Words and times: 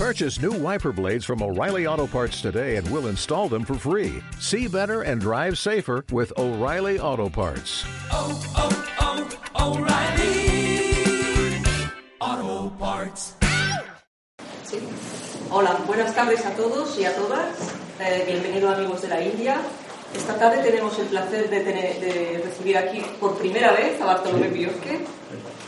Purchase 0.00 0.40
new 0.40 0.52
wiper 0.52 0.92
blades 0.92 1.26
from 1.26 1.42
O'Reilly 1.42 1.86
Auto 1.86 2.06
Parts 2.06 2.40
today 2.40 2.76
and 2.76 2.90
we'll 2.90 3.08
install 3.08 3.50
them 3.50 3.66
for 3.66 3.74
free. 3.74 4.22
See 4.38 4.66
better 4.66 5.02
and 5.02 5.20
drive 5.20 5.58
safer 5.58 6.06
with 6.10 6.32
O'Reilly 6.38 6.98
Auto 6.98 7.28
Parts. 7.28 7.84
oh, 8.10 8.32
oh, 8.56 8.70
O'Reilly 9.60 11.60
Auto 12.18 12.70
Parts. 12.78 13.34
Sí. 14.64 14.78
Hola, 15.50 15.78
buenas 15.86 16.14
tardes 16.14 16.46
a 16.46 16.54
todos 16.56 16.98
y 16.98 17.04
a 17.04 17.14
todas. 17.14 17.58
Eh, 18.00 18.24
bienvenidos 18.26 18.74
amigos 18.78 19.02
de 19.02 19.08
la 19.08 19.20
India. 19.22 19.60
Esta 20.14 20.34
tarde 20.38 20.62
tenemos 20.62 20.98
el 20.98 21.08
placer 21.08 21.50
de, 21.50 21.60
tener- 21.60 22.00
de 22.00 22.40
recibir 22.42 22.78
aquí 22.78 23.02
por 23.20 23.36
primera 23.36 23.72
vez 23.72 24.00
a 24.00 24.06
Bartolomé 24.06 24.48
Biosque 24.48 25.04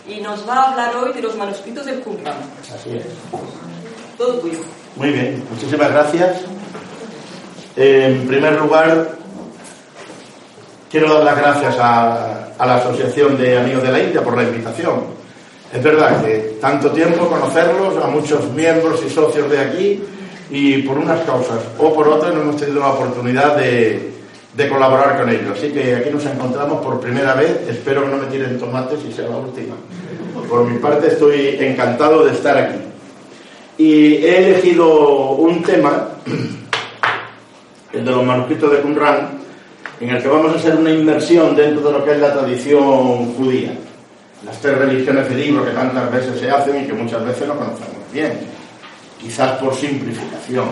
y 0.09 0.21
nos 0.23 0.49
va 0.49 0.55
a 0.55 0.71
hablar 0.71 0.97
hoy 0.97 1.13
de 1.13 1.21
los 1.21 1.37
manuscritos 1.37 1.85
del 1.85 2.01
Qumran. 2.01 2.39
Así 2.75 2.97
es. 2.97 3.05
Muy 4.97 5.11
bien, 5.11 5.43
muchísimas 5.51 5.91
gracias. 5.91 6.43
En 7.77 8.27
primer 8.27 8.61
lugar, 8.61 9.17
quiero 10.91 11.15
dar 11.15 11.25
las 11.25 11.37
gracias 11.39 11.77
a, 11.79 12.39
la 12.59 12.77
Asociación 12.77 13.37
de 13.39 13.59
Amigos 13.59 13.83
de 13.83 13.91
la 13.91 14.03
India 14.03 14.23
por 14.23 14.37
la 14.37 14.45
invitación. 14.45 15.05
Es 15.73 15.83
verdad 15.83 16.23
que 16.23 16.59
tanto 16.61 16.91
tiempo 16.91 17.27
conocerlos, 17.27 17.97
a 18.05 18.07
muchos 18.09 18.51
miembros 18.53 19.03
y 19.05 19.11
socios 19.11 19.51
de 19.51 19.59
aquí, 19.59 20.05
y 20.51 20.83
por 20.83 20.99
unas 20.99 21.21
causas 21.23 21.61
o 21.79 21.95
por 21.95 22.07
otras 22.09 22.35
no 22.35 22.43
hemos 22.43 22.59
tenido 22.59 22.81
la 22.81 22.91
oportunidad 22.91 23.57
de 23.57 24.69
colaborar 24.69 25.19
con 25.19 25.31
ellos. 25.31 25.57
Así 25.57 25.71
que 25.71 25.97
aquí 25.97 26.11
nos 26.11 26.27
encontramos 26.27 26.85
por 26.85 27.01
primera 27.01 27.35
vez. 27.35 27.67
Espero 27.69 28.05
que 28.05 28.11
no 28.11 28.19
me 28.19 28.27
tiren 28.27 28.59
tomates 28.59 29.01
y 29.09 29.13
sea 29.13 29.29
la 29.29 29.39
última. 29.39 29.75
Por 30.49 30.67
mi 30.67 30.79
parte 30.79 31.09
estoy 31.09 31.57
encantado 31.59 32.25
de 32.25 32.33
estar 32.33 32.57
aquí. 32.59 32.92
Y 33.79 34.17
he 34.17 34.51
elegido 34.51 35.31
un 35.33 35.63
tema, 35.63 36.09
el 37.93 38.05
de 38.05 38.11
los 38.11 38.25
manuscritos 38.25 38.71
de 38.71 38.81
Qumran, 38.81 39.31
en 40.01 40.11
el 40.11 40.23
que 40.23 40.29
vamos 40.29 40.53
a 40.53 40.57
hacer 40.57 40.77
una 40.77 40.91
inmersión 40.91 41.55
dentro 41.57 41.87
de 41.87 41.99
lo 41.99 42.05
que 42.05 42.13
es 42.13 42.19
la 42.19 42.33
tradición 42.33 43.35
judía. 43.35 43.73
Las 44.45 44.61
tres 44.61 44.77
religiones 44.77 45.29
de 45.29 45.35
libro 45.37 45.65
que 45.65 45.71
tantas 45.71 46.11
veces 46.11 46.41
se 46.41 46.51
hacen 46.51 46.83
y 46.83 46.87
que 46.87 46.93
muchas 46.93 47.25
veces 47.25 47.47
no 47.47 47.57
conocemos 47.57 48.13
bien. 48.13 48.33
Quizás 49.21 49.53
por 49.59 49.75
simplificación, 49.75 50.67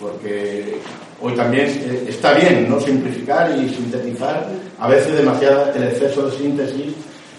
porque 0.00 0.78
hoy 1.20 1.34
también 1.34 1.66
eh, 1.66 2.06
está 2.08 2.32
bien 2.32 2.68
no 2.68 2.80
simplificar 2.80 3.54
y 3.56 3.68
sintetizar. 3.68 4.48
A 4.78 4.88
veces 4.88 5.14
demasiado 5.14 5.70
el 5.74 5.82
exceso 5.84 6.28
de 6.28 6.38
síntesis 6.38 6.94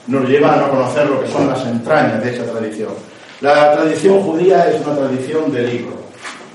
nos 0.07 0.29
lleva 0.29 0.53
a 0.53 0.57
no 0.57 0.69
conocer 0.69 1.09
lo 1.09 1.21
que 1.21 1.27
son 1.27 1.47
las 1.47 1.65
entrañas 1.65 2.23
de 2.23 2.29
esa 2.29 2.43
tradición. 2.43 2.91
La 3.41 3.73
tradición 3.73 4.21
judía 4.21 4.69
es 4.69 4.85
una 4.85 4.95
tradición 4.95 5.51
de 5.51 5.63
libros 5.63 5.95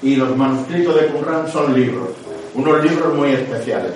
y 0.03 0.15
los 0.15 0.37
manuscritos 0.37 0.95
de 0.95 1.09
Qumran 1.09 1.48
son 1.51 1.75
libros, 1.75 2.11
unos 2.55 2.84
libros 2.84 3.12
muy 3.12 3.33
especiales. 3.33 3.91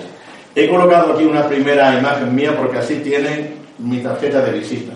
He 0.53 0.69
colocado 0.69 1.13
aquí 1.13 1.23
una 1.23 1.47
primera 1.47 1.97
imagen 1.97 2.35
mía 2.35 2.53
porque 2.57 2.79
así 2.79 2.95
tienen 2.97 3.55
mi 3.77 3.99
tarjeta 3.99 4.41
de 4.41 4.59
visita. 4.59 4.91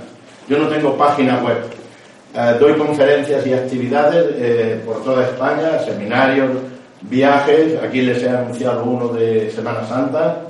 Yo 0.50 0.58
no 0.58 0.68
tengo 0.68 0.98
página 0.98 1.42
web. 1.42 1.56
Eh, 2.34 2.58
doy 2.60 2.74
conferencias 2.74 3.48
y 3.48 3.54
actividades 3.54 4.26
eh, 4.40 4.82
por 4.86 5.02
toda 5.02 5.24
España, 5.24 5.80
seminarios, 5.80 6.52
viajes. 7.00 7.82
Aquí 7.82 8.02
les 8.02 8.22
he 8.22 8.30
anunciado 8.30 8.84
uno 8.84 9.08
de 9.08 9.50
Semana 9.52 9.88
Santa. 9.88 10.42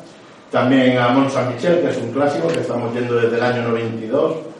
También 0.49 0.97
a 0.97 1.09
Mont 1.09 1.30
Saint 1.30 1.53
Michel, 1.53 1.81
que 1.81 1.91
es 1.91 1.97
un 1.97 2.11
clásico 2.11 2.47
que 2.47 2.61
estamos 2.61 2.91
yendo 2.95 3.17
desde 3.17 3.37
el 3.37 3.43
año 3.43 3.61
92. 3.69 4.55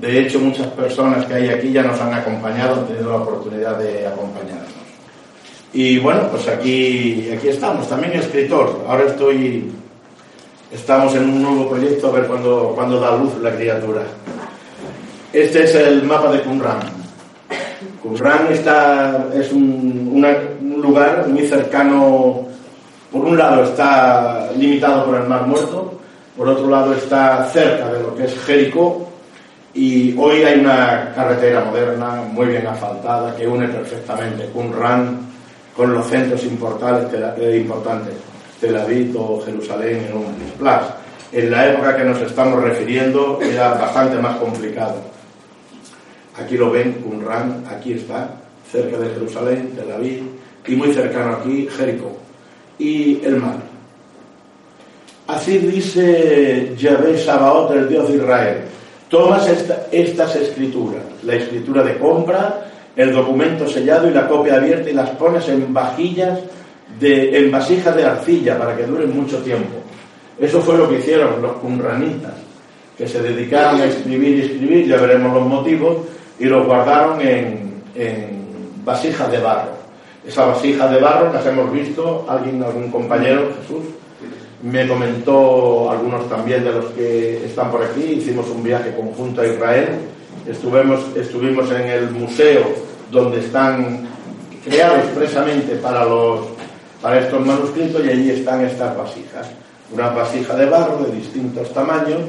De 0.00 0.20
hecho, 0.20 0.40
muchas 0.40 0.66
personas 0.68 1.24
que 1.24 1.34
hay 1.34 1.48
aquí 1.48 1.72
ya 1.72 1.82
nos 1.82 2.00
han 2.00 2.12
acompañado, 2.12 2.80
han 2.80 2.86
tenido 2.86 3.10
la 3.10 3.16
oportunidad 3.16 3.78
de 3.78 4.06
acompañarnos. 4.06 4.72
Y 5.72 5.98
bueno, 5.98 6.28
pues 6.30 6.48
aquí, 6.48 7.28
aquí 7.36 7.48
estamos, 7.48 7.88
también 7.88 8.12
escritor. 8.14 8.84
Ahora 8.88 9.04
estoy, 9.04 9.72
estamos 10.72 11.14
en 11.14 11.24
un 11.28 11.42
nuevo 11.42 11.70
proyecto, 11.70 12.08
a 12.08 12.12
ver 12.12 12.26
cuándo, 12.26 12.72
cuándo 12.74 13.00
da 13.00 13.16
luz 13.16 13.36
la 13.40 13.54
criatura. 13.54 14.02
Este 15.32 15.64
es 15.64 15.74
el 15.74 16.02
mapa 16.04 16.30
de 16.32 16.42
Qumran. 16.42 16.78
Qumran 18.02 18.52
está, 18.52 19.28
es 19.34 19.52
un, 19.52 20.10
un 20.12 20.82
lugar 20.82 21.26
muy 21.28 21.46
cercano, 21.46 22.46
por 23.10 23.24
un 23.24 23.38
lado 23.38 23.64
está 23.64 24.50
limitado 24.56 25.06
por 25.06 25.16
el 25.16 25.28
Mar 25.28 25.46
Muerto, 25.46 25.98
por 26.36 26.48
otro 26.48 26.68
lado 26.68 26.94
está 26.94 27.48
cerca 27.52 27.92
de 27.92 28.00
lo 28.00 28.14
que 28.14 28.24
es 28.24 28.38
Jericó, 28.44 29.03
y 29.74 30.16
hoy 30.16 30.42
hay 30.44 30.60
una 30.60 31.12
carretera 31.14 31.64
moderna, 31.64 32.22
muy 32.30 32.46
bien 32.46 32.66
asfaltada, 32.66 33.34
que 33.34 33.46
une 33.46 33.66
perfectamente 33.66 34.46
Qumran 34.46 35.18
con 35.76 35.92
los 35.92 36.06
centros 36.06 36.40
eh, 36.44 37.56
importantes 37.56 38.14
Tel 38.60 38.76
Aviv 38.76 39.16
o 39.18 39.42
Jerusalén 39.44 40.06
en 40.08 40.16
un 40.16 40.34
plus. 40.56 40.70
En 41.32 41.50
la 41.50 41.68
época 41.68 41.96
que 41.96 42.04
nos 42.04 42.20
estamos 42.20 42.62
refiriendo 42.62 43.40
era 43.42 43.74
bastante 43.74 44.16
más 44.18 44.36
complicado. 44.36 44.94
Aquí 46.38 46.56
lo 46.56 46.70
ven, 46.70 46.92
Qumran, 47.02 47.64
aquí 47.68 47.94
está, 47.94 48.30
cerca 48.70 48.96
de 48.96 49.10
Jerusalén, 49.10 49.72
Tel 49.74 49.90
Aviv, 49.90 50.22
y 50.66 50.76
muy 50.76 50.94
cercano 50.94 51.38
aquí, 51.38 51.68
Jericó. 51.76 52.16
Y 52.78 53.24
el 53.24 53.36
mar. 53.36 53.56
Así 55.26 55.58
dice 55.58 56.74
Yahvé 56.76 57.18
Sabaoth, 57.18 57.72
el 57.72 57.88
Dios 57.88 58.08
de 58.08 58.16
Israel. 58.16 58.64
Tomas 59.14 59.46
esta- 59.48 59.86
estas 59.92 60.34
escrituras, 60.34 61.02
la 61.22 61.36
escritura 61.36 61.84
de 61.84 61.96
compra, 61.98 62.64
el 62.96 63.12
documento 63.12 63.68
sellado 63.68 64.10
y 64.10 64.12
la 64.12 64.26
copia 64.26 64.56
abierta 64.56 64.90
y 64.90 64.92
las 64.92 65.10
pones 65.10 65.48
en 65.48 65.72
vajillas, 65.72 66.40
de, 66.98 67.38
en 67.38 67.50
vasijas 67.52 67.94
de 67.94 68.04
arcilla 68.04 68.58
para 68.58 68.76
que 68.76 68.82
duren 68.82 69.14
mucho 69.16 69.38
tiempo. 69.38 69.76
Eso 70.40 70.60
fue 70.60 70.76
lo 70.76 70.88
que 70.88 70.98
hicieron 70.98 71.40
los 71.40 71.52
cumranitas, 71.58 72.32
que 72.98 73.06
se 73.06 73.22
dedicaron 73.22 73.80
a 73.80 73.84
escribir 73.84 74.36
y 74.36 74.40
escribir, 74.42 74.88
ya 74.88 74.96
veremos 74.96 75.32
los 75.32 75.46
motivos, 75.46 75.96
y 76.40 76.46
los 76.46 76.66
guardaron 76.66 77.20
en, 77.20 77.82
en 77.94 78.48
vasijas 78.84 79.30
de 79.30 79.38
barro. 79.38 79.74
Esas 80.26 80.48
vasijas 80.48 80.90
de 80.90 80.98
barro 80.98 81.32
las 81.32 81.46
hemos 81.46 81.70
visto, 81.72 82.26
alguien, 82.28 82.60
algún 82.64 82.90
compañero, 82.90 83.48
Jesús, 83.60 83.84
me 84.64 84.88
comentó 84.88 85.90
algunos 85.90 86.26
también 86.28 86.64
de 86.64 86.72
los 86.72 86.86
que 86.86 87.44
están 87.44 87.70
por 87.70 87.84
aquí, 87.84 88.02
hicimos 88.02 88.48
un 88.48 88.62
viaje 88.62 88.94
conjunto 88.96 89.42
a 89.42 89.46
Israel, 89.46 89.88
estuvimos, 90.48 91.00
estuvimos 91.14 91.70
en 91.70 91.82
el 91.82 92.10
museo 92.10 92.62
donde 93.10 93.40
están 93.40 94.08
creados 94.64 95.00
expresamente 95.00 95.76
para, 95.76 96.06
los, 96.06 96.46
para 97.02 97.20
estos 97.20 97.44
manuscritos 97.44 98.02
y 98.06 98.08
allí 98.08 98.30
están 98.30 98.62
estas 98.62 98.96
vasijas. 98.96 99.50
Una 99.92 100.08
vasija 100.08 100.56
de 100.56 100.64
barro 100.64 101.04
de 101.04 101.12
distintos 101.12 101.70
tamaños 101.74 102.20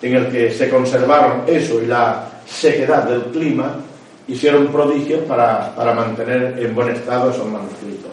en 0.00 0.16
el 0.16 0.28
que 0.28 0.50
se 0.50 0.70
conservaron 0.70 1.42
eso 1.46 1.82
y 1.82 1.86
la 1.86 2.24
sequedad 2.46 3.04
del 3.04 3.24
clima, 3.24 3.76
hicieron 4.28 4.68
prodigios 4.68 5.22
para, 5.24 5.74
para 5.74 5.92
mantener 5.92 6.58
en 6.58 6.74
buen 6.74 6.88
estado 6.88 7.30
esos 7.30 7.46
manuscritos. 7.46 8.12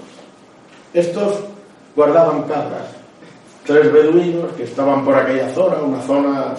Estos 0.94 1.40
guardaban 1.96 2.44
cabras, 2.44 2.93
tres 3.66 3.92
beduinos 3.92 4.52
que 4.54 4.64
estaban 4.64 5.06
por 5.06 5.16
aquella 5.16 5.50
zona, 5.50 5.78
una 5.78 6.02
zona 6.02 6.54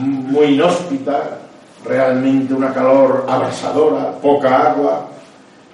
muy 0.00 0.46
inhóspita, 0.46 1.38
realmente 1.84 2.54
una 2.54 2.72
calor 2.72 3.24
abrasadora, 3.28 4.12
poca 4.20 4.70
agua, 4.72 5.08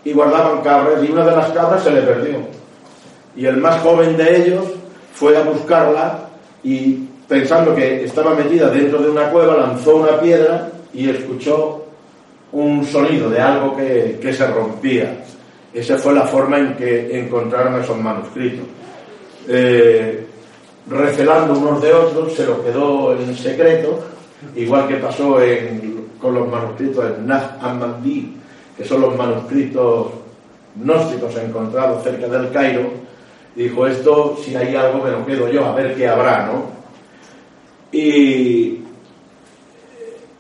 y 0.05 0.13
guardaban 0.13 0.63
cabras, 0.63 1.03
y 1.03 1.11
una 1.11 1.25
de 1.25 1.37
las 1.37 1.51
cabras 1.51 1.83
se 1.83 1.91
le 1.91 2.03
perdió. 2.03 2.39
Y 3.37 3.47
el 3.47 3.57
más 3.59 3.81
joven 3.81 4.17
de 4.17 4.37
ellos 4.37 4.65
fue 5.15 5.37
a 5.37 5.43
buscarla 5.43 6.29
y 6.63 7.09
pensando 7.29 7.75
que 7.75 8.05
estaba 8.05 8.35
metida 8.35 8.69
dentro 8.69 8.99
de 8.99 9.11
una 9.11 9.31
cueva, 9.31 9.57
lanzó 9.57 9.97
una 9.97 10.21
piedra 10.21 10.71
y 10.93 11.09
escuchó 11.09 11.85
un 12.53 12.85
sonido 12.85 13.31
de 13.31 13.41
algo 13.41 13.77
que, 13.77 14.19
que 14.21 14.33
se 14.33 14.47
rompía. 14.47 15.25
Esa 15.73 15.97
fue 15.97 16.13
la 16.13 16.23
forma 16.23 16.59
en 16.59 16.75
que 16.75 17.19
encontraron 17.19 17.81
esos 17.81 17.97
manuscritos. 17.97 18.67
Eh, 19.49 20.27
recelando 20.89 21.59
unos 21.59 21.81
de 21.83 21.93
otros, 21.93 22.33
se 22.35 22.45
lo 22.47 22.63
quedó 22.65 23.15
en 23.17 23.35
secreto, 23.37 24.01
igual 24.57 24.89
que 24.89 24.97
pasó 24.97 25.41
en- 25.43 26.07
con 26.21 26.35
los 26.35 26.49
manuscritos 26.49 27.05
de 27.05 27.23
Nag 27.25 27.59
Hammadi, 27.61 28.37
que 28.77 28.85
son 28.85 29.01
los 29.01 29.17
manuscritos 29.17 30.07
gnósticos 30.77 31.37
encontrados 31.37 32.03
cerca 32.03 32.27
del 32.29 32.51
Cairo. 32.51 32.91
Dijo, 33.55 33.87
esto, 33.87 34.39
si 34.43 34.57
hay 34.57 34.75
algo, 34.75 35.05
me 35.05 35.11
lo 35.11 35.27
quedo 35.27 35.49
yo, 35.49 35.65
a 35.67 35.75
ver 35.75 35.95
qué 35.95 36.09
habrá, 36.09 36.47
¿no? 36.47 36.65
Y 37.93 38.79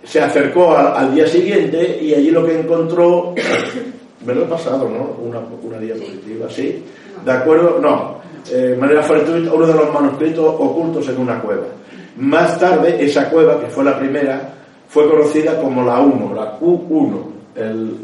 se 0.04 0.20
acercó 0.20 0.76
al, 0.76 0.96
al 0.96 1.14
día 1.14 1.26
siguiente 1.26 1.98
y 2.02 2.14
allí 2.14 2.30
lo 2.30 2.44
que 2.46 2.58
encontró, 2.60 3.34
me 4.26 4.34
lo 4.34 4.42
he 4.44 4.46
pasado, 4.46 4.88
¿no? 4.88 5.16
Una, 5.22 5.40
una 5.62 5.78
diapositiva, 5.78 6.48
¿sí? 6.50 6.82
¿De 7.24 7.32
acuerdo? 7.32 7.78
No. 7.80 8.21
Eh, 8.50 8.76
manera 8.78 9.02
fortuita, 9.02 9.52
uno 9.52 9.66
de 9.66 9.74
los 9.74 9.92
manuscritos 9.92 10.44
ocultos 10.44 11.08
en 11.08 11.20
una 11.20 11.40
cueva. 11.40 11.66
Más 12.16 12.58
tarde, 12.58 13.02
esa 13.02 13.30
cueva, 13.30 13.60
que 13.60 13.66
fue 13.66 13.84
la 13.84 13.98
primera, 13.98 14.52
fue 14.88 15.08
conocida 15.08 15.60
como 15.60 15.84
la 15.84 16.00
1, 16.00 16.34
la 16.34 16.58
Q1, 16.58 17.22
el, 17.54 17.96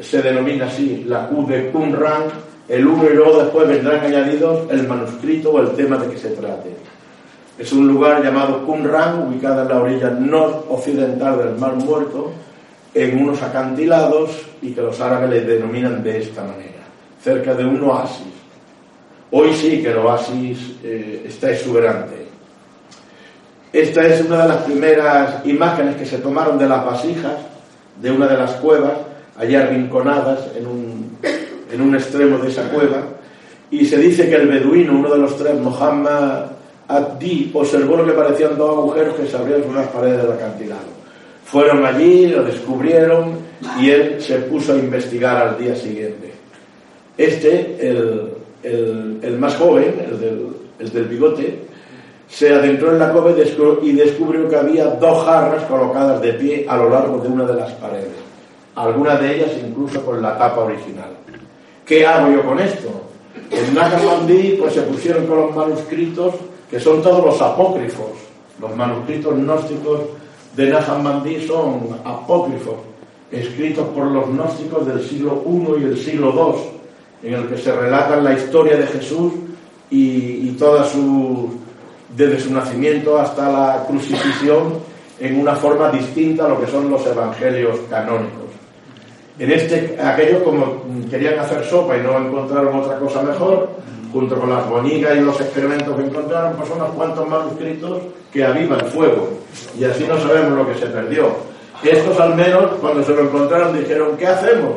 se 0.00 0.22
denomina 0.22 0.66
así 0.66 1.04
la 1.06 1.28
Q 1.28 1.46
de 1.46 1.70
Qumran, 1.70 2.22
el 2.68 2.86
uno 2.86 3.04
y 3.04 3.14
luego 3.14 3.42
después 3.42 3.68
vendrán 3.68 4.00
añadidos 4.00 4.70
el 4.70 4.88
manuscrito 4.88 5.50
o 5.52 5.60
el 5.60 5.70
tema 5.72 5.98
de 5.98 6.08
que 6.08 6.18
se 6.18 6.30
trate. 6.30 6.74
Es 7.58 7.72
un 7.72 7.86
lugar 7.86 8.22
llamado 8.24 8.66
Qumran, 8.66 9.28
ubicado 9.28 9.62
en 9.62 9.68
la 9.68 9.80
orilla 9.80 10.10
noroccidental 10.10 11.38
del 11.38 11.58
Mar 11.58 11.76
Muerto, 11.76 12.32
en 12.94 13.22
unos 13.22 13.42
acantilados 13.42 14.30
y 14.62 14.72
que 14.72 14.80
los 14.80 15.00
árabes 15.00 15.30
le 15.30 15.40
denominan 15.42 16.02
de 16.02 16.18
esta 16.18 16.42
manera, 16.42 16.82
cerca 17.22 17.54
de 17.54 17.64
un 17.64 17.82
oasis. 17.82 18.43
Hoy 19.36 19.52
sí 19.52 19.82
que 19.82 19.90
el 19.90 19.96
oasis 19.96 20.76
eh, 20.84 21.24
está 21.26 21.50
exuberante. 21.50 22.14
Esta 23.72 24.06
es 24.06 24.24
una 24.24 24.42
de 24.42 24.48
las 24.48 24.58
primeras 24.58 25.44
imágenes 25.44 25.96
que 25.96 26.06
se 26.06 26.18
tomaron 26.18 26.56
de 26.56 26.68
las 26.68 26.86
vasijas 26.86 27.34
de 28.00 28.12
una 28.12 28.28
de 28.28 28.36
las 28.36 28.52
cuevas, 28.52 28.92
allá 29.36 29.64
arrinconadas 29.64 30.38
en 30.56 30.68
un, 30.68 31.18
en 31.72 31.80
un 31.80 31.96
extremo 31.96 32.38
de 32.38 32.48
esa 32.48 32.68
cueva, 32.70 33.08
y 33.72 33.84
se 33.84 33.98
dice 33.98 34.30
que 34.30 34.36
el 34.36 34.46
beduino, 34.46 34.92
uno 34.92 35.10
de 35.10 35.18
los 35.18 35.36
tres, 35.36 35.58
Mohammed 35.58 36.50
Abdi, 36.86 37.50
observó 37.54 37.96
lo 37.96 38.06
que 38.06 38.12
parecían 38.12 38.56
dos 38.56 38.70
agujeros 38.70 39.16
que 39.16 39.26
se 39.26 39.36
abrían 39.36 39.62
por 39.62 39.74
las 39.74 39.88
paredes 39.88 40.22
del 40.22 40.30
acantilado. 40.30 40.94
Fueron 41.44 41.84
allí, 41.84 42.28
lo 42.28 42.44
descubrieron 42.44 43.32
y 43.80 43.90
él 43.90 44.22
se 44.22 44.36
puso 44.42 44.74
a 44.74 44.76
investigar 44.76 45.36
al 45.38 45.58
día 45.58 45.74
siguiente. 45.74 46.32
Este, 47.18 47.78
el, 47.80 48.33
el, 48.64 49.36
más 49.38 49.56
joven, 49.56 49.94
el 50.10 50.20
del, 50.20 50.46
el 50.78 50.92
del 50.92 51.04
bigote, 51.04 51.58
se 52.28 52.52
adentró 52.52 52.90
en 52.92 52.98
la 52.98 53.12
cueva 53.12 53.30
y 53.30 53.34
descu- 53.34 53.78
y 53.82 53.92
descubrió 53.92 54.48
que 54.48 54.56
había 54.56 54.86
dos 54.86 55.24
jarras 55.24 55.62
colocadas 55.64 56.20
de 56.20 56.32
pie 56.32 56.66
a 56.68 56.76
lo 56.78 56.88
largo 56.90 57.18
de 57.18 57.28
una 57.28 57.44
de 57.44 57.54
las 57.54 57.72
paredes, 57.74 58.10
algunas 58.74 59.20
de 59.20 59.36
ellas 59.36 59.50
incluso 59.64 60.04
con 60.04 60.20
la 60.22 60.36
tapa 60.38 60.62
original. 60.62 61.10
¿Qué 61.86 62.06
hago 62.06 62.32
yo 62.32 62.42
con 62.42 62.58
esto? 62.58 62.88
En 63.50 63.74
Nagamandí 63.74 64.56
pues 64.58 64.72
se 64.74 64.82
pusieron 64.82 65.26
con 65.26 65.36
los 65.38 65.54
manuscritos 65.54 66.34
que 66.70 66.80
son 66.80 67.02
todos 67.02 67.24
los 67.24 67.40
apócrifos. 67.42 68.06
Los 68.60 68.74
manuscritos 68.74 69.34
gnósticos 69.36 70.00
de 70.56 70.70
Nagamandí 70.70 71.46
son 71.46 71.88
apócrifos, 72.04 72.76
escritos 73.30 73.86
por 73.88 74.06
los 74.06 74.28
gnósticos 74.28 74.86
del 74.86 75.02
siglo 75.04 75.42
I 75.46 75.82
y 75.82 75.84
el 75.84 75.98
siglo 75.98 76.32
II, 76.34 76.73
en 77.24 77.34
el 77.34 77.48
que 77.48 77.56
se 77.56 77.72
relatan 77.72 78.22
la 78.22 78.34
historia 78.34 78.76
de 78.76 78.86
Jesús 78.86 79.32
y, 79.90 80.48
y 80.48 80.56
toda 80.58 80.84
su 80.84 81.58
desde 82.16 82.40
su 82.40 82.52
nacimiento 82.52 83.18
hasta 83.18 83.50
la 83.50 83.84
crucifixión 83.86 84.74
en 85.18 85.40
una 85.40 85.56
forma 85.56 85.90
distinta 85.90 86.46
a 86.46 86.48
lo 86.48 86.60
que 86.60 86.66
son 86.66 86.90
los 86.90 87.04
evangelios 87.06 87.78
canónicos. 87.90 88.44
En 89.38 89.50
este, 89.50 89.98
aquellos 90.00 90.42
como 90.42 90.82
querían 91.10 91.38
hacer 91.40 91.64
sopa 91.64 91.96
y 91.96 92.02
no 92.02 92.18
encontraron 92.18 92.78
otra 92.78 92.98
cosa 92.98 93.22
mejor, 93.22 93.68
junto 94.12 94.36
con 94.38 94.50
las 94.50 94.68
bonigas 94.68 95.16
y 95.16 95.20
los 95.20 95.40
excrementos 95.40 95.96
que 95.96 96.04
encontraron, 96.04 96.52
pues 96.56 96.70
unos 96.70 96.90
cuantos 96.90 97.28
manuscritos 97.28 98.02
que 98.32 98.44
avivan 98.44 98.86
fuego. 98.86 99.30
Y 99.76 99.84
así 99.84 100.04
no 100.06 100.20
sabemos 100.20 100.52
lo 100.52 100.68
que 100.68 100.78
se 100.78 100.86
perdió. 100.86 101.34
Estos 101.82 102.18
al 102.20 102.36
menos, 102.36 102.72
cuando 102.80 103.02
se 103.02 103.12
lo 103.12 103.22
encontraron, 103.22 103.76
dijeron, 103.76 104.16
¿qué 104.16 104.28
hacemos? 104.28 104.74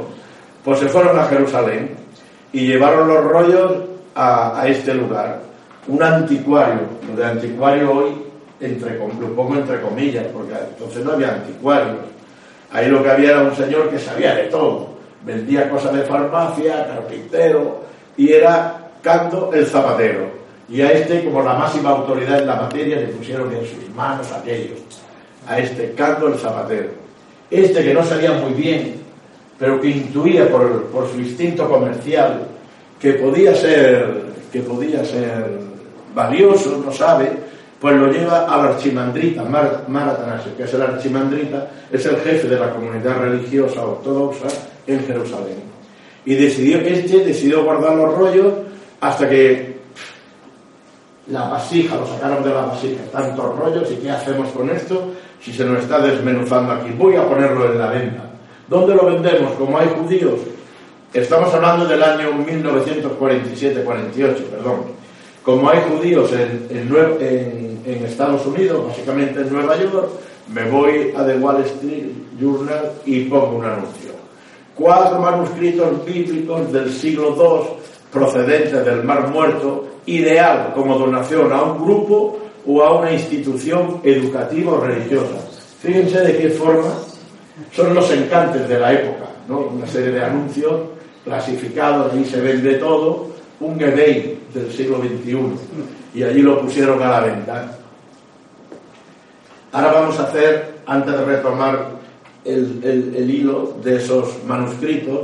Pues 0.63 0.79
se 0.79 0.89
fueron 0.89 1.19
a 1.19 1.25
Jerusalén 1.25 2.06
y 2.53 2.67
llevaron 2.67 3.07
los 3.07 3.23
rollos 3.23 3.71
a, 4.15 4.61
a 4.61 4.67
este 4.67 4.93
lugar. 4.93 5.41
Un 5.87 6.03
anticuario, 6.03 6.81
lo 7.07 7.15
de 7.15 7.25
anticuario 7.25 7.91
hoy, 7.91 8.27
entre, 8.59 8.97
lo 8.97 9.35
pongo 9.35 9.55
entre 9.55 9.81
comillas, 9.81 10.25
porque 10.33 10.53
entonces 10.53 11.03
no 11.03 11.13
había 11.13 11.33
anticuarios. 11.33 11.97
Ahí 12.71 12.89
lo 12.89 13.01
que 13.01 13.09
había 13.09 13.31
era 13.31 13.43
un 13.43 13.55
señor 13.55 13.89
que 13.89 13.99
sabía 13.99 14.35
de 14.35 14.43
todo. 14.45 14.89
Vendía 15.23 15.69
cosas 15.69 15.93
de 15.93 16.01
farmacia, 16.03 16.87
carpintero, 16.87 17.83
y 18.15 18.31
era 18.31 18.83
Cando 19.01 19.53
el 19.53 19.65
zapatero. 19.65 20.27
Y 20.67 20.81
a 20.81 20.91
este, 20.91 21.23
como 21.23 21.41
la 21.41 21.53
máxima 21.53 21.91
autoridad 21.91 22.39
en 22.39 22.47
la 22.47 22.55
materia, 22.55 22.97
le 22.97 23.07
pusieron 23.07 23.53
en 23.53 23.65
sus 23.65 23.89
manos 23.95 24.31
aquello. 24.33 24.73
A 25.47 25.59
este 25.59 25.93
Cando 25.93 26.27
el 26.27 26.37
zapatero. 26.37 26.89
Este 27.49 27.83
que 27.83 27.93
no 27.93 28.03
sabía 28.03 28.33
muy 28.33 28.51
bien, 28.51 29.01
pero 29.57 29.81
que 29.81 29.89
intuía 29.89 30.49
por, 30.49 30.83
por 30.85 31.09
su 31.09 31.19
instinto 31.19 31.67
comercial 31.69 32.47
que 32.99 33.13
podía 33.13 33.55
ser, 33.55 34.23
que 34.51 34.61
podía 34.61 35.03
ser 35.03 35.45
valioso, 36.13 36.81
no 36.83 36.91
sabe, 36.91 37.31
pues 37.79 37.95
lo 37.95 38.11
lleva 38.11 38.45
al 38.45 38.71
archimandrita, 38.71 39.43
Mar, 39.43 39.85
que 40.55 40.63
es 40.63 40.73
el 40.73 40.81
archimandrita, 40.81 41.69
es 41.91 42.05
el 42.05 42.17
jefe 42.17 42.47
de 42.47 42.59
la 42.59 42.71
comunidad 42.71 43.19
religiosa 43.19 43.83
ortodoxa 43.83 44.47
en 44.87 45.05
Jerusalén. 45.05 45.61
Y 46.25 46.35
decidió, 46.35 46.79
este 46.79 47.19
decidió 47.19 47.63
guardar 47.63 47.95
los 47.95 48.17
rollos 48.17 48.53
hasta 48.99 49.29
que 49.29 49.77
la 51.27 51.49
vasija, 51.49 51.95
lo 51.97 52.07
sacaron 52.07 52.43
de 52.43 52.49
la 52.49 52.61
vasija, 52.61 53.01
tantos 53.11 53.57
rollos, 53.57 53.91
¿y 53.91 53.95
qué 53.97 54.09
hacemos 54.09 54.49
con 54.49 54.69
esto? 54.69 55.13
Si 55.39 55.53
se 55.53 55.63
nos 55.63 55.83
está 55.83 55.99
desmenuzando 55.99 56.73
aquí, 56.73 56.91
voy 56.97 57.15
a 57.15 57.27
ponerlo 57.27 57.71
en 57.71 57.77
la 57.77 57.89
venta. 57.89 58.23
¿Dónde 58.67 58.95
lo 58.95 59.05
vendemos? 59.05 59.51
Como 59.53 59.77
hay 59.77 59.87
judíos. 59.89 60.39
Estamos 61.13 61.53
hablando 61.53 61.85
del 61.85 62.03
año 62.03 62.31
1947-48, 62.45 64.35
perdón. 64.51 64.81
Como 65.43 65.69
hay 65.69 65.79
judíos 65.89 66.31
en, 66.33 66.67
en 66.69 66.93
en- 67.21 67.77
en 67.85 68.03
Estados 68.05 68.45
Unidos, 68.45 68.85
básicamente 68.87 69.39
en 69.39 69.53
Nueva 69.53 69.77
York, 69.77 70.09
me 70.53 70.69
voy 70.69 71.13
a 71.15 71.25
The 71.25 71.37
Wall 71.37 71.61
Street 71.63 72.07
Journal 72.39 72.91
y 73.05 73.21
pongo 73.25 73.57
un 73.59 73.65
anuncio. 73.65 74.11
Cuatro 74.75 75.19
manuscritos 75.19 76.05
bíblicos 76.05 76.71
del 76.73 76.91
siglo 76.91 77.33
II 77.37 77.77
procedentes 78.11 78.83
del 78.85 79.03
Mar 79.05 79.29
Muerto, 79.29 79.87
ideal 80.05 80.73
como 80.75 80.97
donación 80.97 81.51
a 81.53 81.61
un 81.63 81.83
grupo 81.83 82.39
o 82.67 82.83
a 82.83 82.99
una 82.99 83.13
institución 83.13 84.01
educativa 84.03 84.73
o 84.73 84.81
religiosa. 84.81 85.37
Fíjense 85.81 86.19
de 86.21 86.37
qué 86.37 86.49
forma 86.49 86.93
son 87.71 87.93
los 87.93 88.09
encantes 88.11 88.67
de 88.67 88.79
la 88.79 88.93
época, 88.93 89.25
¿no? 89.47 89.59
Una 89.59 89.87
serie 89.87 90.11
de 90.11 90.23
anuncios 90.23 90.73
clasificados, 91.23 92.13
ahí 92.13 92.23
se 92.25 92.39
vende 92.41 92.75
todo, 92.75 93.29
un 93.59 93.81
eBay 93.81 94.39
del 94.53 94.71
siglo 94.71 94.99
XXI, 94.99 95.37
y 96.13 96.23
allí 96.23 96.41
lo 96.41 96.61
pusieron 96.61 97.01
a 97.01 97.09
la 97.09 97.19
venta. 97.21 97.71
Ahora 99.71 99.91
vamos 99.91 100.19
a 100.19 100.23
hacer, 100.23 100.75
antes 100.85 101.11
de 101.17 101.25
retomar 101.25 101.89
el, 102.45 102.79
el- 103.15 103.29
hilo 103.29 103.75
de 103.83 103.97
esos 103.97 104.43
manuscritos, 104.45 105.19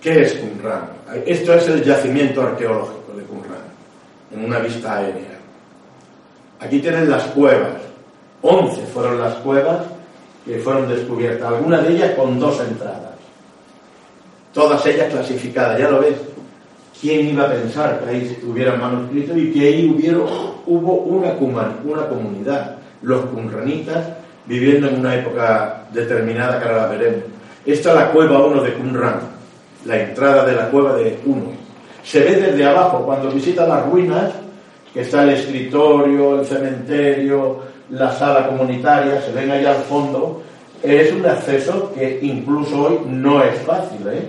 ¿qué 0.00 0.22
es 0.22 0.34
Qumran? 0.34 0.90
Esto 1.26 1.54
es 1.54 1.68
el 1.68 1.82
yacimiento 1.82 2.42
arqueológico 2.42 3.12
de 3.16 3.24
Qumran, 3.24 3.64
en 4.32 4.44
una 4.44 4.58
vista 4.60 4.98
aérea. 4.98 5.38
Aquí 6.60 6.78
tienen 6.80 7.10
las 7.10 7.24
cuevas. 7.28 7.82
11 8.42 8.82
fueron 8.86 9.20
las 9.20 9.34
cuevas 9.36 9.78
que 10.44 10.58
fueron 10.58 10.88
descubiertas, 10.88 11.48
algunas 11.48 11.86
de 11.86 11.94
ellas 11.94 12.10
con 12.12 12.38
dos 12.38 12.60
entradas. 12.60 13.14
Todas 14.52 14.84
ellas 14.86 15.12
clasificadas, 15.12 15.78
ya 15.78 15.90
lo 15.90 16.00
ves. 16.00 16.14
¿Quién 17.00 17.28
iba 17.28 17.44
a 17.44 17.50
pensar 17.50 18.00
que 18.00 18.10
ahí 18.10 18.38
hubiera 18.48 18.76
manuscritos 18.76 19.36
y 19.36 19.52
que 19.52 19.60
ahí 19.60 19.92
hubiera, 19.94 20.18
hubo 20.18 20.92
una, 20.94 21.32
una 21.84 22.08
comunidad, 22.08 22.76
los 23.02 23.26
cumranitas, 23.26 24.06
viviendo 24.46 24.88
en 24.88 25.00
una 25.00 25.16
época 25.16 25.84
determinada 25.92 26.58
que 26.58 26.68
ahora 26.68 26.82
la 26.82 26.88
veremos? 26.88 27.24
Esta 27.66 27.90
es 27.90 27.94
la 27.96 28.10
cueva 28.10 28.44
1 28.44 28.62
de 28.62 28.74
Qumran, 28.74 29.20
la 29.86 30.00
entrada 30.02 30.44
de 30.46 30.54
la 30.54 30.68
cueva 30.70 30.94
de 30.94 31.18
1. 31.24 31.42
Se 32.04 32.20
ve 32.20 32.36
desde 32.36 32.64
abajo, 32.64 33.04
cuando 33.04 33.30
visita 33.30 33.66
las 33.66 33.86
ruinas, 33.86 34.30
que 34.92 35.00
está 35.00 35.24
el 35.24 35.30
escritorio, 35.30 36.40
el 36.40 36.46
cementerio, 36.46 37.60
la 37.90 38.12
sala 38.12 38.48
comunitaria, 38.48 39.20
se 39.20 39.32
ven 39.32 39.50
allá 39.50 39.72
al 39.72 39.82
fondo, 39.84 40.42
es 40.82 41.12
un 41.12 41.24
acceso 41.24 41.92
que 41.94 42.18
incluso 42.22 42.82
hoy 42.82 42.98
no 43.06 43.42
es 43.42 43.58
fácil, 43.60 44.06
¿eh? 44.08 44.28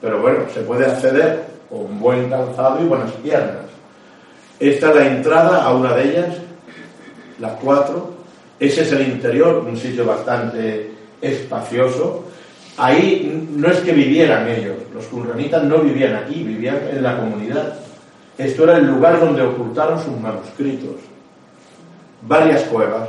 pero 0.00 0.20
bueno, 0.20 0.40
se 0.52 0.60
puede 0.60 0.86
acceder 0.86 1.44
con 1.68 1.98
buen 1.98 2.30
calzado 2.30 2.80
y 2.80 2.84
buenas 2.84 3.10
piernas. 3.12 3.66
Esta 4.60 4.90
es 4.90 4.96
la 4.96 5.06
entrada 5.06 5.64
a 5.64 5.74
una 5.74 5.94
de 5.94 6.10
ellas, 6.10 6.36
las 7.38 7.52
cuatro. 7.60 8.14
Ese 8.58 8.82
es 8.82 8.92
el 8.92 9.02
interior, 9.02 9.64
un 9.68 9.76
sitio 9.76 10.04
bastante 10.04 10.90
espacioso. 11.20 12.24
Ahí 12.76 13.46
no 13.50 13.68
es 13.68 13.78
que 13.80 13.92
vivieran 13.92 14.48
ellos, 14.48 14.76
los 14.94 15.04
qumranitas 15.06 15.64
no 15.64 15.78
vivían 15.78 16.14
aquí, 16.14 16.42
vivían 16.42 16.78
en 16.90 17.02
la 17.02 17.16
comunidad. 17.16 17.74
Esto 18.36 18.64
era 18.64 18.76
el 18.76 18.86
lugar 18.86 19.18
donde 19.18 19.42
ocultaron 19.42 20.02
sus 20.02 20.16
manuscritos. 20.20 21.07
Varias 22.22 22.62
cuevas, 22.64 23.08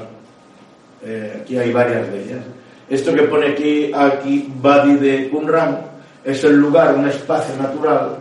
eh, 1.04 1.40
aquí 1.42 1.58
hay 1.58 1.72
varias 1.72 2.12
de 2.12 2.24
ellas. 2.24 2.46
Esto 2.90 3.14
que 3.14 3.24
pone 3.24 3.48
aquí, 3.48 3.92
aquí 3.94 4.52
Badi 4.62 4.96
de 4.96 5.30
Qumran, 5.30 5.82
es 6.24 6.44
el 6.44 6.58
lugar, 6.58 6.96
un 6.96 7.08
espacio 7.08 7.56
natural 7.56 8.18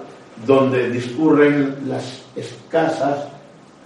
donde 0.47 0.91
discurren 0.91 1.77
las 1.87 2.23
escasas 2.37 3.27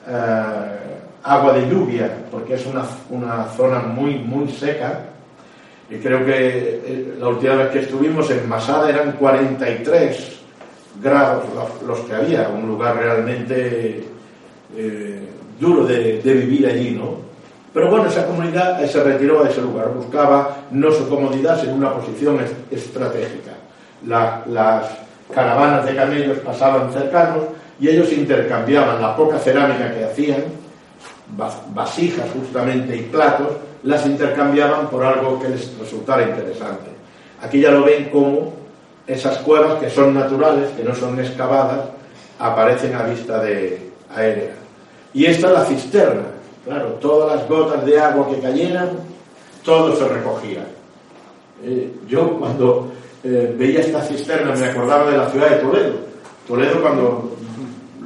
eh, 0.07 0.83
agua 1.25 1.53
de 1.53 1.69
lluvia, 1.69 2.11
porque 2.31 2.55
es 2.55 2.67
una, 2.67 2.85
una 3.11 3.45
zona 3.57 3.81
muy, 3.81 4.17
muy 4.17 4.49
seca. 4.49 5.07
Y 5.89 5.97
creo 5.97 6.25
que 6.25 6.83
eh, 6.85 7.15
la 7.19 7.29
última 7.29 7.55
vez 7.55 7.69
que 7.71 7.79
estuvimos 7.81 8.31
en 8.31 8.49
Masada 8.49 8.89
eran 8.91 9.13
43 9.13 10.41
grados 11.03 11.45
los, 11.87 12.01
que 12.01 12.15
había, 12.15 12.49
un 12.49 12.67
lugar 12.67 12.97
realmente 12.97 14.05
eh, 14.77 15.29
duro 15.63 15.85
de, 15.85 16.21
de 16.21 16.33
vivir 16.35 16.67
allí, 16.67 16.91
¿no? 16.91 17.17
Pero 17.73 17.89
bueno, 17.89 18.07
esa 18.09 18.27
comunidad 18.27 18.85
se 18.85 19.03
retiró 19.03 19.43
a 19.45 19.49
ese 19.49 19.63
lugar, 19.63 19.89
buscaba 19.95 20.57
no 20.73 20.91
su 20.93 21.09
comodidad, 21.09 21.59
sino 21.61 21.75
una 21.75 21.95
posición 21.95 22.39
es- 22.41 22.53
estratégica. 22.85 23.53
La- 24.07 24.43
las 24.47 24.87
caravanas 25.35 25.87
de 25.87 25.95
camellos 25.97 26.39
pasaban 26.39 26.93
cercanos 26.93 27.45
y 27.81 27.89
ellos 27.89 28.13
intercambiaban 28.13 29.01
la 29.01 29.17
poca 29.17 29.39
cerámica 29.39 29.95
que 29.95 30.05
hacían, 30.05 30.43
vas- 31.37 31.63
vasijas 31.73 32.27
justamente 32.35 32.95
y 32.97 33.03
platos, 33.03 33.49
las 33.85 34.05
intercambiaban 34.07 34.89
por 34.91 35.03
algo 35.05 35.41
que 35.41 35.49
les 35.49 35.77
resultara 35.79 36.23
interesante. 36.23 36.91
Aquí 37.41 37.61
ya 37.61 37.71
lo 37.71 37.85
ven 37.85 38.11
como 38.11 38.53
esas 39.07 39.39
cuevas 39.39 39.75
que 39.81 39.89
son 39.91 40.13
naturales, 40.15 40.69
que 40.77 40.85
no 40.85 40.95
son 40.95 41.19
excavadas, 41.19 41.81
aparecen 42.39 42.95
a 42.95 43.03
vista 43.05 43.43
de 43.43 43.91
aérea. 44.15 44.53
Y 45.15 45.27
esta 45.27 45.49
es 45.49 45.53
la 45.53 45.65
cisterna. 45.65 46.23
Claro, 46.65 46.87
todas 47.01 47.37
las 47.37 47.49
gotas 47.49 47.85
de 47.85 47.99
agua 47.99 48.29
que 48.31 48.41
cayeran, 48.41 48.91
todo 49.65 49.97
se 49.97 50.09
recogía. 50.09 50.65
Eh, 51.65 51.93
yo 52.09 52.39
cuando 52.39 52.93
eh, 53.25 53.55
veía 53.57 53.81
esta 53.81 54.01
cisterna 54.03 54.55
me 54.55 54.67
acordaba 54.67 55.11
de 55.11 55.17
la 55.17 55.29
ciudad 55.29 55.51
de 55.51 55.57
Toledo. 55.57 55.95
Toledo 56.47 56.81
cuando 56.81 57.37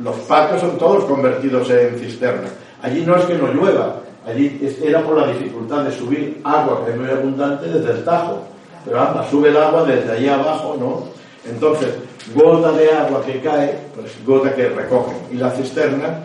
los 0.03 0.17
patios 0.21 0.61
son 0.61 0.79
todos 0.79 1.05
convertidos 1.05 1.71
en 1.71 1.99
cisterna. 1.99 2.49
Allí 2.83 3.05
no 3.05 3.17
es 3.17 3.25
que 3.25 3.35
no 3.35 3.49
llueva, 3.49 3.97
allí 4.27 4.61
era 4.83 5.03
por 5.03 5.19
la 5.19 5.33
dificultad 5.33 5.85
de 5.85 5.93
subir 5.93 6.41
agua 6.45 6.85
que 6.85 6.93
es 6.93 6.97
muy 6.99 7.11
abundante 7.11 7.67
desde 7.67 7.93
el 7.93 8.05
Tajo. 8.05 8.43
Pero 8.85 9.01
anda, 9.01 9.29
sube 9.29 9.49
el 9.49 9.57
agua 9.57 9.85
desde 9.85 10.13
allá 10.13 10.35
abajo, 10.35 10.77
¿no? 10.79 11.51
Entonces, 11.51 11.95
gota 12.35 12.73
de 12.73 12.91
agua 12.93 13.23
que 13.25 13.41
cae, 13.41 13.79
pues 13.95 14.13
gota 14.25 14.55
que 14.55 14.69
recogen. 14.69 15.17
Y 15.33 15.37
la 15.37 15.51
cisterna 15.51 16.21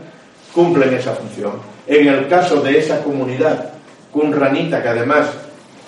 cumplen 0.54 0.94
esa 0.94 1.14
función. 1.14 1.54
En 1.88 2.08
el 2.08 2.28
caso 2.28 2.62
de 2.62 2.78
esa 2.78 3.02
comunidad 3.04 3.72
cunranita 4.12 4.82
que 4.82 4.90
además 4.90 5.28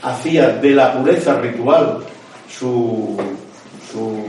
hacía 0.01 0.49
de 0.49 0.71
la 0.71 0.93
pureza 0.93 1.39
ritual 1.39 1.99
su, 2.49 3.17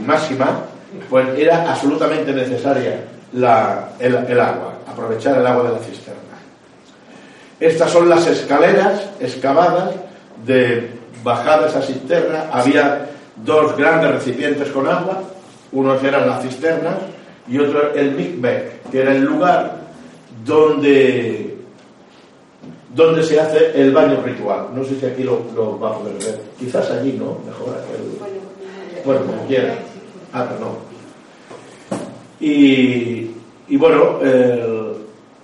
máxima, 0.05 0.61
pues 1.09 1.27
era 1.37 1.69
absolutamente 1.71 2.31
necesaria 2.31 3.01
el, 3.33 3.45
agua, 4.39 4.73
aprovechar 4.87 5.37
el 5.39 5.47
agua 5.47 5.63
de 5.63 5.71
la 5.71 5.79
cisterna. 5.79 6.21
Estas 7.59 7.91
son 7.91 8.07
las 8.07 8.27
escaleras 8.27 9.09
excavadas 9.19 9.91
de 10.45 10.91
bajada 11.23 11.67
esa 11.67 11.81
cisterna. 11.81 12.45
Había 12.51 13.09
dos 13.37 13.75
grandes 13.75 14.11
recipientes 14.11 14.69
con 14.69 14.87
agua, 14.87 15.23
unos 15.71 16.03
eran 16.03 16.29
las 16.29 16.43
cisternas 16.43 16.95
y 17.47 17.57
otro 17.57 17.93
el 17.95 18.11
mikveh, 18.11 18.81
que 18.91 19.01
era 19.01 19.11
el 19.11 19.23
lugar 19.23 19.84
donde, 20.45 21.57
donde 22.93 23.23
se 23.23 23.39
hace 23.39 23.79
el 23.81 23.91
baño 23.91 24.21
ritual. 24.23 24.67
No 24.73 24.83
sé 24.83 24.99
si 24.99 25.05
aquí 25.05 25.23
lo, 25.23 25.41
lo 25.55 25.79
va 25.79 25.89
a 25.91 25.97
poder 25.99 26.15
ver. 26.15 26.41
Quizás 26.59 26.89
allí, 26.91 27.13
¿no? 27.13 27.37
Mejor 27.45 27.75
aquel- 27.75 29.03
Bueno, 29.05 29.21
como 29.25 29.45
quiera. 29.47 29.75
Ah, 30.33 30.47
perdón. 30.49 30.75
Y, 32.39 33.31
y 33.67 33.77
bueno, 33.77 34.19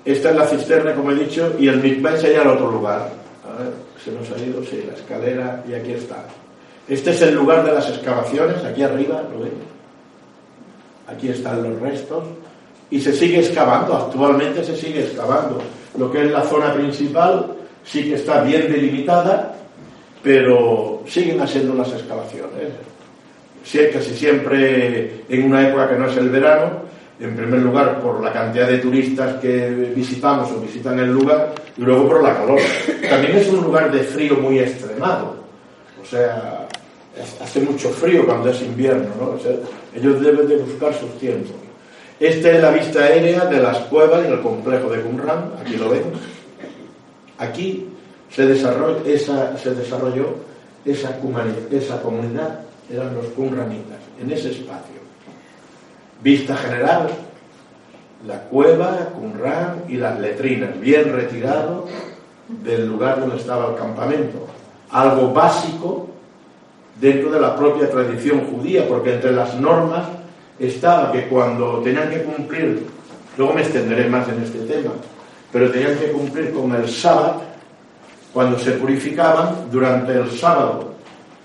esta 0.06 0.30
es 0.30 0.36
la 0.36 0.46
cisterna, 0.48 0.94
como 0.94 1.12
he 1.12 1.16
dicho, 1.16 1.54
y 1.60 1.68
el 1.68 1.82
mikveh 1.82 2.18
sería 2.18 2.42
el 2.42 2.50
otro 2.50 2.72
lugar. 2.72 3.10
A 3.48 3.62
ver, 3.64 3.72
se 4.04 4.12
nos 4.12 4.30
ha 4.32 4.44
ido, 4.46 4.64
sí, 4.64 4.84
la 4.88 4.94
escalera, 4.94 5.64
y 5.70 5.74
aquí 5.74 5.94
está. 5.94 6.26
Este 6.88 7.12
es 7.12 7.22
el 7.22 7.36
lugar 7.36 7.64
de 7.66 7.72
las 7.74 7.88
excavaciones, 7.90 8.64
aquí 8.64 8.84
arriba, 8.84 9.24
¿lo 9.32 9.40
ven? 9.44 9.54
Aquí 11.08 11.30
están 11.30 11.64
los 11.64 11.80
restos, 11.80 12.24
y 12.92 13.00
se 13.00 13.14
sigue 13.14 13.40
excavando, 13.40 13.96
actualmente 13.96 14.64
se 14.64 14.76
sigue 14.76 15.02
excavando. 15.02 15.62
Lo 15.98 16.12
que 16.12 16.26
es 16.26 16.32
la 16.32 16.44
zona 16.44 16.74
principal 16.74 17.48
sí 17.84 18.04
que 18.04 18.16
está 18.16 18.44
bien 18.44 18.72
delimitada, 18.72 19.56
pero 20.22 21.02
siguen 21.08 21.42
haciendo 21.42 21.74
las 21.74 21.92
excavaciones. 21.94 22.70
Sí, 23.64 23.80
casi 23.92 24.14
siempre 24.14 25.24
en 25.30 25.44
una 25.44 25.68
época 25.68 25.90
que 25.90 25.96
no 25.96 26.08
es 26.08 26.18
el 26.18 26.30
verano, 26.30 26.92
en 27.20 27.36
primer 27.36 27.62
lugar 27.62 28.00
por 28.02 28.22
la 28.22 28.34
cantidad 28.34 28.68
de 28.68 28.80
turistas 28.80 29.36
que 29.36 29.70
visitamos 29.96 30.52
o 30.52 30.60
visitan 30.60 31.00
el 31.00 31.12
lugar, 31.12 31.54
y 31.78 31.82
luego 31.82 32.10
por 32.10 32.24
la 32.24 32.36
calor. 32.36 32.60
También 33.10 33.38
es 33.38 33.48
un 33.50 33.64
lugar 33.64 33.92
de 33.92 34.00
frío 34.00 34.36
muy 34.38 34.60
extremado, 34.60 35.36
o 36.02 36.06
sea, 36.06 36.68
hace 37.42 37.62
mucho 37.62 37.90
frío 37.90 38.26
cuando 38.26 38.50
es 38.50 38.62
invierno, 38.62 39.10
¿no? 39.20 39.30
O 39.32 39.40
sea, 39.40 39.52
ellos 39.96 40.20
deben 40.22 40.48
de 40.48 40.58
buscar 40.58 40.94
sus 40.94 41.12
tiempos. 41.20 41.61
Esta 42.22 42.52
es 42.52 42.62
la 42.62 42.70
vista 42.70 43.00
aérea 43.00 43.46
de 43.46 43.60
las 43.60 43.80
cuevas 43.86 44.24
y 44.24 44.32
el 44.32 44.42
complejo 44.42 44.92
de 44.92 45.02
Qumran, 45.02 45.54
aquí 45.60 45.76
lo 45.76 45.90
ven. 45.90 46.04
Aquí 47.40 47.90
se 48.30 48.46
desarrolló 48.46 49.04
esa, 49.04 49.56
esa 50.86 52.00
comunidad, 52.00 52.60
eran 52.94 53.16
los 53.16 53.26
Qumranitas, 53.30 53.98
en 54.22 54.30
ese 54.30 54.52
espacio. 54.52 55.02
Vista 56.22 56.56
general, 56.58 57.10
la 58.28 58.42
cueva, 58.42 59.10
Qumran 59.16 59.86
y 59.90 59.96
las 59.96 60.20
letrinas, 60.20 60.80
bien 60.80 61.12
retirado 61.12 61.88
del 62.48 62.86
lugar 62.86 63.20
donde 63.20 63.38
estaba 63.38 63.72
el 63.72 63.76
campamento. 63.78 64.46
Algo 64.92 65.34
básico 65.34 66.08
dentro 67.00 67.32
de 67.32 67.42
la 67.42 67.56
propia 67.56 67.90
tradición 67.90 68.46
judía, 68.46 68.88
porque 68.88 69.16
entre 69.16 69.32
las 69.32 69.56
normas 69.60 70.21
estaba 70.62 71.12
que 71.12 71.28
cuando 71.28 71.80
tenían 71.80 72.10
que 72.10 72.22
cumplir, 72.22 72.86
luego 73.38 73.54
me 73.54 73.62
extenderé 73.62 74.08
más 74.08 74.28
en 74.30 74.44
este 74.44 74.60
tema, 74.60 74.92
pero 75.52 75.72
tenían 75.72 75.98
que 75.98 76.12
cumplir 76.12 76.52
con 76.52 76.74
el 76.76 76.88
sábado, 76.88 77.42
cuando 78.32 78.58
se 78.60 78.72
purificaban 78.74 79.70
durante 79.72 80.14
el 80.14 80.30
sábado, 80.32 80.94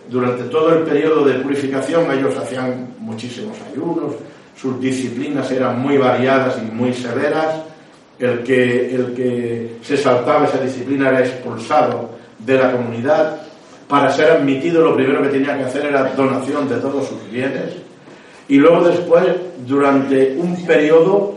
durante 0.09 0.45
todo 0.45 0.73
el 0.75 0.85
periodo 0.85 1.25
de 1.25 1.35
purificación, 1.41 2.11
ellos 2.13 2.37
hacían 2.37 2.95
muchísimos 2.99 3.57
ayunos, 3.73 4.15
sus 4.57 4.81
disciplinas 4.81 5.51
eran 5.51 5.81
muy 5.81 5.99
variadas 5.99 6.59
y 6.59 6.71
muy 6.73 6.93
severas, 6.93 7.63
el 8.19 8.43
que, 8.43 8.95
el 8.95 9.15
que 9.15 9.77
se 9.83 9.97
saltaba 9.97 10.47
esa 10.47 10.59
disciplina 10.59 11.09
era 11.09 11.21
expulsado 11.21 12.11
de 12.39 12.57
la 12.57 12.73
comunidad, 12.73 13.41
para 13.89 14.11
ser 14.11 14.31
admitido 14.31 14.83
lo 14.83 14.95
primero 14.95 15.23
que 15.23 15.29
tenía 15.29 15.57
que 15.57 15.65
hacer 15.65 15.87
era 15.87 16.13
donación 16.15 16.69
de 16.69 16.77
todos 16.77 17.09
sus 17.09 17.31
bienes, 17.31 17.86
y 18.49 18.57
luego 18.59 18.89
después, 18.89 19.25
durante 19.67 20.37
un 20.37 20.65
periodo 20.65 21.35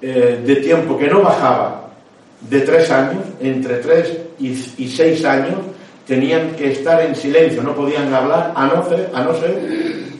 eh, 0.00 0.42
de 0.44 0.56
tiempo 0.56 0.96
que 0.96 1.08
no 1.08 1.22
bajaba 1.22 1.90
de 2.40 2.60
tres 2.60 2.90
años, 2.90 3.22
entre 3.40 3.76
tres 3.76 4.18
y, 4.38 4.54
seis 4.88 5.24
años, 5.24 5.56
tenían 6.06 6.52
que 6.52 6.72
estar 6.72 7.00
en 7.02 7.14
silencio, 7.14 7.62
no 7.62 7.74
podían 7.74 8.12
hablar, 8.12 8.52
a 8.54 8.66
no 8.66 8.88
ser, 8.88 9.10
a 9.14 9.22
no 9.22 9.34
ser 9.34 9.58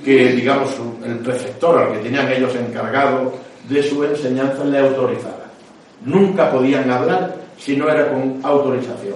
que, 0.05 0.33
digamos, 0.33 0.71
el 1.05 1.19
preceptor 1.19 1.79
al 1.79 1.93
que 1.95 1.99
tenían 2.05 2.31
ellos 2.31 2.55
encargado 2.55 3.35
de 3.69 3.83
su 3.83 4.05
enseñanza 4.05 4.65
le 4.65 4.79
autorizara. 4.79 5.45
Nunca 6.05 6.51
podían 6.51 6.91
hablar 6.91 7.35
si 7.59 7.77
no 7.77 7.89
era 7.89 8.11
con 8.11 8.41
autorización. 8.43 9.15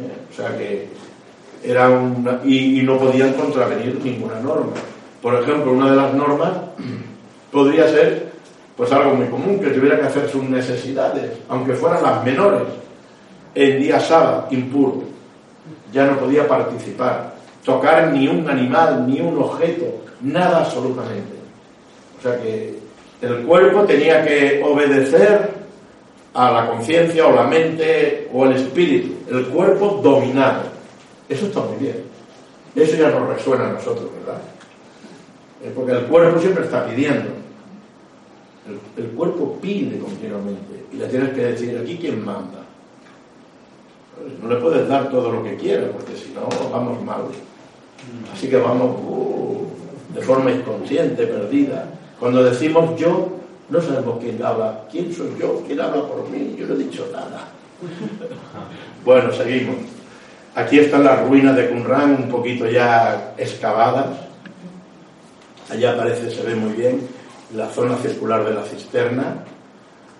¿eh? 0.00 0.12
O 0.30 0.34
sea 0.34 0.56
que 0.56 0.88
era 1.64 1.88
una, 1.88 2.40
y 2.44 2.82
no 2.82 2.98
podían 2.98 3.32
contravenir 3.32 4.00
ninguna 4.04 4.38
norma. 4.38 4.74
Por 5.22 5.34
ejemplo, 5.34 5.72
una 5.72 5.90
de 5.90 5.96
las 5.96 6.14
normas 6.14 6.52
podría 7.50 7.88
ser 7.88 8.28
pues 8.76 8.92
algo 8.92 9.14
muy 9.14 9.26
común, 9.26 9.58
que 9.58 9.70
tuviera 9.70 9.98
que 9.98 10.06
hacer 10.06 10.30
sus 10.30 10.44
necesidades, 10.44 11.32
aunque 11.48 11.72
fueran 11.72 12.00
las 12.00 12.24
menores, 12.24 12.62
en 13.52 13.80
día 13.80 13.98
sábado, 13.98 14.46
impuro. 14.52 15.02
Ya 15.92 16.06
no 16.06 16.16
podía 16.16 16.46
participar, 16.46 17.34
tocar 17.64 18.12
ni 18.12 18.28
un 18.28 18.48
animal, 18.48 19.04
ni 19.08 19.20
un 19.20 19.36
objeto, 19.42 19.84
nada 20.20 20.60
absolutamente. 20.60 21.34
O 22.18 22.22
sea 22.22 22.40
que 22.40 22.78
el 23.20 23.38
cuerpo 23.44 23.82
tenía 23.82 24.24
que 24.24 24.62
obedecer 24.64 25.50
a 26.34 26.52
la 26.52 26.66
conciencia 26.68 27.26
o 27.26 27.34
la 27.34 27.44
mente 27.44 28.28
o 28.32 28.44
el 28.44 28.52
espíritu, 28.52 29.12
el 29.28 29.46
cuerpo 29.46 30.00
dominado. 30.00 30.62
Eso 31.28 31.46
está 31.46 31.60
muy 31.60 31.78
bien. 31.78 32.04
Eso 32.76 32.96
ya 32.96 33.10
nos 33.10 33.28
resuena 33.28 33.70
a 33.70 33.72
nosotros, 33.72 34.08
¿verdad? 34.20 34.40
Eh, 35.62 35.72
Porque 35.74 35.92
el 35.92 36.04
cuerpo 36.04 36.40
siempre 36.40 36.64
está 36.64 36.86
pidiendo. 36.86 37.30
El, 38.96 39.06
cuerpo 39.08 39.58
pide 39.62 39.98
continuamente 39.98 40.84
y 40.92 40.96
le 40.96 41.06
tienes 41.06 41.30
que 41.30 41.40
decir, 41.40 41.78
aquí 41.78 41.96
quién 41.98 42.22
manda. 42.24 42.64
Pues 44.14 44.38
No 44.42 44.48
le 44.48 44.56
puedes 44.56 44.86
dar 44.88 45.10
todo 45.10 45.32
lo 45.32 45.42
que 45.42 45.56
quiera, 45.56 45.90
porque 45.90 46.14
si 46.14 46.32
no, 46.32 46.48
vamos 46.70 47.02
mal. 47.02 47.22
Así 48.32 48.48
que 48.48 48.56
vamos 48.56 48.96
uh, 49.02 49.66
de 50.14 50.20
forma 50.20 50.50
inconsciente, 50.50 51.26
perdida. 51.26 51.86
Cuando 52.20 52.44
decimos 52.44 52.98
yo, 53.00 53.38
no 53.70 53.80
sabemos 53.80 54.18
quién 54.20 54.42
habla. 54.44 54.84
¿Quién 54.90 55.12
soy 55.14 55.30
yo? 55.40 55.62
¿Quién 55.66 55.80
habla 55.80 56.02
por 56.02 56.28
mí? 56.28 56.54
Yo 56.58 56.66
no 56.66 56.74
he 56.74 56.78
dicho 56.78 57.08
nada. 57.12 57.48
bueno, 59.04 59.32
seguimos. 59.32 59.76
Aquí 60.54 60.78
están 60.78 61.04
las 61.04 61.26
ruinas 61.26 61.56
de 61.56 61.70
Qumran, 61.70 62.24
un 62.24 62.28
poquito 62.28 62.68
ya 62.68 63.34
excavadas. 63.38 64.27
Allá 65.70 65.96
parece, 65.96 66.30
se 66.30 66.42
ve 66.42 66.54
muy 66.54 66.72
bien, 66.72 67.06
la 67.54 67.68
zona 67.68 67.96
circular 67.96 68.44
de 68.44 68.54
la 68.54 68.62
cisterna. 68.62 69.44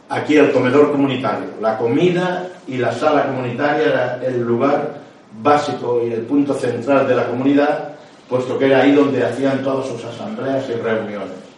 Aquí 0.09 0.37
el 0.37 0.53
comedor 0.53 0.93
comunitario. 0.93 1.49
La 1.61 1.77
comida 1.79 2.49
y 2.67 2.77
la 2.77 2.93
sala 2.93 3.27
comunitaria 3.27 3.87
era 3.87 4.25
el 4.25 4.43
lugar 4.43 4.99
básico 5.43 6.03
y 6.07 6.13
el 6.13 6.23
punto 6.23 6.55
central 6.55 7.07
de 7.07 7.15
la 7.15 7.27
comunidad, 7.27 7.93
puesto 8.29 8.59
que 8.59 8.67
era 8.67 8.83
ahí 8.83 8.93
donde 8.93 9.25
hacían 9.25 9.63
todas 9.63 9.87
sus 9.87 10.05
asambleas 10.05 10.69
y 10.69 10.73
reuniones. 10.73 11.49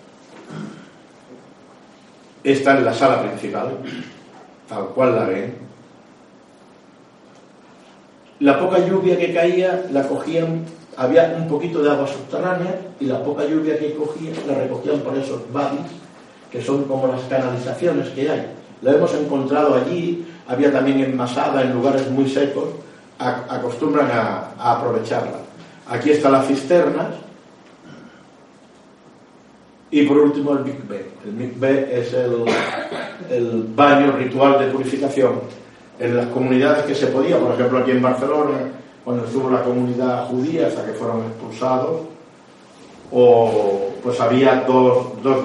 Esta 2.42 2.78
es 2.78 2.84
la 2.84 2.94
sala 2.94 3.22
principal, 3.22 3.70
tal 4.68 4.86
cual 4.86 5.14
la 5.14 5.24
ven. 5.24 5.54
La 8.40 8.58
poca 8.58 8.78
lluvia 8.78 9.18
que 9.18 9.34
caía 9.34 9.84
la 9.92 10.08
cogían, 10.08 10.64
había 11.00 11.34
un 11.34 11.48
poquito 11.48 11.82
de 11.82 11.90
agua 11.90 12.06
subterránea 12.06 12.78
y 13.00 13.06
la 13.06 13.24
poca 13.24 13.46
lluvia 13.46 13.78
que 13.78 13.94
cogían 13.94 14.34
la 14.46 14.54
recogían 14.54 15.00
por 15.00 15.16
esos 15.16 15.50
badis, 15.50 15.80
que 16.52 16.60
son 16.60 16.84
como 16.84 17.06
las 17.06 17.22
canalizaciones 17.22 18.10
que 18.10 18.28
hay. 18.28 18.52
La 18.82 18.92
hemos 18.92 19.14
encontrado 19.14 19.76
allí, 19.76 20.26
había 20.46 20.70
también 20.70 21.00
enmasada 21.00 21.62
en 21.62 21.72
lugares 21.72 22.10
muy 22.10 22.28
secos, 22.28 22.68
acostumbran 23.18 24.10
a, 24.10 24.50
aprovecharla. 24.58 25.38
Aquí 25.88 26.10
están 26.10 26.32
las 26.32 26.46
cisternas 26.46 27.14
y 29.90 30.02
por 30.02 30.18
último 30.18 30.52
el 30.52 30.64
mikveh. 30.64 31.10
El 31.24 31.32
mikveh 31.32 31.98
es 31.98 32.12
el 32.12 33.64
baño 33.74 34.12
ritual 34.12 34.58
de 34.58 34.66
purificación. 34.66 35.40
En 35.98 36.14
las 36.14 36.26
comunidades 36.26 36.84
que 36.84 36.94
se 36.94 37.06
podía, 37.06 37.38
por 37.38 37.54
ejemplo 37.54 37.78
aquí 37.78 37.90
en 37.92 38.02
Barcelona, 38.02 38.79
cuando 39.04 39.24
estuvo 39.24 39.50
la 39.50 39.62
comunidad 39.62 40.26
judía 40.26 40.66
hasta 40.66 40.84
que 40.84 40.92
fueron 40.92 41.22
expulsados, 41.22 42.02
o 43.12 43.90
pues 44.02 44.20
había 44.20 44.64
dos, 44.66 45.22
dos 45.22 45.36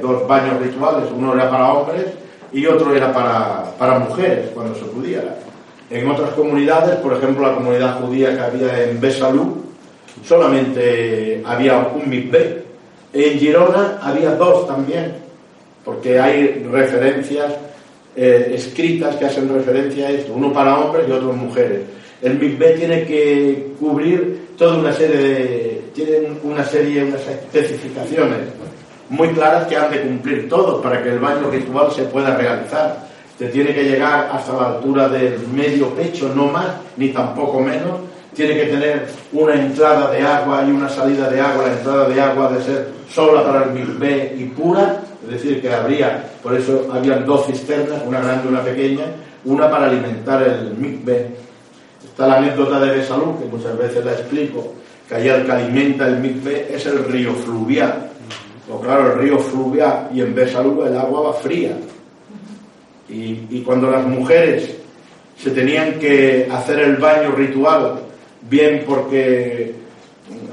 dos 0.00 0.26
baños 0.26 0.60
rituales, 0.60 1.08
uno 1.14 1.34
era 1.34 1.50
para 1.50 1.72
hombres 1.72 2.06
y 2.52 2.66
otro 2.66 2.94
era 2.94 3.12
para, 3.12 3.72
para 3.78 3.98
mujeres 3.98 4.50
cuando 4.54 4.74
se 4.74 4.84
pudiera. 4.86 5.36
En 5.90 6.08
otras 6.08 6.30
comunidades, 6.30 6.96
por 6.96 7.12
ejemplo 7.12 7.46
la 7.46 7.54
comunidad 7.54 8.00
judía 8.00 8.34
que 8.34 8.40
había 8.40 8.82
en 8.84 9.00
Besalú, 9.00 9.64
solamente 10.24 11.42
había 11.44 11.78
un 11.94 12.08
mikveh. 12.08 12.64
En 13.12 13.38
Girona 13.38 13.98
había 14.02 14.34
dos 14.34 14.66
también, 14.66 15.14
porque 15.84 16.18
hay 16.18 16.66
referencias 16.70 17.54
eh, 18.16 18.52
escritas 18.54 19.16
que 19.16 19.26
hacen 19.26 19.52
referencia 19.52 20.08
a 20.08 20.10
esto, 20.10 20.32
uno 20.34 20.52
para 20.52 20.78
hombres 20.78 21.06
y 21.08 21.12
otro 21.12 21.32
mujeres. 21.32 21.82
El 22.26 22.40
mikveh 22.40 22.72
tiene 22.76 23.04
que 23.04 23.68
cubrir 23.78 24.48
toda 24.58 24.78
una 24.78 24.92
serie 24.92 25.16
de, 25.16 25.90
tiene 25.94 26.36
una 26.42 26.64
serie, 26.64 27.04
unas 27.04 27.20
especificaciones 27.20 28.38
muy 29.08 29.28
claras 29.28 29.68
que 29.68 29.76
han 29.76 29.92
de 29.92 30.00
cumplir 30.00 30.48
todos 30.48 30.82
para 30.82 31.00
que 31.04 31.10
el 31.10 31.20
baño 31.20 31.48
ritual 31.52 31.92
se 31.92 32.02
pueda 32.02 32.36
realizar. 32.36 33.06
Te 33.38 33.46
tiene 33.46 33.72
que 33.72 33.84
llegar 33.84 34.28
hasta 34.32 34.52
la 34.54 34.66
altura 34.70 35.08
del 35.08 35.38
medio 35.54 35.90
pecho, 35.90 36.32
no 36.34 36.46
más, 36.46 36.66
ni 36.96 37.10
tampoco 37.10 37.60
menos. 37.60 38.00
Tiene 38.34 38.54
que 38.54 38.66
tener 38.72 39.06
una 39.32 39.54
entrada 39.54 40.10
de 40.10 40.22
agua 40.22 40.64
y 40.66 40.72
una 40.72 40.88
salida 40.88 41.30
de 41.30 41.40
agua. 41.40 41.68
La 41.68 41.74
entrada 41.74 42.08
de 42.08 42.20
agua 42.20 42.50
de 42.50 42.64
ser 42.64 42.88
sola 43.08 43.44
para 43.44 43.66
el 43.66 43.70
mikveh 43.70 44.34
y 44.36 44.46
pura, 44.46 45.00
es 45.26 45.30
decir, 45.30 45.62
que 45.62 45.72
habría, 45.72 46.24
por 46.42 46.56
eso 46.56 46.88
habían 46.92 47.24
dos 47.24 47.46
cisternas, 47.46 48.02
una 48.04 48.18
grande 48.18 48.46
y 48.46 48.48
una 48.48 48.62
pequeña, 48.62 49.04
una 49.44 49.70
para 49.70 49.86
alimentar 49.86 50.42
el 50.42 50.74
mikveh. 50.76 51.45
Está 52.16 52.28
la 52.28 52.38
anécdota 52.38 52.80
de 52.80 52.96
Besalú, 52.96 53.38
que 53.38 53.44
muchas 53.44 53.76
veces 53.76 54.02
la 54.02 54.12
explico, 54.12 54.72
que 55.06 55.16
allá 55.16 55.36
el 55.36 55.44
que 55.44 55.52
alimenta 55.52 56.08
el 56.08 56.16
mikveh 56.16 56.74
es 56.74 56.86
el 56.86 57.04
río 57.04 57.34
fluvial. 57.34 58.08
O 58.72 58.80
claro, 58.80 59.12
el 59.12 59.18
río 59.18 59.38
fluvial 59.38 60.08
y 60.14 60.22
en 60.22 60.34
Besalú 60.34 60.82
el 60.86 60.96
agua 60.96 61.20
va 61.20 61.32
fría. 61.34 61.76
Y, 63.10 63.60
cuando 63.66 63.90
las 63.90 64.06
mujeres 64.06 64.76
se 65.36 65.50
tenían 65.50 65.98
que 65.98 66.48
hacer 66.50 66.78
el 66.78 66.96
baño 66.96 67.32
ritual, 67.32 68.00
bien 68.48 68.84
porque 68.86 69.74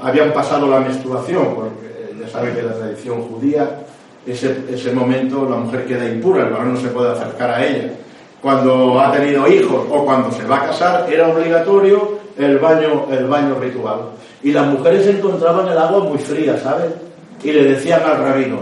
habían 0.02 0.34
pasado 0.34 0.68
la 0.68 0.80
menstruación, 0.80 1.54
porque 1.54 2.14
ya 2.20 2.28
saben 2.28 2.54
que 2.54 2.62
la 2.62 2.74
tradición 2.74 3.22
judía, 3.22 3.86
ese, 4.26 4.54
ese 4.70 4.92
momento 4.92 5.48
la 5.48 5.56
mujer 5.56 5.86
queda 5.86 6.04
impura, 6.04 6.44
el 6.44 6.52
varón 6.52 6.74
no 6.74 6.80
se 6.80 6.88
puede 6.88 7.12
acercar 7.12 7.52
a 7.52 7.64
ella. 7.64 7.90
Cuando 8.44 9.00
ha 9.00 9.10
tenido 9.10 9.48
hijos 9.48 9.86
o 9.90 10.04
cuando 10.04 10.30
se 10.30 10.44
va 10.44 10.56
a 10.58 10.66
casar, 10.66 11.10
era 11.10 11.28
obligatorio 11.28 12.18
el 12.36 12.58
baño, 12.58 13.06
el 13.10 13.24
baño 13.24 13.54
ritual. 13.58 14.00
Y 14.42 14.52
las 14.52 14.66
mujeres 14.66 15.06
encontraban 15.06 15.66
el 15.66 15.78
agua 15.78 16.04
muy 16.04 16.18
fría, 16.18 16.58
¿sabes? 16.58 16.92
Y 17.42 17.52
le 17.52 17.64
decían 17.64 18.02
al 18.04 18.18
rabino, 18.18 18.58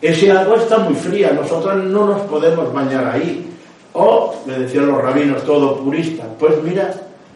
ese 0.00 0.32
agua 0.32 0.56
está 0.56 0.78
muy 0.78 0.94
fría, 0.94 1.32
nosotros 1.38 1.84
no 1.84 2.06
nos 2.06 2.22
podemos 2.22 2.72
bañar 2.72 3.10
ahí. 3.12 3.46
O, 3.92 4.34
le 4.46 4.60
decían 4.60 4.86
los 4.86 5.02
rabinos, 5.02 5.44
todo 5.44 5.80
puristas, 5.80 6.28
pues 6.38 6.54
mira, 6.62 6.94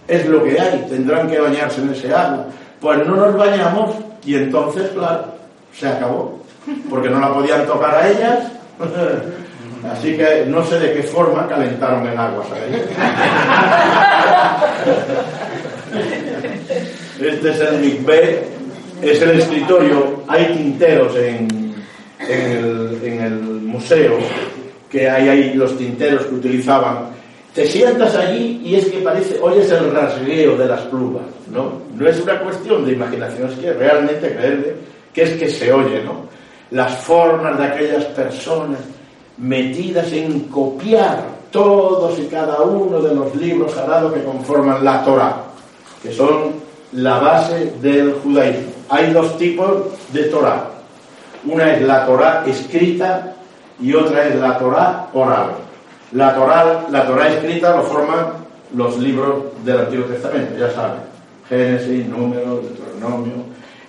es 0.09 0.25
lo 0.25 0.43
que 0.43 0.59
hay, 0.59 0.87
tendrán 0.89 1.29
que 1.29 1.39
bañarse 1.39 1.83
en 1.83 1.91
ese 1.91 2.15
agua. 2.15 2.47
Pues 2.81 3.07
no 3.07 3.15
nos 3.15 3.37
bañamos 3.37 3.91
y 4.25 4.37
entonces, 4.37 4.89
claro, 4.95 5.27
se 5.75 5.87
acabó, 5.87 6.41
porque 6.89 7.11
no 7.11 7.21
la 7.21 7.35
podían 7.35 7.67
tocar 7.67 7.95
a 7.95 8.09
ellas. 8.09 8.39
Así 9.89 10.17
que 10.17 10.45
no 10.47 10.65
sé 10.65 10.79
de 10.79 10.93
qué 10.93 11.03
forma 11.03 11.49
calentaron 11.49 12.07
el 12.07 12.19
agua, 12.19 12.45
¿sabéis? 12.49 12.77
Este 17.21 17.51
es 17.51 17.61
el 17.61 17.81
mikveh, 17.81 18.43
es 19.03 19.21
el 19.21 19.39
escritorio, 19.39 20.23
hay 20.27 20.47
tinteros 20.57 21.15
en, 21.17 21.75
en, 22.19 22.31
el, 22.31 22.99
en 23.05 23.21
el 23.21 23.35
museo, 23.35 24.19
que 24.89 25.09
hay 25.09 25.29
ahí 25.29 25.53
los 25.53 25.77
tinteros 25.77 26.25
que 26.25 26.37
utilizaban. 26.37 27.11
Te 27.55 27.67
sientas 27.67 28.17
allí 28.17 28.63
y 28.65 28.77
es 28.77 28.87
que 28.87 29.01
parece, 29.01 29.39
oyes 29.43 29.71
el 29.71 29.93
rasgueo 29.93 30.57
de 30.57 30.67
las 30.67 30.81
plumas, 30.83 31.25
¿no? 31.51 31.83
No 31.95 32.09
es 32.09 32.19
una 32.21 32.41
cuestión 32.41 32.87
de 32.87 32.93
imaginación, 32.93 33.51
es 33.51 33.59
que 33.59 33.73
realmente 33.75 34.35
creerle 34.35 34.77
que 35.13 35.23
es 35.23 35.31
que 35.31 35.51
se 35.51 35.73
oye, 35.73 36.03
¿no? 36.03 36.27
Las 36.71 36.97
formas 36.99 37.59
de 37.59 37.65
aquellas 37.65 38.05
personas 38.07 38.79
metidas 39.41 40.13
en 40.13 40.41
copiar 40.41 41.25
todos 41.51 42.19
y 42.19 42.27
cada 42.27 42.61
uno 42.61 43.01
de 43.01 43.15
los 43.15 43.35
libros 43.35 43.73
sagrados 43.73 44.13
que 44.13 44.23
conforman 44.23 44.85
la 44.85 45.05
Torah, 45.05 45.45
que 46.03 46.13
son 46.13 46.53
la 46.93 47.19
base 47.19 47.73
del 47.81 48.15
judaísmo. 48.15 48.73
Hay 48.89 49.13
dos 49.13 49.37
tipos 49.39 49.85
de 50.13 50.25
Torah. 50.25 50.71
Una 51.45 51.75
es 51.75 51.83
la 51.83 52.07
Torah 52.07 52.45
escrita 52.47 53.35
y 53.81 53.95
otra 53.95 54.29
es 54.29 54.37
la 54.37 54.59
Torah 54.59 55.09
oral. 55.15 55.53
La 56.13 56.35
Torah, 56.35 56.87
la 56.91 57.07
Torah 57.07 57.29
escrita 57.29 57.77
lo 57.77 57.83
forman 57.85 58.27
los 58.75 58.99
libros 58.99 59.45
del 59.65 59.79
Antiguo 59.79 60.07
Testamento, 60.07 60.59
ya 60.59 60.71
saben, 60.71 61.01
Génesis, 61.49 62.07
Números, 62.07 62.63
Deuteronomio. 62.63 63.35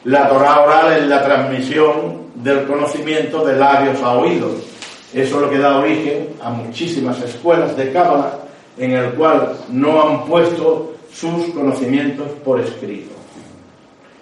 La 0.05 0.29
Torah 0.29 0.61
oral 0.61 0.93
es 0.93 1.07
la 1.07 1.23
transmisión 1.23 2.21
del 2.35 2.65
conocimiento 2.65 3.45
de 3.45 3.57
labios 3.57 4.01
a 4.01 4.13
oídos. 4.13 4.70
Eso 5.13 5.35
es 5.35 5.41
lo 5.41 5.49
que 5.49 5.57
da 5.57 5.79
origen 5.79 6.29
a 6.41 6.49
muchísimas 6.49 7.21
escuelas 7.21 7.75
de 7.75 7.91
Cábala 7.91 8.39
en 8.77 8.91
el 8.91 9.11
cual 9.11 9.57
no 9.69 10.01
han 10.01 10.25
puesto 10.25 10.93
sus 11.13 11.47
conocimientos 11.53 12.27
por 12.43 12.59
escrito. 12.59 13.11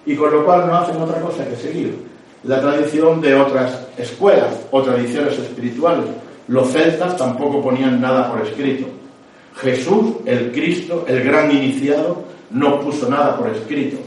Y 0.06 0.16
con 0.16 0.32
lo 0.32 0.44
cual 0.44 0.68
no 0.68 0.76
hacen 0.76 1.00
otra 1.02 1.22
cosa 1.22 1.48
que 1.48 1.56
seguir 1.56 2.10
la 2.44 2.62
tradición 2.62 3.22
de 3.22 3.36
otras 3.36 3.88
escuelas 3.98 4.56
o 4.72 4.82
tradiciones 4.82 5.38
espirituales. 5.38 6.06
Los 6.48 6.72
celtas 6.72 7.18
tampoco 7.18 7.62
ponían 7.62 8.02
nada 8.02 8.32
por 8.32 8.42
escrito. 8.46 8.88
Jesús, 9.58 10.16
el 10.26 10.52
Cristo, 10.52 11.06
el 11.08 11.24
gran 11.24 11.52
iniciado, 11.52 12.24
no 12.50 12.80
puso 12.80 13.10
nada 13.10 13.38
por 13.38 13.50
escrito. 13.50 13.98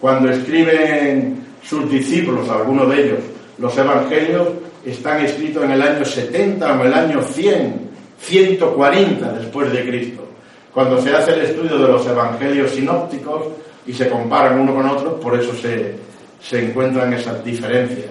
Cuando 0.00 0.30
escriben 0.30 1.46
sus 1.62 1.90
discípulos, 1.90 2.48
algunos 2.48 2.88
de 2.90 3.04
ellos, 3.04 3.18
los 3.58 3.76
evangelios, 3.76 4.48
están 4.84 5.24
escritos 5.24 5.64
en 5.64 5.72
el 5.72 5.82
año 5.82 6.04
70 6.04 6.80
o 6.80 6.84
el 6.84 6.94
año 6.94 7.22
100, 7.22 7.90
140 8.20 9.32
después 9.32 9.72
de 9.72 9.86
Cristo. 9.86 10.26
Cuando 10.72 11.00
se 11.00 11.14
hace 11.14 11.34
el 11.34 11.40
estudio 11.42 11.78
de 11.78 11.88
los 11.88 12.06
evangelios 12.06 12.70
sinópticos 12.70 13.42
y 13.86 13.92
se 13.92 14.08
comparan 14.08 14.60
uno 14.60 14.74
con 14.74 14.86
otro, 14.86 15.18
por 15.18 15.38
eso 15.38 15.54
se, 15.54 15.96
se 16.40 16.64
encuentran 16.64 17.12
esas 17.12 17.44
diferencias. 17.44 18.06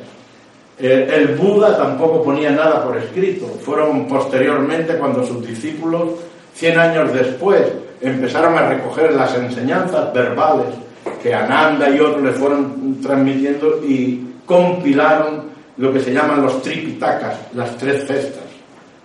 El, 0.77 1.09
el, 1.09 1.27
Buda 1.35 1.77
tampoco 1.77 2.23
ponía 2.23 2.51
nada 2.51 2.83
por 2.83 2.97
escrito. 2.97 3.47
Fueron 3.61 4.07
posteriormente 4.07 4.95
cuando 4.97 5.25
sus 5.25 5.45
discípulos, 5.45 6.11
100 6.53 6.79
años 6.79 7.13
después, 7.13 7.61
empezaron 8.01 8.57
a 8.57 8.69
recoger 8.69 9.13
las 9.13 9.35
enseñanzas 9.35 10.13
verbales 10.13 10.67
que 11.21 11.33
Ananda 11.33 11.89
y 11.89 11.99
otros 11.99 12.23
le 12.23 12.31
fueron 12.31 13.01
transmitiendo 13.01 13.81
y 13.83 14.25
compilaron 14.45 15.48
lo 15.79 15.93
que 15.93 16.01
se 16.01 16.13
llaman 16.13 16.41
los 16.41 16.61
tripitakas, 16.61 17.37
las 17.55 17.77
tres 17.77 18.05
cestas. 18.05 18.43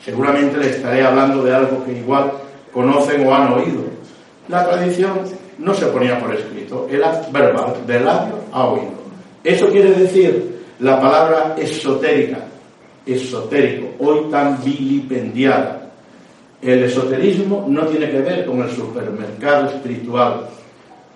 Seguramente 0.04 0.58
les 0.58 0.76
estaré 0.76 1.04
hablando 1.04 1.44
de 1.44 1.54
algo 1.54 1.84
que 1.84 1.92
igual 1.92 2.32
conocen 2.72 3.24
o 3.24 3.32
han 3.32 3.52
oído. 3.52 3.84
La 4.48 4.68
tradición 4.68 5.20
no 5.58 5.72
se 5.72 5.87
ponía 5.87 6.18
por 6.18 6.34
escrito, 6.34 6.88
era 6.90 7.22
verbal, 7.30 7.74
de 7.87 8.00
labio 8.00 8.34
a 8.50 8.66
oído. 8.66 8.92
Eso 9.44 9.68
quiere 9.68 9.92
decir 9.92 10.62
la 10.80 11.00
palabra 11.00 11.54
esotérica, 11.56 12.38
esotérico, 13.06 13.94
hoy 14.00 14.28
tan 14.28 14.62
vilipendiada. 14.64 15.92
El 16.60 16.82
esoterismo 16.82 17.66
no 17.68 17.87
tiene 17.87 18.10
que 18.10 18.18
ver 18.18 18.46
con 18.46 18.60
el 18.60 18.70
supermercado 18.70 19.68
espiritual, 19.68 20.48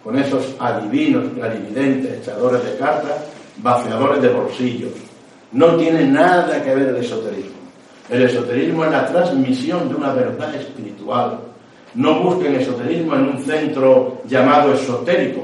con 0.05 0.17
esos 0.17 0.55
adivinos, 0.61 1.25
clarividentes, 1.35 2.21
echadores 2.21 2.65
de 2.65 2.77
cartas, 2.77 3.25
vaciadores 3.57 4.23
de 4.23 4.29
bolsillos. 4.29 5.08
No 5.53 5.77
tiene 5.77 6.05
nada 6.07 6.63
que 6.63 6.75
ver 6.75 6.89
el 6.89 6.97
esoterismo. 6.97 7.59
El 8.09 8.23
esoterismo 8.23 8.85
es 8.85 8.91
la 8.91 9.07
transmisión 9.07 9.89
de 9.89 9.95
una 9.95 10.13
verdad 10.13 10.55
espiritual. 10.55 11.41
No 11.95 12.21
busquen 12.21 12.55
esoterismo 12.55 13.15
en 13.15 13.29
un 13.29 13.43
centro 13.43 14.23
llamado 14.27 14.73
esotérico. 14.75 15.43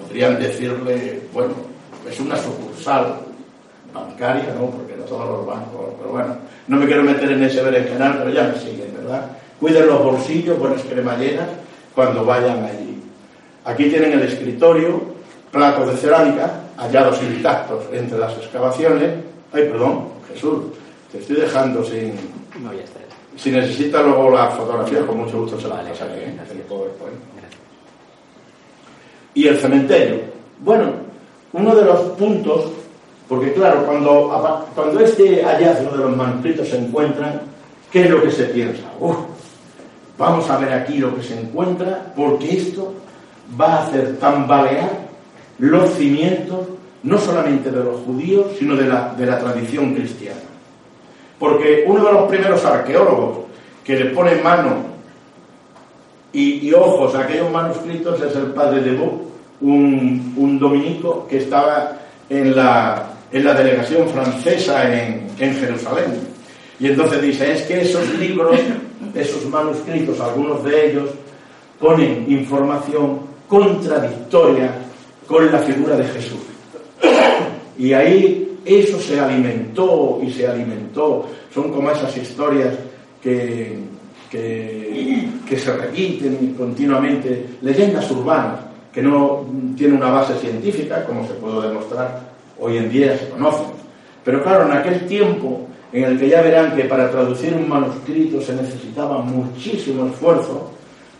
Podrían 0.00 0.38
decirle, 0.38 1.22
bueno, 1.32 1.54
es 2.08 2.18
una 2.20 2.36
sucursal 2.36 3.16
bancaria, 3.92 4.54
¿no? 4.58 4.66
Porque 4.70 4.96
no 4.96 5.04
todos 5.04 5.28
los 5.28 5.46
bancos, 5.46 5.94
pero 5.98 6.10
bueno, 6.10 6.36
no 6.66 6.76
me 6.76 6.86
quiero 6.86 7.02
meter 7.02 7.30
en 7.32 7.42
ese 7.44 7.62
berenjenal, 7.62 8.18
pero 8.18 8.30
ya 8.30 8.44
me 8.44 8.58
siguen, 8.58 8.92
¿verdad? 8.96 9.30
Cuiden 9.60 9.86
los 9.86 10.02
bolsillos, 10.02 10.58
buenas 10.58 10.82
cremalleras, 10.82 11.48
cuando 11.94 12.24
vayan 12.24 12.64
allí. 12.64 13.00
Aquí 13.64 13.88
tienen 13.88 14.12
el 14.12 14.22
escritorio, 14.22 15.00
platos 15.50 15.92
de 15.92 15.96
cerámica, 15.96 16.63
hallados 16.76 17.22
intactos 17.22 17.84
entre 17.92 18.18
las 18.18 18.36
excavaciones. 18.36 19.10
Ay, 19.52 19.64
perdón, 19.64 20.08
Jesús, 20.32 20.64
te 21.12 21.18
estoy 21.18 21.36
dejando 21.36 21.84
sin... 21.84 22.14
No, 22.62 22.72
ya 22.72 22.82
está. 22.82 23.00
Si 23.36 23.50
necesita 23.50 24.02
luego 24.02 24.30
la 24.30 24.48
fotografía, 24.50 25.04
con 25.06 25.18
mucho 25.18 25.40
gusto 25.40 25.60
se 25.60 25.68
la 25.68 25.76
Vale, 25.76 25.90
pasaré, 25.90 26.28
¿eh? 26.28 26.32
gracias. 26.36 26.56
El 26.56 26.62
PowerPoint. 26.62 27.16
Gracias. 27.36 27.60
y 29.34 29.48
el 29.48 29.58
cementerio. 29.58 30.20
Bueno, 30.60 30.92
uno 31.52 31.74
de 31.74 31.84
los 31.84 32.00
puntos, 32.12 32.70
porque 33.28 33.52
claro, 33.52 33.84
cuando, 33.84 34.68
cuando 34.74 35.00
este 35.00 35.42
hallazgo 35.42 35.90
de 35.90 36.04
los 36.04 36.16
manuscritos 36.16 36.68
se 36.68 36.78
encuentran, 36.78 37.42
¿qué 37.90 38.04
es 38.04 38.10
lo 38.10 38.22
que 38.22 38.30
se 38.30 38.44
piensa? 38.44 38.84
Uf, 39.00 39.16
vamos 40.16 40.48
a 40.48 40.58
ver 40.58 40.72
aquí 40.72 40.98
lo 40.98 41.14
que 41.16 41.22
se 41.22 41.38
encuentra, 41.38 42.12
porque 42.14 42.56
esto 42.56 42.94
va 43.60 43.74
a 43.74 43.86
hacer 43.86 44.16
tambalear 44.18 45.03
los 45.58 45.90
cimientos, 45.94 46.66
no 47.02 47.18
solamente 47.18 47.70
de 47.70 47.84
los 47.84 48.00
judíos, 48.00 48.46
sino 48.58 48.76
de 48.76 48.86
la, 48.86 49.14
de 49.14 49.26
la 49.26 49.38
tradición 49.38 49.94
cristiana. 49.94 50.40
Porque 51.38 51.84
uno 51.86 52.04
de 52.04 52.12
los 52.12 52.28
primeros 52.28 52.64
arqueólogos 52.64 53.38
que 53.84 53.96
le 53.96 54.06
pone 54.06 54.36
mano 54.36 54.94
y, 56.32 56.72
ojos 56.72 57.14
a 57.14 57.20
aquellos 57.20 57.50
manuscritos 57.50 58.20
es 58.20 58.34
el 58.34 58.46
padre 58.46 58.80
de 58.80 58.96
Bo, 58.96 59.22
un, 59.60 60.34
un 60.36 60.58
dominico 60.58 61.26
que 61.28 61.38
estaba 61.38 61.98
en 62.28 62.56
la, 62.56 63.10
en 63.30 63.44
la 63.44 63.54
delegación 63.54 64.08
francesa 64.08 64.92
en, 64.92 65.28
en 65.38 65.54
Jerusalén. 65.54 66.34
Y 66.80 66.88
entonces 66.88 67.22
dice, 67.22 67.52
es 67.52 67.62
que 67.62 67.82
esos 67.82 68.08
libros, 68.18 68.58
esos 69.14 69.46
manuscritos, 69.46 70.18
algunos 70.20 70.64
de 70.64 70.90
ellos, 70.90 71.10
ponen 71.78 72.24
información 72.28 73.20
contradictoria 73.46 74.72
con 75.26 75.50
la 75.50 75.58
figura 75.58 75.96
de 75.96 76.04
Jesús. 76.04 76.40
Y 77.78 77.92
ahí 77.92 78.58
eso 78.64 78.98
se 78.98 79.18
alimentó 79.20 80.20
y 80.22 80.30
se 80.30 80.46
alimentó. 80.46 81.26
Son 81.52 81.70
como 81.72 81.90
esas 81.90 82.16
historias 82.16 82.74
que, 83.22 83.78
que, 84.30 85.58
se 85.58 85.76
repiten 85.76 86.54
continuamente, 86.56 87.46
leyendas 87.62 88.10
urbanas 88.10 88.60
que 88.92 89.02
no 89.02 89.44
tienen 89.76 89.96
una 89.96 90.10
base 90.10 90.34
científica, 90.38 91.04
como 91.04 91.26
se 91.26 91.34
puede 91.34 91.68
demostrar 91.68 92.20
hoy 92.58 92.78
en 92.78 92.90
día, 92.90 93.18
se 93.18 93.28
conocen. 93.28 93.66
Pero 94.24 94.42
claro, 94.42 94.66
en 94.66 94.72
aquel 94.72 95.06
tiempo 95.06 95.66
en 95.92 96.04
el 96.04 96.18
que 96.18 96.28
ya 96.28 96.42
verán 96.42 96.74
que 96.76 96.84
para 96.84 97.10
traducir 97.10 97.54
un 97.54 97.68
manuscrito 97.68 98.40
se 98.40 98.54
necesitaba 98.54 99.18
muchísimo 99.18 100.06
esfuerzo, 100.06 100.70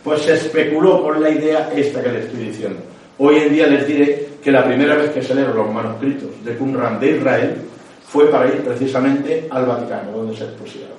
pues 0.03 0.21
se 0.21 0.33
especuló 0.33 1.03
con 1.03 1.21
la 1.21 1.29
idea 1.29 1.71
esta 1.75 2.01
que 2.01 2.11
les 2.11 2.25
estoy 2.25 2.47
diciendo. 2.47 2.79
Hoy 3.17 3.37
en 3.37 3.53
día 3.53 3.67
les 3.67 3.87
diré 3.87 4.27
que 4.43 4.51
la 4.51 4.65
primera 4.65 4.95
vez 4.95 5.11
que 5.11 5.23
se 5.23 5.33
leyeron 5.33 5.55
los 5.55 5.73
manuscritos 5.73 6.29
de 6.43 6.57
Qumran 6.57 6.99
de 6.99 7.11
Israel 7.11 7.55
fue 8.05 8.29
para 8.29 8.47
ir 8.47 8.61
precisamente 8.61 9.47
al 9.49 9.65
Vaticano, 9.65 10.11
donde 10.11 10.35
se 10.35 10.43
expusieron. 10.43 10.97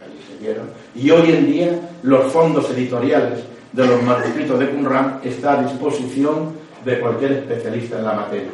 Allí 0.00 0.18
se 0.28 0.40
vieron. 0.40 0.66
Y 0.94 1.10
hoy 1.10 1.32
en 1.32 1.46
día 1.46 1.80
los 2.02 2.32
fondos 2.32 2.70
editoriales 2.70 3.40
de 3.72 3.84
los 3.84 4.00
manuscritos 4.04 4.60
de 4.60 4.70
Qumran 4.70 5.20
está 5.24 5.58
a 5.58 5.62
disposición 5.64 6.52
de 6.84 7.00
cualquier 7.00 7.32
especialista 7.32 7.98
en 7.98 8.04
la 8.04 8.12
materia. 8.12 8.50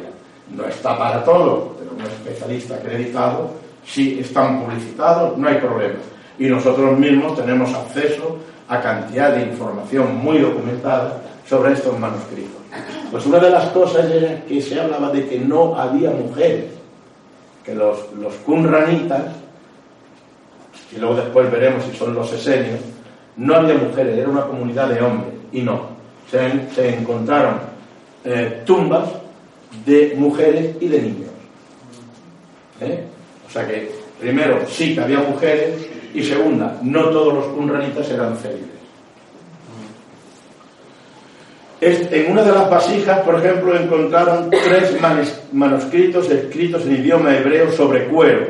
No 0.55 0.65
está 0.65 0.97
para 0.97 1.23
todo, 1.23 1.75
pero 1.77 1.91
un 1.95 2.01
especialista 2.01 2.75
acreditado, 2.75 3.51
si 3.85 4.19
están 4.19 4.59
publicitados, 4.63 5.37
no 5.37 5.47
hay 5.47 5.57
problema. 5.57 5.99
Y 6.39 6.47
nosotros 6.47 6.97
mismos 6.97 7.35
tenemos 7.35 7.71
acceso 7.75 8.37
a 8.67 8.81
cantidad 8.81 9.35
de 9.35 9.43
información 9.43 10.15
muy 10.15 10.39
documentada 10.39 11.21
sobre 11.51 11.73
estos 11.73 11.99
manuscritos. 11.99 12.61
Pues 13.11 13.25
una 13.25 13.37
de 13.39 13.49
las 13.49 13.65
cosas 13.71 14.09
era 14.09 14.41
que 14.45 14.61
se 14.61 14.79
hablaba 14.79 15.09
de 15.09 15.27
que 15.27 15.37
no 15.37 15.75
había 15.75 16.09
mujeres, 16.09 16.71
que 17.65 17.75
los, 17.75 18.09
los 18.13 18.33
qumranitas, 18.35 19.23
y 20.95 20.97
luego 20.97 21.15
después 21.15 21.51
veremos 21.51 21.83
si 21.83 21.97
son 21.97 22.15
los 22.15 22.31
esenios, 22.31 22.79
no 23.35 23.55
había 23.55 23.75
mujeres, 23.75 24.17
era 24.17 24.29
una 24.29 24.45
comunidad 24.45 24.87
de 24.87 25.01
hombres, 25.01 25.33
y 25.51 25.61
no. 25.61 25.87
Se, 26.31 26.89
encontraron 26.97 27.55
eh, 28.23 28.61
tumbas 28.65 29.09
de 29.85 30.15
mujeres 30.17 30.77
y 30.79 30.87
de 30.87 31.01
niños. 31.01 31.31
¿Eh? 32.79 33.03
O 33.45 33.51
sea 33.51 33.67
que, 33.67 33.91
primero, 34.21 34.61
sí 34.69 34.95
que 34.95 35.01
había 35.01 35.19
mujeres, 35.19 35.85
y 36.13 36.23
segunda, 36.23 36.79
no 36.81 37.09
todos 37.09 37.33
los 37.33 37.45
qumranitas 37.47 38.09
eran 38.09 38.37
célibes. 38.37 38.71
Es- 41.51 41.70
En 41.81 42.31
una 42.31 42.43
de 42.43 42.51
las 42.51 42.69
vasijas, 42.69 43.21
por 43.21 43.39
ejemplo, 43.39 43.75
encontraron 43.75 44.51
tres 44.51 44.95
manuscritos 45.51 46.29
escritos 46.29 46.85
en 46.85 46.97
idioma 46.97 47.35
hebreo 47.35 47.71
sobre 47.71 48.05
cuero. 48.05 48.45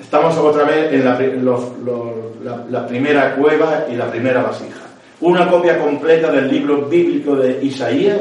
Estamos 0.00 0.36
otra 0.36 0.64
vez 0.64 0.92
en 0.92 1.04
la 1.04 2.86
primera 2.88 3.36
cueva 3.36 3.86
y 3.88 3.94
la 3.94 4.10
primera 4.10 4.42
vasija. 4.42 4.80
Una 5.20 5.48
copia 5.48 5.78
completa 5.78 6.32
del 6.32 6.48
libro 6.50 6.82
bíblico 6.86 7.36
de 7.36 7.64
Isaías, 7.64 8.18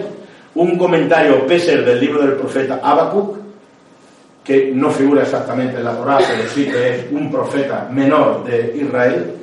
un 0.53 0.77
comentario 0.77 1.47
Peser 1.47 1.83
del 1.83 1.99
libro 1.99 2.21
del 2.21 2.33
profeta 2.33 2.79
Habacuc, 2.83 3.35
que 4.43 4.71
no 4.75 4.91
figura 4.91 5.23
exactamente 5.23 5.77
en 5.77 5.85
la 5.85 5.97
Torá, 5.97 6.19
pero 6.19 6.47
sí 6.47 6.65
que 6.65 6.89
es 6.89 7.05
un 7.11 7.31
profeta 7.31 7.89
menor 7.91 8.43
de 8.45 8.77
Israel, 8.79 9.33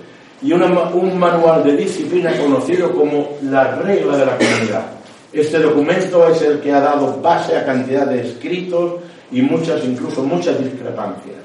y 0.43 0.53
un 0.53 1.19
manual 1.19 1.63
de 1.63 1.77
disciplina 1.77 2.37
conocido 2.37 2.93
como 2.93 3.37
la 3.43 3.77
regla 3.77 4.17
de 4.17 4.27
la 4.27 4.37
comunidad. 4.37 4.87
Este 5.33 5.59
documento 5.59 6.29
es 6.29 6.43
el 6.43 6.61
que 6.61 6.73
ha 6.73 6.81
dado 6.81 7.21
base 7.23 7.57
a 7.57 7.65
cantidad 7.65 8.07
de 8.07 8.21
escritos 8.21 9.01
y 9.31 9.41
muchas, 9.43 9.85
incluso 9.85 10.23
muchas 10.23 10.63
discrepancias. 10.63 11.37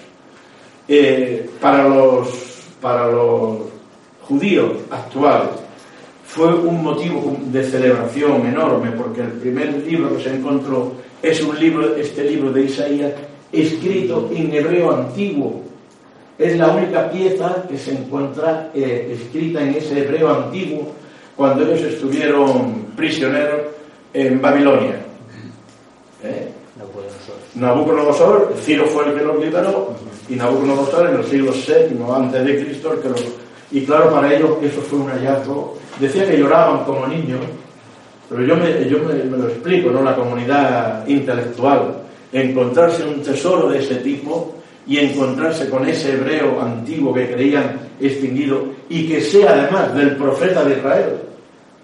Eh, 0.88 1.50
para, 1.62 1.88
los, 1.88 2.28
para 2.82 3.08
los 3.08 3.58
judíos 4.22 4.72
actuales 4.90 5.50
fue 6.26 6.54
un 6.54 6.84
motivo 6.84 7.38
de 7.52 7.64
celebración 7.64 8.46
enorme 8.46 8.92
porque 8.92 9.22
el 9.22 9.32
primer 9.32 9.86
libro 9.86 10.18
que 10.18 10.24
se 10.24 10.36
encontró 10.36 10.94
es 11.22 11.42
un 11.42 11.58
libro, 11.60 11.96
este 11.96 12.24
libro 12.26 12.52
de 12.52 12.64
Isaías, 12.64 13.14
escrito 13.52 14.30
en 14.34 14.54
hebreo 14.54 14.92
antiguo. 14.92 15.64
Es 16.38 16.56
la 16.56 16.70
única 16.70 17.10
pieza 17.10 17.64
que 17.68 17.78
se 17.78 17.94
encuentra 17.94 18.70
eh, 18.74 19.18
escrita 19.20 19.62
en 19.62 19.70
ese 19.74 20.00
hebreo 20.00 20.30
antiguo 20.30 20.94
cuando 21.36 21.64
ellos 21.64 21.82
estuvieron 21.82 22.88
prisioneros 22.96 23.62
en 24.14 24.40
Babilonia. 24.42 25.00
¿Eh? 26.24 26.52
Nabucodonosor, 27.56 28.54
Ciro 28.62 28.86
fue 28.86 29.08
el 29.08 29.16
que 29.16 29.24
los 29.24 29.40
liberó, 29.40 29.96
y 30.30 30.36
Nabucodonosor 30.36 31.10
en 31.10 31.18
los 31.18 31.28
siglos 31.28 31.68
VII 31.68 31.98
antes 32.16 32.46
de 32.46 32.64
Cristo 32.64 32.94
el 32.94 33.00
que 33.00 33.10
los... 33.10 33.26
Y 33.72 33.84
claro, 33.84 34.12
para 34.12 34.34
ellos 34.34 34.52
eso 34.62 34.82
fue 34.82 35.00
un 35.00 35.10
hallazgo. 35.10 35.78
Decía 36.00 36.30
que 36.30 36.38
lloraban 36.38 36.86
como 36.86 37.08
niños, 37.08 37.42
pero 38.30 38.44
yo 38.44 38.56
me, 38.56 38.88
yo 38.88 39.00
me, 39.00 39.16
me 39.16 39.38
lo 39.38 39.48
explico, 39.50 39.90
¿no? 39.90 40.04
La 40.04 40.16
comunidad 40.16 41.08
intelectual, 41.08 42.04
encontrarse 42.32 43.04
un 43.04 43.24
tesoro 43.24 43.70
de 43.70 43.80
ese 43.80 43.96
tipo 43.96 44.57
y 44.88 44.98
encontrarse 45.00 45.70
con 45.70 45.88
ese 45.88 46.14
hebreo 46.14 46.62
antiguo 46.62 47.14
que 47.14 47.32
creían 47.32 47.80
extinguido 48.00 48.66
y 48.90 49.08
que 49.08 49.22
sea 49.22 49.52
además 49.52 49.94
del 49.96 50.16
profeta 50.16 50.64
de 50.64 50.78
Israel, 50.78 51.10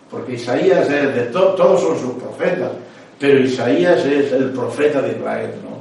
porque 0.10 0.34
Isaías 0.34 0.90
es 0.90 1.16
de 1.16 1.22
to- 1.32 1.54
todos 1.56 1.82
son 1.82 1.98
sus 2.00 2.14
profetas, 2.14 2.72
pero 3.20 3.40
Isaías 3.40 4.06
es 4.06 4.32
el 4.32 4.52
profeta 4.52 5.02
de 5.02 5.14
Israel, 5.18 5.52
¿no? 5.64 5.74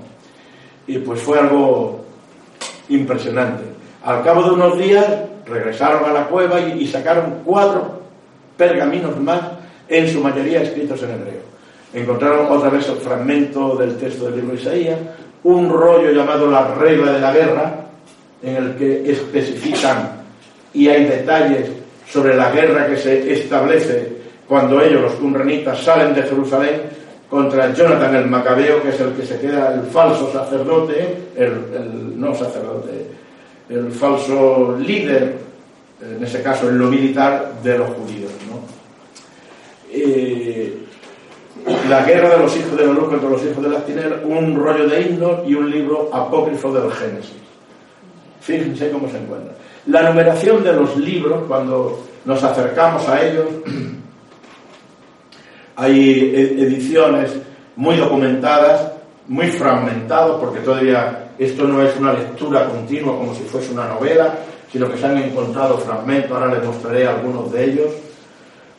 Y 0.92 0.98
pues 0.98 1.20
fue 1.20 1.38
algo 1.38 2.04
impresionante. 2.88 3.62
Al 4.04 4.22
cabo 4.24 4.42
de 4.42 4.50
unos 4.50 4.78
días 4.78 5.06
regresaron 5.46 6.04
a 6.04 6.12
la 6.12 6.26
cueva 6.26 6.60
y, 6.60 6.82
y 6.82 6.86
sacaron 6.86 7.40
cuatro 7.44 8.00
pergaminos 8.56 9.18
más 9.20 9.40
en 9.88 10.08
su 10.08 10.20
mayoría 10.20 10.62
escritos 10.62 11.02
en 11.02 11.10
hebreo. 11.10 11.42
Encontraron 11.94 12.46
otra 12.50 12.70
vez 12.70 12.88
el 12.88 12.96
fragmento 12.96 13.76
del 13.76 13.96
texto 13.96 14.24
del 14.24 14.36
libro 14.36 14.54
de 14.56 14.60
Isaías, 14.62 14.98
un 15.44 15.70
rollo 15.70 16.10
llamado 16.12 16.50
la 16.50 16.74
regla 16.74 17.12
de 17.12 17.20
la 17.20 17.32
guerra, 17.32 17.74
en 18.42 18.56
el 18.56 18.76
que 18.76 19.10
especifican 19.10 20.22
y 20.74 20.88
hay 20.88 21.04
detalles 21.04 21.70
sobre 22.08 22.34
la 22.34 22.50
guerra 22.50 22.86
que 22.86 22.96
se 22.96 23.32
establece 23.32 24.12
cuando 24.48 24.80
ellos, 24.82 25.02
los 25.02 25.14
cumranitas, 25.14 25.82
salen 25.82 26.14
de 26.14 26.22
Jerusalén 26.22 26.82
contra 27.30 27.72
Jonathan 27.72 28.14
el 28.16 28.26
Macabeo, 28.26 28.82
que 28.82 28.90
es 28.90 29.00
el 29.00 29.12
que 29.12 29.24
se 29.24 29.38
queda 29.40 29.72
el 29.74 29.82
falso 29.84 30.30
sacerdote, 30.30 31.16
el, 31.36 32.20
no 32.20 32.34
sacerdote, 32.34 33.06
el 33.70 33.90
falso 33.92 34.76
líder, 34.78 35.36
en 36.02 36.22
ese 36.22 36.42
caso 36.42 36.68
en 36.68 36.78
lo 36.78 36.88
militar, 36.88 37.54
de 37.62 37.78
los 37.78 37.88
judíos. 37.90 38.32
Eh, 39.90 40.81
la 41.88 42.04
guerra 42.04 42.30
de 42.30 42.38
los 42.38 42.56
hijos 42.56 42.76
de 42.76 42.86
la 42.86 42.92
luz 42.92 43.08
contra 43.08 43.28
los 43.28 43.44
hijos 43.44 43.62
de 43.62 43.68
la 43.68 43.84
tinieblas, 43.84 44.20
un 44.24 44.56
rollo 44.56 44.88
de 44.88 45.02
himnos 45.02 45.46
y 45.46 45.54
un 45.54 45.70
libro 45.70 46.10
apócrifo 46.12 46.72
del 46.72 46.90
Génesis. 46.92 47.36
Fíjense 48.40 48.90
cómo 48.90 49.08
se 49.08 49.18
encuentra. 49.18 49.54
La 49.86 50.02
numeración 50.02 50.62
de 50.62 50.72
los 50.72 50.96
libros, 50.96 51.44
cuando 51.46 52.00
nos 52.24 52.42
acercamos 52.42 53.08
a 53.08 53.22
ellos, 53.22 53.46
hay 55.76 56.32
e-, 56.34 56.62
ediciones 56.62 57.32
muy 57.76 57.96
documentadas, 57.96 58.92
muy 59.28 59.48
fragmentadas, 59.48 60.36
porque 60.40 60.60
todavía 60.60 61.30
esto 61.38 61.64
no 61.64 61.82
es 61.82 61.96
una 61.96 62.12
lectura 62.12 62.68
continua 62.68 63.16
como 63.16 63.34
si 63.34 63.42
fuese 63.42 63.72
una 63.72 63.88
novela, 63.88 64.34
sino 64.70 64.90
que 64.90 64.96
se 64.96 65.06
han 65.06 65.18
encontrado 65.18 65.78
fragmentos, 65.78 66.32
ahora 66.32 66.54
les 66.54 66.64
mostraré 66.64 67.06
algunos 67.06 67.52
de 67.52 67.64
ellos, 67.64 67.90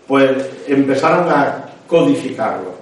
pues 0.08 0.32
empezaron 0.68 1.30
a 1.30 1.66
codificarlo. 1.88 2.73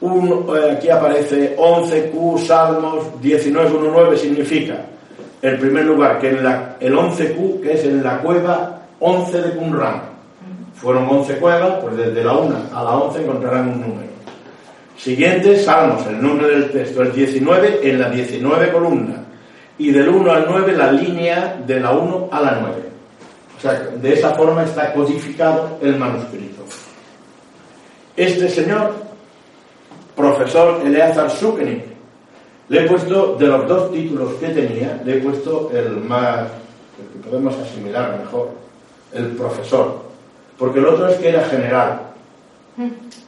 Eh, 0.00 0.72
aquí 0.76 0.90
aparece 0.90 1.56
11Q, 1.56 2.38
Salmos, 2.38 3.04
19.1.9 3.22 4.16
significa, 4.16 4.76
en 5.40 5.58
primer 5.58 5.84
lugar, 5.84 6.18
que 6.18 6.30
en 6.30 6.44
la, 6.44 6.76
el 6.80 6.94
11Q, 6.94 7.60
que 7.60 7.72
es 7.72 7.84
en 7.84 8.02
la 8.02 8.18
cueva 8.18 8.82
11 9.00 9.40
de 9.40 9.50
Qumran, 9.56 10.02
fueron 10.74 11.08
11 11.08 11.36
cuevas, 11.38 11.78
pues 11.82 11.96
desde 11.96 12.22
la 12.22 12.34
1 12.34 12.56
a 12.74 12.84
la 12.84 12.90
11 12.90 13.22
encontrarán 13.22 13.68
un 13.68 13.80
número. 13.80 14.06
Siguiente, 14.98 15.58
Salmos, 15.58 16.06
el 16.06 16.20
número 16.20 16.48
del 16.48 16.70
texto, 16.70 17.02
el 17.02 17.12
19 17.12 17.80
en 17.82 18.00
la 18.00 18.10
19 18.10 18.72
columna. 18.72 19.24
Y 19.78 19.90
del 19.90 20.08
1 20.08 20.32
al 20.32 20.46
9 20.48 20.72
la 20.72 20.90
línea 20.90 21.62
de 21.66 21.80
la 21.80 21.92
1 21.92 22.28
a 22.32 22.40
la 22.40 22.58
9. 22.60 22.74
O 23.56 23.60
sea, 23.60 23.72
de 23.72 24.12
esa 24.12 24.34
forma 24.34 24.64
está 24.64 24.92
codificado 24.92 25.78
el 25.82 25.96
manuscrito. 25.96 26.64
Este 28.16 28.48
señor, 28.48 29.05
profesor 30.16 30.80
Eleazar 30.84 31.30
Sukenik, 31.30 31.84
le 32.68 32.80
he 32.84 32.88
puesto, 32.88 33.36
de 33.38 33.46
los 33.46 33.68
dos 33.68 33.92
títulos 33.92 34.34
que 34.34 34.48
tenía, 34.48 35.00
le 35.04 35.18
he 35.18 35.20
puesto 35.20 35.70
el 35.72 35.98
más, 35.98 36.48
el 36.98 37.12
que 37.12 37.28
podemos 37.28 37.54
asimilar 37.56 38.18
mejor, 38.18 38.50
el 39.12 39.28
profesor 39.36 40.06
porque 40.58 40.78
el 40.78 40.86
otro 40.86 41.08
es 41.08 41.18
que 41.18 41.28
era 41.28 41.44
general. 41.44 42.00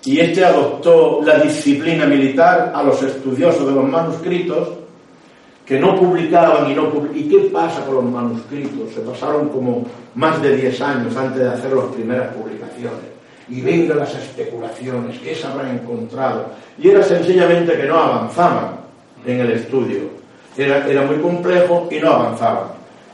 Y 0.05 0.21
este 0.21 0.45
adoptó 0.45 1.21
la 1.25 1.39
disciplina 1.41 2.07
militar 2.07 2.73
a 2.75 2.83
los 2.83 3.03
estudiosos 3.03 3.67
de 3.67 3.73
los 3.73 3.89
manuscritos, 3.89 4.69
que 5.65 5.79
no 5.79 5.97
publicaban 5.97 6.71
y 6.71 6.75
no 6.75 6.91
publicaban. 6.91 7.19
¿Y 7.19 7.29
qué 7.29 7.51
pasa 7.51 7.85
con 7.85 7.97
los 7.97 8.05
manuscritos? 8.05 8.93
Se 8.95 9.01
pasaron 9.01 9.49
como 9.49 9.85
más 10.15 10.41
de 10.41 10.57
10 10.57 10.81
años 10.81 11.17
antes 11.17 11.43
de 11.43 11.49
hacer 11.49 11.73
las 11.73 11.87
primeras 11.87 12.35
publicaciones. 12.35 13.18
Y 13.51 13.61
vengan 13.63 13.99
las 13.99 14.15
especulaciones, 14.15 15.19
¿qué 15.21 15.35
se 15.35 15.47
habrán 15.47 15.79
encontrado? 15.79 16.47
Y 16.79 16.89
era 16.89 17.03
sencillamente 17.03 17.77
que 17.77 17.87
no 17.87 17.99
avanzaban 17.99 18.77
en 19.25 19.41
el 19.41 19.53
estudio. 19.53 20.01
Era, 20.57 20.87
era 20.87 21.03
muy 21.03 21.17
complejo 21.17 21.89
y 21.91 21.99
no 21.99 22.13
avanzaban. 22.13 22.69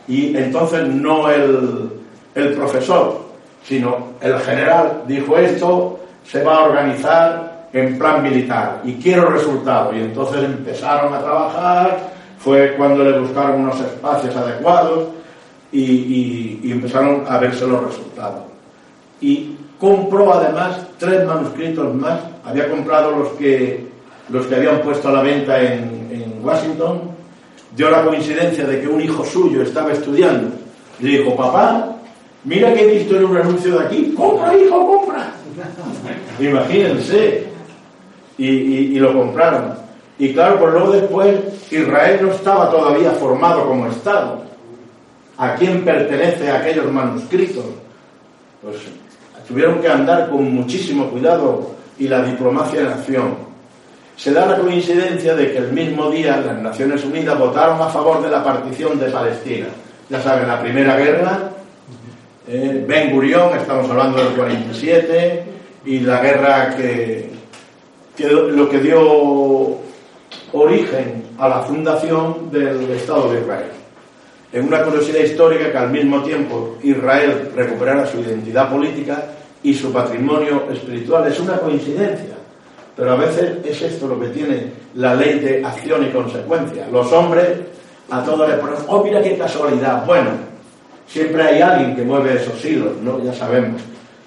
Y 0.09 0.37
entonces 0.37 0.87
no 0.88 1.31
el, 1.31 1.90
el 2.35 2.53
profesor, 2.55 3.20
sino 3.62 4.14
el 4.20 4.38
general 4.40 5.03
dijo 5.07 5.38
esto 5.38 6.01
se 6.25 6.42
va 6.42 6.57
a 6.57 6.64
organizar 6.64 7.68
en 7.73 7.99
plan 7.99 8.23
militar 8.23 8.81
y 8.85 8.94
quiero 8.94 9.31
resultados. 9.31 9.94
Y 9.94 10.01
entonces 10.01 10.44
empezaron 10.44 11.12
a 11.12 11.20
trabajar, 11.20 11.99
fue 12.38 12.75
cuando 12.77 13.05
le 13.05 13.18
buscaron 13.18 13.62
unos 13.62 13.81
espacios 13.81 14.35
adecuados 14.37 15.09
y, 15.73 16.70
empezaron 16.70 17.25
a 17.29 17.38
verse 17.38 17.66
los 17.66 17.85
resultados. 17.85 18.42
Y 19.20 19.57
compró 19.79 20.35
además 20.35 20.81
tres 20.98 21.27
manuscritos 21.27 21.94
más, 21.94 22.20
había 22.44 22.68
comprado 22.70 23.11
los 23.12 23.29
que, 23.31 23.87
los 24.29 24.46
que 24.46 24.55
habían 24.55 24.81
puesto 24.83 25.09
a 25.09 25.12
la 25.12 25.22
venta 25.22 25.61
en, 25.61 26.09
en 26.11 26.44
Washington, 26.44 27.03
dio 27.77 27.90
la 27.90 28.05
coincidencia 28.05 28.64
de 28.66 28.81
que 28.81 28.88
un 28.88 29.00
hijo 29.00 29.24
suyo 29.24 29.62
estaba 29.62 29.92
estudiando. 29.92 30.48
Le 31.00 31.18
dijo, 31.18 31.35
papá, 31.35 31.94
Mira 32.44 32.74
que 32.74 32.83
he 32.83 32.98
visto 32.98 33.16
en 33.16 33.24
un 33.24 33.37
anuncio 33.38 33.79
de 33.79 33.87
aquí, 33.87 34.14
compra 34.14 34.55
hijo, 34.57 34.87
compra. 34.87 35.33
Imagínense. 36.38 37.46
Y, 38.37 38.98
lo 38.98 39.12
compraron. 39.12 39.74
Y 40.18 40.33
claro, 40.33 40.59
pues 40.59 40.72
luego 40.72 40.92
después 40.92 41.40
Israel 41.70 42.18
no 42.22 42.33
estaba 42.33 42.70
todavía 42.70 43.12
formado 43.12 43.66
como 43.66 43.87
Estado. 43.87 44.42
¿A 45.38 45.55
quién 45.55 45.85
pertenece 45.85 46.50
aquellos 46.50 46.92
manuscritos? 46.92 47.64
Pues 48.64 48.77
tuvieron 49.46 49.81
que 49.81 49.88
andar 49.88 50.31
con 50.31 50.55
muchísimo 50.55 51.11
cuidado 51.11 51.72
y 51.98 52.09
la 52.09 52.22
diplomacia 52.22 52.81
en 52.81 52.87
acción. 52.87 53.37
Se 54.16 54.33
da 54.33 54.46
la 54.46 54.59
coincidencia 54.59 55.35
de 55.35 55.53
que 55.53 55.59
el 55.59 55.72
mismo 55.72 56.11
día 56.11 56.40
las 56.40 56.62
Naciones 56.62 57.05
Unidas 57.05 57.38
votaron 57.38 57.81
a 57.83 57.88
favor 57.88 58.22
de 58.22 58.31
la 58.31 58.42
partición 58.42 58.98
de 58.98 59.11
Palestina. 59.11 59.66
Ya 60.09 60.20
saben, 60.20 60.48
la 60.48 60.61
primera 60.61 60.96
guerra 60.96 61.50
eh, 62.46 62.85
ben 62.87 63.11
Gurión, 63.11 63.57
estamos 63.57 63.90
hablando 63.90 64.22
del 64.22 64.35
47, 64.35 65.44
y 65.87 66.00
la 66.00 66.20
guerra 66.20 66.77
que, 66.77 67.31
lo 68.18 68.68
que 68.68 68.79
dio 68.81 69.79
origen 70.53 71.24
a 71.38 71.48
la 71.48 71.62
fundación 71.62 72.50
del 72.50 72.90
Estado 72.90 73.33
de 73.33 73.40
Israel. 73.40 73.84
En 74.54 74.66
una 74.66 74.82
curiosidad 74.82 75.18
histórica 75.18 75.70
que 75.70 75.76
al 75.76 75.90
mismo 75.90 76.22
tiempo 76.22 76.78
Israel 76.82 77.50
recuperara 77.54 78.06
su 78.06 78.20
identidad 78.20 78.70
política 78.70 79.26
y 79.62 79.74
su 79.74 79.92
patrimonio 79.92 80.68
espiritual. 80.72 81.26
Es 81.26 81.38
una 81.40 81.58
coincidencia, 81.58 82.36
pero 82.96 83.12
a 83.12 83.16
veces 83.16 83.58
es 83.64 83.82
esto 83.82 84.08
lo 84.08 84.18
que 84.18 84.28
tiene 84.28 84.72
la 84.94 85.14
ley 85.14 85.40
de 85.40 85.62
acción 85.62 86.06
y 86.06 86.10
consecuencia. 86.10 86.86
Los 86.90 87.12
hombres 87.12 87.48
a 88.10 88.24
todos 88.24 88.48
les 88.48 88.58
ponen, 88.58 88.76
oh, 88.86 89.04
mira 89.04 89.22
qué 89.22 89.36
casualidad. 89.36 90.06
Bueno, 90.06 90.30
Siempre 91.06 91.42
hay 91.42 91.60
alguien 91.60 91.94
que 91.94 92.02
mueve 92.02 92.34
esos 92.34 92.64
hilos, 92.64 92.96
¿no? 93.02 93.22
Ya 93.22 93.32
sabemos. 93.32 93.82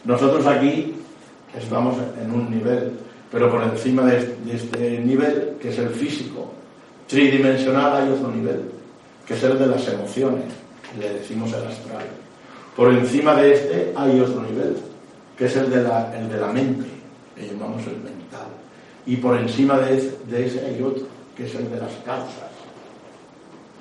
Nosotros 0.05 0.45
aquí 0.45 0.95
estamos 1.57 1.95
en 2.21 2.31
un 2.31 2.49
nivel, 2.49 2.93
pero 3.31 3.51
por 3.51 3.63
encima 3.63 4.03
de, 4.03 4.35
este 4.53 4.99
nivel, 4.99 5.57
que 5.59 5.69
es 5.69 5.79
el 5.79 5.89
físico, 5.89 6.51
tridimensional, 7.07 7.97
hay 7.97 8.09
otro 8.09 8.31
nivel, 8.31 8.61
que 9.27 9.33
es 9.33 9.43
el 9.43 9.59
de 9.59 9.67
las 9.67 9.87
emociones, 9.87 10.45
le 10.97 11.13
decimos 11.13 11.49
el 11.49 11.67
astral. 11.67 12.05
Por 12.75 12.93
encima 12.93 13.35
de 13.35 13.53
este 13.53 13.93
hay 13.95 14.19
otro 14.19 14.41
nivel, 14.41 14.77
que 15.37 15.45
es 15.45 15.55
el 15.55 15.69
de 15.69 15.83
la, 15.83 16.17
el 16.17 16.29
de 16.29 16.37
la 16.39 16.47
mente, 16.47 16.87
que 17.35 17.47
llamamos 17.47 17.85
el 17.87 17.97
mental. 17.97 18.47
Y 19.05 19.17
por 19.17 19.37
encima 19.37 19.77
de 19.79 20.13
de 20.27 20.45
ese 20.45 20.65
hay 20.65 20.81
otro, 20.81 21.05
que 21.35 21.45
es 21.45 21.55
el 21.55 21.69
de 21.69 21.79
las 21.79 21.93
causas 22.05 22.47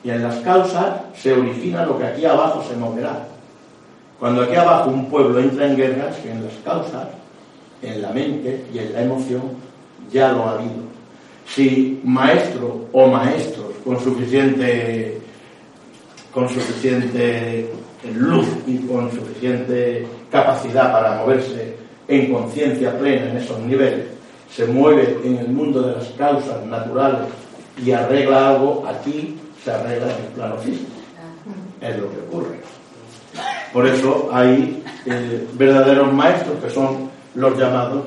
y 0.06 0.10
en 0.10 0.22
las 0.22 0.36
causas 0.36 1.00
se 1.16 1.32
origina 1.32 1.84
lo 1.84 1.98
que 1.98 2.04
aquí 2.04 2.24
abajo 2.24 2.62
se 2.62 2.76
moverá. 2.76 3.26
Cuando 4.20 4.42
aquí 4.42 4.54
abajo 4.54 4.90
un 4.90 5.10
pueblo 5.10 5.40
entra 5.40 5.66
en 5.66 5.76
guerras, 5.76 6.16
en 6.24 6.44
las 6.44 6.54
causas, 6.64 7.08
en 7.82 8.00
la 8.00 8.10
mente 8.12 8.66
y 8.72 8.78
en 8.78 8.92
la 8.92 9.02
emoción, 9.02 9.42
ya 10.12 10.30
lo 10.30 10.44
ha 10.44 10.52
habido. 10.52 10.86
Si 11.44 12.00
maestro 12.04 12.86
o 12.92 13.08
maestros 13.08 13.66
con 13.84 13.98
suficiente, 14.00 15.15
con 16.36 16.50
suficiente 16.50 17.66
luz 18.14 18.46
y 18.66 18.76
con 18.80 19.10
suficiente 19.10 20.06
capacidad 20.30 20.92
para 20.92 21.16
moverse 21.16 21.74
en 22.06 22.30
conciencia 22.30 22.98
plena 22.98 23.30
en 23.30 23.38
esos 23.38 23.58
niveles, 23.60 24.04
se 24.50 24.66
mueve 24.66 25.16
en 25.24 25.38
el 25.38 25.48
mundo 25.48 25.80
de 25.80 25.94
las 25.94 26.08
causas 26.10 26.62
naturales 26.66 27.20
y 27.82 27.90
arregla 27.90 28.50
algo 28.50 28.84
aquí, 28.86 29.34
se 29.64 29.70
arregla 29.70 30.14
en 30.14 30.24
el 30.26 30.32
plano 30.34 30.58
físico. 30.58 30.90
Es 31.80 31.96
lo 31.96 32.10
que 32.10 32.18
ocurre. 32.28 32.60
Por 33.72 33.86
eso 33.86 34.28
hay 34.30 34.84
eh, 35.06 35.46
verdaderos 35.54 36.12
maestros 36.12 36.62
que 36.62 36.68
son 36.68 37.08
los 37.34 37.58
llamados, 37.58 38.04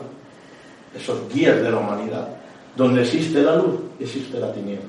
esos 0.96 1.18
guías 1.34 1.64
de 1.64 1.72
la 1.72 1.78
humanidad. 1.78 2.28
Donde 2.76 3.02
existe 3.02 3.42
la 3.42 3.56
luz, 3.56 3.80
existe 4.00 4.40
la 4.40 4.54
tiniebla. 4.54 4.86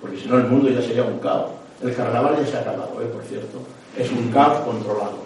Porque 0.00 0.16
si 0.16 0.28
no, 0.28 0.38
el 0.38 0.44
mundo 0.44 0.70
ya 0.70 0.80
sería 0.80 1.02
un 1.02 1.18
caos. 1.18 1.63
El 1.84 1.94
carnaval 1.94 2.36
ya 2.40 2.50
se 2.50 2.56
ha 2.56 2.60
acabado, 2.60 2.98
¿eh? 3.02 3.06
por 3.12 3.22
cierto. 3.24 3.58
Es 3.98 4.10
un 4.10 4.28
caos 4.32 4.60
controlado. 4.60 5.18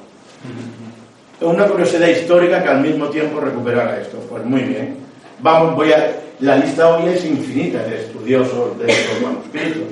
una 1.40 1.66
curiosidad 1.66 2.08
histórica 2.08 2.60
que 2.60 2.68
al 2.68 2.80
mismo 2.80 3.06
tiempo 3.06 3.38
recuperara 3.38 4.00
esto. 4.00 4.18
Pues 4.28 4.44
muy 4.44 4.62
bien. 4.62 4.96
Vamos, 5.40 5.76
voy 5.76 5.92
a. 5.92 6.16
La 6.40 6.56
lista 6.56 6.96
hoy 6.96 7.08
es 7.10 7.24
infinita 7.24 7.82
de 7.84 8.00
estudiosos 8.02 8.78
de 8.78 8.90
estos 8.90 9.22
manuscritos, 9.22 9.88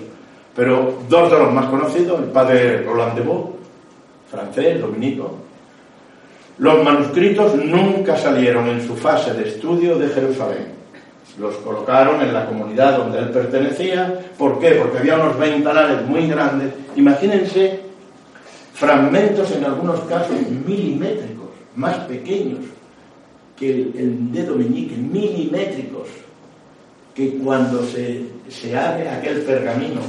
pero 0.55 0.99
dos 1.09 1.31
de 1.31 1.39
los 1.39 1.53
más 1.53 1.67
conocidos, 1.67 2.21
el 2.21 2.27
padre 2.27 2.83
Roland 2.83 3.17
de 3.17 3.21
Vaux, 3.23 3.57
francés, 4.31 4.81
dominico. 4.81 5.39
Los 6.59 6.85
manuscritos 6.85 7.57
nunca 7.57 8.17
salieron 8.17 8.69
en 8.69 8.87
su 8.87 8.95
fase 8.97 9.35
de 9.35 9.49
estudio 9.49 9.99
de 9.99 10.09
Jerusalén. 10.09 10.76
Los 11.39 11.57
colocaron 11.57 12.23
en 12.23 12.33
la 12.33 12.47
comunidad 12.47 12.97
donde 12.97 13.19
él 13.19 13.31
pertenecía. 13.31 14.21
¿Por 14.39 14.59
qué? 14.59 14.71
Porque 14.71 14.99
había 14.99 15.17
unos 15.17 15.39
ventanales 15.39 16.07
muy 16.07 16.27
grandes. 16.27 16.73
Imagínense 16.97 17.81
fragmentos 18.73 19.51
en 19.53 19.65
algunos 19.65 20.01
casos 20.01 20.37
milimétricos, 20.67 21.49
más 21.75 21.97
pequeños 22.01 22.61
que 23.57 23.71
el, 23.71 23.93
el 23.97 24.33
dedo 24.33 24.55
meñique, 24.55 24.97
milimétricos, 24.97 26.09
que 27.15 27.39
cuando 27.39 27.83
se, 27.85 28.23
se 28.49 28.77
abre 28.77 29.09
aquel 29.09 29.41
pergamino, 29.43 30.03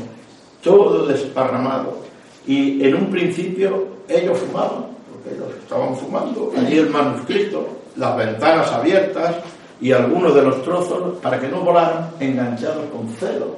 todo 0.62 1.06
desparramado, 1.06 2.04
y 2.46 2.84
en 2.84 2.96
un 2.96 3.10
principio 3.10 3.88
ellos 4.10 4.38
fumaban, 4.40 4.88
porque 5.12 5.36
ellos 5.36 5.50
estaban 5.62 5.96
fumando, 5.96 6.52
allí 6.58 6.78
el 6.78 6.90
manuscrito, 6.90 7.68
las 7.96 8.18
ventanas 8.18 8.72
abiertas 8.72 9.36
y 9.80 9.92
algunos 9.92 10.34
de 10.34 10.42
los 10.42 10.64
trozos, 10.64 11.18
para 11.20 11.40
que 11.40 11.48
no 11.48 11.62
volaran, 11.62 12.10
enganchados 12.20 12.86
con 12.92 13.08
celo, 13.10 13.58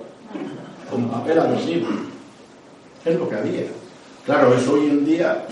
con 0.90 1.08
papel 1.10 1.40
adhesivo. 1.40 1.88
Es 3.06 3.18
lo 3.18 3.30
que 3.30 3.36
había. 3.36 3.62
Claro, 4.26 4.54
eso 4.54 4.74
hoy 4.74 4.88
en 4.90 5.06
día 5.06 5.46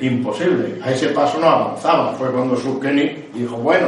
imposible. 0.00 0.78
A 0.82 0.90
ese 0.90 1.08
paso 1.08 1.38
no 1.40 1.48
avanzaba. 1.48 2.12
Fue 2.14 2.30
cuando 2.30 2.80
Kenny 2.80 3.28
dijo, 3.34 3.56
bueno, 3.56 3.86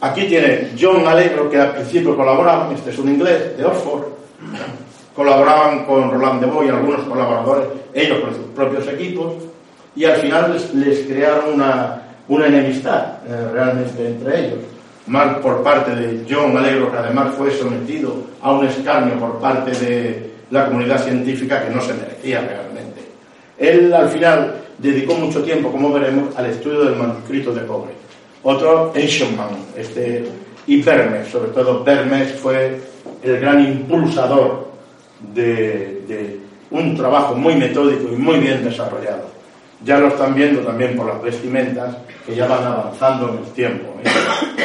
aquí 0.00 0.24
tiene 0.26 0.72
John 0.78 1.06
Alegro, 1.06 1.48
que 1.50 1.60
al 1.60 1.72
principio 1.72 2.16
colaboraban, 2.16 2.72
este 2.72 2.90
es 2.90 2.98
un 2.98 3.10
inglés 3.10 3.56
de 3.56 3.64
Oxford, 3.64 4.04
colaboraban 5.14 5.84
con 5.84 6.10
Roland 6.10 6.40
de 6.40 6.46
Boy, 6.46 6.68
algunos 6.68 7.00
colaboradores, 7.06 7.68
ellos 7.94 8.20
con 8.20 8.34
sus 8.34 8.44
propios 8.54 8.86
equipos, 8.88 9.34
y 9.94 10.04
al 10.04 10.16
final 10.16 10.52
les, 10.52 10.74
les 10.74 11.06
crearon 11.06 11.54
una, 11.54 12.02
una 12.28 12.46
enemistad 12.46 13.18
eh, 13.26 13.48
realmente 13.52 14.06
entre 14.06 14.46
ellos. 14.46 14.58
Más 15.08 15.38
por 15.38 15.62
parte 15.62 15.94
de 15.94 16.24
John 16.28 16.56
Alegro, 16.56 16.90
que 16.90 16.98
además 16.98 17.34
fue 17.36 17.50
sometido 17.50 18.14
a 18.42 18.52
un 18.52 18.66
escarnio 18.66 19.14
por 19.14 19.38
parte 19.40 19.70
de 19.70 20.30
la 20.50 20.66
comunidad 20.66 21.02
científica 21.02 21.64
que 21.64 21.74
no 21.74 21.80
se 21.80 21.94
merecía 21.94 22.40
realmente. 22.40 23.00
Él 23.58 23.92
al 23.92 24.08
final 24.10 24.54
dedicó 24.78 25.14
mucho 25.14 25.42
tiempo, 25.42 25.72
como 25.72 25.92
veremos, 25.92 26.36
al 26.36 26.46
estudio 26.46 26.84
del 26.84 26.96
manuscrito 26.96 27.52
de 27.52 27.66
cobre. 27.66 27.92
Otro, 28.42 28.92
Eichmann, 28.94 29.50
este, 29.76 30.24
y 30.66 30.82
Bermes, 30.82 31.28
sobre 31.28 31.50
todo 31.50 31.82
Bermes 31.82 32.32
fue 32.34 32.78
el 33.22 33.40
gran 33.40 33.60
impulsador 33.60 34.68
de, 35.34 36.02
de 36.06 36.40
un 36.70 36.96
trabajo 36.96 37.34
muy 37.34 37.54
metódico 37.56 38.12
y 38.12 38.16
muy 38.16 38.38
bien 38.38 38.64
desarrollado. 38.64 39.28
Ya 39.84 39.98
lo 39.98 40.08
están 40.08 40.34
viendo 40.34 40.60
también 40.60 40.96
por 40.96 41.06
las 41.06 41.22
vestimentas 41.22 41.96
que 42.26 42.34
ya 42.34 42.46
van 42.46 42.64
avanzando 42.64 43.30
en 43.30 43.38
el 43.38 43.52
tiempo. 43.52 43.94
¿eh? 44.04 44.64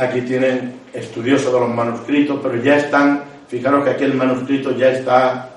Aquí 0.00 0.22
tienen 0.22 0.80
estudiosos 0.92 1.52
de 1.52 1.60
los 1.60 1.68
manuscritos, 1.68 2.40
pero 2.42 2.56
ya 2.56 2.76
están, 2.78 3.22
fijaros 3.48 3.84
que 3.84 3.90
aquí 3.90 4.04
el 4.04 4.14
manuscrito 4.14 4.76
ya 4.76 4.88
está 4.88 5.50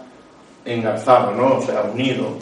engarzado, 0.63 1.31
¿no? 1.31 1.57
O 1.57 1.61
sea, 1.61 1.83
unido. 1.91 2.37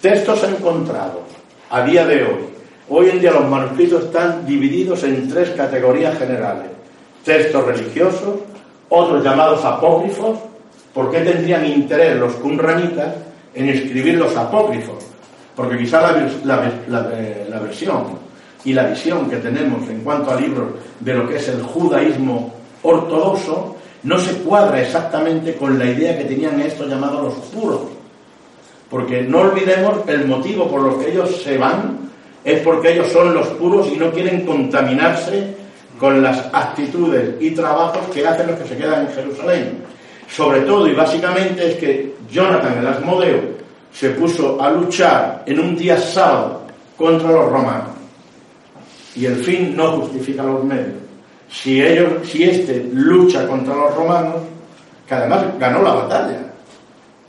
Textos 0.00 0.44
encontrados 0.44 1.22
a 1.70 1.82
día 1.82 2.06
de 2.06 2.24
hoy. 2.24 2.44
Hoy 2.88 3.10
en 3.10 3.20
día 3.20 3.32
los 3.32 3.48
manuscritos 3.48 4.04
están 4.04 4.46
divididos 4.46 5.02
en 5.02 5.28
tres 5.28 5.50
categorías 5.50 6.16
generales. 6.18 6.70
Textos 7.24 7.64
religiosos, 7.64 8.36
otros 8.88 9.24
llamados 9.24 9.64
apócrifos. 9.64 10.38
¿Por 10.94 11.10
qué 11.10 11.20
tendrían 11.20 11.66
interés 11.66 12.16
los 12.16 12.34
cunranitas 12.34 13.14
en 13.54 13.68
escribir 13.68 14.18
los 14.18 14.36
apócrifos? 14.36 15.04
Porque 15.56 15.78
quizá 15.78 16.12
la, 16.44 16.72
la 16.86 17.58
versión 17.60 18.22
y 18.64 18.72
la 18.72 18.84
visión 18.84 19.28
que 19.28 19.36
tenemos 19.36 19.88
en 19.88 20.00
cuanto 20.00 20.30
a 20.30 20.40
libros 20.40 20.68
de 21.00 21.14
lo 21.14 21.28
que 21.28 21.36
es 21.36 21.48
el 21.48 21.62
judaísmo 21.62 22.54
ortodoxo 22.82 23.76
no 24.04 24.18
se 24.18 24.34
cuadra 24.38 24.80
exactamente 24.80 25.54
con 25.54 25.78
la 25.78 25.86
idea 25.86 26.18
que 26.18 26.24
tenían 26.24 26.60
estos 26.60 26.88
llamados 26.88 27.22
los 27.22 27.34
puros. 27.46 27.80
Porque 28.90 29.22
no 29.22 29.40
olvidemos 29.40 30.06
el 30.06 30.26
motivo 30.26 30.68
por 30.68 30.82
lo 30.82 30.98
que 30.98 31.10
ellos 31.10 31.40
se 31.42 31.56
van 31.56 32.10
es 32.44 32.60
porque 32.60 32.92
ellos 32.92 33.08
son 33.12 33.32
los 33.32 33.46
puros 33.48 33.88
y 33.92 33.96
no 33.96 34.10
quieren 34.10 34.44
contaminarse 34.44 35.54
con 35.98 36.20
las 36.20 36.48
actitudes 36.52 37.36
y 37.40 37.52
trabajos 37.52 38.08
que 38.12 38.26
hacen 38.26 38.48
los 38.48 38.58
que 38.58 38.68
se 38.68 38.76
quedan 38.76 39.06
en 39.06 39.14
Jerusalén. 39.14 39.78
Sobre 40.28 40.62
todo 40.62 40.88
y 40.88 40.94
básicamente 40.94 41.70
es 41.70 41.76
que 41.76 42.14
Jonathan 42.30 42.78
el 42.78 42.86
Asmodeo 42.86 43.40
se 43.92 44.10
puso 44.10 44.60
a 44.60 44.70
luchar 44.70 45.44
en 45.46 45.60
un 45.60 45.76
día 45.76 45.96
sábado 45.96 46.62
contra 46.96 47.30
los 47.30 47.50
romanos. 47.50 48.01
Y 49.14 49.26
el 49.26 49.36
fin 49.36 49.76
no 49.76 49.92
justifica 50.00 50.42
los 50.42 50.64
medios. 50.64 51.02
Si 51.50 51.82
ellos, 51.82 52.26
si 52.26 52.44
este 52.44 52.88
lucha 52.92 53.46
contra 53.46 53.74
los 53.74 53.94
romanos, 53.94 54.36
que 55.06 55.14
además 55.14 55.44
ganó 55.58 55.82
la 55.82 55.94
batalla, 55.94 56.52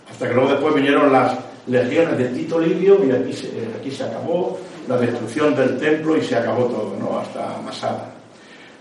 hasta 0.09 0.27
que 0.27 0.33
luego 0.33 0.51
después 0.51 0.75
vinieron 0.75 1.11
las 1.11 1.37
legiones 1.67 2.17
de 2.17 2.25
Tito 2.29 2.59
Livio 2.59 3.03
y 3.05 3.11
aquí 3.11 3.33
se, 3.33 3.47
aquí 3.77 3.91
se 3.91 4.03
acabó 4.03 4.57
la 4.87 4.97
destrucción 4.97 5.55
del 5.55 5.77
templo 5.77 6.17
y 6.17 6.21
se 6.21 6.35
acabó 6.35 6.65
todo, 6.65 6.95
¿no? 6.99 7.19
Hasta 7.19 7.61
Masada. 7.65 8.11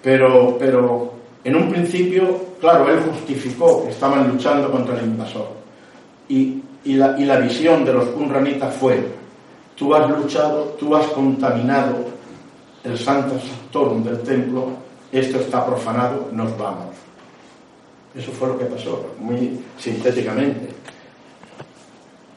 Pero, 0.03 0.57
pero 0.59 1.15
en 1.45 1.57
un 1.57 1.71
principio, 1.71 2.55
claro, 2.61 2.89
él 2.89 3.01
justificó 3.01 3.85
que 3.85 3.91
estaban 3.91 4.29
luchando 4.29 4.71
contra 4.71 4.99
el 4.99 5.07
invasor. 5.07 5.49
Y, 6.29 6.63
y, 6.85 6.95
la, 6.95 7.19
y 7.19 7.25
la 7.25 7.39
visión 7.39 7.85
de 7.85 7.93
los 7.93 8.09
cunranitas 8.11 8.75
fue, 8.75 9.05
tú 9.77 9.95
has 9.95 10.09
luchado, 10.09 10.77
tú 10.79 10.95
has 10.95 11.07
contaminado 11.09 12.12
el 12.85 12.99
santo 12.99 13.39
sanctorum 13.39 14.03
del 14.03 14.21
templo, 14.21 14.71
esto 15.11 15.39
está 15.41 15.65
profanado, 15.65 16.29
nos 16.33 16.57
vamos. 16.59 16.97
Eso 18.15 18.33
fue 18.33 18.49
lo 18.49 18.59
que 18.59 18.67
pasó, 18.67 19.07
muy 19.19 19.61
sintéticamente. 19.79 20.69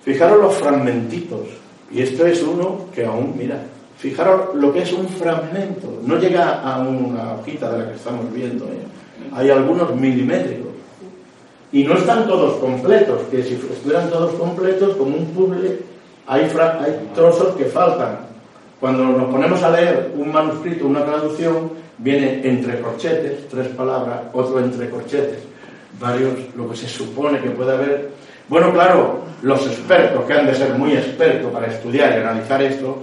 Fijaros 0.03 0.41
los 0.41 0.55
fragmentitos, 0.55 1.47
y 1.91 2.01
esto 2.01 2.25
es 2.25 2.41
uno 2.43 2.85
que 2.93 3.05
aún, 3.05 3.33
mira, 3.37 3.61
fijaros 3.97 4.55
lo 4.55 4.71
que 4.71 4.83
es 4.83 4.93
un 4.93 5.07
fragmento, 5.07 5.99
no 6.03 6.17
llega 6.17 6.61
a 6.61 6.79
una 6.79 7.33
hojita 7.33 7.71
de 7.71 7.79
la 7.79 7.89
que 7.89 7.95
estamos 7.95 8.31
viendo, 8.31 8.65
¿eh? 8.65 8.83
hay 9.33 9.49
algunos 9.49 9.95
milimétricos. 9.95 10.73
Y 11.71 11.83
no 11.83 11.95
están 11.95 12.27
todos 12.27 12.57
completos, 12.57 13.21
que 13.31 13.43
si 13.43 13.55
estuvieran 13.55 14.09
todos 14.09 14.33
completos, 14.35 14.95
como 14.95 15.17
un 15.17 15.25
puzzle, 15.27 15.79
hay, 16.27 16.43
hay 16.43 17.09
trozos 17.13 17.55
que 17.55 17.65
faltan. 17.65 18.34
Cuando 18.85 19.03
nos 19.03 19.31
ponemos 19.31 19.63
a 19.63 19.71
leer 19.71 20.11
un 20.15 20.31
manuscrito, 20.31 20.85
una 20.85 21.03
traducción, 21.03 21.71
viene 21.97 22.47
entre 22.47 22.79
corchetes, 22.81 23.49
tres 23.49 23.69
palabras, 23.69 24.25
otro 24.31 24.59
entre 24.59 24.91
corchetes, 24.91 25.39
varios, 25.99 26.33
lo 26.55 26.69
que 26.69 26.75
se 26.75 26.87
supone 26.87 27.39
que 27.39 27.49
puede 27.49 27.73
haber. 27.73 28.11
Bueno, 28.47 28.71
claro, 28.71 29.21
los 29.41 29.65
expertos, 29.65 30.23
que 30.25 30.33
han 30.33 30.45
de 30.45 30.53
ser 30.53 30.75
muy 30.75 30.91
expertos 30.93 31.51
para 31.51 31.65
estudiar 31.65 32.11
y 32.11 32.21
analizar 32.21 32.61
esto, 32.61 32.95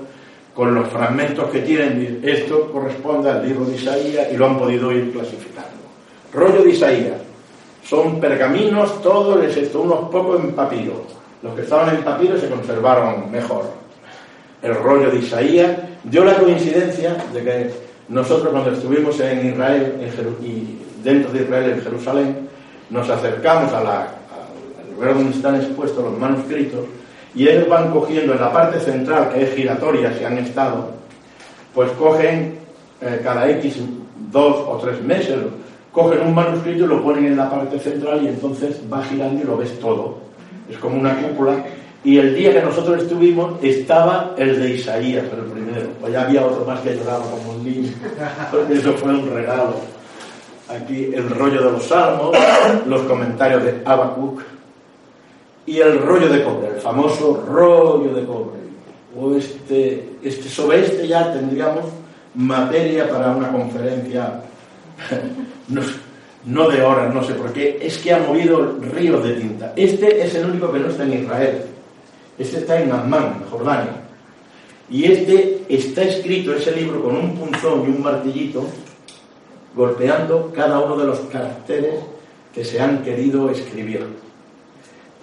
con 0.55 0.73
los 0.73 0.89
fragmentos 0.89 1.51
que 1.51 1.63
tienen, 1.63 2.21
esto 2.23 2.71
corresponde 2.71 3.31
al 3.31 3.45
libro 3.45 3.65
de 3.65 3.75
Isaías 3.75 4.29
y 4.33 4.37
lo 4.37 4.47
han 4.47 4.59
podido 4.61 4.93
ir 4.93 5.11
clasificando. 5.11 5.83
Rollo 6.33 6.63
de 6.63 6.71
Isaías, 6.71 7.21
son 7.83 8.21
pergaminos 8.21 9.03
todos, 9.03 9.45
excepto 9.45 9.81
unos 9.81 10.09
pocos 10.11 10.45
en 10.45 10.53
papiro. 10.53 11.03
Los 11.43 11.57
que 11.57 11.63
estaban 11.63 11.93
en 11.97 12.05
papiro 12.05 12.39
se 12.39 12.49
conservaron 12.49 13.33
mejor. 13.33 13.82
El 14.63 14.75
rollo 14.77 15.11
de 15.11 15.19
Isaías 15.19 15.71
dio 16.05 16.25
la 16.25 16.37
coincidencia 16.37 17.17
de 17.33 17.43
que 17.43 17.71
nosotros 18.09 18.53
cuando 18.53 18.73
estuvimos 18.73 19.19
en 19.21 19.49
Israel 19.49 19.97
y 20.43 20.79
dentro 21.03 21.33
de 21.33 21.43
Israel 21.43 21.71
en 21.71 21.83
Jerusalén, 21.83 22.49
nos 22.91 23.09
acercamos 23.09 23.73
a 23.73 23.83
la, 23.83 24.01
al 24.01 24.95
lugar 24.95 25.15
donde 25.15 25.31
están 25.31 25.57
expuestos 25.57 26.05
los 26.05 26.19
manuscritos 26.19 26.81
y 27.35 27.49
ellos 27.49 27.69
van 27.69 27.91
cogiendo 27.91 28.35
en 28.35 28.41
la 28.41 28.53
parte 28.53 28.79
central, 28.81 29.31
que 29.33 29.43
es 29.43 29.55
giratoria, 29.55 30.13
si 30.17 30.25
han 30.25 30.39
estado, 30.39 30.91
pues 31.75 31.91
cogen 31.93 32.59
eh, 33.01 33.21
cada 33.25 33.49
X 33.51 33.79
dos 34.31 34.57
o 34.69 34.79
tres 34.79 35.03
meses, 35.03 35.37
cogen 35.91 36.21
un 36.21 36.35
manuscrito 36.35 36.85
y 36.85 36.89
lo 36.89 37.03
ponen 37.03 37.27
en 37.27 37.37
la 37.37 37.51
parte 37.51 37.79
central 37.79 38.23
y 38.23 38.29
entonces 38.29 38.81
va 38.93 39.03
girando 39.05 39.43
y 39.43 39.47
lo 39.47 39.57
ves 39.57 39.79
todo. 39.81 40.19
Es 40.71 40.79
como 40.79 41.01
una 41.01 41.17
cúpula. 41.17 41.65
Y 42.05 42.19
el 42.19 42.35
día 42.35 42.53
que 42.53 42.63
nosotros 42.63 43.03
estuvimos 43.03 43.63
estaba 43.63 44.35
el 44.37 44.61
de 44.61 44.71
Isaías, 44.75 45.25
el 45.25 45.45
primero. 45.45 45.89
Pues 46.01 46.13
ya 46.13 46.23
había 46.23 46.45
otro 46.45 46.65
más 46.65 46.81
que 46.81 46.97
lloraba 46.97 47.25
como 47.25 47.53
un 47.53 47.65
niño, 47.65 47.93
porque 48.51 48.75
eso 48.75 48.93
fue 48.95 49.13
un 49.13 49.33
regalo. 49.33 49.75
Aquí 50.69 51.11
el 51.15 51.31
rollo 51.31 51.63
de 51.63 51.73
los 51.73 51.85
salmos, 51.85 52.37
los 52.87 53.03
comentarios 53.03 53.63
de 53.63 53.83
Habacuc 53.85 54.43
y 55.67 55.79
el 55.79 56.01
rollo 56.01 56.29
de 56.29 56.43
cobre, 56.43 56.69
el 56.75 56.81
famoso 56.81 57.45
rollo 57.49 58.13
de 58.15 58.25
cobre. 58.25 58.61
o 59.17 59.37
este, 59.37 60.17
este, 60.23 60.49
sobre 60.49 60.81
este 60.81 61.07
ya 61.07 61.33
tendríamos 61.33 61.85
materia 62.35 63.09
para 63.09 63.31
una 63.31 63.53
conferencia, 63.53 64.41
no, 65.69 65.83
no 66.47 66.69
de 66.69 66.83
horas, 66.83 67.15
no 67.15 67.23
sé 67.23 67.35
por 67.35 67.53
qué, 67.53 67.79
es 67.81 67.99
que 67.99 68.13
ha 68.13 68.19
movido 68.19 68.77
ríos 68.95 69.23
de 69.23 69.35
tinta. 69.35 69.73
Este 69.77 70.25
es 70.25 70.35
el 70.35 70.47
único 70.47 70.73
que 70.73 70.81
no 70.81 70.89
está 70.89 71.05
en 71.05 71.25
Israel, 71.25 71.63
este 72.39 72.59
está 72.59 72.81
en 72.81 72.93
Amman, 72.93 73.45
Jordania. 73.51 74.03
Y 74.91 75.05
este 75.05 75.63
está 75.69 76.03
escrito, 76.03 76.55
ese 76.55 76.73
libro, 76.73 77.03
con 77.03 77.17
un 77.17 77.37
punzón 77.37 77.85
y 77.85 77.89
un 77.89 78.03
martillito, 78.03 78.67
golpeando 79.75 80.53
cada 80.55 80.81
uno 80.81 80.97
de 80.97 81.07
los 81.07 81.21
caracteres 81.21 81.95
que 82.55 82.65
se 82.65 82.81
han 82.81 83.03
querido 83.03 83.51
escribir. 83.51 84.07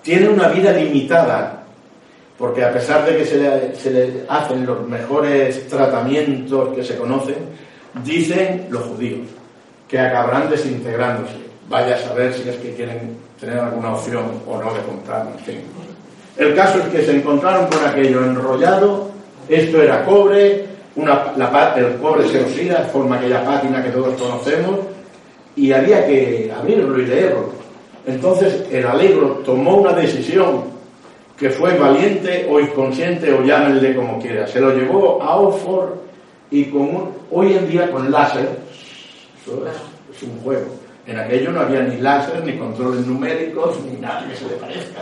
Tiene 0.01 0.30
una 0.30 0.47
vida 0.47 0.72
limitada, 0.72 1.64
porque 2.38 2.64
a 2.64 2.72
pesar 2.74 3.05
de 3.05 3.18
que 3.18 3.26
se 3.26 3.91
le, 3.91 4.26
hacen 4.28 4.66
los 4.66 4.88
mejores 4.88 5.68
tratamientos 5.68 6.76
que 6.76 6.84
se 6.84 6.95
conocen, 6.95 7.36
dicen 8.03 8.68
los 8.70 8.84
judíos 8.84 9.28
que 9.88 9.99
acabarán 9.99 10.49
desintegrándose. 10.49 11.36
Vaya 11.68 11.95
a 11.95 11.99
saber 11.99 12.34
si 12.34 12.47
es 12.49 12.55
que 12.57 12.74
quieren 12.74 13.18
tener 13.39 13.60
alguna 13.60 13.93
opción 13.93 14.41
o 14.47 14.57
no 14.57 14.74
de 14.74 14.82
comprarlo, 14.82 15.32
en 15.38 15.39
fin. 15.39 15.62
El 16.39 16.55
caso 16.55 16.79
es 16.79 16.85
que 16.85 17.03
se 17.03 17.17
encontraron 17.17 17.67
con 17.67 17.85
aquello 17.85 18.23
enrollado, 18.23 19.09
esto 19.49 19.81
era 19.81 20.05
cobre, 20.05 20.63
una, 20.95 21.33
la, 21.35 21.73
el 21.75 21.97
cobre 21.97 22.29
se 22.29 22.39
oxida, 22.39 22.89
forma 22.93 23.17
aquella 23.17 23.43
pátina 23.43 23.83
que 23.83 23.89
todos 23.89 24.13
conocemos, 24.19 24.77
y 25.57 25.73
había 25.73 26.07
que 26.07 26.49
abrirlo 26.57 26.97
y 26.97 27.07
leerlo. 27.07 27.49
Entonces 28.05 28.63
el 28.71 28.87
alegro 28.87 29.41
tomó 29.43 29.75
una 29.75 29.91
decisión 29.91 30.63
que 31.37 31.49
fue 31.49 31.77
valiente 31.77 32.47
o 32.49 32.57
inconsciente 32.61 33.33
o 33.33 33.43
llámenle 33.43 33.93
como 33.93 34.17
quiera. 34.17 34.47
Se 34.47 34.61
lo 34.61 34.73
llevó 34.73 35.21
a 35.21 35.35
Oxford 35.35 35.89
y 36.51 36.71
hoy 37.31 37.53
en 37.53 37.69
día 37.69 37.91
con 37.91 38.09
láser, 38.09 38.47
eso 39.41 39.67
es, 39.67 40.15
es, 40.15 40.23
un 40.23 40.39
juego. 40.39 40.67
En 41.05 41.19
aquello 41.19 41.51
no 41.51 41.59
había 41.59 41.81
ni 41.81 41.97
láser, 41.97 42.45
ni 42.45 42.57
controles 42.57 43.05
numéricos, 43.05 43.77
ni 43.83 43.99
nada 43.99 44.25
que 44.29 44.37
se 44.37 44.45
le 44.45 44.55
parezca. 44.55 45.01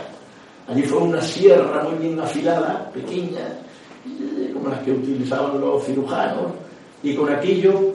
Allí 0.68 0.82
fue 0.82 0.98
una 0.98 1.22
sierra 1.22 1.82
muy 1.82 2.06
bien 2.06 2.20
afilada, 2.20 2.90
pequeña, 2.92 3.58
como 4.52 4.68
las 4.68 4.80
que 4.80 4.92
utilizaban 4.92 5.60
los 5.60 5.84
cirujanos, 5.84 6.52
y 7.02 7.14
con 7.14 7.32
aquello, 7.32 7.92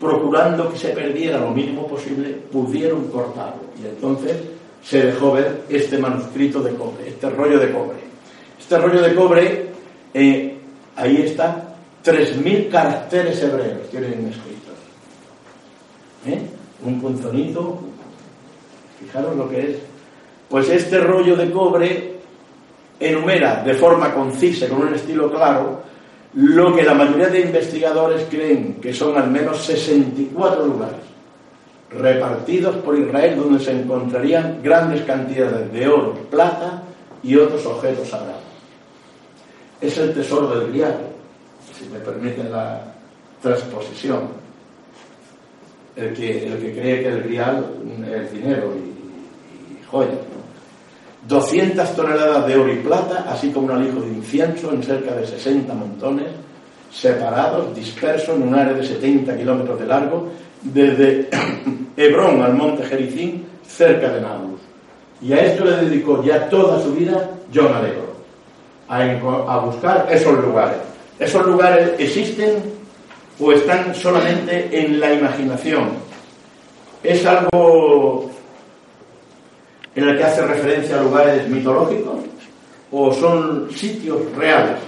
procurando 0.00 0.70
que 0.70 0.78
se 0.78 0.88
perdiera 0.88 1.38
lo 1.38 1.50
mínimo 1.50 1.86
posible, 1.86 2.30
pudieron 2.50 3.06
cortarlo. 3.08 3.62
Y 3.80 3.86
entonces 3.86 4.36
se 4.82 5.06
dejó 5.06 5.32
ver 5.32 5.64
este 5.68 5.98
manuscrito 5.98 6.60
de 6.60 6.74
cobre, 6.74 7.08
este 7.08 7.30
rollo 7.30 7.58
de 7.58 7.70
cobre. 7.70 7.98
Este 8.58 8.78
rollo 8.78 9.00
de 9.00 9.14
cobre, 9.14 9.66
eh, 10.14 10.58
ahí 10.96 11.22
está, 11.22 11.76
3.000 12.04 12.70
caracteres 12.70 13.40
hebreos 13.42 13.88
tienen 13.90 14.28
escritos. 14.28 14.74
¿Eh? 16.26 16.42
Un 16.84 17.00
punzonito, 17.00 17.78
fijaros 19.00 19.36
lo 19.36 19.48
que 19.48 19.70
es. 19.70 19.87
Pues 20.48 20.68
este 20.70 20.98
rollo 21.00 21.36
de 21.36 21.50
cobre 21.50 22.18
enumera 22.98 23.62
de 23.62 23.74
forma 23.74 24.12
concisa, 24.12 24.68
con 24.68 24.82
un 24.82 24.94
estilo 24.94 25.30
claro, 25.30 25.82
lo 26.34 26.74
que 26.74 26.82
la 26.82 26.94
mayoría 26.94 27.28
de 27.28 27.40
investigadores 27.40 28.26
creen 28.30 28.74
que 28.80 28.92
son 28.92 29.16
al 29.16 29.30
menos 29.30 29.64
64 29.64 30.66
lugares 30.66 31.08
repartidos 31.90 32.76
por 32.76 32.98
Israel 32.98 33.36
donde 33.36 33.64
se 33.64 33.72
encontrarían 33.72 34.60
grandes 34.62 35.02
cantidades 35.02 35.72
de 35.72 35.88
oro, 35.88 36.14
plata 36.30 36.82
y 37.22 37.36
otros 37.36 37.64
objetos 37.66 38.08
sagrados. 38.08 38.42
Es 39.80 39.96
el 39.98 40.12
tesoro 40.12 40.58
del 40.58 40.68
grial, 40.68 40.98
si 41.72 41.88
me 41.88 41.98
permiten 42.00 42.52
la 42.52 42.94
transposición. 43.40 44.48
El 45.96 46.12
que, 46.14 46.46
el 46.46 46.58
que 46.58 46.72
cree 46.74 47.02
que 47.02 47.08
el 47.08 47.22
grial 47.24 47.74
es 48.12 48.32
dinero 48.32 48.72
y, 48.76 49.74
y 49.74 49.84
joyas. 49.90 50.14
200 51.28 51.94
toneladas 51.94 52.46
de 52.46 52.56
oro 52.56 52.72
y 52.72 52.78
plata, 52.78 53.26
así 53.28 53.50
como 53.50 53.66
un 53.66 53.72
alijo 53.72 54.00
de 54.00 54.08
incienso 54.08 54.72
en 54.72 54.82
cerca 54.82 55.14
de 55.14 55.26
60 55.26 55.74
montones, 55.74 56.28
separados, 56.90 57.74
dispersos 57.76 58.34
en 58.36 58.48
un 58.48 58.54
área 58.54 58.72
de 58.72 58.84
70 58.84 59.36
kilómetros 59.36 59.78
de 59.78 59.86
largo, 59.86 60.28
desde 60.62 61.28
Hebrón 61.96 62.40
al 62.42 62.54
monte 62.54 62.82
Jericín, 62.84 63.44
cerca 63.66 64.08
de 64.08 64.22
Nablus. 64.22 64.60
Y 65.20 65.34
a 65.34 65.44
esto 65.44 65.66
le 65.66 65.76
dedicó 65.76 66.22
ya 66.22 66.48
toda 66.48 66.82
su 66.82 66.94
vida 66.94 67.30
John 67.54 67.74
Alegro, 67.74 68.14
a, 68.88 69.02
a 69.52 69.58
buscar 69.58 70.08
esos 70.10 70.42
lugares. 70.42 70.78
Esos 71.18 71.44
lugares 71.44 71.90
existen 71.98 72.62
o 73.38 73.52
están 73.52 73.94
solamente 73.94 74.68
en 74.72 74.98
la 74.98 75.12
imaginación. 75.12 75.90
Es 77.02 77.26
algo 77.26 78.30
en 79.98 80.08
el 80.08 80.16
que 80.16 80.24
hace 80.24 80.46
referencia 80.46 80.98
a 80.98 81.02
lugares 81.02 81.48
mitológicos 81.48 82.20
o 82.92 83.12
son 83.12 83.68
sitios 83.72 84.32
reales. 84.36 84.78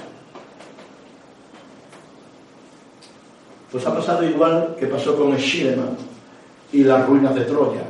Pues 3.73 3.85
ha 3.87 3.95
pasado 3.95 4.25
igual 4.25 4.77
que 4.79 4.87
pasó 4.87 5.17
con 5.17 5.37
Schliemann 5.37 5.97
y 6.73 6.85
las 6.85 7.07
ruinas 7.07 7.35
de 7.35 7.43
Troya, 7.43 7.83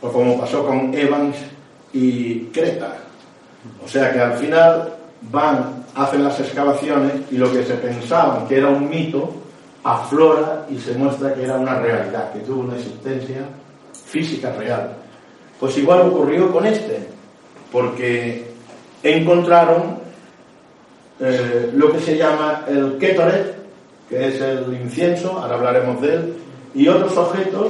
o 0.00 0.08
como 0.08 0.38
pasó 0.38 0.64
con 0.64 0.94
Evans 0.94 1.36
y 1.92 2.46
Creta. 2.46 2.98
O 3.84 3.88
sea 3.88 4.12
que 4.12 4.20
al 4.20 4.34
final 4.34 4.94
van, 5.22 5.84
hacen 5.94 6.22
las 6.22 6.38
excavaciones 6.38 7.14
y 7.32 7.36
lo 7.36 7.50
que 7.52 7.64
se 7.64 7.74
pensaba 7.74 8.46
que 8.46 8.58
era 8.58 8.68
un 8.68 8.88
mito 8.88 9.32
aflora 9.82 10.66
y 10.70 10.78
se 10.78 10.94
muestra 10.94 11.34
que 11.34 11.44
era 11.44 11.56
una 11.56 11.80
realidad, 11.80 12.32
que 12.32 12.40
tuvo 12.40 12.60
una 12.62 12.76
existencia 12.76 13.44
física 14.06 14.52
real. 14.52 15.03
Pues 15.64 15.78
igual 15.78 16.00
ocurrió 16.02 16.52
con 16.52 16.66
este, 16.66 16.98
porque 17.72 18.44
encontraron 19.02 19.96
eh, 21.18 21.70
lo 21.74 21.90
que 21.90 22.00
se 22.00 22.18
llama 22.18 22.66
el 22.68 22.98
Ketoret, 22.98 23.54
que 24.06 24.28
es 24.28 24.42
el 24.42 24.78
incienso, 24.78 25.38
ahora 25.38 25.54
hablaremos 25.54 26.02
de 26.02 26.14
él, 26.16 26.34
y 26.74 26.86
otros 26.86 27.16
objetos 27.16 27.68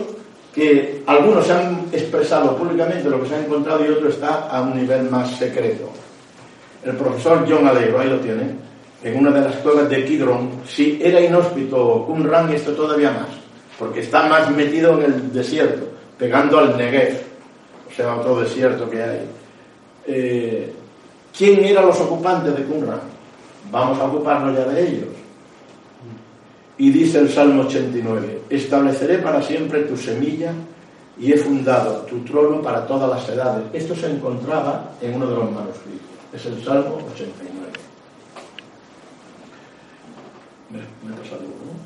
que 0.52 1.04
algunos 1.06 1.48
han 1.50 1.86
expresado 1.92 2.56
públicamente 2.56 3.08
lo 3.08 3.22
que 3.22 3.28
se 3.28 3.36
ha 3.36 3.44
encontrado 3.44 3.84
y 3.84 3.90
otro 3.90 4.08
está 4.08 4.48
a 4.48 4.60
un 4.62 4.74
nivel 4.74 5.08
más 5.08 5.30
secreto. 5.36 5.88
El 6.84 6.96
profesor 6.96 7.46
John 7.48 7.68
Alegro, 7.68 8.00
ahí 8.00 8.08
lo 8.08 8.18
tiene, 8.18 8.56
en 9.04 9.16
una 9.16 9.30
de 9.30 9.40
las 9.40 9.54
cuevas 9.58 9.88
de 9.88 10.04
Kidron, 10.04 10.50
si 10.66 10.98
era 11.00 11.20
inhóspito 11.20 12.06
Qumran, 12.08 12.52
esto 12.52 12.72
todavía 12.72 13.12
más, 13.12 13.28
porque 13.78 14.00
está 14.00 14.26
más 14.26 14.50
metido 14.50 14.98
en 14.98 15.04
el 15.04 15.32
desierto, 15.32 15.86
pegando 16.18 16.58
al 16.58 16.76
Negev 16.76 17.33
sea, 17.96 18.16
otro 18.16 18.40
desierto 18.40 18.88
que 18.90 19.02
hay. 19.02 19.20
Eh, 20.06 20.72
¿Quién 21.36 21.64
eran 21.64 21.86
los 21.86 22.00
ocupantes 22.00 22.56
de 22.56 22.64
Qumran? 22.64 23.00
Vamos 23.70 23.98
a 23.98 24.04
ocuparnos 24.04 24.56
ya 24.56 24.64
de 24.66 24.88
ellos. 24.88 25.08
Y 26.76 26.90
dice 26.90 27.20
el 27.20 27.30
Salmo 27.30 27.62
89, 27.62 28.42
estableceré 28.50 29.18
para 29.18 29.40
siempre 29.40 29.82
tu 29.82 29.96
semilla 29.96 30.52
y 31.18 31.32
he 31.32 31.36
fundado 31.36 32.02
tu 32.02 32.20
trono 32.24 32.60
para 32.60 32.86
todas 32.86 33.08
las 33.08 33.28
edades. 33.28 33.64
Esto 33.72 33.94
se 33.94 34.10
encontraba 34.10 34.92
en 35.00 35.14
uno 35.14 35.26
de 35.26 35.36
los 35.36 35.50
manuscritos. 35.52 36.00
Es 36.32 36.44
el 36.46 36.64
Salmo 36.64 36.98
89. 37.12 37.54
Me, 40.70 40.78
me 40.78 41.14
he 41.14 41.18
pasado 41.18 41.42
uno. 41.42 41.78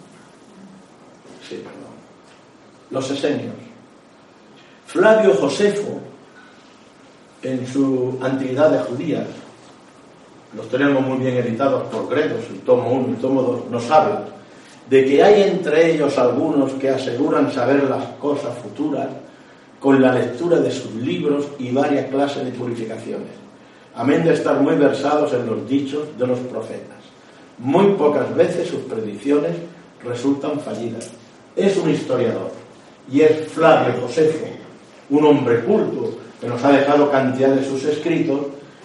Sí, 1.46 1.56
perdón. 1.56 1.92
Los 2.90 3.10
esenios. 3.10 3.67
Flavio 4.88 5.34
Josefo, 5.34 6.00
en 7.42 7.66
su 7.66 8.18
Antigüedad 8.22 8.86
Judías, 8.86 9.26
los 10.56 10.66
tenemos 10.70 11.02
muy 11.02 11.18
bien 11.18 11.36
editados 11.36 11.82
por 11.88 12.08
Gredos, 12.08 12.42
el 12.48 12.60
tomo 12.60 12.90
1 12.92 13.08
y 13.08 13.10
el 13.10 13.16
tomo 13.18 13.42
2, 13.42 13.70
nos 13.70 13.90
habla 13.90 14.22
de 14.88 15.04
que 15.04 15.22
hay 15.22 15.42
entre 15.42 15.92
ellos 15.92 16.16
algunos 16.16 16.72
que 16.72 16.88
aseguran 16.88 17.52
saber 17.52 17.84
las 17.84 18.02
cosas 18.18 18.56
futuras 18.62 19.08
con 19.78 20.00
la 20.00 20.14
lectura 20.14 20.58
de 20.58 20.70
sus 20.70 20.94
libros 20.94 21.48
y 21.58 21.70
varias 21.70 22.06
clases 22.06 22.46
de 22.46 22.52
purificaciones, 22.52 23.34
amén 23.94 24.24
de 24.24 24.32
estar 24.32 24.58
muy 24.58 24.76
versados 24.76 25.34
en 25.34 25.44
los 25.44 25.68
dichos 25.68 26.16
de 26.18 26.26
los 26.26 26.38
profetas. 26.38 26.96
Muy 27.58 27.92
pocas 27.92 28.34
veces 28.34 28.68
sus 28.68 28.80
predicciones 28.84 29.52
resultan 30.02 30.58
fallidas. 30.60 31.10
Es 31.54 31.76
un 31.76 31.90
historiador 31.90 32.52
y 33.12 33.20
es 33.20 33.48
Flavio 33.48 34.00
Josefo, 34.00 34.46
un 35.10 35.24
hombre 35.24 35.60
culto 35.64 36.18
que 36.40 36.46
nos 36.46 36.62
ha 36.64 36.72
dejado 36.72 37.10
cantidad 37.10 37.50
de 37.50 37.64
sus 37.64 37.84
escritos, 37.84 38.40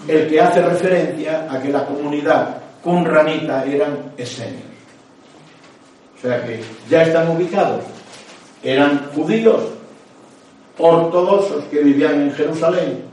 el 0.08 0.28
que 0.28 0.42
hace 0.42 0.62
referencia 0.62 1.48
a 1.50 1.62
que 1.62 1.70
la 1.70 1.86
comunidad 1.86 2.58
cunranita 2.84 3.64
eran 3.66 4.12
esenios. 4.18 4.64
O 6.18 6.22
sea 6.22 6.46
que 6.46 6.62
ya 6.90 7.04
están 7.04 7.30
ubicados. 7.30 7.84
Eran 8.64 9.10
judíos 9.14 9.62
ortodoxos 10.78 11.66
que 11.66 11.84
vivían 11.84 12.22
en 12.22 12.32
Jerusalén, 12.32 13.04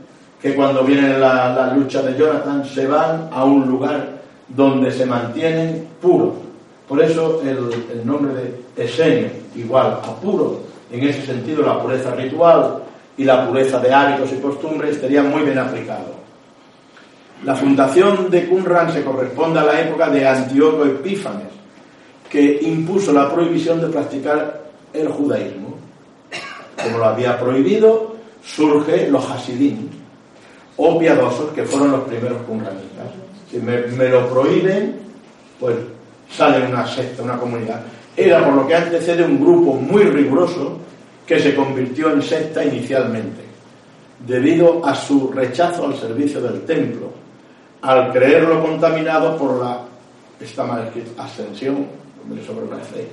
que 0.41 0.55
cuando 0.55 0.83
viene 0.83 1.17
la, 1.17 1.73
lucha 1.75 2.01
de 2.01 2.17
Jonathan 2.17 2.65
se 2.65 2.87
van 2.87 3.29
a 3.31 3.43
un 3.43 3.67
lugar 3.67 4.21
donde 4.47 4.91
se 4.91 5.05
mantienen 5.05 5.87
puros. 6.01 6.33
Por 6.87 7.01
eso 7.01 7.41
el, 7.43 7.57
el 7.91 8.05
nombre 8.05 8.33
de 8.75 8.83
esenio, 8.83 9.29
igual 9.55 9.99
a 10.03 10.15
puro, 10.15 10.61
en 10.91 11.07
ese 11.07 11.25
sentido 11.25 11.63
la 11.63 11.81
pureza 11.81 12.13
ritual 12.15 12.81
y 13.21 13.23
la 13.23 13.47
pureza 13.47 13.77
de 13.79 13.93
hábitos 13.93 14.31
y 14.31 14.37
costumbres 14.37 14.95
estaría 14.95 15.21
muy 15.21 15.43
bien 15.43 15.59
aplicado. 15.59 16.15
La 17.43 17.55
fundación 17.55 18.31
de 18.31 18.47
Qumran 18.47 18.91
se 18.91 19.03
corresponde 19.03 19.59
a 19.59 19.63
la 19.63 19.79
época 19.79 20.09
de 20.09 20.27
Antíoco 20.27 20.85
Epífanes, 20.85 21.49
que 22.27 22.57
impuso 22.63 23.13
la 23.13 23.31
prohibición 23.31 23.79
de 23.79 23.89
practicar 23.89 24.63
el 24.91 25.07
judaísmo. 25.07 25.75
Como 26.83 26.97
lo 26.97 27.05
había 27.05 27.39
prohibido, 27.39 28.15
surge 28.43 29.07
los 29.11 29.29
hasidim, 29.29 29.87
o 30.77 30.97
piadosos, 30.97 31.51
que 31.51 31.63
fueron 31.63 31.91
los 31.91 32.01
primeros 32.05 32.41
qumranitas. 32.41 33.05
Si 33.51 33.59
me, 33.59 33.81
me 33.81 34.09
lo 34.09 34.27
prohíben, 34.29 34.99
pues 35.59 35.75
sale 36.27 36.65
una 36.65 36.87
secta, 36.87 37.21
una 37.21 37.37
comunidad. 37.37 37.81
Era 38.17 38.43
por 38.43 38.55
lo 38.55 38.67
que 38.67 38.73
antecede 38.73 39.23
un 39.23 39.39
grupo 39.39 39.75
muy 39.75 40.05
riguroso 40.05 40.79
que 41.31 41.39
se 41.39 41.55
convirtió 41.55 42.11
en 42.11 42.21
secta 42.21 42.61
inicialmente, 42.61 43.39
debido 44.27 44.85
a 44.85 44.93
su 44.93 45.31
rechazo 45.31 45.85
al 45.85 45.95
servicio 45.95 46.41
del 46.41 46.63
templo, 46.63 47.09
al 47.83 48.11
creerlo 48.11 48.61
contaminado 48.61 49.37
por 49.37 49.61
la, 49.61 49.79
está 50.41 50.65
mal 50.65 50.87
escrito, 50.87 51.11
ascensión, 51.21 51.87
me 52.27 52.43
sobreparece, 52.45 53.07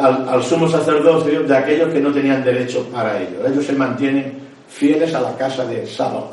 al, 0.00 0.26
al 0.26 0.42
sumo 0.42 0.66
sacerdocio 0.66 1.42
de 1.42 1.54
aquellos 1.54 1.92
que 1.92 2.00
no 2.00 2.10
tenían 2.10 2.42
derecho 2.42 2.88
para 2.90 3.20
ello. 3.20 3.46
Ellos 3.46 3.66
se 3.66 3.74
mantienen 3.74 4.38
fieles 4.66 5.12
a 5.12 5.20
la 5.20 5.36
casa 5.36 5.66
de 5.66 5.86
Sadoc. 5.86 6.32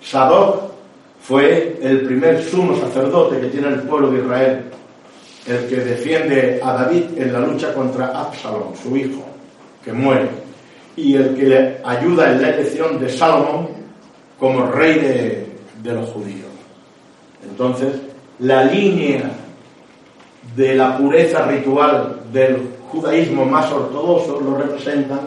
Sadoc 0.00 0.72
fue 1.20 1.78
el 1.82 2.06
primer 2.06 2.42
sumo 2.42 2.74
sacerdote 2.80 3.42
que 3.42 3.48
tiene 3.48 3.68
el 3.68 3.80
pueblo 3.80 4.10
de 4.10 4.20
Israel, 4.20 4.64
el 5.46 5.68
que 5.68 5.76
defiende 5.76 6.60
a 6.62 6.72
David 6.72 7.04
en 7.14 7.30
la 7.30 7.40
lucha 7.40 7.74
contra 7.74 8.06
Absalom, 8.06 8.74
su 8.74 8.96
hijo, 8.96 9.33
que 9.84 9.92
muere, 9.92 10.28
y 10.96 11.14
el 11.14 11.34
que 11.36 11.42
le 11.42 11.76
ayuda 11.84 12.32
en 12.32 12.42
la 12.42 12.48
elección 12.50 12.98
de 13.00 13.08
Salomón 13.08 13.68
como 14.38 14.66
rey 14.66 14.98
de, 14.98 15.46
de 15.82 15.92
los 15.92 16.08
judíos. 16.10 16.48
Entonces, 17.42 17.94
la 18.38 18.64
línea 18.64 19.30
de 20.56 20.74
la 20.74 20.96
pureza 20.98 21.46
ritual 21.46 22.20
del 22.32 22.58
judaísmo 22.90 23.44
más 23.44 23.70
ortodoxo 23.72 24.40
lo 24.40 24.56
representan 24.56 25.20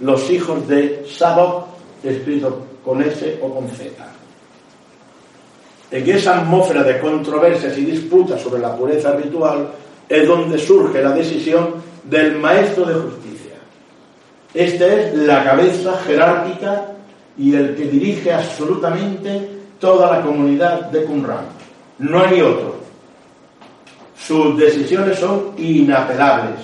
los 0.00 0.30
hijos 0.30 0.66
de 0.68 1.04
Sadoc, 1.08 1.66
escrito 2.02 2.66
con 2.84 3.02
S 3.02 3.38
o 3.42 3.54
con 3.54 3.68
Z. 3.68 3.92
En 5.90 6.10
esa 6.10 6.40
atmósfera 6.40 6.82
de 6.82 6.98
controversias 6.98 7.78
y 7.78 7.84
disputas 7.84 8.40
sobre 8.40 8.60
la 8.60 8.76
pureza 8.76 9.12
ritual 9.12 9.68
es 10.08 10.26
donde 10.26 10.58
surge 10.58 11.02
la 11.02 11.12
decisión 11.12 11.74
del 12.04 12.36
maestro 12.38 12.84
de 12.84 12.94
justicia. 12.94 13.35
Esta 14.56 14.86
es 14.86 15.14
la 15.14 15.44
cabeza 15.44 15.98
jerárquica 16.06 16.86
y 17.36 17.54
el 17.54 17.76
que 17.76 17.84
dirige 17.84 18.32
absolutamente 18.32 19.50
toda 19.78 20.16
la 20.16 20.22
comunidad 20.22 20.90
de 20.90 21.04
Qumran. 21.04 21.44
No 21.98 22.22
hay 22.22 22.40
otro. 22.40 22.76
Sus 24.18 24.56
decisiones 24.58 25.18
son 25.18 25.52
inapelables. 25.58 26.60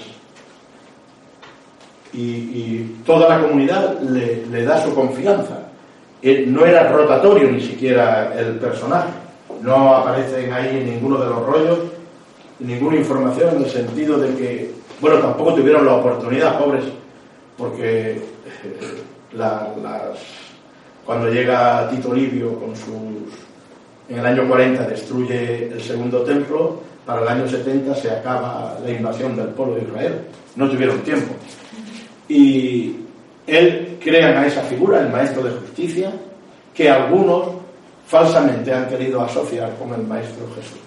Y, 2.14 2.78
toda 3.04 3.28
la 3.28 3.42
comunidad 3.42 4.00
le, 4.00 4.46
le, 4.46 4.64
da 4.64 4.82
su 4.82 4.94
confianza. 4.94 5.58
Él 6.22 6.50
no 6.50 6.64
era 6.64 6.90
rotatorio 6.90 7.50
ni 7.50 7.60
siquiera 7.60 8.32
el 8.38 8.54
personaje. 8.54 9.10
No 9.60 9.96
aparecen 9.96 10.50
ahí 10.50 10.82
ninguno 10.82 11.18
de 11.18 11.26
los 11.26 11.44
rollos, 11.44 11.78
ninguna 12.58 12.96
información 12.96 13.56
en 13.56 13.64
el 13.64 13.70
sentido 13.70 14.16
de 14.16 14.34
que, 14.34 14.74
bueno, 14.98 15.18
tampoco 15.18 15.54
tuvieron 15.54 15.84
la 15.84 15.96
oportunidad, 15.96 16.58
pobres, 16.58 16.84
porque 17.56 18.12
eh, 18.12 18.20
la, 19.32 19.72
las, 19.82 20.18
cuando 21.04 21.28
llega 21.28 21.88
Tito 21.90 22.12
Livio 22.14 22.58
con 22.58 22.74
sus 22.76 23.32
en 24.08 24.18
el 24.18 24.26
año 24.26 24.46
40 24.46 24.86
destruye 24.88 25.68
el 25.72 25.80
segundo 25.80 26.22
templo, 26.22 26.80
para 27.06 27.22
el 27.22 27.28
año 27.28 27.48
70 27.48 27.94
se 27.94 28.10
acaba 28.10 28.78
la 28.84 28.90
invasión 28.90 29.34
del 29.36 29.48
pueblo 29.48 29.76
de 29.76 29.82
Israel. 29.82 30.20
No 30.56 30.68
tuvieron 30.68 31.00
tiempo. 31.00 31.34
Y 32.28 32.96
él 33.46 33.98
crea 34.02 34.38
a 34.38 34.46
esa 34.46 34.62
figura, 34.62 35.00
el 35.00 35.08
maestro 35.08 35.42
de 35.42 35.52
justicia, 35.52 36.12
que 36.74 36.90
algunos 36.90 37.48
falsamente 38.06 38.72
han 38.72 38.88
querido 38.88 39.22
asociar 39.22 39.74
con 39.76 39.94
el 39.94 40.06
maestro 40.06 40.46
Jesús. 40.56 40.78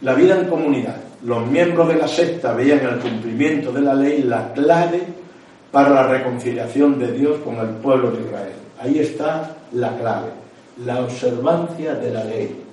La 0.00 0.14
vida 0.14 0.38
en 0.38 0.48
comunidad. 0.48 1.07
Los 1.24 1.46
miembros 1.46 1.88
de 1.88 1.96
la 1.96 2.06
secta 2.06 2.52
veían 2.52 2.80
el 2.80 2.98
cumplimiento 3.00 3.72
de 3.72 3.80
la 3.80 3.94
ley 3.94 4.22
la 4.22 4.52
clave 4.52 5.02
para 5.72 5.90
la 5.90 6.04
reconciliación 6.04 6.98
de 6.98 7.12
Dios 7.12 7.38
con 7.44 7.56
el 7.56 7.70
pueblo 7.76 8.12
de 8.12 8.22
Israel. 8.22 8.52
Ahí 8.80 9.00
está 9.00 9.56
la 9.72 9.96
clave, 9.96 10.28
la 10.84 11.00
observancia 11.00 11.94
de 11.94 12.10
la 12.12 12.24
ley. 12.24 12.64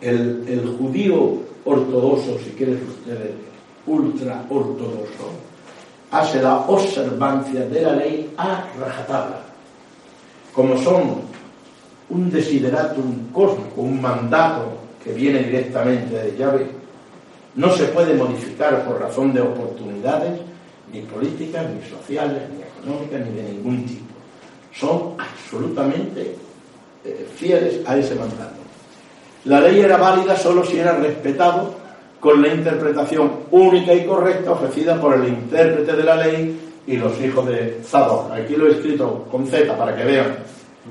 El, 0.00 0.76
judío 0.78 1.38
ortodoxo, 1.64 2.38
si 2.44 2.50
quieres 2.50 2.78
ustedes, 2.82 3.30
ultra 3.86 4.44
ortodoxo, 4.50 5.30
hace 6.10 6.42
la 6.42 6.56
observancia 6.66 7.64
de 7.66 7.80
la 7.80 7.92
ley 7.92 8.30
a 8.36 8.64
rajatabla. 8.78 9.40
Como 10.52 10.76
son 10.78 11.22
un 12.10 12.30
desideratum 12.30 13.30
cósmico, 13.32 13.82
un 13.82 14.00
mandato 14.00 14.78
que 15.02 15.12
viene 15.12 15.44
directamente 15.44 16.14
de 16.14 16.36
Yahvé, 16.36 16.66
no 17.56 17.70
se 17.72 17.84
puede 17.86 18.14
modificar 18.14 18.84
por 18.84 19.00
razón 19.00 19.32
de 19.32 19.40
oportunidades, 19.40 20.40
ni 20.92 21.00
políticas, 21.02 21.66
ni 21.68 21.88
sociales, 21.88 22.42
ni 22.50 22.62
económicas, 22.62 23.20
ni 23.20 23.36
de 23.36 23.42
ningún 23.52 23.84
tipo 23.84 24.06
son 24.78 25.14
absolutamente 25.18 26.36
eh, 27.04 27.26
fieles 27.34 27.80
a 27.86 27.96
ese 27.96 28.14
mandato. 28.14 28.56
La 29.44 29.60
ley 29.60 29.80
era 29.80 29.96
válida 29.96 30.36
solo 30.36 30.64
si 30.64 30.78
era 30.78 30.96
respetado 30.96 31.74
con 32.20 32.42
la 32.42 32.48
interpretación 32.48 33.30
única 33.50 33.94
y 33.94 34.04
correcta 34.04 34.52
ofrecida 34.52 35.00
por 35.00 35.14
el 35.14 35.28
intérprete 35.28 35.92
de 35.92 36.04
la 36.04 36.16
ley 36.16 36.60
y 36.86 36.96
los 36.96 37.20
hijos 37.20 37.46
de 37.46 37.80
Zadok. 37.84 38.32
Aquí 38.32 38.56
lo 38.56 38.66
he 38.66 38.72
escrito 38.72 39.26
con 39.30 39.46
Z 39.46 39.76
para 39.76 39.96
que 39.96 40.04
vean 40.04 40.36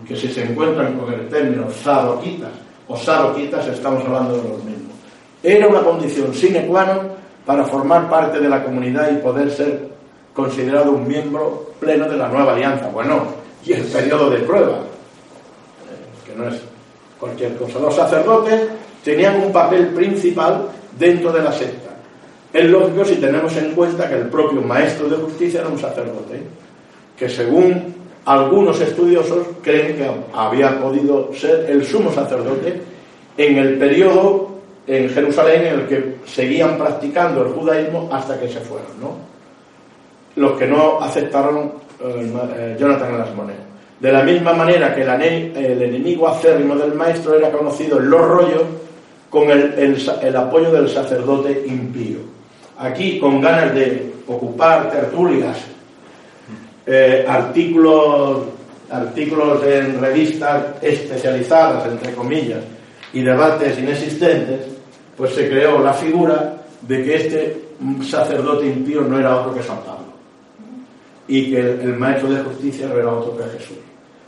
que 0.08 0.16
si 0.16 0.28
se 0.30 0.44
encuentran 0.44 0.98
con 0.98 1.14
el 1.14 1.28
término 1.28 1.70
Zadokitas 1.70 2.52
o 2.88 2.98
Sadoquitas 2.98 3.68
estamos 3.68 4.04
hablando 4.06 4.38
de 4.38 4.50
los 4.50 4.64
mismos. 4.64 4.95
Era 5.46 5.68
una 5.68 5.86
condición 5.86 6.34
sine 6.34 6.66
qua 6.66 6.90
non 6.90 7.14
para 7.46 7.62
formar 7.70 8.10
parte 8.10 8.42
de 8.42 8.50
la 8.50 8.66
comunidad 8.66 9.14
y 9.14 9.22
poder 9.22 9.54
ser 9.54 9.94
considerado 10.34 10.98
un 10.98 11.06
miembro 11.06 11.70
pleno 11.80 12.10
de 12.10 12.18
la 12.18 12.28
nueva 12.28 12.58
alianza. 12.58 12.90
Bueno, 12.90 13.30
y 13.64 13.74
el 13.74 13.84
periodo 13.84 14.32
de 14.32 14.40
prueba, 14.40 14.82
que 16.26 16.34
no 16.34 16.50
es 16.50 16.58
cualquier 17.20 17.56
cosa. 17.58 17.78
Los 17.78 17.94
sacerdotes 17.94 18.60
tenían 19.04 19.38
un 19.38 19.54
papel 19.54 19.94
principal 19.94 20.66
dentro 20.98 21.32
de 21.32 21.44
la 21.44 21.52
secta. 21.52 21.94
Es 22.52 22.66
lógico 22.66 23.06
si 23.06 23.18
tenemos 23.18 23.56
en 23.58 23.76
cuenta 23.76 24.10
que 24.10 24.16
el 24.16 24.28
propio 24.30 24.64
maestro 24.64 25.08
de 25.08 25.18
justicia 25.18 25.62
era 25.62 25.70
un 25.70 25.78
sacerdote, 25.78 26.42
que 27.16 27.30
según 27.30 27.94
algunos 28.26 28.82
estudiosos 28.82 29.46
creen 29.62 29.96
que 29.96 30.10
había 30.34 30.82
podido 30.82 31.30
ser 31.36 31.70
el 31.70 31.86
sumo 31.86 32.12
sacerdote 32.12 32.82
en 33.38 33.58
el 33.60 33.78
periodo 33.78 34.55
en 34.88 35.10
Jerusalén 35.10 35.66
en 35.66 35.80
el 35.80 35.88
que 35.88 36.16
seguían 36.26 36.78
practicando 36.78 37.46
el 37.46 37.54
judaísmo 37.54 38.10
hasta 38.12 38.40
que 38.40 38.48
se 38.48 38.60
fueron, 38.60 39.00
¿no? 39.02 39.16
Los 40.36 40.58
que 40.60 40.68
no 40.68 41.02
aceptaron 41.02 41.74
eh, 42.04 42.76
Jonathan 42.80 43.12
en 43.12 43.18
las 43.18 43.34
monedas. 43.34 43.62
De 44.00 44.12
la 44.12 44.24
misma 44.24 44.54
manera 44.54 44.94
que 44.94 45.04
el 45.04 45.82
enemigo 45.82 46.28
acérrimo 46.28 46.76
del 46.76 46.94
maestro 46.94 47.36
era 47.38 47.50
conocido 47.50 47.98
en 47.98 48.10
los 48.10 48.22
rollos 48.22 48.64
con 49.30 49.50
el, 49.50 49.74
el, 49.78 49.98
el 50.22 50.36
apoyo 50.36 50.72
del 50.72 50.90
sacerdote 50.90 51.64
impío. 51.66 52.20
Aquí, 52.78 53.18
con 53.20 53.40
ganas 53.40 53.74
de 53.74 54.14
ocupar 54.28 54.92
tertulias, 54.92 55.58
eh, 56.86 57.26
artículos, 57.28 58.40
artículos 58.92 59.64
en 59.66 60.00
revistas 60.00 60.66
especializadas, 60.82 61.88
entre 61.88 62.14
comillas, 62.14 62.64
y 63.14 63.22
debates 63.22 63.80
inexistentes, 63.80 64.75
pues 65.18 65.34
se 65.34 65.50
creó 65.50 65.80
la 65.80 65.94
figura 65.94 66.58
de 66.82 67.04
que 67.04 67.16
este 67.16 67.66
sacerdote 68.04 68.68
impío 68.68 69.02
no 69.02 69.20
era 69.20 69.38
otro 69.38 69.54
que 69.54 69.64
San 69.64 69.78
Pablo 69.80 70.06
y 71.28 71.52
que 71.52 71.60
el, 71.60 71.98
maestro 71.98 72.30
de 72.30 72.44
justicia 72.44 72.88
no 72.88 72.98
era 72.98 73.12
otro 73.12 73.38
que 73.38 73.44
Jesús. 73.58 73.78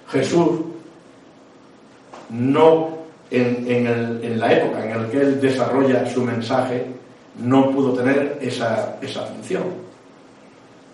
Jesús 0.10 0.60
no, 2.30 2.98
en, 3.30 3.66
en, 3.70 3.88
el, 3.88 4.24
en, 4.24 4.40
la 4.40 4.54
época 4.54 4.84
en 4.84 5.04
la 5.04 5.10
que 5.10 5.22
él 5.22 5.40
desarrolla 5.40 6.10
su 6.10 6.24
mensaje, 6.24 6.86
no 7.40 7.72
pudo 7.72 7.94
tener 7.94 8.40
esa, 8.42 8.98
esa 9.02 9.22
función. 9.24 9.64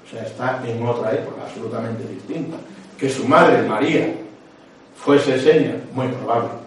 O 0.05 0.09
sea, 0.09 0.23
está 0.23 0.61
en 0.67 0.85
otra 0.85 1.13
época 1.13 1.43
absolutamente 1.43 2.03
distinta. 2.07 2.57
Que 2.97 3.09
su 3.09 3.25
madre, 3.27 3.61
María, 3.63 4.13
fuese 4.95 5.39
seña, 5.39 5.75
muy 5.93 6.07
probable. 6.07 6.62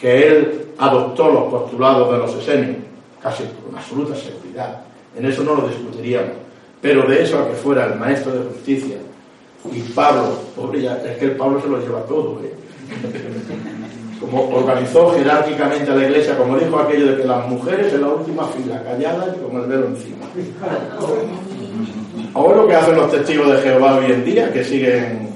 Que 0.00 0.26
él 0.26 0.68
adoptó 0.78 1.30
los 1.30 1.44
postulados 1.44 2.10
de 2.12 2.18
los 2.18 2.34
esenios, 2.34 2.76
casi 3.22 3.44
con 3.44 3.76
absoluta 3.76 4.14
seguridad. 4.16 4.80
En 5.16 5.26
eso 5.26 5.44
no 5.44 5.54
lo 5.54 5.68
discutiríamos. 5.68 6.32
Pero 6.80 7.02
de 7.02 7.22
eso 7.22 7.38
a 7.38 7.48
que 7.48 7.54
fuera 7.54 7.86
el 7.86 7.98
maestro 7.98 8.32
de 8.32 8.44
justicia 8.50 8.96
y 9.70 9.80
Pablo, 9.92 10.38
pobre 10.56 10.80
ya, 10.80 10.96
es 11.04 11.18
que 11.18 11.26
el 11.26 11.36
Pablo 11.36 11.60
se 11.60 11.68
lo 11.68 11.78
lleva 11.78 12.00
todo, 12.04 12.40
¿eh? 12.42 12.54
como 14.20 14.48
organizó 14.54 15.10
jerárquicamente 15.12 15.90
a 15.90 15.94
la 15.94 16.04
iglesia, 16.04 16.36
como 16.36 16.58
dijo 16.58 16.78
aquello 16.78 17.06
de 17.06 17.22
que 17.22 17.24
las 17.24 17.46
mujeres 17.48 17.92
en 17.92 18.02
la 18.02 18.08
última 18.08 18.44
fila, 18.48 18.82
calladas 18.82 19.36
y 19.36 19.40
con 19.40 19.62
el 19.62 19.66
velo 19.66 19.86
encima. 19.86 20.26
Ahora 22.34 22.56
lo 22.56 22.68
que 22.68 22.74
hacen 22.74 22.96
los 22.96 23.10
testigos 23.10 23.50
de 23.50 23.58
Jehová 23.58 23.96
hoy 23.96 24.12
en 24.12 24.24
día, 24.24 24.52
que 24.52 24.64
siguen... 24.64 25.30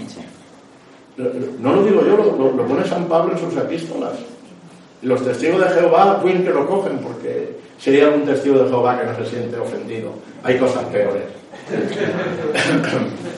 No 1.60 1.74
lo 1.74 1.84
digo 1.84 2.02
yo, 2.04 2.16
lo, 2.16 2.52
lo 2.52 2.66
pone 2.66 2.84
San 2.86 3.04
Pablo 3.06 3.32
en 3.32 3.38
sus 3.38 3.56
epístolas. 3.56 4.12
Los 5.04 5.24
testigos 5.24 5.60
de 5.60 5.68
Jehová, 5.80 6.20
bien 6.24 6.42
que 6.42 6.50
lo 6.50 6.66
cogen, 6.66 6.98
porque 6.98 7.56
sería 7.78 8.08
un 8.08 8.24
testigo 8.24 8.58
de 8.58 8.68
Jehová 8.68 8.98
que 8.98 9.06
no 9.06 9.16
se 9.16 9.26
siente 9.26 9.56
ofendido. 9.58 10.12
Hay 10.42 10.58
cosas 10.58 10.84
peores. 10.86 11.24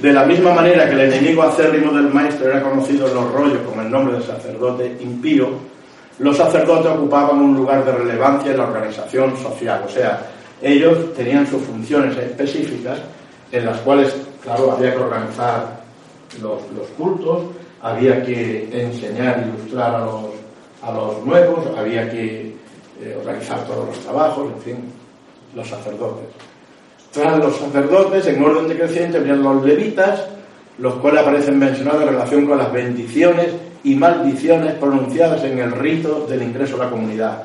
De 0.00 0.14
la 0.14 0.24
misma 0.24 0.54
manera 0.54 0.88
que 0.88 0.94
el 0.94 1.12
enemigo 1.12 1.42
acérrimo 1.42 1.92
del 1.92 2.08
maestro 2.08 2.48
era 2.48 2.62
conocido 2.62 3.06
en 3.06 3.14
los 3.14 3.30
rollos 3.32 3.58
como 3.66 3.82
el 3.82 3.90
nombre 3.90 4.16
de 4.16 4.24
sacerdote 4.24 4.96
impío, 4.98 5.50
los 6.20 6.38
sacerdotes 6.38 6.90
ocupaban 6.90 7.38
un 7.38 7.54
lugar 7.54 7.84
de 7.84 7.92
relevancia 7.92 8.50
en 8.52 8.56
la 8.58 8.64
organización 8.64 9.36
social. 9.36 9.82
O 9.86 9.90
sea, 9.90 10.22
ellos 10.62 11.14
tenían 11.14 11.46
sus 11.46 11.62
funciones 11.62 12.16
específicas 12.16 12.98
en 13.52 13.66
las 13.66 13.78
cuales, 13.80 14.14
claro, 14.42 14.72
había 14.72 14.92
que 14.92 14.98
organizar 14.98 15.80
los, 16.40 16.60
los 16.74 16.86
cultos, 16.96 17.42
había 17.82 18.22
que 18.24 18.68
enseñar 18.72 19.46
ilustrar 19.46 19.94
a 19.94 20.04
los 20.06 20.24
a 20.82 20.92
los 20.92 21.24
nuevos, 21.24 21.66
había 21.76 22.10
que 22.10 22.54
eh, 23.02 23.16
organizar 23.18 23.66
todos 23.66 23.88
los 23.88 23.98
trabajos, 24.00 24.50
en 24.52 24.62
fin, 24.62 24.76
los 25.54 25.68
sacerdotes. 25.68 26.26
Tras 27.12 27.38
los 27.38 27.56
sacerdotes, 27.56 28.26
en 28.26 28.42
orden 28.42 28.68
decreciente, 28.68 29.18
venían 29.18 29.42
los 29.42 29.64
levitas, 29.64 30.26
los 30.78 30.94
cuales 30.94 31.22
aparecen 31.22 31.58
mencionados 31.58 32.02
en 32.02 32.08
relación 32.08 32.46
con 32.46 32.58
las 32.58 32.72
bendiciones 32.72 33.48
y 33.82 33.94
maldiciones 33.94 34.74
pronunciadas 34.74 35.42
en 35.44 35.58
el 35.58 35.72
rito 35.72 36.26
del 36.28 36.42
ingreso 36.42 36.76
a 36.76 36.84
la 36.84 36.90
comunidad. 36.90 37.42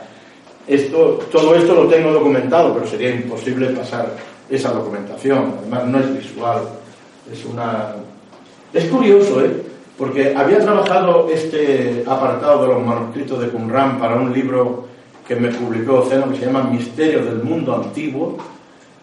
Esto, 0.68 1.20
todo 1.32 1.56
esto 1.56 1.76
lo 1.76 1.88
tengo 1.88 2.12
documentado, 2.12 2.74
pero 2.74 2.88
sería 2.88 3.12
imposible 3.12 3.68
pasar 3.70 4.12
esa 4.50 4.72
documentación. 4.72 5.56
Además, 5.60 5.86
no 5.86 6.00
es 6.00 6.18
visual, 6.18 6.62
es 7.32 7.46
una. 7.46 7.96
Es 8.74 8.86
curioso, 8.86 9.44
¿eh? 9.44 9.75
Porque 9.98 10.36
había 10.36 10.60
trabajado 10.60 11.30
este 11.32 12.04
apartado 12.06 12.64
de 12.64 12.68
los 12.74 12.86
manuscritos 12.86 13.40
de 13.40 13.50
Qumran 13.50 13.98
para 14.00 14.16
un 14.16 14.34
libro 14.34 14.88
que 15.28 15.36
me 15.36 15.50
publicó 15.50 16.02
Oceno 16.02 16.30
que 16.30 16.38
se 16.38 16.46
llama 16.46 16.64
Misterios 16.64 17.26
del 17.26 17.44
Mundo 17.44 17.76
Antiguo 17.76 18.38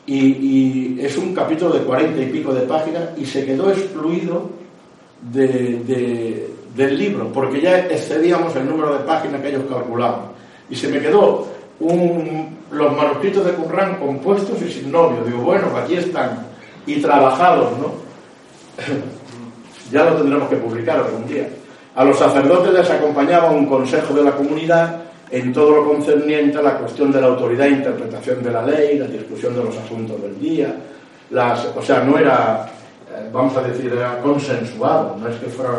y, 0.07 1.01
es 1.01 1.17
un 1.17 1.35
capítulo 1.35 1.73
de 1.73 1.81
cuarenta 1.81 2.21
y 2.21 2.27
pico 2.27 2.53
de 2.53 2.63
páginas 2.63 3.11
y 3.17 3.25
se 3.25 3.45
quedó 3.45 3.71
excluido 3.71 4.51
del 5.23 6.99
libro 6.99 7.33
porque 7.33 7.61
ya 7.61 7.79
excedíamos 7.87 8.55
el 8.57 8.69
número 8.69 8.93
de 8.99 9.05
páginas 9.05 9.41
que 9.41 9.49
ellos 9.49 9.65
calculaban 9.69 10.33
y 10.69 10.77
se 10.77 10.89
me 10.89 11.01
quedó 11.01 11.47
los 12.71 12.97
manuscritos 12.97 13.45
de 13.45 13.53
Qumran 13.53 13.99
compuestos 13.99 14.61
y 14.63 14.71
sin 14.71 14.93
novio 14.93 15.25
digo 15.25 15.39
bueno 15.39 15.69
aquí 15.77 15.95
están 15.95 16.47
y 16.87 17.01
trabajados 17.01 17.71
¿no? 17.79 18.03
Ya 19.93 20.05
lo 20.05 20.17
tendremos 20.17 20.49
que 20.49 20.57
publicar 20.57 20.97
algún 20.97 21.27
día. 21.27 21.47
A 21.95 22.05
los 22.05 22.19
sacerdotes 22.19 22.73
les 22.73 22.91
acompañaba 22.91 23.51
un 23.51 23.67
consejo 23.67 24.15
de 24.15 24.25
la 24.25 24.33
comunidad 24.33 25.03
en 25.31 25.53
todo 25.53 25.77
lo 25.77 25.89
concerniente 25.89 26.59
a 26.59 26.63
la 26.63 26.79
cuestión 26.79 27.13
de 27.13 27.21
la 27.21 27.27
autoridad 27.27 27.67
e 27.67 27.73
interpretación 27.73 28.43
de 28.43 28.51
la 28.51 28.65
ley, 28.65 28.99
la 28.99 29.07
discusión 29.07 29.55
de 29.55 29.65
los 29.65 29.77
asuntos 29.77 30.21
del 30.23 30.39
día. 30.41 30.75
Las, 31.31 31.67
o 31.77 31.83
sea, 31.83 32.03
no 32.05 32.19
era, 32.19 32.67
eh, 33.11 33.29
vamos 33.31 33.55
a 33.57 33.63
decir, 33.63 33.93
era 33.93 34.19
consensuado, 34.23 35.17
no 35.21 35.29
es 35.29 35.37
que 35.37 35.47
fuera 35.47 35.79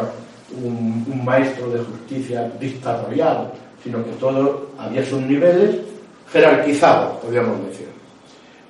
un, 0.64 1.24
maestro 1.26 1.70
de 1.70 1.80
justicia 1.80 2.52
dictatorial, 2.60 3.52
sino 3.84 4.04
que 4.04 4.12
todo 4.20 4.68
había 4.78 5.04
sus 5.04 5.22
niveles 5.22 5.78
jerarquizados, 6.32 7.18
podríamos 7.18 7.66
decir. 7.68 7.88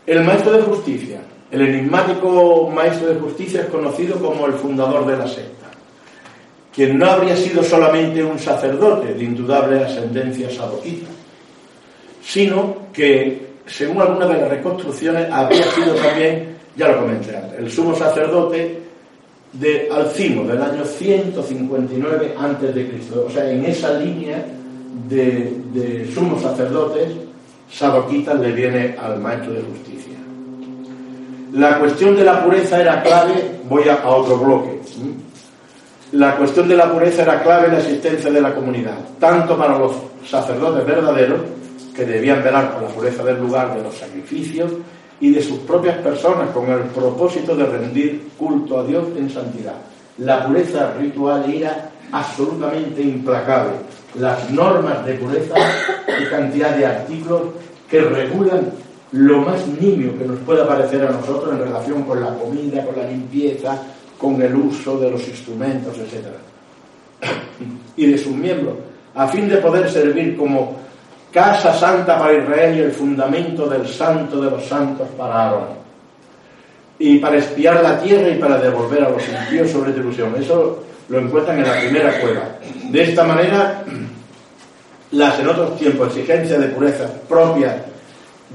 El 0.06 0.24
maestro 0.24 0.54
de 0.54 0.62
justicia 0.62 1.20
el 1.54 1.62
enigmático 1.62 2.68
maestro 2.74 3.10
de 3.10 3.20
justicia 3.20 3.62
es 3.62 3.68
conocido 3.68 4.18
como 4.18 4.48
el 4.48 4.54
fundador 4.54 5.06
de 5.06 5.16
la 5.16 5.28
secta, 5.28 5.68
quien 6.74 6.98
no 6.98 7.06
habría 7.06 7.36
sido 7.38 7.62
solamente 7.62 8.24
un 8.24 8.40
sacerdote 8.40 9.14
de 9.14 9.24
indudable 9.24 9.84
ascendencia 9.84 10.50
sadoquita, 10.50 11.12
sino 12.24 12.88
que, 12.92 13.54
según 13.68 14.02
algunas 14.02 14.30
de 14.30 14.38
las 14.40 14.50
reconstrucciones, 14.50 15.32
habría 15.32 15.64
sido 15.66 15.94
también, 15.94 16.58
ya 16.76 16.88
lo 16.88 17.02
comenté 17.02 17.38
antes, 17.38 17.60
el 17.60 17.72
sumo 17.72 17.96
sacerdote 17.96 18.82
de 19.52 19.90
Alcimo 19.92 20.46
del 20.46 20.60
año 20.60 20.84
159 20.84 22.34
a.C. 22.36 23.00
O 23.24 23.30
sea, 23.30 23.48
en 23.52 23.64
esa 23.66 23.94
línea 24.00 24.44
de, 25.08 25.54
de 25.72 26.12
sumos 26.12 26.42
sacerdotes 26.42 27.10
sadoquitas 27.72 28.40
le 28.40 28.52
viene 28.54 28.96
al 29.00 29.20
maestro 29.20 29.54
de 29.54 29.62
justicia. 29.62 30.13
La 31.54 31.78
cuestión 31.78 32.16
de 32.16 32.24
la 32.24 32.44
pureza 32.44 32.82
era 32.82 33.02
clave, 33.04 33.60
voy 33.70 33.88
a, 33.88 34.08
otro 34.08 34.38
bloque. 34.38 34.82
La 36.14 36.36
cuestión 36.36 36.68
de 36.68 36.76
la 36.76 36.92
pureza 36.92 37.22
era 37.22 37.44
clave 37.44 37.68
en 37.68 37.74
la 37.74 37.80
existencia 37.80 38.32
de 38.32 38.42
la 38.42 38.56
comunidad, 38.56 38.98
tanto 39.20 39.56
para 39.58 39.78
los 39.78 39.94
sacerdotes 40.26 40.86
verdaderos, 40.86 41.42
que 41.96 42.06
debían 42.06 42.44
velar 42.44 42.74
por 42.74 42.82
la 42.82 42.90
pureza 42.90 43.24
del 43.24 43.40
lugar 43.40 43.76
de 43.76 43.84
los 43.84 43.96
sacrificios, 43.96 44.72
y 45.20 45.32
de 45.32 45.42
sus 45.42 45.60
propias 45.60 45.98
personas 46.00 46.50
con 46.50 46.70
el 46.70 46.82
propósito 46.90 47.56
de 47.56 47.66
rendir 47.66 48.30
culto 48.38 48.80
a 48.80 48.84
Dios 48.84 49.06
en 49.16 49.30
santidad. 49.30 49.76
La 50.18 50.46
pureza 50.46 50.94
ritual 51.00 51.50
era 51.54 51.92
absolutamente 52.12 53.02
implacable. 53.02 53.74
Las 54.16 54.50
normas 54.50 55.06
de 55.06 55.14
pureza 55.14 55.56
y 56.20 56.26
cantidad 56.26 56.76
de 56.76 56.86
artículos 56.86 57.42
que 57.90 58.02
regulan 58.02 58.72
lo 59.14 59.42
más 59.42 59.68
nimio 59.68 60.18
que 60.18 60.26
nos 60.26 60.40
pueda 60.40 60.68
parecer 60.68 61.06
a 61.06 61.12
nosotros 61.12 61.54
en 61.54 61.60
relación 61.60 62.04
con 62.04 62.20
la 62.20 62.34
comida, 62.34 62.84
con 62.84 62.98
la 62.98 63.08
limpieza, 63.08 63.80
con 64.18 64.42
el 64.42 64.56
uso 64.56 64.98
de 64.98 65.12
los 65.12 65.28
instrumentos, 65.28 65.96
etc. 65.98 66.26
y 67.96 68.08
de 68.08 68.18
sus 68.18 68.34
miembros, 68.34 68.76
a 69.14 69.28
fin 69.28 69.48
de 69.48 69.58
poder 69.58 69.90
servir 69.90 70.36
como 70.36 70.78
casa 71.32 71.74
santa 71.76 72.18
para 72.18 72.34
Israel 72.34 72.76
y 72.76 72.82
el 72.82 72.92
fundamento 72.92 73.68
del 73.68 73.88
santo 73.88 74.42
de 74.42 74.50
los 74.50 74.66
santos 74.66 75.08
para 75.16 75.46
Aarón. 75.46 75.84
Y 76.98 77.20
para 77.20 77.38
espiar 77.38 77.84
la 77.84 78.00
tierra 78.00 78.30
y 78.30 78.40
para 78.40 78.58
devolver 78.58 79.04
a 79.04 79.10
los 79.10 79.22
impíos 79.28 79.70
sobre 79.70 79.92
ilusión. 79.92 80.34
Eso 80.40 80.84
lo 81.10 81.20
encuentran 81.20 81.60
en 81.60 81.68
la 81.68 81.80
primera 81.80 82.20
cueva. 82.20 82.50
De 82.90 83.04
esta 83.04 83.24
manera, 83.24 83.84
las 85.12 85.40
en 85.40 85.48
otros 85.48 85.78
tiempos 85.78 86.08
exigencias 86.10 86.60
de 86.60 86.68
pureza 86.68 87.10
propias 87.28 87.93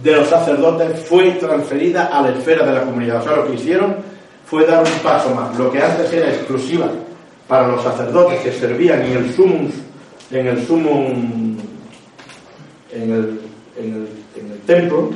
de 0.02 0.12
los 0.12 0.28
sacerdotes 0.28 1.00
fue 1.00 1.32
transferida 1.32 2.06
a 2.06 2.22
la 2.22 2.30
esfera 2.30 2.64
de 2.64 2.72
la 2.72 2.82
comunidad. 2.82 3.20
O 3.20 3.22
sea, 3.22 3.36
lo 3.36 3.46
que 3.46 3.54
hicieron 3.54 3.96
fue 4.44 4.66
dar 4.66 4.84
un 4.84 4.98
paso 5.02 5.34
más. 5.34 5.56
Lo 5.58 5.70
que 5.70 5.82
antes 5.82 6.12
era 6.12 6.28
exclusiva 6.28 6.88
para 7.46 7.68
los 7.68 7.82
sacerdotes 7.82 8.40
que 8.40 8.52
servían 8.52 9.02
en 9.02 9.16
el 9.16 9.34
sumum, 9.34 9.70
en 10.30 10.46
el 10.46 10.66
sumum, 10.66 11.56
en 12.92 13.12
el, 13.12 13.40
templo, 14.66 15.10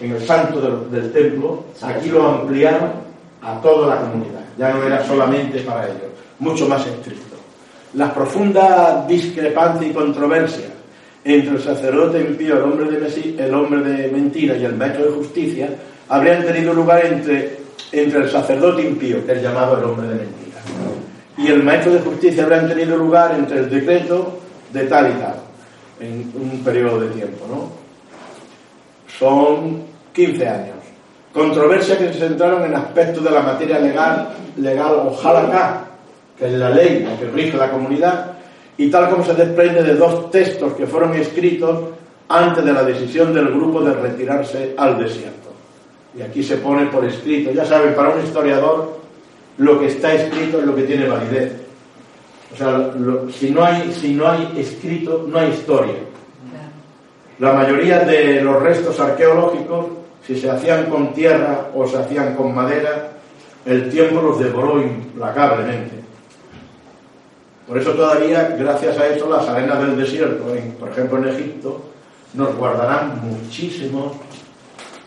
en 0.00 0.12
el 0.12 0.26
santo 0.26 0.60
del, 0.60 0.90
del 0.90 1.12
templo, 1.12 1.64
aquí 1.82 2.10
lo 2.10 2.26
ampliaron 2.26 2.90
a 3.42 3.60
toda 3.60 3.94
la 3.94 4.00
comunidad. 4.02 4.40
Ya 4.58 4.72
no 4.72 4.82
era 4.84 5.04
solamente 5.06 5.60
para 5.60 5.86
ellos, 5.86 6.10
mucho 6.38 6.68
más 6.68 6.86
estricto. 6.86 7.36
Las 7.94 8.12
profundas 8.12 9.08
discrepancias 9.08 9.90
y 9.90 9.94
controversias 9.94 10.70
entre 11.24 11.56
el 11.56 11.62
sacerdote 11.62 12.20
impío, 12.20 12.56
el 12.56 12.62
hombre 12.62 13.82
de, 13.82 14.06
el 14.06 14.12
mentira 14.12 14.56
y 14.56 14.64
el 14.64 14.76
maestro 14.76 15.04
de 15.04 15.10
justicia, 15.12 15.68
habrían 16.08 16.44
tenido 16.44 16.72
lugar 16.72 17.04
entre, 17.04 17.58
entre 17.92 18.20
el 18.20 18.30
sacerdote 18.30 18.82
impío, 18.82 19.24
que 19.26 19.32
es 19.32 19.42
llamado 19.42 19.78
el 19.78 19.84
hombre 19.84 20.08
de 20.08 20.14
mentira, 20.14 20.60
y 21.36 21.46
el 21.48 21.62
maestro 21.62 21.92
de 21.92 22.00
justicia 22.00 22.44
habrían 22.44 22.68
tenido 22.68 22.96
lugar 22.96 23.34
entre 23.34 23.58
el 23.60 23.70
decreto 23.70 24.40
de 24.72 24.84
tal 24.84 25.10
y 25.10 25.14
tal, 25.14 25.34
en 26.00 26.32
un 26.34 26.64
periodo 26.64 27.00
de 27.00 27.08
tiempo, 27.08 27.46
¿no? 27.48 27.70
Son 29.18 29.82
15 30.14 30.48
años. 30.48 30.76
Controversias 31.32 31.98
que 31.98 32.12
se 32.12 32.18
centraron 32.18 32.64
en 32.64 32.74
aspectos 32.74 33.22
de 33.22 33.30
la 33.30 33.42
materia 33.42 33.78
legal, 33.78 34.30
legal 34.56 34.94
o 34.94 35.18
halakha, 35.22 35.84
que 36.36 36.46
es 36.46 36.52
la 36.54 36.70
ley 36.70 37.06
que 37.18 37.26
rige 37.26 37.56
la 37.56 37.70
comunidad, 37.70 38.32
y 38.84 38.90
tal 38.90 39.10
como 39.10 39.24
se 39.24 39.34
desprende 39.34 39.82
de 39.82 39.94
dos 39.94 40.30
textos 40.30 40.72
que 40.74 40.86
fueron 40.86 41.14
escritos 41.14 41.80
antes 42.28 42.64
de 42.64 42.72
la 42.72 42.82
decisión 42.84 43.34
del 43.34 43.48
grupo 43.48 43.80
de 43.82 43.92
retirarse 43.92 44.74
al 44.76 44.98
desierto. 44.98 45.50
Y 46.16 46.22
aquí 46.22 46.42
se 46.42 46.56
pone 46.56 46.86
por 46.86 47.04
escrito. 47.04 47.50
Ya 47.52 47.64
saben, 47.64 47.94
para 47.94 48.10
un 48.10 48.24
historiador 48.24 48.98
lo 49.58 49.78
que 49.78 49.86
está 49.88 50.14
escrito 50.14 50.58
es 50.60 50.64
lo 50.66 50.74
que 50.74 50.84
tiene 50.84 51.06
validez. 51.08 51.52
O 52.54 52.56
sea, 52.56 52.78
lo- 52.78 53.30
si, 53.30 53.50
no 53.50 53.64
hay, 53.64 53.92
si 53.92 54.14
no 54.14 54.28
hay 54.28 54.52
escrito, 54.56 55.26
no 55.28 55.38
hay 55.38 55.50
historia. 55.50 55.94
La 57.38 57.52
mayoría 57.52 58.00
de 58.00 58.42
los 58.42 58.62
restos 58.62 58.98
arqueológicos, 59.00 59.86
si 60.26 60.36
se 60.38 60.50
hacían 60.50 60.86
con 60.86 61.12
tierra 61.14 61.68
o 61.74 61.86
se 61.86 61.96
hacían 61.98 62.34
con 62.34 62.54
madera, 62.54 63.12
el 63.66 63.88
tiempo 63.90 64.20
los 64.20 64.38
devoró 64.40 64.80
implacablemente. 64.80 65.99
Por 67.70 67.78
eso 67.78 67.92
todavía, 67.92 68.56
gracias 68.58 68.98
a 68.98 69.06
eso, 69.06 69.30
las 69.30 69.46
arenas 69.48 69.78
del 69.78 69.96
desierto, 69.96 70.52
en- 70.52 70.72
por 70.72 70.88
ejemplo 70.88 71.18
en 71.18 71.28
Egipto, 71.28 71.80
nos 72.34 72.56
guardarán 72.56 73.20
muchísimos 73.22 74.14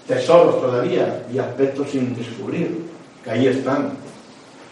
tesoros 0.08 0.62
todavía 0.62 1.24
y 1.34 1.40
aspectos 1.40 1.90
sin 1.90 2.16
descubrir, 2.16 2.86
que 3.22 3.32
ahí 3.32 3.48
están. 3.48 3.90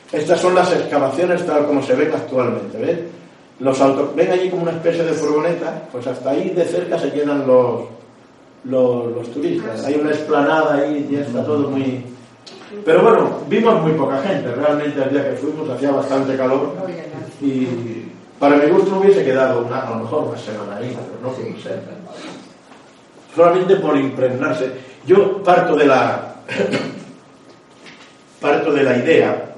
Estas 0.10 0.40
son 0.40 0.56
las 0.56 0.72
excavaciones 0.72 1.46
tal 1.46 1.66
como 1.66 1.84
se 1.84 1.94
ven 1.96 2.14
actualmente, 2.14 2.78
¿ves? 2.78 3.00
Los 3.60 3.82
autos, 3.82 4.16
ven 4.16 4.32
allí 4.32 4.50
como 4.50 4.62
una 4.64 4.72
especie 4.72 5.04
de 5.04 5.12
furgoneta, 5.12 5.84
pues 5.92 6.08
hasta 6.08 6.30
ahí 6.30 6.50
de 6.52 6.64
cerca 6.64 6.98
se 6.98 7.12
llenan 7.12 7.46
los, 7.46 7.82
los, 8.64 9.12
los 9.16 9.32
turistas. 9.34 9.84
Hay 9.84 9.96
una 9.96 10.12
explanada 10.12 10.76
ahí 10.76 11.08
y 11.10 11.14
ya 11.14 11.22
está 11.24 11.44
todo 11.44 11.68
muy... 11.70 12.06
Pero 12.86 13.02
bueno, 13.04 13.40
vimos 13.48 13.82
muy 13.82 13.92
poca 13.94 14.22
gente, 14.22 14.54
realmente 14.54 15.04
el 15.04 15.10
día 15.12 15.30
que 15.30 15.36
fuimos 15.36 15.70
hacía 15.70 15.92
bastante 15.92 16.36
calor 16.36 16.74
y 17.42 17.68
para 18.40 18.58
mi 18.58 18.70
gusto 18.72 19.00
hubiese 19.00 19.24
quedado 19.24 19.66
una, 19.66 19.82
a 19.82 19.90
lo 19.92 19.98
mejor 19.98 20.24
una 20.24 20.38
semana 20.38 20.78
ahí, 20.78 20.96
pero 20.96 21.30
no 21.30 21.36
fuimos 21.36 21.62
cerca. 21.62 21.92
Solamente 23.36 23.76
por 23.76 23.96
impregnarse. 23.98 24.72
Yo 25.06 25.44
parto 25.44 25.76
de 25.76 25.86
la 25.86 26.36
parto 28.42 28.74
de 28.74 28.84
la 28.84 28.98
idea. 28.98 29.54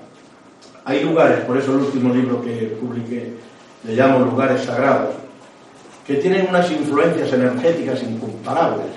Hay 0.85 1.03
lugares, 1.03 1.39
por 1.45 1.57
eso 1.57 1.71
el 1.71 1.79
último 1.79 2.13
libro 2.13 2.41
que 2.41 2.77
publiqué 2.79 3.33
le 3.85 3.95
llamo 3.95 4.19
lugares 4.19 4.63
sagrados, 4.63 5.15
que 6.05 6.15
tienen 6.15 6.47
unas 6.49 6.69
influencias 6.69 7.31
energéticas 7.31 8.03
incomparables. 8.03 8.87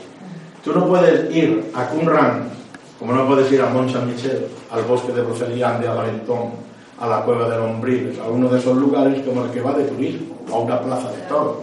Tú 0.65 0.73
no 0.73 0.89
puedes 0.89 1.35
ir 1.35 1.71
a 1.75 1.87
Qumran, 1.87 2.51
como 2.99 3.13
no 3.13 3.27
puedes 3.27 3.51
ir 3.53 3.61
a 3.61 3.67
Mont 3.69 3.93
Saint-Michel, 3.93 4.47
al 4.71 4.83
bosque 4.85 5.13
de 5.13 5.23
Broceliande, 5.23 5.87
a 5.87 5.95
Valentón, 5.95 6.51
a 6.99 7.07
la 7.07 7.23
cueva 7.23 7.49
de 7.49 7.57
Lombriles, 7.59 8.19
a 8.19 8.29
uno 8.29 8.49
de 8.49 8.59
esos 8.59 8.77
lugares 8.77 9.23
como 9.23 9.45
el 9.45 9.51
que 9.51 9.61
va 9.61 9.73
de 9.75 9.85
turismo, 9.85 10.37
o 10.51 10.55
a 10.57 10.61
una 10.61 10.81
plaza 10.81 11.13
de 11.13 11.23
toros. 11.23 11.57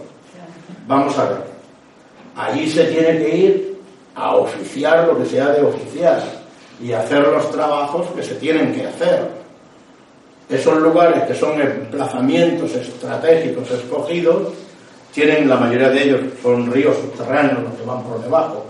Vamos 0.87 1.17
a 1.17 1.29
ver. 1.29 1.43
Allí 2.35 2.69
se 2.69 2.85
tiene 2.85 3.17
que 3.19 3.37
ir 3.37 3.79
a 4.15 4.35
oficiar 4.35 5.07
lo 5.07 5.17
que 5.17 5.25
se 5.25 5.41
ha 5.41 5.49
de 5.49 5.63
oficiar 5.63 6.21
y 6.81 6.91
hacer 6.91 7.27
los 7.27 7.49
trabajos 7.51 8.07
que 8.15 8.23
se 8.23 8.35
tienen 8.35 8.73
que 8.73 8.85
hacer. 8.85 9.27
Esos 10.49 10.77
lugares 10.79 11.23
que 11.23 11.33
son 11.33 11.59
emplazamientos 11.59 12.75
estratégicos 12.75 13.71
escogidos, 13.71 14.49
tienen 15.13 15.47
la 15.47 15.57
mayoría 15.57 15.89
de 15.89 16.03
ellos, 16.03 16.21
son 16.41 16.71
ríos 16.71 16.97
subterráneos 16.97 17.63
los 17.63 17.73
que 17.73 17.85
van 17.85 18.03
por 18.03 18.21
debajo. 18.21 18.65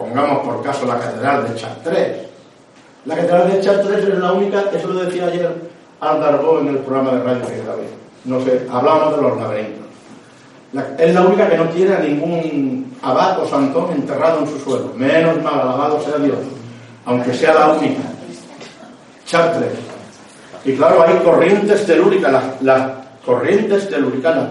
Pongamos 0.00 0.38
por 0.46 0.62
caso 0.62 0.86
la 0.86 0.98
catedral 0.98 1.46
de 1.46 1.60
Chartres. 1.60 2.16
La 3.04 3.16
catedral 3.16 3.52
de 3.52 3.60
Chartres 3.60 4.08
es 4.08 4.18
la 4.18 4.32
única, 4.32 4.64
eso 4.72 4.88
lo 4.88 5.04
decía 5.04 5.26
ayer 5.26 5.54
Aldarbo 6.00 6.60
en 6.60 6.68
el 6.68 6.78
programa 6.78 7.12
de 7.12 7.22
radio 7.22 7.46
que 7.46 7.62
grabé. 7.62 7.82
No 8.24 8.40
sé, 8.40 8.66
hablábamos 8.72 9.16
de 9.16 9.22
los 9.22 9.38
laberintos. 9.38 9.86
La- 10.72 10.86
es 10.98 11.14
la 11.14 11.20
única 11.20 11.50
que 11.50 11.58
no 11.58 11.64
tiene 11.68 11.94
a 11.94 11.98
ningún 11.98 12.96
abad 13.02 13.40
o 13.42 13.46
santón 13.46 13.92
enterrado 13.92 14.38
en 14.40 14.46
su 14.46 14.58
suelo. 14.60 14.90
Menos 14.96 15.42
mal, 15.42 15.60
alabado 15.60 16.00
sea 16.00 16.16
Dios. 16.16 16.38
Aunque 17.04 17.34
sea 17.34 17.52
la 17.52 17.68
única. 17.72 18.00
Chartres. 19.26 19.72
Y 20.64 20.72
claro, 20.76 21.02
hay 21.02 21.16
corrientes 21.18 21.84
telúricas. 21.84 22.32
Las, 22.62 22.84
corrientes 23.26 23.90
telúricas, 23.90 24.34
las 24.34 24.46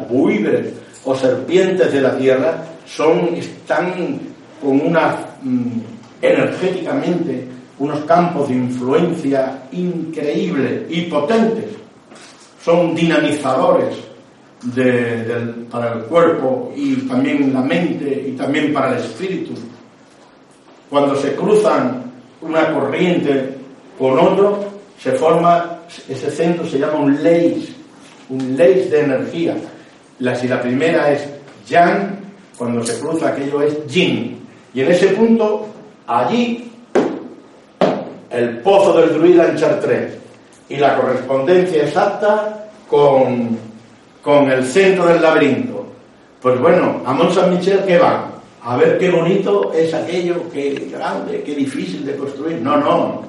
o 1.06 1.16
serpientes 1.16 1.92
de 1.92 2.02
la 2.02 2.16
tierra, 2.16 2.54
son, 2.86 3.34
están 3.34 4.20
con 4.62 4.80
una, 4.82 5.16
mm, 5.44 5.80
energéticamente, 6.22 7.48
unos 7.80 8.00
campos 8.02 8.50
de 8.50 8.56
influencia 8.56 9.64
increíbles 9.72 10.84
y 10.90 11.02
potentes. 11.04 11.66
Son 12.64 12.94
dinamizadores 12.94 13.96
para 15.72 15.94
el 15.94 16.04
cuerpo 16.04 16.74
y 16.76 16.96
también 17.08 17.54
la 17.54 17.62
mente 17.62 18.26
y 18.28 18.32
también 18.34 18.74
para 18.74 18.92
el 18.92 19.04
espíritu. 19.04 19.54
Cuando 20.90 21.16
se 21.16 21.34
cruzan 21.36 22.12
una 22.42 22.74
corriente 22.74 23.56
con 23.98 24.20
otro, 24.20 24.66
se 25.02 25.14
forma, 25.14 25.80
ese 26.10 26.30
centro 26.30 26.66
se 26.66 26.80
llama 26.80 27.00
un 27.00 27.24
leis, 27.24 27.70
un 28.30 28.58
leis 28.58 28.92
de 28.92 29.02
energía. 29.02 29.56
La, 30.20 30.36
si 30.36 30.48
la 30.48 30.62
primera 30.62 31.12
es 31.12 31.30
yang, 31.68 32.20
cuando 32.58 32.84
se 32.84 33.00
cruza 33.00 33.30
aquello 33.30 33.62
es 33.62 33.86
yin. 33.88 34.39
Y 34.74 34.82
en 34.82 34.92
ese 34.92 35.08
punto, 35.10 35.68
allí, 36.08 36.72
el 38.30 38.60
pozo 38.60 39.00
del 39.00 39.14
druida 39.14 39.48
en 39.50 39.58
Chartres 39.58 40.14
y 40.70 40.78
la 40.78 40.96
correspondencia 40.96 41.84
exacta 41.84 42.70
con, 42.88 43.58
con 44.22 44.52
el 44.52 44.64
centro 44.66 45.08
del 45.08 45.22
laberinto. 45.22 45.86
Pues 46.42 46.60
bueno, 46.60 47.02
a 47.06 47.14
Mont 47.14 47.34
Saint-Michel, 47.34 47.84
¿qué 47.86 47.98
van? 47.98 48.26
A 48.64 48.78
ver 48.78 48.98
qué 48.98 49.10
bonito 49.10 49.74
es 49.74 49.94
aquello, 49.94 50.50
qué 50.54 50.88
grande, 50.92 51.44
qué 51.44 51.56
difícil 51.56 52.06
de 52.06 52.16
construir. 52.16 52.62
No, 52.62 52.78
no. 52.78 53.24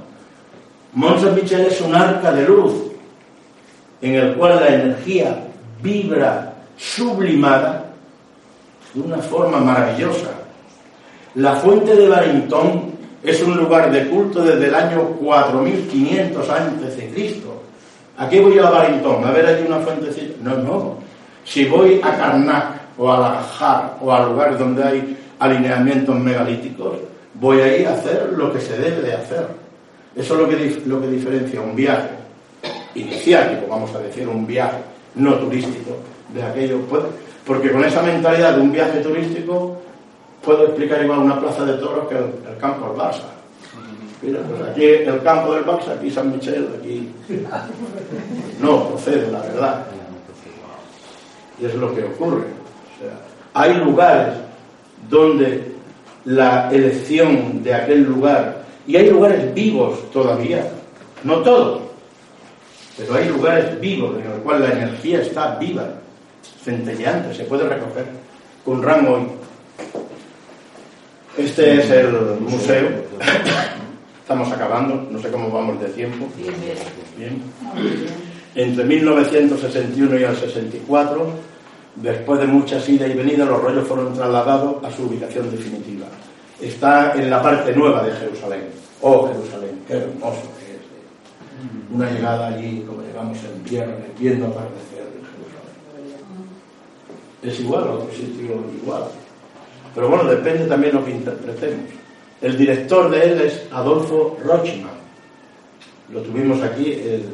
Mont 0.93 1.21
Saint-Michel 1.21 1.67
es 1.67 1.81
un 1.81 1.95
arca 1.95 2.33
de 2.33 2.47
luz 2.47 2.73
en 4.03 4.15
el 4.15 4.35
cual 4.35 4.61
la 4.61 4.75
energía 4.75 5.45
vibra 5.83 6.55
sublimada 6.77 7.87
de 8.93 9.01
una 9.01 9.19
forma 9.19 9.59
maravillosa. 9.59 10.40
La 11.37 11.55
fuente 11.57 11.95
de 11.95 12.09
Barrington 12.09 12.91
es 13.23 13.43
un 13.43 13.57
lugar 13.57 13.91
de 13.93 14.09
culto 14.09 14.43
desde 14.43 14.67
el 14.69 14.75
año 14.75 15.03
4500 15.21 16.51
antes 16.51 16.97
de 16.97 17.09
Cristo. 17.11 17.63
¿A 18.19 18.29
qué 18.29 18.41
voy 18.41 18.59
a 18.59 18.69
Barrington? 18.69 19.25
¿A 19.25 19.31
ver 19.31 19.47
allí 19.47 19.65
una 19.67 19.79
fuente? 19.79 20.11
No, 20.43 20.57
no. 20.57 20.95
Si 21.45 21.65
voy 21.67 22.01
a 22.03 22.17
Karnak 22.17 22.81
o 22.99 23.11
a 23.13 23.19
Lajar 23.19 23.97
o 24.01 24.13
a 24.13 24.27
lugares 24.27 24.59
donde 24.59 24.83
hay 24.83 25.17
alineamientos 25.39 26.19
megalíticos, 26.19 26.97
voy 27.35 27.61
a 27.61 27.91
a 27.91 27.95
hacer 27.95 28.33
lo 28.37 28.53
que 28.53 28.61
se 28.61 28.77
debe 28.77 29.01
de 29.03 29.15
hacer. 29.15 29.47
Eso 30.17 30.35
es 30.35 30.41
lo 30.41 30.49
que, 30.49 30.83
lo 30.87 31.01
que 31.01 31.07
diferencia 31.07 31.61
un 31.61 31.75
viaje 31.77 32.09
iniciático, 32.95 33.67
vamos 33.71 33.95
a 33.95 33.99
decir, 34.01 34.27
un 34.29 34.47
viaje 34.47 34.79
no 35.15 35.35
turístico 35.35 35.97
de 36.35 36.43
aquello. 36.43 36.81
Puede- 36.83 37.05
Porque 37.47 37.71
con 37.71 37.85
esa 37.85 38.03
mentalidad 38.03 38.55
de 38.57 38.61
un 38.61 38.73
viaje 38.73 38.99
turístico 39.01 39.81
puedo 40.43 40.67
explicar 40.67 41.03
igual 41.03 41.21
una 41.21 41.41
plaza 41.41 41.65
de 41.65 41.75
toros 41.75 42.09
que 42.09 42.17
el, 42.17 42.25
el 42.51 42.59
campo 42.59 42.89
del 42.89 42.97
Barça. 42.97 43.41
Mira, 44.23 44.41
pues 44.41 44.63
aquí 44.71 44.85
el 44.85 45.23
campo 45.23 45.55
del 45.55 45.65
Barça, 45.65 45.93
aquí 45.97 46.11
San 46.11 46.33
Michel, 46.33 46.69
aquí... 46.79 47.11
No, 48.61 48.89
procede, 48.89 49.31
la 49.33 49.41
verdad. 49.41 49.87
Y 51.59 51.65
es 51.65 51.75
lo 51.75 51.95
que 51.95 52.05
ocurre. 52.05 52.45
O 52.45 53.03
sea, 53.03 53.19
hay 53.55 53.75
lugares 53.75 54.35
donde 55.09 55.73
la 56.25 56.71
elección 56.71 57.63
de 57.63 57.75
aquel 57.75 58.03
lugar, 58.05 58.65
y 58.87 58.97
hay 58.97 59.09
lugares 59.09 59.55
vivos 59.55 60.11
todavía, 60.11 60.71
no 61.25 61.39
todos, 61.39 61.83
pero 62.97 63.15
hay 63.15 63.29
lugares 63.29 63.81
vivos 63.81 64.17
en 64.19 64.29
los 64.29 64.39
cuales 64.41 64.69
la 64.69 64.83
energía 64.83 65.23
está 65.23 65.57
viva, 65.57 65.89
centelleante, 66.63 67.35
se 67.35 67.45
puede 67.45 67.67
recoger 67.67 68.07
con 68.65 68.83
rango 68.83 69.15
hoy. 69.15 69.40
Este 71.41 71.79
es 71.79 71.91
el 71.91 72.13
museo. 72.41 72.87
Estamos 74.21 74.53
acabando, 74.53 75.09
no 75.11 75.19
sé 75.19 75.31
cómo 75.31 75.51
vamos 75.51 75.81
de 75.81 75.89
tiempo. 75.89 76.27
Bien. 77.17 77.43
Entre 78.55 78.85
1961 78.85 80.19
y 80.19 80.23
el 80.23 80.37
64, 80.37 81.31
después 81.97 82.41
de 82.41 82.47
muchas 82.47 82.87
idas 82.91 83.11
y 83.11 83.15
venidas, 83.15 83.49
los 83.49 83.63
rollos 83.63 83.89
fueron 83.89 84.13
trasladados 84.13 84.85
a 84.85 84.91
su 84.91 85.05
ubicación 85.05 85.51
definitiva. 85.51 86.07
Está 86.61 87.15
en 87.15 87.31
la 87.31 87.43
parte 87.43 87.75
nueva 87.75 88.03
de 88.03 88.13
Jerusalén. 88.13 88.65
Oh, 89.01 89.27
Jerusalén, 89.29 89.81
qué 89.89 89.95
hermoso 89.95 90.43
que 90.59 90.75
es. 90.75 91.91
Una 91.91 92.11
llegada 92.11 92.49
allí, 92.49 92.85
como 92.87 93.01
llegamos 93.01 93.39
en 93.39 93.65
viernes, 93.65 94.11
viendo 94.19 94.45
atardecer 94.45 95.09
en 95.17 95.25
Jerusalén. 95.25 96.51
Es 97.43 97.61
igual 97.61 97.85
a 97.85 97.93
otro 97.93 98.11
sitio, 98.13 98.63
igual. 98.83 99.05
Pero 99.95 100.09
bueno, 100.09 100.25
depende 100.25 100.67
también 100.67 100.95
lo 100.95 101.05
que 101.05 101.11
interpretemos. 101.13 101.87
El 102.41 102.57
director 102.57 103.11
de 103.11 103.23
él 103.33 103.41
es 103.43 103.67
Adolfo 103.73 104.39
Rochman. 104.45 104.99
Lo 106.13 106.21
tuvimos 106.23 106.63
aquí 106.63 106.85
y 106.87 107.33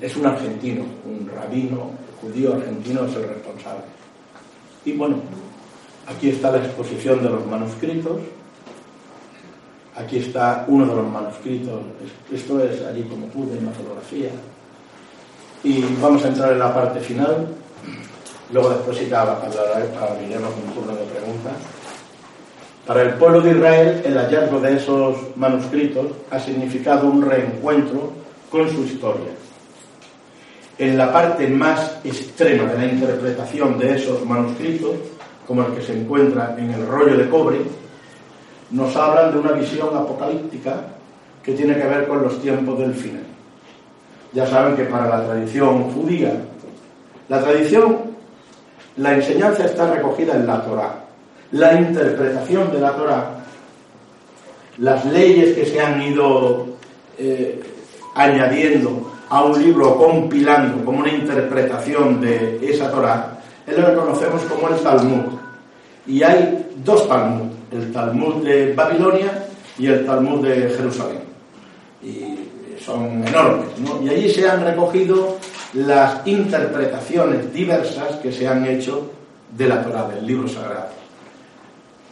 es 0.00 0.16
un 0.16 0.26
argentino, 0.26 0.84
un 1.06 1.30
rabino 1.34 1.90
judío 2.20 2.54
argentino 2.54 3.04
es 3.06 3.14
el 3.16 3.28
responsable. 3.28 3.84
Y 4.84 4.92
bueno, 4.92 5.16
aquí 6.06 6.30
está 6.30 6.50
la 6.50 6.58
exposición 6.58 7.22
de 7.22 7.30
los 7.30 7.46
manuscritos. 7.46 8.18
Aquí 9.96 10.18
está 10.18 10.64
uno 10.68 10.86
de 10.86 10.94
los 10.94 11.06
manuscritos. 11.10 11.80
Es- 12.32 12.40
Esto 12.40 12.62
es 12.62 12.82
allí 12.84 13.02
como 13.04 13.26
pude 13.28 13.58
en 13.58 13.66
la 13.66 13.72
fotografía. 13.72 14.30
y 15.64 15.82
vamos 16.00 16.24
a 16.24 16.28
entrar 16.28 16.52
en 16.52 16.60
la 16.60 16.72
parte 16.72 17.00
final. 17.00 17.48
Luego 18.52 18.70
después 18.70 18.96
sí 18.96 19.06
que 19.06 19.14
abriremos 19.14 20.54
un 20.64 20.74
turno 20.74 20.92
de 20.94 21.04
preguntas. 21.04 21.52
Para 22.86 23.02
el 23.02 23.14
pueblo 23.14 23.42
de 23.42 23.50
Israel, 23.50 24.02
el 24.04 24.16
hallazgo 24.16 24.60
de 24.60 24.76
esos 24.76 25.36
manuscritos 25.36 26.06
ha 26.30 26.40
significado 26.40 27.06
un 27.06 27.22
reencuentro 27.22 28.12
con 28.50 28.68
su 28.70 28.84
historia. 28.84 29.28
En 30.78 30.96
la 30.96 31.12
parte 31.12 31.46
más 31.48 31.98
extrema 32.04 32.64
de 32.72 32.78
la 32.78 32.86
interpretación 32.86 33.78
de 33.78 33.96
esos 33.96 34.24
manuscritos, 34.24 34.94
como 35.46 35.66
el 35.66 35.74
que 35.74 35.82
se 35.82 35.98
encuentra 35.98 36.54
en 36.56 36.70
el 36.70 36.86
rollo 36.86 37.16
de 37.16 37.28
cobre, 37.28 37.58
nos 38.70 38.96
hablan 38.96 39.32
de 39.32 39.38
una 39.38 39.52
visión 39.52 39.94
apocalíptica 39.94 40.84
que 41.42 41.52
tiene 41.52 41.74
que 41.76 41.86
ver 41.86 42.06
con 42.06 42.22
los 42.22 42.40
tiempos 42.40 42.78
del 42.78 42.94
final. 42.94 43.24
Ya 44.32 44.46
saben 44.46 44.76
que 44.76 44.84
para 44.84 45.08
la 45.08 45.26
tradición 45.26 45.90
judía, 45.90 46.32
la 47.28 47.40
tradición, 47.40 48.07
la 48.98 49.14
enseñanza 49.14 49.64
está 49.64 49.92
recogida 49.92 50.34
en 50.34 50.46
la 50.46 50.62
Torá. 50.64 51.04
La 51.52 51.74
interpretación 51.80 52.70
de 52.72 52.80
la 52.80 52.92
Torá, 52.92 53.30
las 54.78 55.04
leyes 55.06 55.56
que 55.56 55.64
se 55.64 55.80
han 55.80 56.02
ido 56.02 56.66
eh, 57.18 57.60
añadiendo 58.14 59.12
a 59.30 59.44
un 59.44 59.62
libro, 59.62 59.96
compilando 59.96 60.84
como 60.84 61.00
una 61.00 61.10
interpretación 61.10 62.20
de 62.20 62.58
esa 62.62 62.90
Torá, 62.90 63.38
es 63.66 63.78
lo 63.78 63.86
que 63.86 63.94
conocemos 63.94 64.42
como 64.42 64.68
el 64.68 64.80
Talmud. 64.80 65.38
Y 66.06 66.22
hay 66.22 66.66
dos 66.84 67.08
Talmud, 67.08 67.50
el 67.70 67.92
Talmud 67.92 68.44
de 68.44 68.74
Babilonia 68.74 69.46
y 69.78 69.86
el 69.86 70.04
Talmud 70.04 70.46
de 70.46 70.70
Jerusalén. 70.70 71.22
Y 72.02 72.80
son 72.80 73.26
enormes, 73.26 73.78
¿no? 73.78 74.02
Y 74.02 74.08
allí 74.08 74.30
se 74.30 74.48
han 74.48 74.64
recogido 74.64 75.36
las 75.74 76.26
interpretaciones 76.26 77.52
diversas 77.52 78.16
que 78.16 78.32
se 78.32 78.48
han 78.48 78.64
hecho 78.66 79.10
de 79.56 79.68
la 79.68 79.82
Torá, 79.82 80.08
del 80.08 80.26
libro 80.26 80.48
sagrado. 80.48 80.88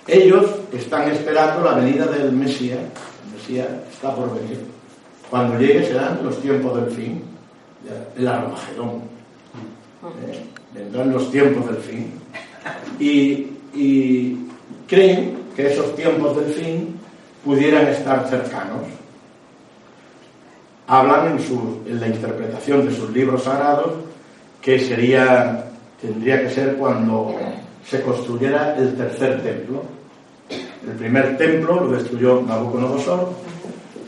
Ellos 0.07 0.47
están 0.73 1.11
esperando 1.11 1.65
la 1.65 1.75
venida 1.79 2.07
del 2.07 2.33
Mesías. 2.33 2.79
El 2.79 3.33
Mesías 3.35 3.69
está 3.93 4.15
por 4.15 4.39
venir. 4.39 4.61
Cuando 5.31 5.59
llegue 5.59 5.85
serán 5.85 6.21
los 6.23 6.41
tiempos 6.41 6.81
del 6.81 6.95
fin, 6.95 7.23
el 8.17 8.29
Armagedón. 8.29 9.03
¿Eh? 10.29 10.45
Vendrán 10.73 11.13
los 11.13 11.31
tiempos 11.31 11.67
del 11.67 11.77
fin. 11.79 12.13
Y, 13.01 13.49
y 13.75 14.47
creen 14.87 15.39
que 15.57 15.73
esos 15.73 15.97
tiempos 15.97 16.37
del 16.37 16.53
fin 16.53 16.97
pudieran 17.45 17.87
estar 17.89 18.29
cercanos 18.29 18.83
hablan 20.87 21.39
en, 21.39 22.01
la 22.01 22.07
interpretación 22.07 22.87
de 22.87 22.95
sus 22.95 23.11
libros 23.11 23.45
sagrados 23.45 23.93
que 24.61 24.79
sería, 24.79 25.67
tendría 26.01 26.43
que 26.43 26.51
ser 26.51 26.77
cuando 26.77 27.35
se 27.85 28.03
construyera 28.03 28.77
el 28.77 28.95
tercer 28.97 29.43
templo. 29.43 29.83
El 30.51 30.93
primer 30.93 31.37
templo 31.37 31.81
lo 31.81 31.89
destruyó 31.93 32.43
Nabucodonosor, 32.43 33.31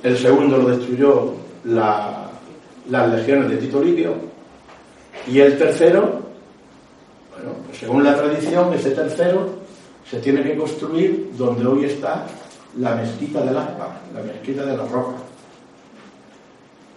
el 0.02 0.16
segundo 0.16 0.58
lo 0.58 0.76
destruyó 0.76 1.34
la, 1.64 2.30
las 2.88 3.08
legiones 3.10 3.50
de 3.50 3.56
Tito 3.56 3.82
Livio, 3.82 4.14
y 5.26 5.40
el 5.40 5.58
tercero, 5.58 6.20
bueno, 7.32 7.56
pues 7.66 7.78
según 7.78 8.04
la 8.04 8.16
tradición, 8.16 8.72
ese 8.72 8.90
tercero 8.90 9.58
se 10.08 10.18
tiene 10.20 10.42
que 10.42 10.56
construir 10.56 11.30
donde 11.36 11.66
hoy 11.66 11.84
está 11.84 12.26
la 12.78 12.94
mezquita 12.94 13.42
del 13.42 13.56
Akba, 13.56 14.00
la 14.14 14.22
mezquita 14.22 14.64
de 14.64 14.76
la 14.76 14.84
Roca. 14.86 15.16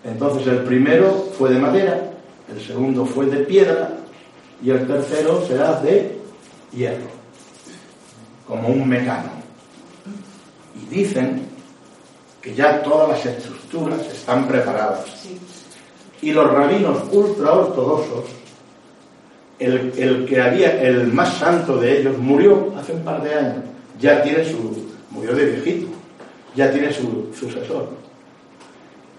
Entonces 0.03 0.47
el 0.47 0.63
primero 0.63 1.29
fue 1.37 1.51
de 1.51 1.59
madera, 1.59 2.11
el 2.51 2.61
segundo 2.61 3.05
fue 3.05 3.27
de 3.27 3.37
piedra 3.37 3.97
y 4.63 4.71
el 4.71 4.87
tercero 4.87 5.45
será 5.45 5.79
de 5.79 6.17
hierro, 6.71 7.07
como 8.47 8.69
un 8.69 8.87
mecano. 8.87 9.29
Y 10.75 10.93
dicen 10.93 11.45
que 12.41 12.55
ya 12.55 12.81
todas 12.81 13.09
las 13.09 13.25
estructuras 13.25 13.99
están 14.07 14.47
preparadas. 14.47 15.05
Y 16.21 16.31
los 16.31 16.51
rabinos 16.51 16.97
ultraortodoxos, 17.11 18.25
el, 19.59 19.93
el 19.97 20.25
que 20.25 20.41
había, 20.41 20.81
el 20.81 21.13
más 21.13 21.37
santo 21.37 21.77
de 21.77 21.99
ellos, 21.99 22.17
murió 22.17 22.73
hace 22.77 22.93
un 22.93 23.03
par 23.03 23.21
de 23.21 23.35
años. 23.35 23.63
Ya 23.99 24.23
tiene 24.23 24.43
su, 24.45 24.87
murió 25.11 25.35
de 25.35 25.45
viejito, 25.45 25.87
ya 26.55 26.71
tiene 26.71 26.91
su 26.91 27.31
sucesor 27.35 28.00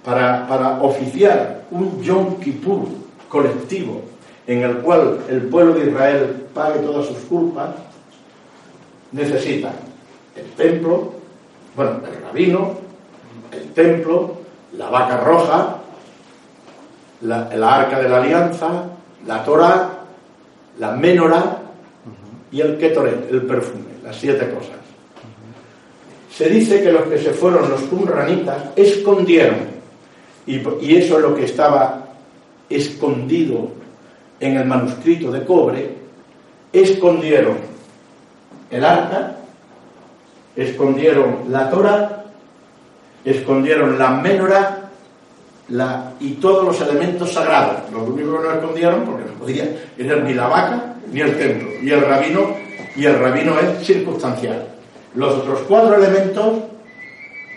para, 0.05 0.79
oficiar 0.83 1.63
un 1.71 2.03
Yom 2.03 2.41
Kippur 2.41 2.87
colectivo 3.29 4.03
en 4.47 4.63
el 4.63 4.79
cual 4.79 5.19
el 5.29 5.43
pueblo 5.43 5.75
de 5.75 5.91
Israel 5.91 6.47
pague 6.53 6.81
todas 6.81 7.07
sus 7.07 7.19
culpas, 7.19 7.71
necesita 9.13 9.73
el 10.35 10.47
templo, 10.53 11.13
bueno, 11.77 12.01
el 12.07 12.23
rabino, 12.23 12.75
el 13.53 13.73
templo, 13.73 14.39
la 14.77 14.91
vaca 14.91 15.19
roja, 15.19 15.77
la, 17.23 17.49
arca 17.75 18.01
de 18.01 18.09
la 18.09 18.17
alianza, 18.19 18.85
la 19.27 19.45
Torah, 19.45 19.91
la 20.79 20.91
menorá 20.93 21.59
y 22.51 22.61
el 22.61 22.77
ketoret, 22.79 23.31
el 23.31 23.43
perfume, 23.43 23.85
las 24.03 24.17
siete 24.17 24.51
cosas. 24.51 24.77
Se 26.31 26.49
dice 26.49 26.83
que 26.83 26.91
los 26.91 27.05
que 27.05 27.19
se 27.19 27.31
fueron 27.31 27.71
los 27.71 27.83
cumranitas 27.83 28.57
escondieron 28.75 29.72
y, 30.47 30.97
eso 30.97 31.17
es 31.17 31.23
lo 31.23 31.35
que 31.35 31.45
estaba 31.45 32.09
escondido 32.69 33.71
en 34.41 34.57
el 34.57 34.65
manuscrito 34.65 35.31
de 35.31 35.45
cobre, 35.45 35.95
escondieron 36.73 37.59
el 38.71 38.85
arca, 38.85 39.37
escondieron 40.57 41.45
la 41.49 41.71
Torah, 41.71 42.25
escondieron 43.25 43.99
la 43.99 44.11
menora 44.11 44.91
la, 45.69 46.13
y 46.19 46.33
todos 46.35 46.65
los 46.65 46.81
elementos 46.81 47.33
sagrados. 47.33 47.91
Lo 47.93 48.05
único 48.05 48.39
que 48.39 48.49
no 48.49 48.53
escondieron, 48.53 49.05
porque 49.05 49.25
no 49.25 49.33
podía 49.39 49.69
tener 49.97 50.25
ni 50.25 50.35
la 50.35 50.49
vaca 50.49 50.95
ni 51.13 51.21
el 51.21 51.39
templo. 51.39 51.69
Y 51.83 51.91
el 51.91 52.01
rabino, 52.01 52.57
y 52.97 53.05
el 53.05 53.19
rabino 53.19 53.59
es 53.59 53.87
circunstancial. 53.87 54.67
Los 55.15 55.35
otros 55.35 55.61
cuatro 55.69 55.95
elementos 55.97 56.55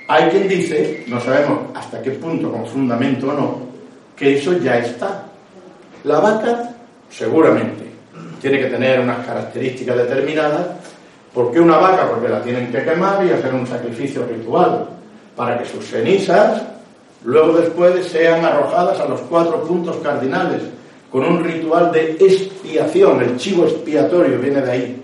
hay 0.07 0.29
quien 0.29 0.47
dice, 0.47 1.03
no 1.07 1.19
sabemos 1.19 1.59
hasta 1.73 2.01
qué 2.01 2.11
punto 2.11 2.51
con 2.51 2.65
fundamento 2.65 3.29
o 3.29 3.33
no, 3.33 3.59
que 4.15 4.37
eso 4.37 4.53
ya 4.59 4.77
está. 4.77 5.25
La 6.03 6.19
vaca, 6.19 6.75
seguramente, 7.09 7.85
tiene 8.39 8.59
que 8.59 8.67
tener 8.67 8.99
unas 8.99 9.25
características 9.25 9.97
determinadas. 9.97 10.67
¿Por 11.33 11.51
qué 11.51 11.59
una 11.59 11.77
vaca? 11.77 12.07
Porque 12.09 12.29
la 12.29 12.41
tienen 12.41 12.71
que 12.71 12.83
quemar 12.83 13.25
y 13.25 13.31
hacer 13.31 13.53
un 13.53 13.65
sacrificio 13.65 14.25
ritual 14.27 14.87
para 15.35 15.57
que 15.57 15.65
sus 15.65 15.83
cenizas 15.85 16.61
luego 17.23 17.53
después 17.53 18.05
sean 18.05 18.45
arrojadas 18.45 18.99
a 18.99 19.07
los 19.07 19.21
cuatro 19.21 19.63
puntos 19.63 19.97
cardinales 19.97 20.61
con 21.11 21.25
un 21.25 21.43
ritual 21.43 21.91
de 21.91 22.11
expiación. 22.11 23.21
El 23.23 23.37
chivo 23.37 23.65
expiatorio 23.65 24.37
viene 24.37 24.61
de 24.61 24.71
ahí. 24.71 25.01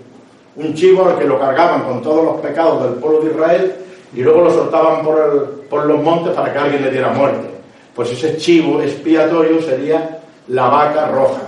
Un 0.54 0.74
chivo 0.74 1.06
al 1.06 1.18
que 1.18 1.24
lo 1.24 1.40
cargaban 1.40 1.82
con 1.82 2.00
todos 2.02 2.24
los 2.24 2.40
pecados 2.40 2.84
del 2.84 3.00
pueblo 3.00 3.20
de 3.22 3.30
Israel 3.30 3.76
y 4.14 4.20
luego 4.20 4.42
lo 4.42 4.50
soltaban 4.50 5.04
por, 5.04 5.64
por 5.70 5.86
los 5.86 6.02
montes 6.02 6.34
para 6.34 6.52
que 6.52 6.58
alguien 6.58 6.82
le 6.82 6.90
diera 6.90 7.10
muerte. 7.10 7.48
Pues 7.94 8.10
ese 8.12 8.36
chivo 8.36 8.80
expiatorio 8.82 9.60
sería 9.62 10.20
la 10.48 10.68
vaca 10.68 11.08
roja. 11.08 11.42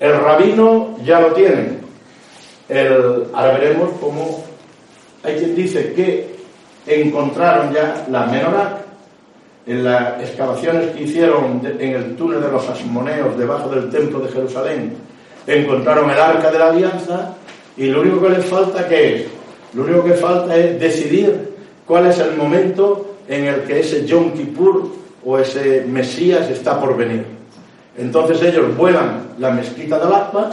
El 0.00 0.16
rabino 0.18 0.96
ya 1.04 1.20
lo 1.20 1.28
tiene. 1.28 1.78
El, 2.68 3.26
ahora 3.32 3.58
veremos 3.58 3.90
cómo 4.00 4.44
hay 5.22 5.36
quien 5.36 5.54
dice 5.54 5.92
que 5.94 6.38
encontraron 6.86 7.72
ya 7.72 8.06
la 8.10 8.26
menorá 8.26 8.78
en 9.66 9.84
las 9.84 10.20
excavaciones 10.22 10.90
que 10.92 11.02
hicieron 11.02 11.60
en 11.64 11.94
el 11.94 12.16
túnel 12.16 12.40
de 12.40 12.50
los 12.50 12.68
asmoneos 12.68 13.36
debajo 13.36 13.68
del 13.68 13.90
templo 13.90 14.20
de 14.20 14.32
Jerusalén. 14.32 14.96
Encontraron 15.46 16.10
el 16.10 16.18
arca 16.18 16.50
de 16.50 16.58
la 16.58 16.68
alianza 16.68 17.34
y 17.76 17.86
lo 17.86 18.00
único 18.00 18.22
que 18.22 18.30
les 18.30 18.44
falta 18.44 18.88
¿qué 18.88 19.16
es? 19.16 19.26
Lo 19.74 19.84
único 19.84 20.04
que 20.04 20.14
falta 20.14 20.56
es 20.56 20.80
decidir 20.80 21.47
cuál 21.88 22.06
es 22.06 22.18
el 22.18 22.36
momento 22.36 23.16
en 23.26 23.46
el 23.46 23.62
que 23.62 23.80
ese 23.80 24.04
Yom 24.06 24.32
Kippur 24.32 24.92
o 25.24 25.38
ese 25.38 25.84
Mesías 25.88 26.48
está 26.50 26.78
por 26.78 26.96
venir. 26.96 27.24
Entonces 27.96 28.40
ellos 28.42 28.76
vuelan 28.76 29.30
la 29.38 29.50
mezquita 29.50 29.98
del 29.98 30.12
Akba, 30.12 30.50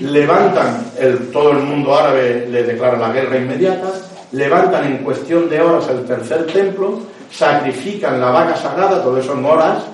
levantan, 0.00 0.92
el, 0.98 1.30
todo 1.30 1.52
el 1.52 1.58
mundo 1.60 1.96
árabe 1.96 2.48
le 2.50 2.64
declara 2.64 2.98
la 2.98 3.12
guerra 3.12 3.38
inmediata, 3.38 3.92
levantan 4.32 4.84
en 4.84 4.98
cuestión 4.98 5.48
de 5.48 5.60
horas 5.60 5.88
el 5.88 6.04
tercer 6.04 6.46
templo, 6.46 7.00
sacrifican 7.30 8.20
la 8.20 8.30
vaca 8.30 8.56
sagrada, 8.56 9.02
todo 9.02 9.18
eso 9.18 9.32
en 9.32 9.44
horas, 9.44 9.84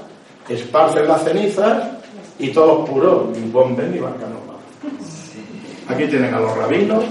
esparcen 0.48 1.06
las 1.06 1.22
cenizas 1.22 1.84
y 2.38 2.48
todos 2.48 2.88
puros, 2.88 3.36
y 3.38 3.48
bomben 3.50 3.94
y 3.94 3.98
vaca 3.98 4.26
Aquí 5.88 6.06
tienen 6.06 6.32
a 6.34 6.40
los 6.40 6.56
rabinos, 6.56 7.04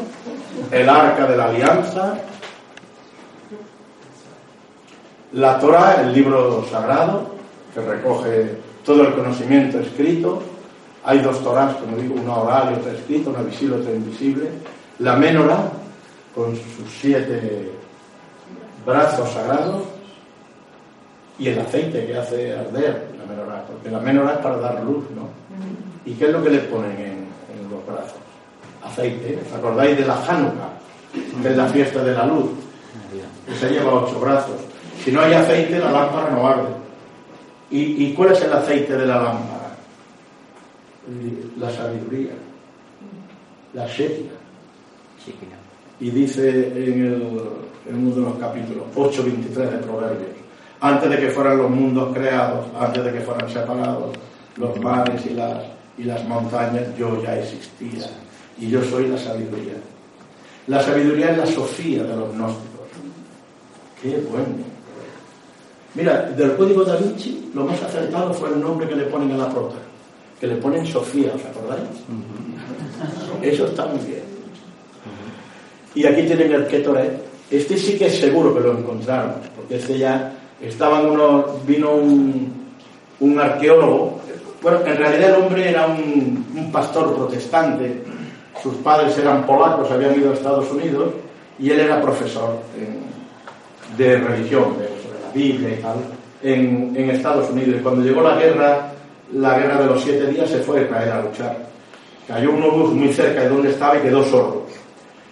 el 0.72 0.90
arca 0.90 1.28
de 1.28 1.38
la 1.38 1.46
alianza, 1.46 2.18
la 5.34 5.60
Torah, 5.60 6.02
el 6.02 6.14
libro 6.14 6.66
sagrado, 6.70 7.32
que 7.74 7.82
recoge 7.82 8.58
todo 8.84 9.08
el 9.08 9.14
conocimiento 9.14 9.80
escrito. 9.80 10.42
Hay 11.04 11.20
dos 11.20 11.44
Torás, 11.44 11.76
como 11.76 11.98
digo, 11.98 12.16
una 12.16 12.36
oral 12.36 12.74
y 12.74 12.80
otra 12.80 12.94
escrita, 12.94 13.30
una 13.30 13.42
visible 13.42 13.78
y 13.78 13.82
otra 13.82 13.94
invisible. 13.94 14.50
La 15.00 15.16
Menora, 15.16 15.72
con 16.36 16.56
sus 16.56 16.92
siete 17.00 17.72
brazos 18.86 19.30
sagrados, 19.30 19.84
y 21.40 21.48
el 21.48 21.60
aceite 21.60 22.06
que 22.06 22.16
hace 22.16 22.54
arder 22.54 23.08
la 23.18 23.26
menorá, 23.26 23.66
porque 23.66 23.90
la 23.90 24.00
menorá 24.00 24.34
es 24.34 24.40
para 24.40 24.58
dar 24.58 24.84
luz, 24.84 25.06
¿no? 25.16 25.30
¿Y 26.06 26.14
qué 26.14 26.26
es 26.26 26.32
lo 26.32 26.44
que 26.44 26.52
le 26.52 26.60
ponen 26.60 26.92
en, 26.92 27.28
en 27.50 27.70
los 27.70 27.84
brazos? 27.86 28.20
Aceite. 28.84 29.40
¿Os 29.48 29.58
acordáis 29.58 29.98
de 29.98 30.06
la 30.06 30.16
Hanukkah, 30.16 30.70
que 31.42 31.50
es 31.50 31.58
la 31.58 31.68
fiesta 31.68 32.04
de 32.04 32.14
la 32.14 32.26
luz? 32.28 32.52
Que 33.48 33.56
se 33.56 33.70
lleva 33.70 33.94
ocho 33.94 34.20
brazos. 34.20 34.71
Si 35.04 35.12
no 35.12 35.22
hay 35.22 35.34
aceite, 35.34 35.80
la 35.80 35.92
lámpara 35.92 36.30
no 36.32 36.48
arde. 36.48 36.70
¿Y, 37.72 38.06
y 38.06 38.14
cuál 38.14 38.34
es 38.34 38.42
el 38.42 38.54
aceite 38.54 38.98
de 38.98 39.06
la 39.06 39.16
lámpara? 39.16 39.76
La 41.58 41.70
sabiduría, 41.72 42.32
la 43.74 43.88
shetia. 43.88 44.32
Y 46.00 46.10
dice 46.10 46.50
en, 46.50 47.06
el, 47.06 47.42
en 47.88 47.96
uno 47.96 48.16
de 48.16 48.22
los 48.22 48.34
capítulos, 48.40 48.86
8.23 48.96 49.54
de 49.54 49.78
Proverbios, 49.78 50.30
antes 50.80 51.10
de 51.10 51.20
que 51.20 51.30
fueran 51.30 51.58
los 51.58 51.70
mundos 51.70 52.14
creados, 52.14 52.66
antes 52.80 53.04
de 53.04 53.14
que 53.14 53.22
fueran 53.22 53.50
separados 53.50 54.16
los 54.58 54.80
mares 54.80 55.26
y 55.28 55.34
las, 55.36 55.64
y 55.98 56.04
las 56.04 56.28
montañas, 56.28 56.84
yo 56.98 57.22
ya 57.22 57.38
existía. 57.38 58.08
Y 58.60 58.70
yo 58.70 58.84
soy 58.84 59.08
la 59.08 59.18
sabiduría. 59.18 59.74
La 60.68 60.82
sabiduría 60.82 61.32
es 61.32 61.38
la 61.38 61.46
sofía 61.46 62.04
de 62.04 62.16
los 62.16 62.34
gnósticos. 62.34 62.88
Qué 64.02 64.18
bueno. 64.30 64.71
Mira, 65.94 66.22
del 66.38 66.56
código 66.56 66.84
da 66.84 66.96
Vinci, 66.96 67.52
lo 67.54 67.66
más 67.66 67.82
acertado 67.84 68.34
fue 68.34 68.50
el 68.50 68.62
nombre 68.62 68.88
que 68.88 68.96
le 68.96 69.06
ponen 69.06 69.32
a 69.34 69.38
la 69.38 69.50
prota, 69.50 69.76
que 70.40 70.48
le 70.48 70.56
ponen 70.56 70.86
Sofía, 70.86 71.32
¿os 71.36 71.44
acordáis? 71.44 71.90
Eso 73.42 73.66
está 73.66 73.86
muy 73.88 74.00
bien. 74.06 74.24
Y 75.94 76.06
aquí 76.06 76.24
tienen 76.24 76.54
el 76.54 76.68
Ketoret. 76.68 77.22
Este 77.50 77.78
sí 77.78 77.98
que 77.98 78.08
es 78.08 78.18
seguro 78.18 78.54
que 78.54 78.62
lo 78.62 78.78
encontraron, 78.78 79.34
porque 79.56 79.76
este 79.76 79.98
ya 79.98 80.34
estaban 80.62 81.06
unos, 81.06 81.66
vino 81.66 81.92
un, 81.92 82.54
un 83.20 83.40
arqueólogo. 83.40 84.22
Bueno, 84.62 84.80
en 84.86 84.96
realidad 84.96 85.36
el 85.36 85.44
hombre 85.44 85.70
era 85.70 85.88
un, 85.88 86.46
un 86.56 86.72
pastor 86.72 87.14
protestante, 87.14 88.04
sus 88.62 88.76
padres 88.76 89.18
eran 89.18 89.46
polacos, 89.46 89.90
habían 89.92 90.18
ido 90.20 90.32
a 90.32 90.34
Estados 90.36 90.72
Unidos 90.72 91.14
y 91.58 91.72
él 91.72 91.80
era 91.80 92.02
profesor 92.02 92.60
de 93.98 94.18
religión, 94.18 94.76
de, 94.78 94.84
la 94.84 95.01
Biblia 95.34 95.70
y 95.78 95.82
tal, 95.82 95.98
en, 96.44 96.94
en 96.96 97.10
Estados 97.10 97.50
Unidos. 97.50 97.76
Y 97.80 97.84
cuando 97.84 98.02
llegó 98.02 98.22
la 98.22 98.36
guerra, 98.38 98.92
la 99.34 99.58
guerra 99.60 99.82
de 99.82 99.86
los 99.88 100.02
siete 100.02 100.28
días, 100.28 100.50
se 100.50 100.60
fue 100.60 100.80
a 100.80 100.84
Israel 100.84 101.12
a 101.12 101.22
luchar. 101.22 101.58
Cayó 102.28 102.52
un 102.52 102.64
obús 102.64 102.94
muy 102.94 103.12
cerca 103.12 103.42
de 103.42 103.50
donde 103.50 103.70
estaba 103.70 103.98
y 103.98 104.02
quedó 104.02 104.24
sordo. 104.24 104.66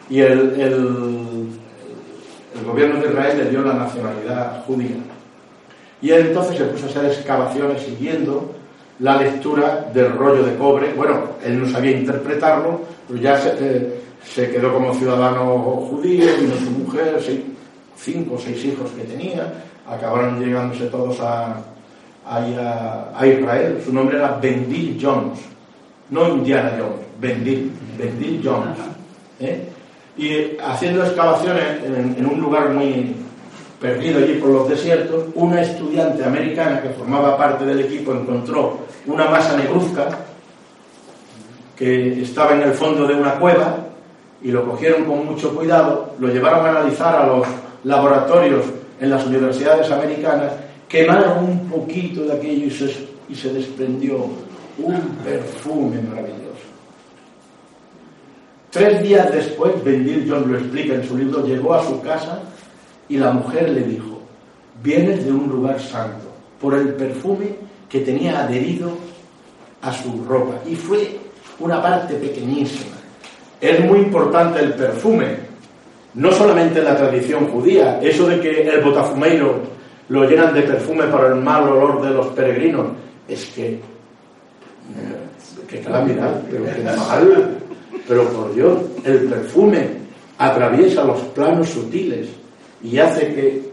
Y 0.09 0.21
el, 0.21 0.59
el, 0.59 1.47
el 2.55 2.65
gobierno 2.65 2.99
de 2.99 3.09
Israel 3.09 3.37
le 3.37 3.49
dio 3.49 3.61
la 3.61 3.73
nacionalidad 3.73 4.63
judía. 4.65 4.97
Y 6.01 6.11
él 6.11 6.27
entonces 6.27 6.57
se 6.57 6.65
puso 6.65 6.85
a 6.85 6.89
hacer 6.89 7.05
excavaciones 7.05 7.83
siguiendo 7.83 8.55
la 8.99 9.17
lectura 9.17 9.89
del 9.93 10.11
rollo 10.13 10.43
de 10.43 10.55
cobre. 10.55 10.93
Bueno, 10.93 11.21
él 11.43 11.59
no 11.59 11.67
sabía 11.69 11.91
interpretarlo, 11.91 12.81
pero 13.07 13.19
ya 13.19 13.37
se, 13.37 13.49
eh, 13.59 14.01
se 14.23 14.49
quedó 14.49 14.73
como 14.73 14.93
ciudadano 14.93 15.87
judío, 15.89 16.25
vino 16.39 16.55
su 16.55 16.71
mujer, 16.71 17.17
cinco 17.95 18.35
o 18.35 18.39
seis 18.39 18.63
hijos 18.65 18.91
que 18.91 19.03
tenía, 19.03 19.53
acabaron 19.89 20.39
llegándose 20.39 20.85
todos 20.85 21.19
a, 21.21 21.57
a, 22.25 23.25
Israel. 23.25 23.81
Su 23.83 23.93
nombre 23.93 24.17
era 24.17 24.37
Bendil 24.41 24.97
Jones, 25.01 25.39
no 26.09 26.29
Indiana 26.29 26.73
Jones, 26.77 27.05
Bendil, 27.19 27.71
Bendil 27.97 28.41
Jones. 28.43 28.77
¿eh? 29.39 29.69
Y 30.17 30.57
haciendo 30.61 31.03
excavaciones 31.03 31.83
en 31.83 32.25
un 32.25 32.41
lugar 32.41 32.69
muy 32.69 33.15
perdido 33.79 34.19
allí 34.19 34.33
por 34.33 34.49
los 34.49 34.69
desiertos, 34.69 35.25
una 35.35 35.61
estudiante 35.61 36.23
americana 36.23 36.81
que 36.81 36.89
formaba 36.89 37.37
parte 37.37 37.65
del 37.65 37.79
equipo 37.79 38.13
encontró 38.13 38.79
una 39.05 39.29
masa 39.29 39.55
negruzca 39.55 40.09
que 41.75 42.21
estaba 42.21 42.55
en 42.55 42.63
el 42.63 42.73
fondo 42.73 43.07
de 43.07 43.15
una 43.15 43.35
cueva 43.35 43.77
y 44.41 44.51
lo 44.51 44.65
cogieron 44.65 45.05
con 45.05 45.25
mucho 45.25 45.55
cuidado, 45.55 46.13
lo 46.19 46.27
llevaron 46.27 46.65
a 46.65 46.71
analizar 46.71 47.15
a 47.15 47.27
los 47.27 47.47
laboratorios 47.85 48.65
en 48.99 49.09
las 49.09 49.25
universidades 49.25 49.89
americanas, 49.91 50.53
quemaron 50.87 51.43
un 51.45 51.69
poquito 51.69 52.23
de 52.25 52.33
aquello 52.33 52.65
y 53.29 53.35
se, 53.35 53.53
desprendió 53.53 54.25
un 54.77 54.99
perfume 55.23 56.01
maravilloso. 56.01 56.39
Tres 58.71 59.01
días 59.01 59.31
después, 59.31 59.83
Bendil 59.83 60.27
John 60.29 60.51
lo 60.51 60.57
explica 60.57 60.95
en 60.95 61.07
su 61.07 61.17
libro, 61.17 61.45
llegó 61.45 61.73
a 61.73 61.85
su 61.85 62.01
casa 62.01 62.41
y 63.07 63.17
la 63.17 63.31
mujer 63.31 63.69
le 63.69 63.83
dijo, 63.83 64.21
vienes 64.83 65.25
de 65.25 65.31
un 65.31 65.47
lugar 65.47 65.79
santo, 65.79 66.27
por 66.59 66.75
el 66.75 66.93
perfume 66.93 67.55
que 67.87 68.01
tenía 68.01 68.43
adherido 68.43 68.91
a 69.81 69.93
su 69.93 70.23
ropa. 70.25 70.55
Y 70.67 70.75
fue 70.75 71.19
una 71.59 71.81
parte 71.81 72.15
pequeñísima. 72.15 72.97
Es 73.59 73.83
muy 73.83 73.99
importante 73.99 74.59
el 74.59 74.73
perfume, 74.73 75.48
no 76.15 76.31
solamente 76.31 76.79
en 76.79 76.85
la 76.85 76.97
tradición 76.97 77.47
judía, 77.47 77.99
eso 78.01 78.27
de 78.27 78.39
que 78.39 78.61
el 78.67 78.81
botafumeiro 78.81 79.59
lo 80.09 80.27
llenan 80.27 80.53
de 80.53 80.63
perfume 80.63 81.03
para 81.05 81.27
el 81.27 81.35
mal 81.35 81.63
olor 81.69 82.01
de 82.01 82.09
los 82.09 82.27
peregrinos, 82.27 82.87
es 83.27 83.45
que, 83.47 83.79
qué 85.67 85.79
calamidad, 85.81 86.41
pero 86.49 86.63
qué 86.65 86.81
mal, 86.83 87.49
pero 88.07 88.23
por 88.29 88.53
Dios, 88.55 88.77
el 89.05 89.19
perfume 89.25 89.87
atraviesa 90.37 91.03
los 91.03 91.19
planos 91.35 91.69
sutiles 91.69 92.27
y 92.83 92.97
hace 92.97 93.27
que 93.33 93.69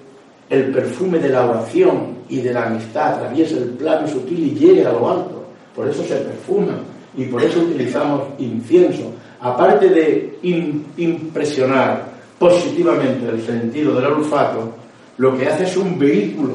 el 0.51 0.73
perfume 0.73 1.19
de 1.19 1.29
la 1.31 1.47
oración 1.49 2.17
y 2.29 2.41
de 2.41 2.53
la 2.53 2.67
amistad 2.67 3.15
atraviese 3.15 3.57
el 3.59 3.71
plano 3.71 4.07
sutil 4.07 4.39
y 4.49 4.51
llegue 4.59 4.85
a 4.85 4.93
lo 4.93 5.11
alto. 5.11 5.45
Por 5.75 5.89
eso 5.89 6.03
se 6.05 6.17
perfuma 6.17 6.79
y 7.17 7.25
por 7.25 7.43
eso 7.43 7.61
utilizamos 7.61 8.23
incienso. 8.39 9.13
Aparte 9.41 9.89
de 9.89 10.39
im- 10.43 10.83
impresionar 10.97 12.16
positivamente 12.39 13.29
el 13.29 13.45
sentido 13.45 13.95
del 13.95 14.07
olfato, 14.07 14.75
lo 15.19 15.37
que 15.37 15.47
hace 15.47 15.65
es 15.65 15.77
un 15.77 15.99
vehículo, 15.99 16.55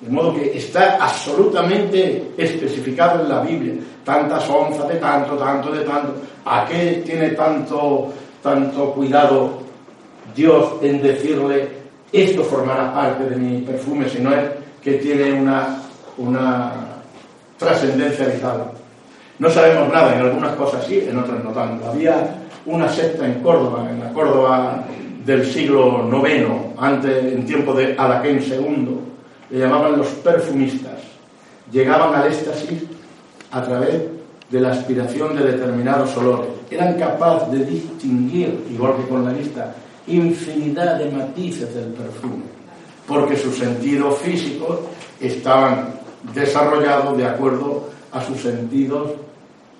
de 0.00 0.10
modo 0.10 0.34
que 0.34 0.56
está 0.56 0.96
absolutamente 1.00 2.32
especificado 2.36 3.22
en 3.22 3.28
la 3.28 3.40
Biblia. 3.40 3.74
Tantas 4.04 4.48
onzas 4.48 4.88
de 4.88 4.96
tanto, 4.96 5.36
tanto, 5.36 5.70
de 5.70 5.84
tanto. 5.84 6.14
¿A 6.44 6.64
qué 6.66 7.02
tiene 7.04 7.30
tanto, 7.30 8.12
tanto 8.42 8.92
cuidado 8.92 9.60
Dios 10.34 10.74
en 10.82 11.02
decirle 11.02 11.82
esto 12.12 12.44
formará 12.44 12.92
parte 12.92 13.24
de 13.24 13.36
mi 13.36 13.62
perfume, 13.62 14.08
si 14.08 14.20
no 14.20 14.34
es 14.34 14.50
que 14.82 14.94
tiene 14.94 15.32
una, 15.32 15.78
una 16.18 16.72
trascendencia 17.56 18.26
vital. 18.26 18.70
No 19.38 19.48
sabemos 19.48 19.90
nada, 19.92 20.14
en 20.14 20.20
algunas 20.20 20.54
cosas 20.56 20.84
sí, 20.86 21.04
en 21.08 21.16
otras 21.16 21.42
no 21.42 21.50
tanto. 21.50 21.88
Había 21.88 22.36
una 22.66 22.88
secta 22.88 23.24
en 23.24 23.40
Córdoba, 23.40 23.88
en 23.88 24.00
la 24.00 24.12
Córdoba 24.12 24.84
del 25.24 25.46
siglo 25.46 26.08
IX, 26.08 26.48
antes, 26.78 27.32
en 27.32 27.46
tiempo 27.46 27.72
de 27.74 27.94
Alaquén 27.96 28.40
II, 28.42 28.98
le 29.50 29.58
llamaban 29.58 29.98
los 29.98 30.08
perfumistas. 30.08 30.98
Llegaban 31.70 32.14
al 32.14 32.28
éxtasis 32.28 32.82
a 33.50 33.62
través 33.62 34.02
de 34.50 34.60
la 34.60 34.72
aspiración 34.72 35.36
de 35.36 35.52
determinados 35.52 36.16
olores. 36.16 36.48
Eran 36.70 36.98
capaces 36.98 37.50
de 37.52 37.64
distinguir, 37.64 38.66
igual 38.70 38.96
que 38.96 39.08
con 39.08 39.24
la 39.24 39.32
lista, 39.32 39.74
infinidad 40.06 40.98
de 40.98 41.10
matices 41.10 41.74
del 41.74 41.86
perfume, 41.86 42.44
porque 43.06 43.36
sus 43.36 43.56
sentidos 43.56 44.18
físicos 44.18 44.80
estaban 45.20 45.94
desarrollados 46.34 47.16
de 47.16 47.26
acuerdo 47.26 47.90
a 48.10 48.22
sus 48.22 48.40
sentidos 48.40 49.12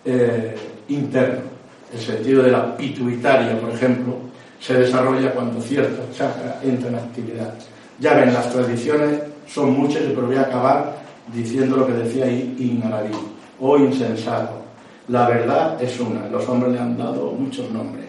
eh, 0.04 0.54
internos. 0.88 1.44
El 1.92 2.00
sentido 2.00 2.42
de 2.42 2.50
la 2.50 2.74
pituitaria, 2.74 3.60
por 3.60 3.70
ejemplo, 3.70 4.16
se 4.62 4.74
desarrolla 4.74 5.32
cuando 5.32 5.60
cierto 5.60 6.02
chakra 6.16 6.60
entra 6.62 6.88
en 6.88 6.94
actividad. 6.94 7.52
Ya 7.98 8.14
ven, 8.14 8.32
las 8.32 8.50
tradiciones 8.50 9.20
son 9.46 9.76
muchas, 9.76 10.02
pero 10.14 10.28
voy 10.28 10.36
a 10.36 10.42
acabar 10.42 10.96
diciendo 11.34 11.76
lo 11.76 11.86
que 11.86 11.94
decía 11.94 12.26
ahí 12.26 12.56
Inaraví, 12.58 13.12
o 13.60 13.76
insensato. 13.76 14.62
La 15.08 15.28
verdad 15.28 15.82
es 15.82 15.98
una, 15.98 16.28
los 16.28 16.48
hombres 16.48 16.72
le 16.72 16.78
han 16.78 16.96
dado 16.96 17.32
muchos 17.32 17.68
nombres. 17.70 18.06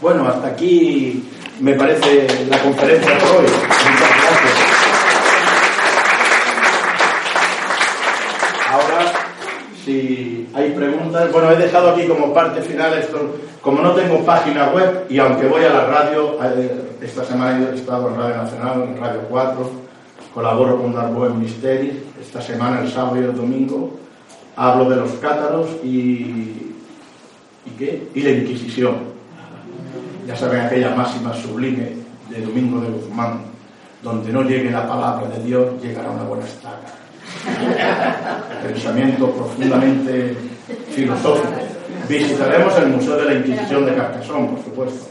Bueno, 0.00 0.26
hasta 0.26 0.48
aquí 0.48 1.24
me 1.60 1.74
parece 1.74 2.46
la 2.48 2.62
conferencia 2.62 3.10
de 3.10 3.24
hoy. 3.24 3.42
Muchas 3.42 4.10
gracias. 4.22 4.58
Ahora, 8.70 9.12
si 9.84 10.48
hay 10.54 10.70
preguntas, 10.70 11.32
bueno, 11.32 11.50
he 11.50 11.56
dejado 11.56 11.90
aquí 11.90 12.06
como 12.06 12.32
parte 12.32 12.62
final 12.62 12.94
esto, 12.94 13.36
como 13.60 13.80
no 13.80 13.92
tengo 13.92 14.24
página 14.24 14.70
web 14.70 15.06
y 15.08 15.18
aunque 15.18 15.46
voy 15.46 15.64
a 15.64 15.70
la 15.70 15.86
radio, 15.86 16.38
eh, 16.42 16.96
esta 17.00 17.24
semana 17.24 17.68
he 17.70 17.74
estado 17.74 18.08
en 18.08 18.16
Radio 18.16 18.36
Nacional, 18.36 18.82
en 18.82 19.00
Radio 19.00 19.22
4, 19.28 19.70
colaboro 20.34 20.80
con 20.80 20.94
Darboe 20.94 21.30
Misteris. 21.30 21.94
Esta 22.20 22.40
semana, 22.40 22.80
el 22.80 22.88
sábado 22.88 23.20
y 23.20 23.24
el 23.24 23.34
domingo, 23.34 23.98
hablo 24.56 24.88
de 24.88 24.96
los 24.96 25.10
cátaros 25.14 25.68
y, 25.82 26.74
¿y, 27.66 27.70
qué? 27.76 28.08
y 28.14 28.22
la 28.22 28.30
Inquisición. 28.30 29.12
Ya 30.26 30.36
saben 30.36 30.60
aquella 30.60 30.94
máxima 30.94 31.34
sublime 31.34 31.96
de 32.30 32.40
Domingo 32.40 32.80
de 32.80 32.88
Guzmán, 32.88 33.42
donde 34.02 34.32
no 34.32 34.42
llegue 34.42 34.70
la 34.70 34.86
palabra 34.86 35.28
de 35.28 35.42
Dios, 35.42 35.82
llegará 35.82 36.10
una 36.10 36.22
buena 36.22 36.44
estaca. 36.44 37.01
Pensamiento 38.62 39.30
profundamente 39.30 40.36
filosófico. 40.90 41.48
Visitaremos 42.08 42.76
el 42.78 42.88
Museo 42.88 43.16
de 43.16 43.24
la 43.24 43.34
Inquisición 43.34 43.86
de 43.86 43.94
Carcassonne, 43.94 44.48
por 44.48 44.64
supuesto, 44.64 45.06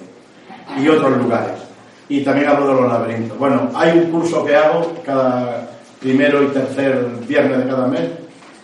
y 0.77 0.87
otros 0.87 1.17
lugares. 1.17 1.59
Y 2.09 2.21
también 2.21 2.49
hablo 2.49 2.67
de 2.67 2.81
los 2.81 2.91
laberintos. 2.91 3.37
Bueno, 3.37 3.69
hay 3.73 3.97
un 3.97 4.11
curso 4.11 4.43
que 4.45 4.55
hago 4.55 4.91
cada 5.05 5.69
primero 5.99 6.43
y 6.43 6.47
tercer 6.47 7.05
viernes 7.27 7.59
de 7.59 7.67
cada 7.69 7.87
mes. 7.87 8.01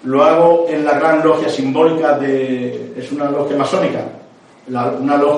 Lo 0.04 0.24
hago 0.24 0.68
en 0.70 0.86
la 0.86 1.00
gran 1.00 1.24
logia 1.24 1.50
simbólica 1.50 2.18
de... 2.18 2.94
es 2.98 3.12
una 3.12 3.30
logia 3.30 3.58
masónica. 3.58 4.00
La, 4.68 4.92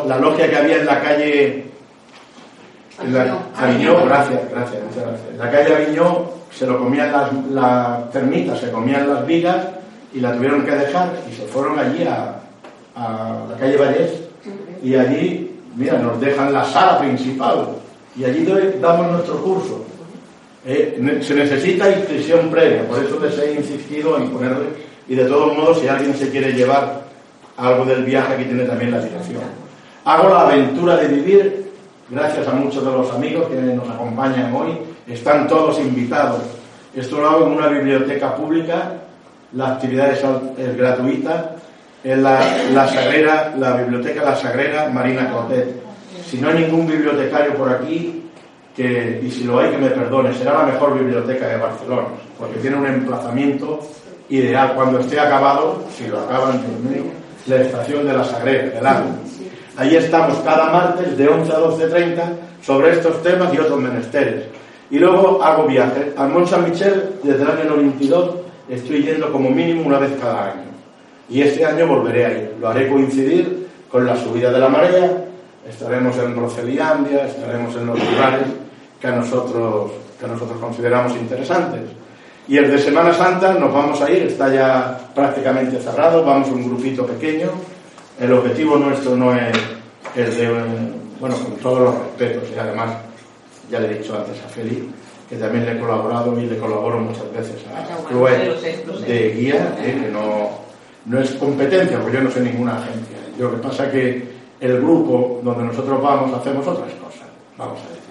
la 0.08 0.18
logia 0.18 0.50
que 0.50 0.58
había 0.58 0.78
en 0.78 0.86
la 0.86 1.02
calle... 1.02 1.69
En 3.04 3.14
la, 3.14 3.38
Aviñó, 3.56 4.06
gracias, 4.06 4.42
gracias, 4.52 4.84
muchas 4.84 5.04
gracias. 5.04 5.30
En 5.32 5.38
la 5.38 5.52
calle 5.52 5.76
Aviñó 5.76 6.26
se 6.52 6.66
lo 6.66 6.80
comían 6.80 7.12
las, 7.12 7.34
las 7.52 8.12
termitas, 8.12 8.60
se 8.60 8.72
comían 8.72 9.08
las 9.08 9.26
vigas 9.26 9.68
y 10.14 10.20
la 10.20 10.34
tuvieron 10.34 10.64
que 10.66 10.72
dejar 10.72 11.14
y 11.30 11.36
se 11.36 11.44
fueron 11.44 11.78
allí 11.78 12.04
a, 12.04 12.40
a 12.96 13.46
la 13.50 13.58
calle 13.58 13.78
Vallés 13.78 14.12
y 14.82 14.96
allí, 14.96 15.60
mira, 15.76 15.98
nos 16.00 16.20
dejan 16.20 16.52
la 16.54 16.66
sala 16.66 17.00
principal 17.00 17.68
y 18.16 18.26
allí 18.26 18.46
damos 18.82 19.12
nuestro 19.12 19.42
curso. 19.42 19.86
Eh, 20.66 21.22
se 21.22 21.36
necesita 21.36 21.90
inscripción 21.90 22.50
previa, 22.50 22.86
por 22.88 23.02
eso 23.02 23.18
les 23.20 23.38
he 23.40 23.54
insistido 23.54 24.18
en 24.18 24.30
ponerle, 24.30 24.66
y 25.08 25.16
de 25.16 25.26
todos 25.26 25.56
modos, 25.56 25.80
si 25.80 25.88
alguien 25.88 26.14
se 26.14 26.30
quiere 26.30 26.52
llevar 26.52 27.04
algo 27.56 27.86
del 27.86 28.04
viaje, 28.04 28.34
aquí 28.34 28.44
tiene 28.44 28.66
también 28.66 28.92
la 28.92 29.00
dirección. 29.00 29.42
Hago 30.04 30.30
la 30.30 30.42
aventura 30.42 30.98
de 30.98 31.08
vivir, 31.08 31.59
gracias 32.10 32.48
a 32.48 32.54
muchos 32.54 32.84
de 32.84 32.92
los 32.92 33.12
amigos 33.12 33.48
que 33.48 33.56
nos 33.56 33.88
acompañan 33.90 34.54
hoy, 34.54 34.80
están 35.08 35.48
todos 35.48 35.80
invitados. 35.80 36.42
Esto 36.96 37.20
lo 37.20 37.30
hago 37.30 37.48
en 37.48 37.54
una 37.54 37.68
biblioteca 37.68 38.36
pública, 38.36 38.94
la 39.54 39.74
actividad 39.74 40.12
es, 40.12 40.78
gratuita, 40.78 41.56
en 42.04 42.24
la, 42.24 42.88
Sagrera, 42.88 43.54
la 43.58 43.76
biblioteca 43.76 44.24
La 44.24 44.36
Sagrera 44.36 44.90
Marina 44.90 45.30
Cortet. 45.32 45.82
Si 46.26 46.38
no 46.38 46.50
hay 46.50 46.64
ningún 46.64 46.88
bibliotecario 46.88 47.56
por 47.56 47.70
aquí, 47.70 48.24
y 48.78 49.32
si 49.32 49.44
lo 49.44 49.60
hay 49.60 49.72
que 49.72 49.78
me 49.78 49.90
perdone, 49.90 50.34
será 50.34 50.60
la 50.60 50.72
mejor 50.72 50.98
biblioteca 50.98 51.48
de 51.48 51.58
Barcelona, 51.58 52.08
porque 52.38 52.60
tiene 52.60 52.78
un 52.78 52.86
emplazamiento 52.86 53.80
ideal. 54.30 54.74
Cuando 54.76 55.00
esté 55.00 55.20
acabado, 55.20 55.84
si 55.96 56.08
lo 56.08 56.22
acaban, 56.22 56.62
la 57.48 57.56
estación 57.58 58.08
de 58.08 58.14
la 58.14 58.24
Sagrera, 58.24 58.70
del 58.70 58.84
lago. 58.84 59.10
Allí 59.80 59.96
estamos 59.96 60.40
cada 60.40 60.74
martes 60.74 61.18
de 61.18 61.26
11 61.26 61.54
a 61.54 61.60
12.30 61.60 62.22
sobre 62.62 62.92
estos 62.92 63.24
temas 63.24 63.54
y 63.54 63.60
otros 63.60 63.80
menesteres. 63.80 64.48
Y 64.92 65.00
luego 65.00 65.42
hago 65.42 65.68
viajes. 65.68 66.08
Al 66.18 66.32
Mont 66.32 66.50
Saint-Michel, 66.50 67.12
desde 67.24 67.44
el 67.44 67.50
año 67.50 67.64
92, 67.70 68.36
estoy 68.68 69.04
yendo 69.04 69.32
como 69.32 69.50
mínimo 69.50 69.84
una 69.88 69.98
vez 69.98 70.12
cada 70.20 70.52
año. 70.52 70.64
Y 71.30 71.44
este 71.44 71.66
año 71.66 71.88
volveré 71.88 72.26
a 72.26 72.32
ir. 72.32 72.56
Lo 72.60 72.68
haré 72.68 72.90
coincidir 72.90 73.70
con 73.90 74.06
la 74.06 74.18
subida 74.18 74.52
de 74.52 74.60
la 74.60 74.68
marea, 74.68 75.24
estaremos 75.66 76.18
en 76.18 76.36
Roceliandia, 76.36 77.28
estaremos 77.28 77.74
en 77.78 77.86
los 77.86 77.98
lugares 77.98 78.48
que 79.00 79.08
a 79.08 79.12
nosotros, 79.12 79.92
que 80.20 80.26
a 80.26 80.28
nosotros 80.28 80.60
consideramos 80.60 81.14
interesantes. 81.16 81.84
Y 82.50 82.58
el 82.58 82.70
de 82.70 82.80
Semana 82.80 83.14
Santa 83.14 83.54
nos 83.54 83.74
vamos 83.74 84.02
a 84.02 84.12
ir, 84.12 84.24
está 84.24 84.54
ya 84.54 85.00
prácticamente 85.16 85.80
cerrado, 85.80 86.26
vamos 86.26 86.50
un 86.50 86.66
grupito 86.66 87.06
pequeño. 87.06 87.79
El 88.20 88.34
objetivo 88.34 88.76
nuestro 88.78 89.16
no 89.16 89.34
es 89.34 89.58
el 90.16 90.36
de, 90.36 90.50
bueno, 91.20 91.36
con 91.38 91.56
todos 91.58 91.80
los 91.80 91.96
respetos 92.00 92.50
y 92.54 92.60
además, 92.60 92.98
ya 93.72 93.80
le 93.80 93.92
he 93.92 94.00
dicho 94.00 94.14
antes 94.18 94.44
a 94.44 94.50
Felipe, 94.50 94.88
que 95.30 95.38
también 95.38 95.66
le 95.66 95.74
he 95.74 95.80
colaborado 95.80 96.38
y 96.38 96.46
le 96.46 96.58
colaboro 96.58 97.00
muchas 97.00 97.32
veces 97.32 97.56
a 97.68 98.10
lo 98.46 98.60
sé. 98.60 98.84
de 99.08 99.30
guía, 99.32 99.78
eh, 99.80 100.02
que 100.04 100.12
no, 100.12 100.50
no 101.06 101.20
es 101.20 101.32
competencia, 101.32 101.98
porque 102.00 102.18
yo 102.18 102.24
no 102.24 102.32
soy 102.32 102.42
ninguna 102.42 102.78
agencia. 102.78 103.18
Lo 103.38 103.52
que 103.52 103.58
pasa 103.58 103.86
es 103.86 103.92
que 103.92 104.28
el 104.60 104.82
grupo 104.82 105.40
donde 105.42 105.64
nosotros 105.64 106.02
vamos 106.02 106.38
hacemos 106.38 106.68
otras 106.68 106.92
cosas, 106.96 107.28
vamos 107.58 107.80
a 107.80 107.88
decir. 107.88 108.10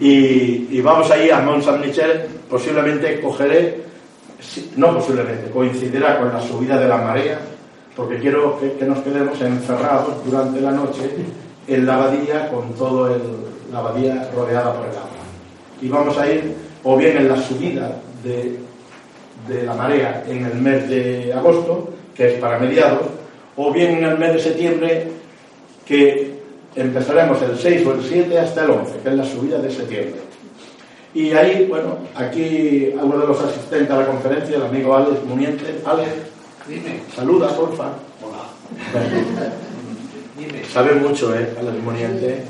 Y, 0.00 0.76
y 0.76 0.80
vamos 0.80 1.08
a 1.08 1.22
ir 1.22 1.32
a 1.32 1.40
Mont 1.40 1.62
Saint-Michel, 1.62 2.22
posiblemente 2.50 3.20
cogeré, 3.20 3.80
no 4.76 4.94
posiblemente, 4.94 5.50
coincidirá 5.50 6.18
con 6.18 6.32
la 6.32 6.40
subida 6.40 6.80
de 6.80 6.88
la 6.88 6.96
marea, 6.96 7.38
porque 7.96 8.18
quiero 8.18 8.58
que, 8.58 8.84
nos 8.84 9.00
quedemos 9.00 9.40
encerrados 9.40 10.24
durante 10.24 10.60
la 10.60 10.72
noche 10.72 11.10
en 11.68 11.86
la 11.86 11.94
abadía 11.94 12.48
con 12.48 12.72
todo 12.74 13.14
el, 13.14 13.22
la 13.70 13.78
abadía 13.78 14.30
rodeada 14.34 14.74
por 14.74 14.86
el 14.86 14.96
agua. 14.96 15.08
Y 15.80 15.88
vamos 15.88 16.16
a 16.18 16.32
ir 16.32 16.54
o 16.84 16.96
bien 16.96 17.16
en 17.16 17.28
la 17.28 17.36
subida 17.36 17.96
de, 18.24 18.58
de 19.48 19.62
la 19.64 19.74
marea 19.74 20.24
en 20.26 20.46
el 20.46 20.54
mes 20.54 20.88
de 20.88 21.32
agosto, 21.32 21.90
que 22.14 22.34
es 22.34 22.40
para 22.40 22.58
mediados, 22.58 23.02
o 23.56 23.72
bien 23.72 23.98
en 23.98 24.04
el 24.04 24.18
mes 24.18 24.34
de 24.34 24.40
septiembre, 24.40 25.08
que 25.84 26.40
empezaremos 26.74 27.40
el 27.42 27.58
6 27.58 27.86
o 27.86 27.92
el 27.92 28.02
7 28.02 28.38
hasta 28.38 28.64
el 28.64 28.70
11, 28.70 28.92
que 29.02 29.08
es 29.08 29.14
la 29.14 29.24
subida 29.24 29.58
de 29.58 29.70
septiembre. 29.70 30.20
Y 31.14 31.32
ahí, 31.32 31.66
bueno, 31.68 31.98
aquí 32.14 32.90
uno 32.94 33.18
de 33.18 33.26
los 33.26 33.40
asistentes 33.40 33.90
a 33.90 33.98
la 33.98 34.06
conferencia, 34.06 34.56
el 34.56 34.62
amigo 34.62 34.96
Alex 34.96 35.22
Muniente. 35.24 35.80
Alex, 35.84 36.08
Dime, 36.66 37.02
saluda, 37.14 37.48
porfa. 37.48 37.84
hola. 38.22 38.44
Dime. 40.38 40.64
Sabe 40.64 40.94
mucho, 40.94 41.34
¿eh? 41.34 41.54
Alex 41.58 41.82
Muniente. 41.82 42.44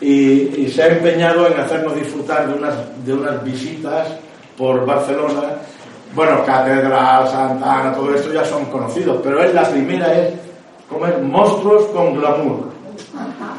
Y, 0.00 0.64
y 0.64 0.70
se 0.70 0.82
ha 0.82 0.88
empeñado 0.88 1.46
en 1.46 1.58
hacernos 1.58 1.94
disfrutar 1.94 2.48
de 2.48 2.54
unas, 2.54 2.74
de 3.04 3.12
unas 3.12 3.42
visitas 3.44 4.08
por 4.56 4.84
Barcelona. 4.86 5.42
Bueno, 6.14 6.44
Catedral, 6.44 7.28
Santa 7.28 7.80
Ana, 7.80 7.94
todo 7.94 8.14
esto 8.14 8.32
ya 8.32 8.44
son 8.44 8.64
conocidos, 8.66 9.20
pero 9.22 9.42
es 9.42 9.52
la 9.54 9.68
primera, 9.68 10.12
es 10.16 10.34
comer 10.88 11.20
monstruos 11.20 11.86
con 11.86 12.18
glamour. 12.18 12.68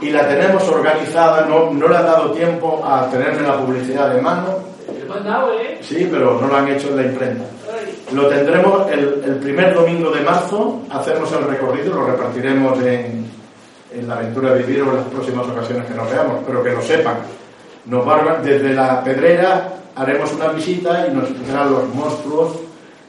Y 0.01 0.11
la 0.11 0.27
tenemos 0.27 0.67
organizada, 0.69 1.45
no, 1.45 1.71
no 1.71 1.88
le 1.88 1.97
ha 1.97 2.01
dado 2.01 2.32
tiempo 2.32 2.82
a 2.84 3.09
tenerme 3.09 3.47
la 3.47 3.57
publicidad 3.57 4.13
de 4.13 4.21
mano, 4.21 4.55
¿eh? 5.59 5.77
sí, 5.82 6.07
pero 6.09 6.39
no 6.39 6.47
lo 6.47 6.55
han 6.55 6.67
hecho 6.69 6.89
en 6.89 6.95
la 6.95 7.03
imprenta. 7.03 7.45
Lo 8.14 8.28
tendremos 8.28 8.92
el, 8.92 9.36
primer 9.36 9.74
domingo 9.74 10.09
de 10.09 10.21
marzo, 10.21 10.82
hacemos 10.89 11.32
el 11.32 11.43
recorrido, 11.43 11.93
lo 11.93 12.08
repartiremos 12.08 12.82
en, 12.82 13.25
en 13.93 14.08
la 14.08 14.16
aventura 14.16 14.54
de 14.54 14.63
vivir 14.63 14.82
o 14.82 14.89
en 14.89 14.96
las 14.97 15.05
próximas 15.05 15.47
ocasiones 15.47 15.86
que 15.86 15.93
nos 15.93 16.09
veamos, 16.09 16.43
pero 16.46 16.63
que 16.63 16.71
lo 16.71 16.82
sepan. 16.82 17.17
Nos 17.86 18.05
van 18.05 18.43
desde 18.43 18.74
la 18.74 19.04
pedrera, 19.04 19.74
haremos 19.96 20.33
una 20.33 20.47
visita 20.47 21.08
y 21.08 21.16
nos 21.16 21.25
explicarán 21.29 21.71
los 21.71 21.93
monstruos 21.93 22.54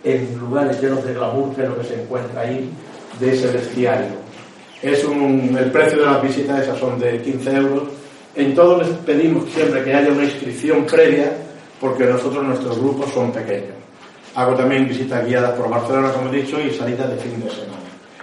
en 0.05 0.39
lugares 0.39 0.81
llenos 0.83 1.05
de 1.05 1.15
glamour, 1.15 1.55
que 1.55 1.63
es 1.63 1.69
lo 1.69 1.79
que 1.79 1.85
se 1.85 2.03
encuentra 2.03 2.43
ahí, 2.43 2.71
de 3.19 3.33
ese 3.33 3.49
bestiario. 3.49 4.21
Es 4.83 5.05
el 5.05 5.71
precio 5.71 6.01
de 6.01 6.07
las 6.07 6.23
visitas 6.23 6.63
esas 6.63 6.79
son 6.79 6.99
de 6.99 7.21
15 7.21 7.57
euros. 7.57 7.83
En 8.35 8.55
todos 8.55 8.87
les 8.87 8.97
pedimos 8.99 9.51
siempre 9.51 9.83
que 9.83 9.95
haya 9.95 10.11
una 10.11 10.25
inscripción 10.25 10.85
previa, 10.85 11.33
porque 11.81 12.05
nosotros 12.05 12.45
nuestros 12.45 12.79
grupos 12.79 13.11
son 13.13 13.33
pequeños. 13.33 13.80
Hago 14.35 14.55
también 14.55 14.89
visitas 14.89 15.27
guiadas 15.27 15.53
por 15.53 15.69
Barcelona, 15.69 16.13
como 16.13 16.33
he 16.33 16.43
dicho, 16.43 16.61
y 16.61 16.71
salidas 16.71 17.11
de 17.11 17.17
fin 17.17 17.41
de 17.43 17.51
semana. 17.51 17.81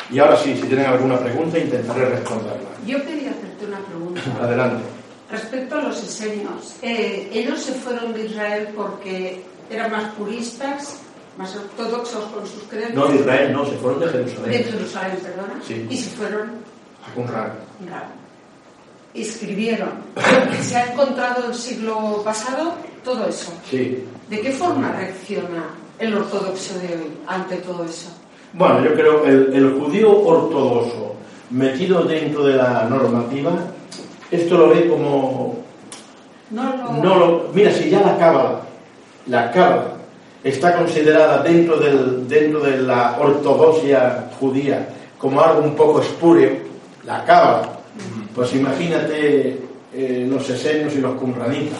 Y 0.09 0.19
ahora 0.19 0.37
sí, 0.37 0.55
si 0.55 0.67
tienen 0.67 0.85
alguna 0.85 1.19
pregunta, 1.19 1.59
intentaré 1.59 2.05
responderla. 2.05 2.69
Yo 2.85 3.03
quería 3.03 3.31
hacerte 3.31 3.65
una 3.65 3.79
pregunta. 3.79 4.21
Adelante. 4.41 4.83
Respecto 5.29 5.75
a 5.75 5.81
los 5.81 6.01
esenios, 6.01 6.77
eh, 6.81 7.29
ellos 7.33 7.61
se 7.61 7.73
fueron 7.73 8.13
de 8.13 8.25
Israel 8.25 8.69
porque 8.73 9.43
eran 9.69 9.91
más 9.91 10.13
puristas, 10.13 11.01
más 11.37 11.53
ortodoxos 11.53 12.23
con 12.25 12.47
sus 12.47 12.63
creencias. 12.63 12.95
No 12.95 13.07
de 13.07 13.15
Israel, 13.17 13.51
no, 13.51 13.65
se 13.65 13.73
fueron 13.73 13.99
de 13.99 14.05
De 14.05 14.13
Jerusalén. 14.13 14.63
Jerusalén, 14.63 15.17
perdona. 15.21 15.61
Sí. 15.67 15.87
Y 15.89 15.97
se 15.97 16.09
fueron 16.11 16.51
A 17.05 17.13
Qumran. 17.13 17.51
Escribieron. 19.13 19.89
Se 20.61 20.75
ha 20.75 20.93
encontrado 20.93 21.47
el 21.47 21.55
siglo 21.55 22.21
pasado 22.23 22.75
todo 23.03 23.27
eso. 23.27 23.51
Sí. 23.69 24.05
¿De 24.29 24.41
qué 24.41 24.51
forma 24.51 24.91
reacciona 24.91 25.65
el 25.99 26.13
ortodoxo 26.15 26.79
de 26.79 26.87
hoy 26.87 27.11
ante 27.27 27.57
todo 27.57 27.83
eso? 27.83 28.09
Bueno, 28.53 28.83
yo 28.83 28.93
creo 28.93 29.23
que 29.23 29.29
el, 29.29 29.53
el 29.53 29.79
judío 29.79 30.19
ortodoxo 30.19 31.15
metido 31.49 32.03
dentro 32.03 32.45
de 32.45 32.55
la 32.55 32.85
normativa, 32.89 33.51
esto 34.31 34.57
lo 34.57 34.69
ve 34.69 34.87
como 34.87 35.59
No 36.51 36.63
lo... 36.63 37.03
No 37.03 37.15
lo, 37.15 37.49
mira, 37.53 37.71
si 37.71 37.89
ya 37.89 38.01
la 38.01 38.17
cábala, 38.17 38.61
la 39.27 39.51
cábala 39.51 39.93
está 40.43 40.77
considerada 40.77 41.43
dentro, 41.43 41.77
del, 41.77 42.27
dentro 42.27 42.61
de 42.61 42.77
la 42.77 43.17
ortodoxia 43.19 44.29
judía 44.39 44.87
como 45.17 45.41
algo 45.41 45.61
un 45.61 45.75
poco 45.75 46.01
espúreo, 46.01 46.51
la 47.05 47.23
cábala, 47.25 47.69
pues 48.35 48.53
imagínate 48.53 49.59
eh, 49.93 50.27
los 50.29 50.47
esenios 50.49 50.93
y 50.93 51.01
los 51.01 51.15
cumranitas. 51.15 51.79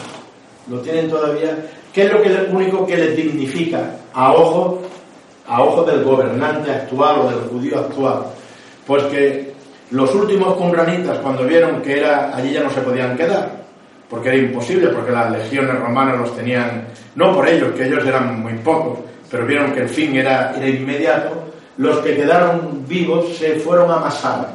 lo 0.70 0.80
tienen 0.80 1.10
todavía. 1.10 1.56
¿Qué 1.94 2.06
es 2.06 2.12
lo 2.12 2.22
que 2.22 2.30
lo 2.30 2.50
único 2.52 2.86
que 2.86 2.98
les 2.98 3.16
dignifica 3.16 3.92
a 4.18 4.34
ojos 4.34 4.80
a 5.48 5.62
ojos 5.62 5.86
del 5.88 6.04
gobernante 6.04 6.72
actual 6.72 7.20
o 7.20 7.30
del 7.30 7.40
judío 7.50 7.80
actual? 7.80 8.24
Pues 8.86 9.04
que 9.04 9.54
los 9.92 10.14
últimos 10.14 10.56
cumranitas 10.56 11.20
cuando 11.20 11.46
vieron 11.46 11.82
que 11.82 12.00
era 12.00 12.36
allí 12.36 12.52
ya 12.52 12.64
no 12.64 12.72
se 12.72 12.82
podían 12.82 13.16
quedar, 13.16 13.52
porque 14.10 14.30
era 14.30 14.38
imposible, 14.38 14.90
porque 14.90 15.12
las 15.12 15.32
legiones 15.32 15.80
romanas 15.80 16.20
los 16.20 16.36
tenían, 16.36 16.88
no 17.16 17.34
por 17.34 17.48
ellos, 17.48 17.74
que 17.74 17.86
ellos 17.86 18.06
eran 18.06 18.42
muy 18.42 18.54
pocos, 18.56 19.00
pero 19.30 19.46
vieron 19.46 19.72
que 19.72 19.82
el 19.82 19.90
fin 19.90 20.16
era, 20.16 20.54
era 20.56 20.68
inmediato, 20.68 21.44
los 21.78 22.00
que 22.00 22.16
quedaron 22.16 22.86
vivos 22.88 23.38
se 23.38 23.56
fueron 23.60 23.92
a 23.92 23.98
Masada. 23.98 24.52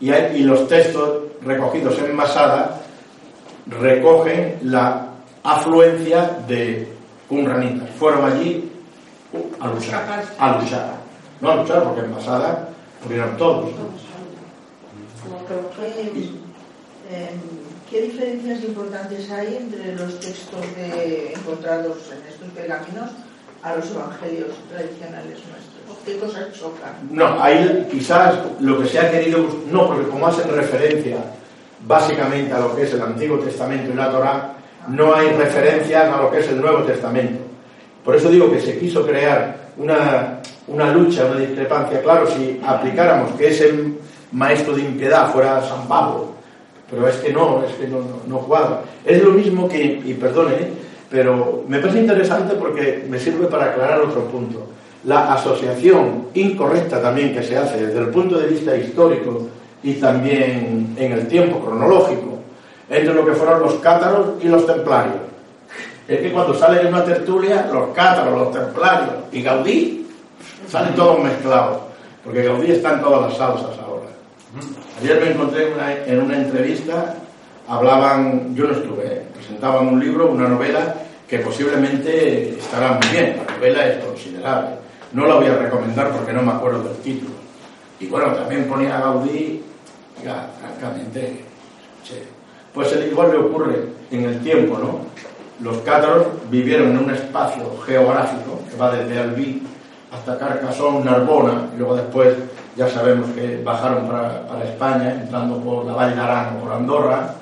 Y, 0.00 0.12
y 0.12 0.42
los 0.42 0.68
textos 0.68 1.22
recogidos 1.44 1.98
en 1.98 2.14
Masada 2.14 2.80
recogen 3.66 4.58
la 4.64 5.08
afluencia 5.42 6.38
de 6.46 6.86
cumranitas. 7.28 7.88
Fueron 7.98 8.24
allí 8.24 8.71
a 9.62 9.68
luchar, 9.68 10.24
a 10.38 10.58
luchar. 10.58 10.90
No 11.40 11.50
a 11.50 11.56
luchar, 11.56 11.82
porque 11.84 12.00
en 12.00 12.10
Masada 12.14 12.68
murieron 13.04 13.36
todos. 13.36 13.70
¿Qué, 15.78 16.12
eh, 17.10 17.30
qué 17.90 18.00
diferencias 18.02 18.62
importantes 18.64 19.30
hay 19.30 19.56
entre 19.56 19.94
los 19.96 20.18
textos 20.20 20.60
de- 20.76 21.32
encontrados 21.34 21.98
en 22.12 22.26
estos 22.32 22.48
pergaminos 22.50 23.10
a 23.62 23.76
los 23.76 23.90
evangelios 23.90 24.50
tradicionales 24.70 25.38
nuestros? 25.38 25.98
¿Qué 26.06 26.18
cosas 26.18 26.52
chocan? 26.58 26.94
No, 27.10 27.40
ahí 27.42 27.86
quizás 27.90 28.38
lo 28.60 28.80
que 28.80 28.88
se 28.88 28.98
ha 28.98 29.10
querido, 29.10 29.46
no, 29.70 29.86
porque 29.88 30.08
como 30.08 30.26
hacen 30.26 30.50
referencia 30.54 31.18
básicamente 31.86 32.52
a 32.52 32.60
lo 32.60 32.74
que 32.74 32.82
es 32.84 32.92
el 32.94 33.02
Antiguo 33.02 33.38
Testamento 33.38 33.90
y 33.92 33.94
la 33.94 34.10
Torá, 34.10 34.52
no 34.88 35.14
hay 35.14 35.28
referencias 35.30 36.12
a 36.12 36.22
lo 36.22 36.30
que 36.30 36.40
es 36.40 36.48
el 36.48 36.60
Nuevo 36.60 36.82
Testamento. 36.84 37.40
Por 38.04 38.16
eso 38.16 38.30
digo 38.30 38.50
que 38.50 38.60
se 38.60 38.78
quiso 38.78 39.06
crear 39.06 39.56
una, 39.78 40.40
una 40.66 40.92
lucha, 40.92 41.26
una 41.26 41.38
discrepancia. 41.38 42.02
Claro, 42.02 42.26
si 42.26 42.60
aplicáramos 42.64 43.32
que 43.32 43.48
ese 43.48 43.72
maestro 44.32 44.74
de 44.74 44.82
impiedad 44.82 45.32
fuera 45.32 45.62
San 45.62 45.86
Pablo, 45.86 46.32
pero 46.90 47.08
es 47.08 47.16
que 47.16 47.32
no, 47.32 47.64
es 47.64 47.72
que 47.74 47.86
no, 47.86 48.00
no, 48.26 48.38
cuadra. 48.40 48.82
Es 49.04 49.22
lo 49.22 49.30
mismo 49.30 49.68
que, 49.68 50.02
y 50.04 50.14
perdone, 50.14 50.54
¿eh? 50.54 50.72
pero 51.10 51.64
me 51.68 51.78
parece 51.78 52.00
interesante 52.00 52.54
porque 52.54 53.06
me 53.08 53.18
sirve 53.18 53.46
para 53.46 53.66
aclarar 53.66 54.00
otro 54.00 54.24
punto. 54.24 54.66
La 55.04 55.32
asociación 55.32 56.28
incorrecta 56.34 57.00
también 57.00 57.34
que 57.34 57.42
se 57.42 57.56
hace 57.56 57.86
desde 57.86 57.98
el 57.98 58.08
punto 58.08 58.38
de 58.38 58.48
vista 58.48 58.76
histórico 58.76 59.48
y 59.82 59.94
también 59.94 60.94
en 60.96 61.12
el 61.12 61.26
tiempo 61.26 61.60
cronológico 61.60 62.38
entre 62.88 63.14
lo 63.14 63.24
que 63.24 63.32
fueron 63.32 63.60
los 63.60 63.74
cátaros 63.74 64.42
y 64.42 64.48
los 64.48 64.66
templarios. 64.66 65.31
Es 66.12 66.20
que 66.20 66.30
cuando 66.30 66.54
salen 66.54 66.86
en 66.86 66.94
una 66.94 67.04
tertulia, 67.04 67.70
los 67.72 67.88
cátaros, 67.94 68.38
los 68.38 68.52
templarios 68.52 69.14
y 69.32 69.42
Gaudí 69.42 70.06
salen 70.68 70.94
todos 70.94 71.18
mezclados, 71.24 71.78
porque 72.22 72.42
Gaudí 72.42 72.72
está 72.72 72.92
en 72.92 73.00
todas 73.00 73.22
las 73.22 73.38
salsas 73.38 73.78
ahora. 73.78 74.08
Ayer 75.00 75.20
me 75.22 75.30
encontré 75.30 75.68
en 75.68 75.72
una, 75.72 75.92
en 76.04 76.20
una 76.20 76.36
entrevista, 76.36 77.14
hablaban, 77.66 78.54
yo 78.54 78.66
no 78.66 78.74
estuve, 78.74 79.22
presentaban 79.32 79.88
un 79.88 80.00
libro, 80.00 80.30
una 80.30 80.48
novela 80.48 80.96
que 81.26 81.38
posiblemente 81.38 82.58
estará 82.58 82.92
muy 82.92 83.08
bien, 83.08 83.40
la 83.46 83.56
novela 83.56 83.86
es 83.86 84.04
considerable. 84.04 84.70
No 85.14 85.26
la 85.26 85.36
voy 85.36 85.46
a 85.46 85.56
recomendar 85.56 86.10
porque 86.10 86.34
no 86.34 86.42
me 86.42 86.52
acuerdo 86.52 86.82
del 86.82 86.96
título. 86.98 87.32
Y 87.98 88.06
bueno, 88.06 88.34
también 88.34 88.68
ponía 88.68 88.98
a 88.98 89.00
Gaudí, 89.00 89.62
ya, 90.22 90.50
francamente, 90.60 91.42
sí. 92.04 92.22
Pues 92.74 92.92
el 92.92 93.10
igual 93.10 93.30
le 93.30 93.38
ocurre 93.38 93.76
en 94.10 94.24
el 94.24 94.40
tiempo, 94.40 94.78
¿no? 94.78 95.12
Los 95.62 95.78
cátaros 95.78 96.26
vivieron 96.50 96.90
en 96.90 97.04
un 97.04 97.10
espacio 97.14 97.62
geográfico 97.86 98.60
que 98.68 98.76
va 98.76 98.90
desde 98.90 99.20
Albí 99.20 99.62
hasta 100.10 100.36
Carcassonne, 100.36 101.04
Narbona, 101.04 101.68
y 101.72 101.78
luego 101.78 101.94
después 101.94 102.34
ya 102.76 102.88
sabemos 102.88 103.30
que 103.30 103.62
bajaron 103.62 104.08
para, 104.08 104.44
para 104.46 104.64
España, 104.64 105.12
entrando 105.12 105.58
por 105.58 105.84
la 105.84 105.92
Valle 105.92 106.16
de 106.16 106.20
Arán 106.20 106.56
o 106.56 106.64
por 106.64 106.72
Andorra, 106.72 107.34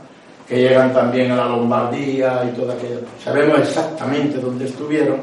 que 0.47 0.61
llegan 0.61 0.93
también 0.93 1.31
a 1.31 1.37
la 1.37 1.47
Lombardía 1.47 2.45
y 2.45 2.55
todo 2.55 2.73
aquello. 2.73 3.01
Sabemos 3.25 3.59
exactamente 3.61 4.39
dónde 4.39 4.67
estuvieron 4.67 5.21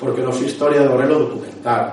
porque 0.00 0.22
los 0.22 0.40
historiadores 0.40 1.06
lo 1.06 1.18
documentaron. 1.18 1.90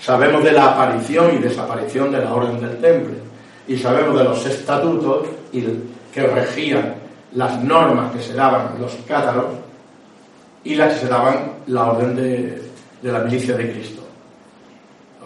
Sabemos 0.00 0.42
de 0.42 0.52
la 0.52 0.72
aparición 0.72 1.34
y 1.34 1.38
desaparición 1.38 2.10
de 2.10 2.20
la 2.20 2.32
Orden 2.32 2.60
del 2.60 2.80
Temple 2.80 3.18
y 3.68 3.76
sabemos 3.76 4.16
de 4.18 4.24
los 4.24 4.46
estatutos 4.46 5.26
y 5.52 5.64
que 6.14 6.22
regían 6.22 6.94
las 7.34 7.62
normas 7.62 8.12
que 8.12 8.22
se 8.22 8.32
daban 8.34 8.70
los 8.80 8.94
cátaros 9.06 9.46
y 10.64 10.74
las 10.74 10.94
que 10.94 11.00
se 11.00 11.08
daban 11.08 11.52
la 11.66 11.92
Orden 11.92 12.16
de, 12.16 12.62
de 13.02 13.12
la 13.12 13.20
Milicia 13.20 13.56
de 13.56 13.72
Cristo. 13.72 14.02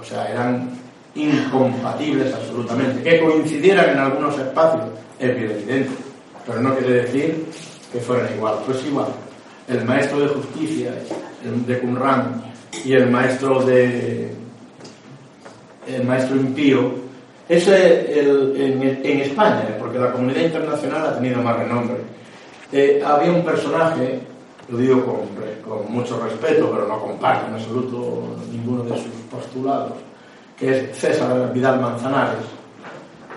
O 0.00 0.04
sea, 0.04 0.26
eran 0.30 0.70
incompatibles 1.14 2.34
absolutamente. 2.34 3.02
Que 3.02 3.20
coincidieran 3.20 3.90
en 3.90 3.98
algunos 3.98 4.38
espacios 4.38 4.84
es 5.18 5.36
bien 5.36 5.50
evidente, 5.50 5.90
pero 6.46 6.60
no 6.60 6.76
quiere 6.76 7.02
decir 7.02 7.46
que 7.92 7.98
fueran 8.00 8.34
igual. 8.34 8.56
Pues 8.66 8.84
igual, 8.84 9.08
el 9.68 9.84
maestro 9.84 10.20
de 10.20 10.28
justicia 10.28 10.92
de 11.42 11.78
Qumran 11.78 12.42
y 12.84 12.92
el 12.92 13.10
maestro 13.10 13.62
de 13.62 14.30
el 15.86 16.04
maestro 16.04 16.36
impío 16.36 16.94
es 17.48 17.66
el, 17.68 18.54
en, 18.56 18.82
en, 18.82 19.20
España, 19.20 19.76
porque 19.78 19.98
la 19.98 20.10
comunidad 20.10 20.42
internacional 20.42 21.06
ha 21.06 21.14
tenido 21.14 21.40
más 21.42 21.56
renombre. 21.58 21.98
Eh, 22.72 23.00
había 23.04 23.30
un 23.30 23.44
personaje, 23.44 24.18
lo 24.68 24.78
digo 24.78 25.04
con, 25.04 25.18
con 25.62 25.92
mucho 25.92 26.18
respeto, 26.20 26.70
pero 26.70 26.88
no 26.88 27.00
comparto 27.00 27.48
en 27.48 27.54
absoluto 27.54 28.36
ninguno 28.50 28.82
de 28.84 28.96
sus 28.96 29.12
postulados, 29.30 29.92
que 30.58 30.70
es 30.70 30.98
César 30.98 31.52
Vidal 31.52 31.80
Manzanares, 31.80 32.44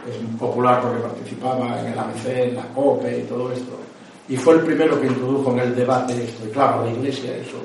es 0.07 0.37
popular 0.39 0.81
porque 0.81 0.99
participaba 1.01 1.79
en 1.79 1.87
el 1.87 1.99
ANC, 1.99 2.25
en 2.25 2.55
la 2.55 2.63
COPE 2.73 3.19
y 3.19 3.23
todo 3.23 3.51
esto, 3.51 3.77
y 4.27 4.37
fue 4.37 4.55
el 4.55 4.61
primero 4.61 4.99
que 4.99 5.07
introdujo 5.07 5.51
en 5.51 5.59
el 5.59 5.75
debate 5.75 6.23
esto, 6.23 6.47
y 6.47 6.51
claro, 6.51 6.85
la 6.85 6.91
Iglesia 6.91 7.35
eso 7.35 7.57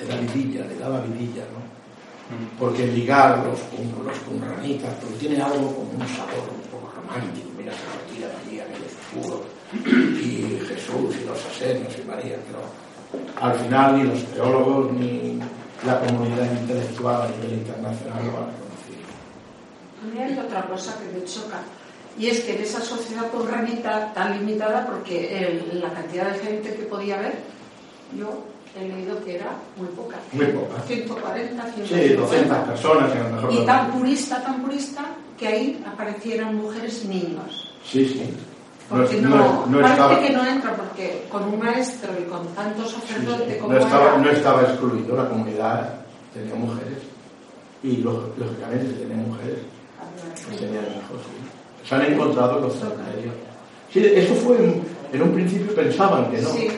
era 0.00 0.16
vidilla, 0.20 0.64
le 0.66 0.76
daba 0.76 1.00
vidilla, 1.00 1.42
¿no? 1.52 1.64
Porque 2.58 2.86
ligar 2.86 3.38
los, 3.38 3.60
los 4.04 4.18
cumranitas, 4.20 4.94
porque 5.00 5.16
tiene 5.16 5.42
algo 5.42 5.74
como 5.74 5.90
un 5.90 6.08
sabor 6.08 6.48
un 6.50 6.70
poco 6.70 6.92
romántico, 6.96 7.48
mira, 7.56 7.72
se 7.72 7.84
retiran 7.98 8.30
allí 8.40 8.60
aquel 8.60 8.82
oscuro, 8.84 9.44
y 9.74 10.60
Jesús 10.66 11.16
y 11.20 11.26
los 11.26 11.44
asenios 11.46 11.92
y 11.98 12.08
María, 12.08 12.36
pero 12.46 12.62
al 13.40 13.58
final 13.58 13.98
ni 13.98 14.04
los 14.04 14.24
teólogos 14.26 14.92
ni 14.92 15.40
la 15.84 16.00
comunidad 16.00 16.50
intelectual 16.60 17.22
a 17.22 17.28
nivel 17.28 17.58
internacional 17.58 18.24
lo 18.24 18.30
reconocido. 18.30 19.04
A 20.02 20.14
mí 20.14 20.22
hay 20.22 20.38
otra 20.38 20.66
cosa 20.66 20.98
que 20.98 21.18
me 21.18 21.24
choca, 21.24 21.60
y 22.18 22.28
es 22.28 22.40
que 22.40 22.56
en 22.56 22.62
esa 22.62 22.80
sociedad 22.80 23.28
cumranita 23.30 24.12
tan 24.12 24.38
limitada, 24.38 24.86
porque 24.86 25.36
el, 25.36 25.80
la 25.80 25.92
cantidad 25.92 26.32
de 26.32 26.38
gente 26.38 26.74
que 26.74 26.84
podía 26.84 27.18
haber, 27.18 27.34
yo 28.16 28.44
he 28.78 28.88
leído 28.88 29.22
que 29.24 29.36
era 29.36 29.52
muy 29.76 29.88
poca. 29.88 30.16
Muy 30.32 30.46
poca. 30.46 30.80
140, 30.86 31.62
150. 31.62 32.08
Sí, 32.08 32.14
200 32.14 32.58
personas 32.68 33.12
en 33.12 33.26
el 33.26 33.32
mejor 33.32 33.52
Y 33.52 33.66
tan 33.66 33.92
purista, 33.92 34.42
tan 34.42 34.62
purista, 34.62 35.04
que 35.38 35.46
ahí 35.46 35.84
aparecieran 35.86 36.56
mujeres 36.56 37.04
y 37.04 37.08
niños. 37.08 37.72
Sí, 37.84 38.06
sí. 38.08 38.34
No, 38.90 38.96
Porque 38.98 39.20
no, 39.20 39.28
no, 39.30 39.66
no 39.66 39.80
parece 39.80 39.92
estaba, 39.92 40.20
que 40.20 40.30
no 40.30 40.46
entra, 40.46 40.76
porque 40.76 41.24
con 41.30 41.44
un 41.44 41.58
maestro 41.58 42.12
y 42.20 42.24
con 42.24 42.46
tanto 42.48 42.84
sí, 42.86 42.94
sacerdote 43.00 43.54
sí, 43.54 43.58
como 43.58 43.72
no 43.72 43.78
estaba, 43.78 44.04
era, 44.08 44.18
no 44.18 44.30
estaba 44.30 44.62
excluido, 44.62 45.16
la 45.16 45.28
comunidad 45.28 45.94
tenía 46.34 46.54
mujeres. 46.54 46.98
Y 47.82 47.96
lógicamente 47.98 48.92
tenía 48.94 49.16
mujeres. 49.16 49.58
que 50.50 50.56
tenían 50.56 50.84
hijos, 50.84 51.20
sí. 51.24 51.88
Se 51.88 51.94
han 51.94 52.12
encontrado 52.12 52.60
los 52.60 52.74
cementerios. 52.74 53.34
Sí, 53.92 54.00
eso 54.04 54.34
fue 54.34 54.56
en, 54.58 54.82
en 55.12 55.22
un 55.22 55.32
principio 55.32 55.74
pensaban 55.74 56.30
que 56.30 56.42
no. 56.42 56.48
Sí, 56.50 56.68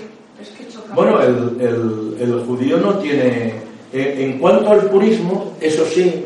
es 0.41 0.49
que. 0.51 0.67
Bueno, 0.95 1.21
el, 1.23 1.57
el- 1.61 2.17
el 2.21 2.45
judío 2.47 2.79
no 2.79 2.95
tiene. 2.99 3.55
En, 3.93 4.21
en 4.21 4.39
cuanto 4.39 4.71
al 4.71 4.83
purismo, 4.91 5.55
eso 5.61 5.85
sí, 5.87 6.26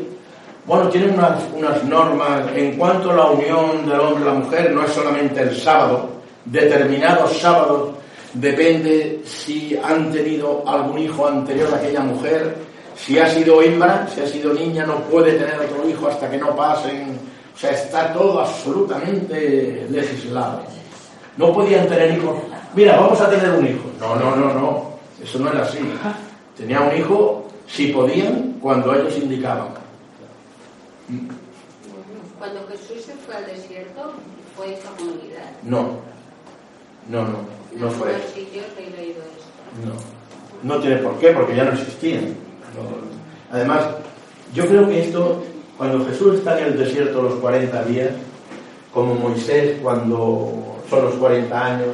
bueno, 0.65 0.89
tiene 0.89 1.11
unas, 1.11 1.43
unas 1.55 1.83
normas. 1.83 2.43
En 2.55 2.77
cuanto 2.77 3.11
a 3.11 3.15
la 3.15 3.25
unión 3.31 3.87
del 3.87 3.99
hombre 3.99 4.23
y 4.23 4.25
la 4.25 4.33
mujer, 4.33 4.71
no 4.71 4.83
es 4.83 4.91
solamente 4.91 5.41
el 5.41 5.55
sábado. 5.55 6.09
Determinados 6.45 7.37
sábados 7.39 7.91
depende 8.33 9.21
si 9.25 9.77
han 9.83 10.11
tenido 10.11 10.63
algún 10.67 10.99
hijo 10.99 11.27
anterior 11.27 11.73
a 11.73 11.77
aquella 11.77 12.01
mujer. 12.01 12.55
Si 12.95 13.17
ha 13.17 13.27
sido 13.27 13.61
hembra, 13.61 14.07
si 14.13 14.21
ha 14.21 14.27
sido 14.27 14.53
niña, 14.53 14.85
no 14.85 14.99
puede 15.01 15.33
tener 15.33 15.59
otro 15.59 15.89
hijo 15.89 16.07
hasta 16.07 16.29
que 16.29 16.37
no 16.37 16.55
pasen. 16.55 17.17
O 17.55 17.57
sea, 17.57 17.71
está 17.71 18.13
todo 18.13 18.41
absolutamente 18.41 19.87
legislado. 19.89 20.61
No 21.37 21.53
podían 21.53 21.87
tener 21.87 22.17
hijos. 22.17 22.35
Mira, 22.75 22.97
vamos 22.97 23.19
a 23.19 23.29
tener 23.29 23.49
un 23.51 23.65
hijo. 23.65 23.89
No, 23.99 24.15
no, 24.15 24.35
no, 24.35 24.53
no. 24.53 24.91
Eso 25.21 25.39
no 25.39 25.51
era 25.51 25.63
así. 25.63 25.79
Tenía 26.55 26.81
un 26.81 26.95
hijo 26.95 27.47
si 27.67 27.87
podían, 27.87 28.57
cuando 28.61 28.93
ellos 28.93 29.17
indicaban. 29.17 29.80
Cuando 32.37 32.67
Jesús 32.67 33.05
se 33.05 33.13
fue 33.13 33.35
al 33.35 33.45
desierto, 33.45 34.13
fue 34.55 34.73
esa 34.73 34.89
comunidad. 34.91 35.51
No, 35.63 35.99
no, 37.09 37.23
no. 37.23 37.37
no 37.77 37.91
fue 37.91 38.11
he 38.11 38.97
leído. 38.97 39.21
No, 39.85 40.73
no 40.75 40.81
tiene 40.81 40.97
por 40.97 41.17
qué, 41.19 41.31
porque 41.31 41.55
ya 41.55 41.65
no 41.65 41.73
existían. 41.73 42.25
No. 42.75 43.55
Además, 43.55 43.85
yo 44.53 44.65
creo 44.65 44.87
que 44.87 45.01
esto, 45.01 45.43
cuando 45.77 46.05
Jesús 46.05 46.35
está 46.35 46.59
en 46.59 46.65
el 46.67 46.77
desierto 46.77 47.21
los 47.21 47.35
40 47.35 47.83
días, 47.85 48.09
como 48.93 49.15
Moisés 49.15 49.77
cuando 49.81 50.77
son 50.89 51.05
los 51.05 51.15
40 51.15 51.65
años, 51.65 51.87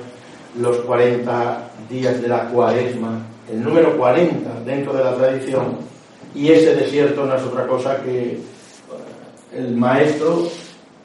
los 0.59 0.77
40 0.77 1.71
días 1.89 2.21
de 2.21 2.27
la 2.27 2.49
cuaresma, 2.49 3.21
el 3.49 3.63
número 3.63 3.97
40 3.97 4.61
dentro 4.65 4.93
de 4.93 5.03
la 5.03 5.15
tradición, 5.15 5.77
y 6.33 6.51
ese 6.51 6.75
desierto 6.75 7.25
no 7.25 7.35
es 7.35 7.43
otra 7.43 7.67
cosa 7.67 8.01
que 8.01 8.39
el 9.53 9.75
maestro 9.75 10.49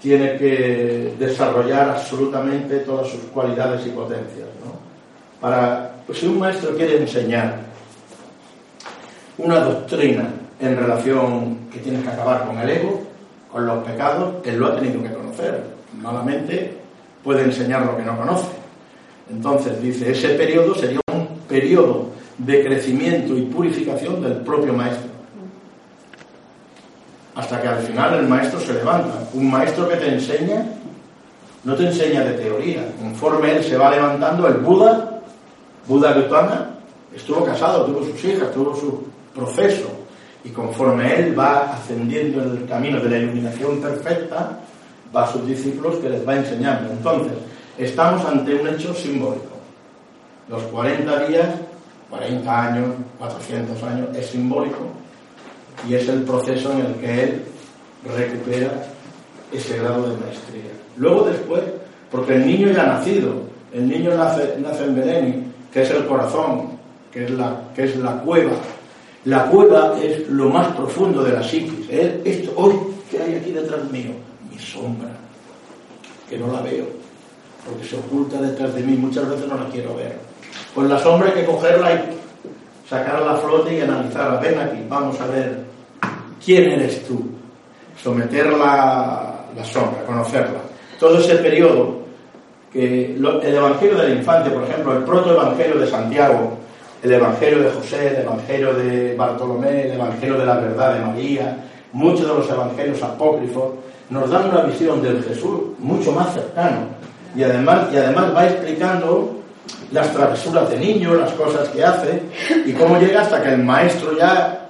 tiene 0.00 0.36
que 0.36 1.14
desarrollar 1.18 1.90
absolutamente 1.90 2.78
todas 2.78 3.08
sus 3.08 3.20
cualidades 3.32 3.86
y 3.86 3.90
potencias. 3.90 4.48
Para, 5.40 5.94
pues 6.06 6.18
si 6.18 6.26
un 6.26 6.38
maestro 6.38 6.74
quiere 6.76 6.98
enseñar 6.98 7.60
una 9.38 9.60
doctrina 9.60 10.28
en 10.60 10.76
relación 10.76 11.58
que 11.72 11.78
tienes 11.78 12.02
que 12.02 12.10
acabar 12.10 12.46
con 12.46 12.58
el 12.58 12.68
ego, 12.68 13.02
con 13.50 13.66
los 13.66 13.84
pecados, 13.84 14.34
él 14.44 14.56
lo 14.56 14.68
ha 14.68 14.76
tenido 14.76 15.02
que 15.02 15.12
conocer. 15.12 15.64
Malamente 16.00 16.74
puede 17.22 17.42
enseñar 17.42 17.86
lo 17.86 17.96
que 17.96 18.02
no 18.02 18.16
conoce. 18.16 18.48
Entonces 19.30 19.80
dice, 19.80 20.10
ese 20.10 20.30
periodo 20.30 20.74
sería 20.74 21.00
un 21.12 21.28
periodo 21.48 22.08
de 22.38 22.64
crecimiento 22.64 23.36
y 23.36 23.42
purificación 23.42 24.22
del 24.22 24.38
propio 24.38 24.72
maestro. 24.72 25.11
Hasta 27.34 27.60
que 27.60 27.68
al 27.68 27.78
final 27.78 28.14
el 28.14 28.28
maestro 28.28 28.60
se 28.60 28.74
levanta. 28.74 29.24
Un 29.32 29.50
maestro 29.50 29.88
que 29.88 29.96
te 29.96 30.08
enseña, 30.08 30.66
no 31.64 31.74
te 31.74 31.86
enseña 31.86 32.24
de 32.24 32.34
teoría. 32.34 32.84
Conforme 32.98 33.56
él 33.56 33.64
se 33.64 33.76
va 33.76 33.90
levantando, 33.90 34.46
el 34.48 34.54
Buda, 34.54 35.20
Buda 35.86 36.12
Gautama, 36.12 36.70
estuvo 37.14 37.44
casado, 37.44 37.86
tuvo 37.86 38.04
sus 38.04 38.22
hijas, 38.24 38.52
tuvo 38.52 38.76
su 38.76 39.04
proceso. 39.34 39.88
Y 40.44 40.50
conforme 40.50 41.14
él 41.14 41.38
va 41.38 41.72
ascendiendo 41.72 42.42
en 42.42 42.50
el 42.50 42.66
camino 42.66 43.00
de 43.00 43.08
la 43.08 43.18
iluminación 43.18 43.80
perfecta, 43.80 44.58
va 45.14 45.24
a 45.24 45.32
sus 45.32 45.46
discípulos 45.46 45.96
que 45.96 46.10
les 46.10 46.26
va 46.26 46.36
enseñando. 46.36 46.90
Entonces, 46.92 47.32
estamos 47.78 48.24
ante 48.26 48.54
un 48.54 48.68
hecho 48.68 48.92
simbólico. 48.92 49.52
Los 50.48 50.62
40 50.64 51.26
días, 51.28 51.48
40 52.10 52.62
años, 52.62 52.86
400 53.18 53.82
años, 53.84 54.08
es 54.16 54.26
simbólico 54.26 55.01
y 55.88 55.94
es 55.94 56.08
el 56.08 56.22
proceso 56.22 56.72
en 56.72 56.80
el 56.80 56.94
que 56.94 57.24
él 57.24 57.42
recupera 58.04 58.84
ese 59.52 59.78
grado 59.78 60.10
de 60.10 60.16
maestría. 60.16 60.70
Luego 60.96 61.24
después, 61.24 61.62
porque 62.10 62.34
el 62.34 62.46
niño 62.46 62.68
ya 62.72 62.82
ha 62.82 62.98
nacido, 62.98 63.34
el 63.72 63.88
niño 63.88 64.14
nace, 64.14 64.56
nace 64.58 64.84
en 64.84 64.94
Belén, 64.94 65.52
que 65.72 65.82
es 65.82 65.90
el 65.90 66.06
corazón, 66.06 66.78
que 67.10 67.24
es 67.24 67.30
la, 67.30 67.60
que 67.74 67.84
es 67.84 67.96
la 67.96 68.18
cueva. 68.20 68.52
La 69.24 69.46
cueva 69.46 69.94
es 70.02 70.28
lo 70.28 70.50
más 70.50 70.68
profundo 70.74 71.22
de 71.22 71.32
la 71.32 71.42
psiquis. 71.42 71.88
Él, 71.88 72.20
esto, 72.24 72.52
hoy, 72.56 72.74
¿qué 73.10 73.22
hay 73.22 73.34
aquí 73.36 73.52
detrás 73.52 73.90
mío? 73.90 74.12
Mi 74.50 74.58
sombra, 74.58 75.10
que 76.28 76.38
no 76.38 76.52
la 76.52 76.60
veo, 76.60 76.86
porque 77.66 77.84
se 77.84 77.96
oculta 77.96 78.40
detrás 78.40 78.74
de 78.74 78.82
mí, 78.82 78.96
muchas 78.96 79.28
veces 79.28 79.46
no 79.46 79.56
la 79.56 79.68
quiero 79.68 79.94
ver. 79.94 80.18
Pues 80.74 80.88
la 80.88 80.98
sombra 80.98 81.28
hay 81.28 81.34
que 81.34 81.46
cogerla 81.46 81.94
y 81.94 82.88
sacarla 82.88 83.32
a 83.32 83.36
flote 83.36 83.76
y 83.76 83.80
analizarla. 83.80 84.40
Ven 84.40 84.58
aquí, 84.58 84.84
vamos 84.88 85.20
a 85.20 85.26
ver 85.26 85.71
quién 86.44 86.70
eres 86.72 87.06
tú. 87.06 87.20
Someter 88.02 88.52
la, 88.52 89.44
sombra, 89.64 90.04
conocerla. 90.06 90.60
Todo 90.98 91.18
ese 91.18 91.36
periodo, 91.36 92.02
que 92.72 93.14
el 93.14 93.54
Evangelio 93.54 93.96
del 93.96 94.18
Infante, 94.18 94.50
por 94.50 94.64
ejemplo, 94.64 94.96
el 94.96 95.04
protoevangelio 95.04 95.78
de 95.78 95.86
Santiago, 95.86 96.58
el 97.02 97.12
Evangelio 97.12 97.60
de 97.60 97.70
José, 97.70 98.08
el 98.08 98.22
Evangelio 98.22 98.74
de 98.74 99.14
Bartolomé, 99.16 99.86
el 99.86 99.92
Evangelio 99.92 100.38
de 100.38 100.46
la 100.46 100.54
verdad 100.54 100.94
de 100.94 101.04
María, 101.04 101.56
muchos 101.92 102.26
de 102.26 102.34
los 102.34 102.48
evangelios 102.48 103.02
apócrifos, 103.02 103.74
nos 104.08 104.30
dan 104.30 104.50
una 104.50 104.62
visión 104.62 105.02
del 105.02 105.22
Jesús 105.22 105.60
mucho 105.78 106.12
más 106.12 106.32
cercano. 106.32 106.86
Y 107.34 107.42
además, 107.42 107.88
y 107.92 107.96
además 107.96 108.34
va 108.34 108.46
explicando 108.46 109.42
las 109.90 110.12
travesuras 110.12 110.70
de 110.70 110.78
niño, 110.78 111.14
las 111.14 111.32
cosas 111.32 111.68
que 111.68 111.84
hace, 111.84 112.22
y 112.64 112.72
cómo 112.72 112.98
llega 112.98 113.22
hasta 113.22 113.42
que 113.42 113.50
el 113.50 113.62
maestro 113.62 114.16
ya, 114.16 114.61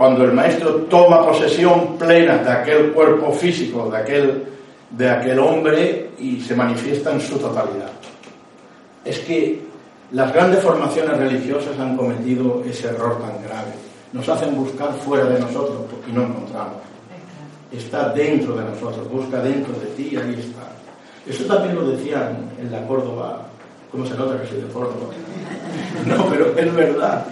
cuando 0.00 0.24
el 0.24 0.32
maestro 0.32 0.76
toma 0.88 1.26
posesión 1.26 1.98
plena 1.98 2.38
de 2.38 2.50
aquel 2.50 2.90
cuerpo 2.92 3.30
físico, 3.32 3.90
de 3.90 3.98
aquel, 3.98 4.44
de 4.92 5.10
aquel 5.10 5.38
hombre, 5.38 6.12
y 6.18 6.40
se 6.40 6.56
manifiesta 6.56 7.12
en 7.12 7.20
su 7.20 7.36
totalidad. 7.36 7.90
Es 9.04 9.18
que 9.18 9.60
las 10.12 10.32
grandes 10.32 10.62
formaciones 10.62 11.18
religiosas 11.18 11.78
han 11.78 11.98
cometido 11.98 12.62
ese 12.64 12.88
error 12.88 13.20
tan 13.20 13.42
grave. 13.42 13.72
Nos 14.14 14.26
hacen 14.26 14.56
buscar 14.56 14.90
fuera 14.94 15.26
de 15.26 15.38
nosotros 15.38 15.82
y 16.08 16.12
no 16.12 16.22
encontramos. 16.22 16.80
Está 17.70 18.08
dentro 18.08 18.56
de 18.56 18.64
nosotros, 18.64 19.06
busca 19.06 19.42
dentro 19.42 19.74
de 19.74 19.86
ti 19.88 20.08
y 20.12 20.16
ahí 20.16 20.34
está. 20.38 20.72
Eso 21.30 21.44
también 21.44 21.74
lo 21.74 21.90
decían 21.90 22.50
en 22.58 22.72
la 22.72 22.86
Córdoba. 22.86 23.42
¿Cómo 23.92 24.06
se 24.06 24.14
nota 24.14 24.40
que 24.40 24.48
soy 24.48 24.62
de 24.62 24.68
Córdoba? 24.68 25.12
No, 26.06 26.24
pero 26.30 26.56
es 26.56 26.74
verdad. 26.74 27.26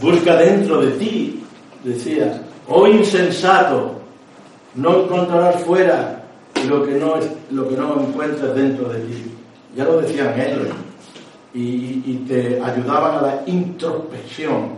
Busca 0.00 0.36
dentro 0.36 0.80
de 0.80 0.92
ti, 0.92 1.42
decía. 1.84 2.42
Oh 2.68 2.86
insensato, 2.86 3.92
no 4.74 5.04
encontrarás 5.04 5.62
fuera 5.62 6.22
lo 6.68 6.84
que 6.84 6.92
no, 6.92 7.14
lo 7.50 7.68
que 7.68 7.76
no 7.76 8.00
encuentras 8.00 8.54
dentro 8.54 8.88
de 8.90 9.00
ti. 9.00 9.34
Ya 9.74 9.84
lo 9.84 10.00
decían 10.00 10.38
ellos. 10.38 10.68
Y, 11.54 12.02
y 12.04 12.24
te 12.28 12.60
ayudaban 12.62 13.18
a 13.18 13.22
la 13.22 13.42
introspección 13.46 14.72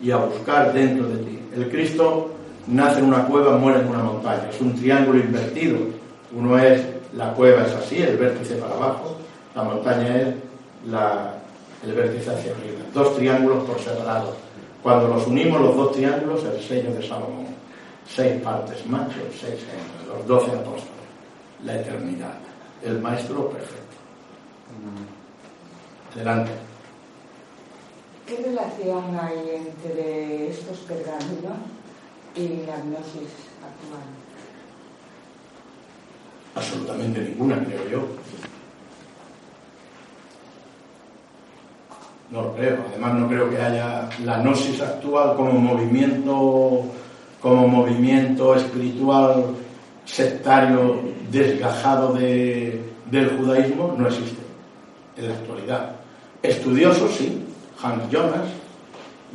y 0.00 0.10
a 0.10 0.16
buscar 0.16 0.72
dentro 0.72 1.08
de 1.08 1.18
ti. 1.18 1.38
El 1.54 1.68
Cristo 1.70 2.30
nace 2.66 2.98
en 2.98 3.06
una 3.06 3.26
cueva, 3.26 3.56
muere 3.56 3.80
en 3.80 3.88
una 3.88 4.02
montaña. 4.02 4.48
Es 4.50 4.60
un 4.60 4.74
triángulo 4.74 5.18
invertido. 5.20 5.78
Uno 6.36 6.58
es, 6.58 6.82
la 7.16 7.32
cueva 7.32 7.62
es 7.62 7.72
así, 7.74 8.02
el 8.02 8.16
vértice 8.16 8.56
para 8.56 8.74
abajo. 8.74 9.16
La 9.54 9.62
montaña 9.62 10.16
es 10.20 10.34
la, 10.90 11.35
el 11.86 11.94
vértice 11.94 12.30
hacia 12.30 12.52
arriba. 12.52 12.80
Dos 12.92 13.16
triángulos 13.16 13.64
por 13.64 13.78
separado. 13.80 14.34
Cuando 14.82 15.08
los 15.08 15.26
unimos 15.26 15.60
los 15.60 15.76
dos 15.76 15.92
triángulos, 15.92 16.44
el 16.44 16.60
sello 16.62 16.92
de 16.92 17.06
Salomón. 17.06 17.46
Seis 18.08 18.40
partes 18.42 18.86
machos, 18.86 19.34
seis 19.40 19.60
hembras, 19.62 20.18
los 20.18 20.26
doce 20.26 20.52
apóstoles. 20.52 21.06
La 21.64 21.80
eternidad. 21.80 22.34
El 22.82 23.00
maestro 23.00 23.48
perfecto. 23.50 23.96
Adelante. 26.14 26.52
¿Qué 28.26 28.36
relación 28.36 29.18
hay 29.20 29.66
entre 29.66 30.48
estos 30.48 30.78
pergaminos 30.78 31.58
y 32.34 32.66
la 32.66 32.76
gnosis 32.78 33.32
actual? 33.62 34.02
Absolutamente 36.54 37.20
ninguna, 37.20 37.62
creo 37.64 37.88
yo. 37.88 38.08
No 42.30 42.42
lo 42.42 42.54
creo. 42.54 42.78
Además, 42.90 43.14
no 43.14 43.28
creo 43.28 43.48
que 43.50 43.56
haya 43.58 44.08
la 44.24 44.38
gnosis 44.38 44.80
actual 44.80 45.36
como 45.36 45.52
movimiento, 45.52 46.82
como 47.40 47.68
movimiento 47.68 48.54
espiritual 48.56 49.44
sectario 50.04 51.00
desgajado 51.30 52.12
de- 52.14 52.80
del 53.10 53.36
judaísmo, 53.36 53.94
no 53.96 54.06
existe 54.08 54.42
en 55.16 55.28
la 55.28 55.34
actualidad. 55.34 55.90
Estudiosos, 56.42 57.12
sí. 57.12 57.42
Hans 57.82 58.10
Jonas, 58.10 58.48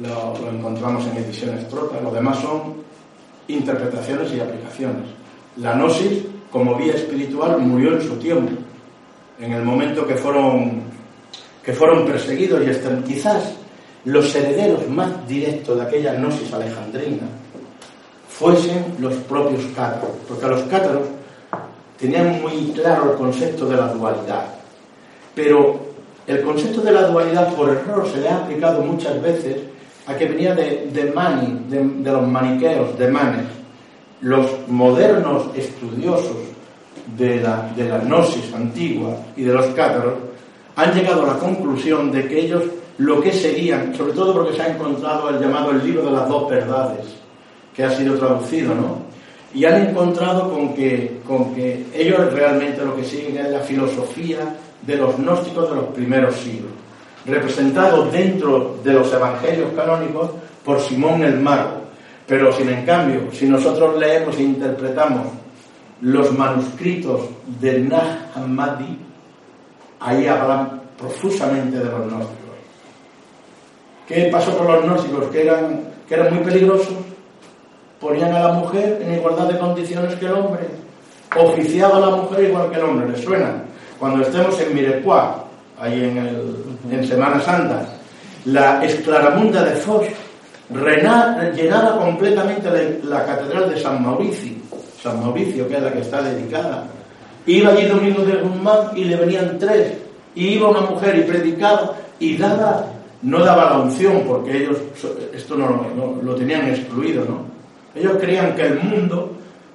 lo, 0.02 0.34
lo 0.44 0.52
encontramos 0.58 1.06
en 1.08 1.18
ediciones 1.18 1.68
Trota. 1.70 2.02
Lo 2.02 2.12
demás 2.12 2.40
son 2.40 2.76
interpretaciones 3.48 4.34
y 4.34 4.40
aplicaciones. 4.40 5.06
La 5.58 5.74
gnosis, 5.76 6.24
como 6.52 6.76
vía 6.76 6.94
espiritual, 6.96 7.60
murió 7.60 7.94
en 7.96 8.02
su 8.02 8.16
tiempo. 8.18 8.52
En 9.40 9.52
el 9.54 9.64
momento 9.64 10.06
que 10.08 10.16
fueron, 10.16 10.82
que 11.64 11.74
fueron 11.74 12.06
perseguidos 12.06 12.66
y 12.66 12.70
hasta 12.70 13.04
quizás 13.04 13.54
los 14.06 14.34
herederos 14.36 14.88
más 14.90 15.28
directos 15.28 15.78
de 15.78 15.84
aquella 15.84 16.14
gnosis 16.14 16.52
alejandrina 16.54 17.28
fuesen 18.28 18.96
los 19.00 19.14
propios 19.16 19.64
cátaros. 19.76 20.16
Porque 20.28 20.48
los 20.48 20.62
cátaros 20.64 21.04
tenían 22.00 22.42
muy 22.42 22.72
claro 22.74 23.12
el 23.12 23.18
concepto 23.18 23.68
de 23.68 23.78
la 23.78 23.88
dualidad. 23.90 24.46
Pero 25.36 25.80
el 26.26 26.42
concepto 26.42 26.82
de 26.82 26.92
la 26.92 27.08
dualidad 27.08 27.54
por 27.54 27.70
error 27.70 28.08
se 28.12 28.20
le 28.22 28.30
ha 28.30 28.38
aplicado 28.38 28.82
muchas 28.82 29.22
veces 29.22 29.58
a 30.08 30.16
que 30.16 30.26
venía 30.26 30.56
de, 30.56 30.90
de 30.92 31.12
Mani, 31.12 31.66
de, 31.70 31.84
de 31.84 32.12
los 32.12 32.28
maniqueos, 32.28 32.98
de 32.98 33.08
Manes. 33.08 33.46
Los 34.22 34.48
modernos 34.68 35.56
estudiosos 35.56 36.38
de 37.18 37.42
la, 37.42 37.72
de 37.76 37.90
la 37.90 38.00
gnosis 38.00 38.54
antigua 38.54 39.16
y 39.36 39.44
de 39.44 39.54
los 39.54 39.68
cátaros 39.68 40.14
han 40.82 40.94
llegado 40.94 41.24
a 41.24 41.34
la 41.34 41.40
conclusión 41.40 42.12
de 42.12 42.28
que 42.28 42.40
ellos 42.40 42.64
lo 42.98 43.22
que 43.22 43.32
seguían, 43.32 43.96
sobre 43.96 44.14
todo 44.14 44.34
porque 44.34 44.56
se 44.56 44.62
ha 44.62 44.68
encontrado 44.68 45.30
el 45.30 45.40
llamado 45.40 45.72
el 45.72 45.84
libro 45.84 46.06
de 46.06 46.12
las 46.12 46.28
dos 46.28 46.50
verdades, 46.50 47.06
que 47.76 47.84
ha 47.84 47.92
sido 47.92 48.16
traducido, 48.18 48.76
¿no? 48.76 49.12
y 49.54 49.66
han 49.66 49.90
encontrado 49.90 50.50
con 50.50 50.74
que, 50.74 51.20
con 51.28 51.54
que 51.54 51.86
ellos 51.94 52.32
realmente 52.34 52.86
lo 52.86 52.96
que 52.96 53.04
siguen 53.04 53.38
es 53.38 53.52
la 53.52 53.60
filosofía 53.60 54.56
de 54.82 54.96
los 54.96 55.18
gnósticos 55.18 55.70
de 55.70 55.76
los 55.76 55.86
primeros 55.86 56.36
siglos, 56.36 56.72
representado 57.26 58.10
dentro 58.10 58.80
de 58.84 58.94
los 58.94 59.12
evangelios 59.14 59.72
canónicos 59.76 60.32
por 60.64 60.80
Simón 60.80 61.24
el 61.24 61.40
Mago. 61.40 61.82
Pero 62.28 62.52
sin 62.54 62.70
en 62.70 62.86
cambio, 62.86 63.24
si 63.34 63.46
nosotros 63.46 64.00
leemos 64.00 64.38
e 64.38 64.44
interpretamos 64.44 65.28
los 66.02 66.32
manuscritos 66.38 67.22
de 67.60 67.80
Nag 67.80 68.32
Hammadi, 68.36 68.98
ahí 70.02 70.28
hablan 70.28 70.82
profusamente 70.98 71.78
de 71.78 71.86
los 71.86 72.02
gnósticos. 72.08 72.38
¿Qué 74.08 74.30
pasó 74.32 74.58
con 74.58 74.68
los 74.68 74.84
gnósticos? 74.84 75.26
Que 75.28 75.44
eran, 75.44 75.82
que 76.08 76.16
eran 76.16 76.34
muy 76.34 76.44
peligrosos, 76.44 76.94
ponían 78.00 78.34
a 78.34 78.40
la 78.40 78.54
mujer 78.54 79.00
en 79.02 79.14
igualdad 79.16 79.48
de 79.48 79.58
condiciones 79.60 80.16
que 80.16 80.26
el 80.26 80.34
hombre, 80.34 80.68
oficiaba 81.40 81.98
a 81.98 82.02
la 82.02 82.10
mujer 82.18 82.44
igual 82.46 82.70
que 82.70 82.78
el 82.78 82.84
hombre, 82.84 83.10
¿les 83.10 83.22
suena? 83.24 83.64
Cuando 84.00 84.22
estemos 84.24 84.60
en 84.60 84.74
Mirepoix, 84.76 85.24
ahí 85.80 86.04
en, 86.04 86.58
en 86.92 87.08
Semana 87.08 87.40
Santa, 87.40 87.86
la 88.46 88.84
esclaramunda 88.84 89.64
de 89.64 89.76
rena- 90.74 91.52
llenaba 91.52 92.00
completamente 92.00 92.70
la, 93.04 93.18
la 93.20 93.26
catedral 93.26 93.70
de 93.70 93.80
San 93.80 94.04
Mauricio, 94.04 94.54
San 95.02 95.20
Mauricio, 95.22 95.68
que 95.70 95.78
es 95.78 95.84
la 95.84 95.94
que 95.94 96.02
está 96.02 96.22
dedicada. 96.22 96.88
Iba 97.46 97.72
allí 97.72 97.86
Domingo 97.88 98.22
de 98.24 98.36
Guzmán 98.42 98.92
y 98.96 99.06
le 99.06 99.16
venían 99.16 99.58
tres, 99.58 99.94
y 100.36 100.50
iba 100.50 100.70
una 100.70 100.82
mujer 100.82 101.18
y 101.18 101.22
predicaba 101.24 101.96
y 102.20 102.38
daba, 102.38 102.86
no 103.24 103.40
daba 103.44 103.66
la 103.72 103.78
unción, 103.80 104.24
porque 104.28 104.64
ellos 104.64 104.78
esto 105.34 105.56
no- 105.56 106.20
lo 106.22 106.36
tenían 106.36 106.68
excluido, 106.70 107.26
¿no? 107.26 107.46
Ellos 107.96 108.18
creían 108.20 108.56
que 108.56 108.62
el 108.68 108.80
mundo 108.80 109.32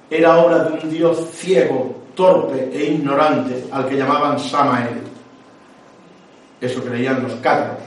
era 0.09 0.37
obra 0.37 0.63
de 0.63 0.79
un 0.79 0.89
dios 0.89 1.29
ciego, 1.33 1.93
torpe 2.15 2.69
e 2.73 2.93
ignorante, 2.93 3.65
al 3.71 3.87
que 3.87 3.97
llamaban 3.97 4.39
Samael. 4.39 5.01
Eso 6.61 6.81
creían 6.83 7.21
los 7.21 7.33
cátaros, 7.35 7.83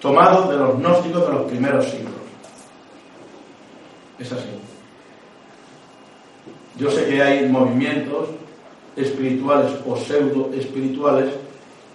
tomados 0.00 0.48
de 0.50 0.56
los 0.56 0.78
gnósticos 0.78 1.26
de 1.26 1.32
los 1.34 1.42
primeros 1.50 1.84
siglos. 1.86 2.12
Es 4.18 4.32
así. 4.32 4.48
Yo 6.76 6.90
sé 6.90 7.04
que 7.06 7.22
hay 7.22 7.46
movimientos 7.48 8.28
espirituales 8.96 9.72
o 9.86 9.96
pseudo 9.96 10.50
espirituales 10.54 11.30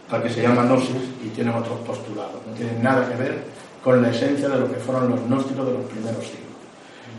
al 0.10 0.24
que 0.24 0.30
se 0.30 0.42
llama 0.42 0.64
gnosis 0.64 0.96
y 1.24 1.30
tienen 1.30 1.56
otros 1.56 1.80
postulados. 1.80 2.36
No 2.48 2.54
tienen 2.54 2.82
nada 2.82 3.10
que 3.10 3.16
ver 3.16 3.44
con 3.84 4.02
la 4.02 4.10
esencia 4.10 4.50
de 4.50 4.60
lo 4.60 4.72
que 4.72 4.80
fueron 4.80 5.10
los 5.10 5.22
gnósticos 5.28 5.66
de 5.66 5.74
los 5.74 5.86
primeros 5.86 6.24
siglos. 6.24 6.46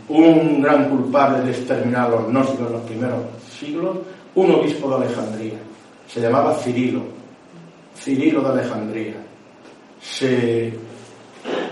Un 0.09 0.61
gran 0.61 0.89
culpable 0.89 1.41
de 1.41 1.51
exterminar 1.51 2.07
a 2.07 2.09
los 2.09 2.27
gnósticos 2.27 2.67
de 2.67 2.73
los 2.73 2.81
primeros 2.83 3.19
siglos, 3.59 3.97
un 4.35 4.51
obispo 4.51 4.89
de 4.89 5.05
Alejandría, 5.05 5.57
se 6.07 6.21
llamaba 6.21 6.53
Cirilo, 6.55 7.01
Cirilo 7.95 8.41
de 8.41 8.49
Alejandría. 8.49 9.15
Se 10.01 10.73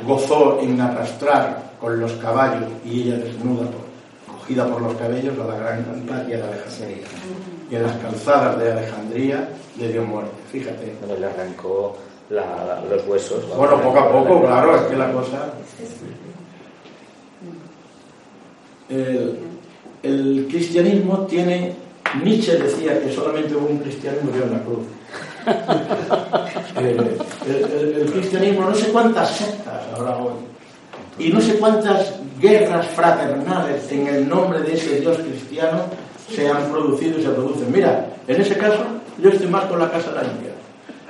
gozó 0.05 0.59
en 0.61 0.79
arrastrar 0.81 1.73
con 1.79 1.99
los 1.99 2.11
caballos 2.13 2.69
y 2.83 3.03
ella 3.03 3.17
desnuda, 3.17 3.67
cogida 4.27 4.67
por 4.67 4.81
los 4.81 4.95
cabellos, 4.95 5.37
a 5.39 5.45
la 5.45 5.55
gran 5.55 5.85
Hipatia 5.97 6.37
de 6.37 6.43
Alejandría. 6.43 7.05
Y 7.69 7.75
en 7.75 7.83
las 7.83 7.95
calzadas 7.97 8.59
de 8.59 8.71
Alejandría 8.71 9.49
le 9.79 9.91
dio 9.91 10.03
muerte, 10.03 10.31
fíjate. 10.51 10.93
Bueno, 11.01 11.19
le 11.19 11.25
arrancó 11.25 11.97
la- 12.29 12.83
los 12.89 13.05
huesos. 13.07 13.43
Bueno, 13.55 13.81
poco 13.81 13.99
a 13.99 14.11
poco, 14.11 14.41
claro, 14.45 14.75
es 14.75 14.81
que 14.83 14.95
la 14.95 15.11
cosa... 15.11 15.53
El, 18.89 19.39
el 20.03 20.47
cristianismo 20.49 21.19
tiene... 21.25 21.73
Nietzsche 22.23 22.55
decía 22.57 23.01
que 23.01 23.11
solamente 23.11 23.55
hubo 23.55 23.65
un 23.67 23.79
cristiano 23.79 24.17
y 24.21 24.25
murió 24.25 24.43
en 24.43 24.53
la 24.53 24.59
cruz. 24.59 24.85
Eh, 26.77 26.97
el, 27.47 27.55
el- 27.55 28.01
el 28.01 28.11
cristianismo, 28.11 28.65
no 28.69 28.75
sé 28.75 28.87
cuántas 28.89 29.29
sectas 29.31 29.81
habrá 29.95 30.17
hoy, 30.17 30.33
y 31.17 31.29
no 31.29 31.39
sé 31.39 31.55
cuántas 31.57 32.15
guerras 32.41 32.85
fraternales 32.87 33.89
en 33.93 34.07
el 34.07 34.27
nombre 34.27 34.59
de 34.59 34.73
ese 34.73 34.99
Dios 34.99 35.17
cristiano 35.19 35.83
se 36.29 36.49
han 36.49 36.71
producido 36.71 37.19
y 37.19 37.23
se 37.23 37.29
producen. 37.29 37.71
Mira, 37.71 38.07
en 38.27 38.41
ese 38.41 38.57
caso, 38.57 38.79
yo 39.17 39.29
estoy 39.29 39.47
más 39.47 39.65
con 39.65 39.79
la 39.79 39.89
Casa 39.91 40.09
de 40.11 40.15
la 40.17 40.23
India. 40.23 40.51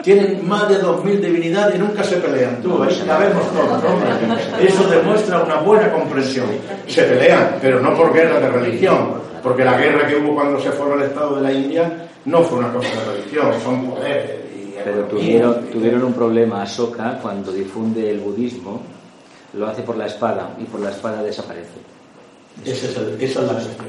Tienen 0.03 0.47
más 0.47 0.67
de 0.69 0.81
2.000 0.83 1.19
divinidades 1.21 1.75
y 1.75 1.79
nunca 1.79 2.03
se 2.03 2.17
pelean. 2.17 2.61
Tú, 2.61 2.83
ahí 2.83 2.93
sabemos 2.93 3.43
todos, 3.53 3.83
hombre. 3.83 4.09
Eso 4.67 4.87
demuestra 4.87 5.41
una 5.41 5.55
buena 5.61 5.91
comprensión. 5.91 6.47
Se 6.85 7.03
pelean, 7.03 7.55
pero 7.61 7.79
no 7.79 7.95
por 7.95 8.13
guerra 8.13 8.39
de 8.39 8.49
religión, 8.49 9.13
porque 9.41 9.63
la 9.63 9.77
guerra 9.77 10.05
que 10.05 10.17
hubo 10.17 10.35
cuando 10.35 10.59
se 10.59 10.71
formó 10.71 10.95
el 10.95 11.03
Estado 11.03 11.37
de 11.37 11.41
la 11.41 11.51
India 11.53 12.07
no 12.25 12.41
fue 12.43 12.59
una 12.59 12.73
cosa 12.73 12.89
de 12.89 13.17
religión, 13.17 13.53
son 13.63 13.89
poderes. 13.89 14.31
y 14.55 14.75
Pero 14.83 15.05
tuvieron, 15.05 15.65
tuvieron 15.71 16.03
un 16.03 16.13
problema 16.13 16.61
Ahsoka 16.63 17.17
cuando 17.21 17.51
difunde 17.51 18.11
el 18.11 18.19
budismo, 18.19 18.81
lo 19.53 19.65
hace 19.67 19.81
por 19.81 19.95
la 19.95 20.07
espada 20.07 20.49
y 20.59 20.65
por 20.65 20.81
la 20.81 20.89
espada 20.91 21.23
desaparece. 21.23 21.79
Ese 22.65 22.87
es 22.91 22.97
el- 22.97 23.15
esa 23.19 23.41
es 23.41 23.47
la 23.47 23.53
cuestión. 23.53 23.85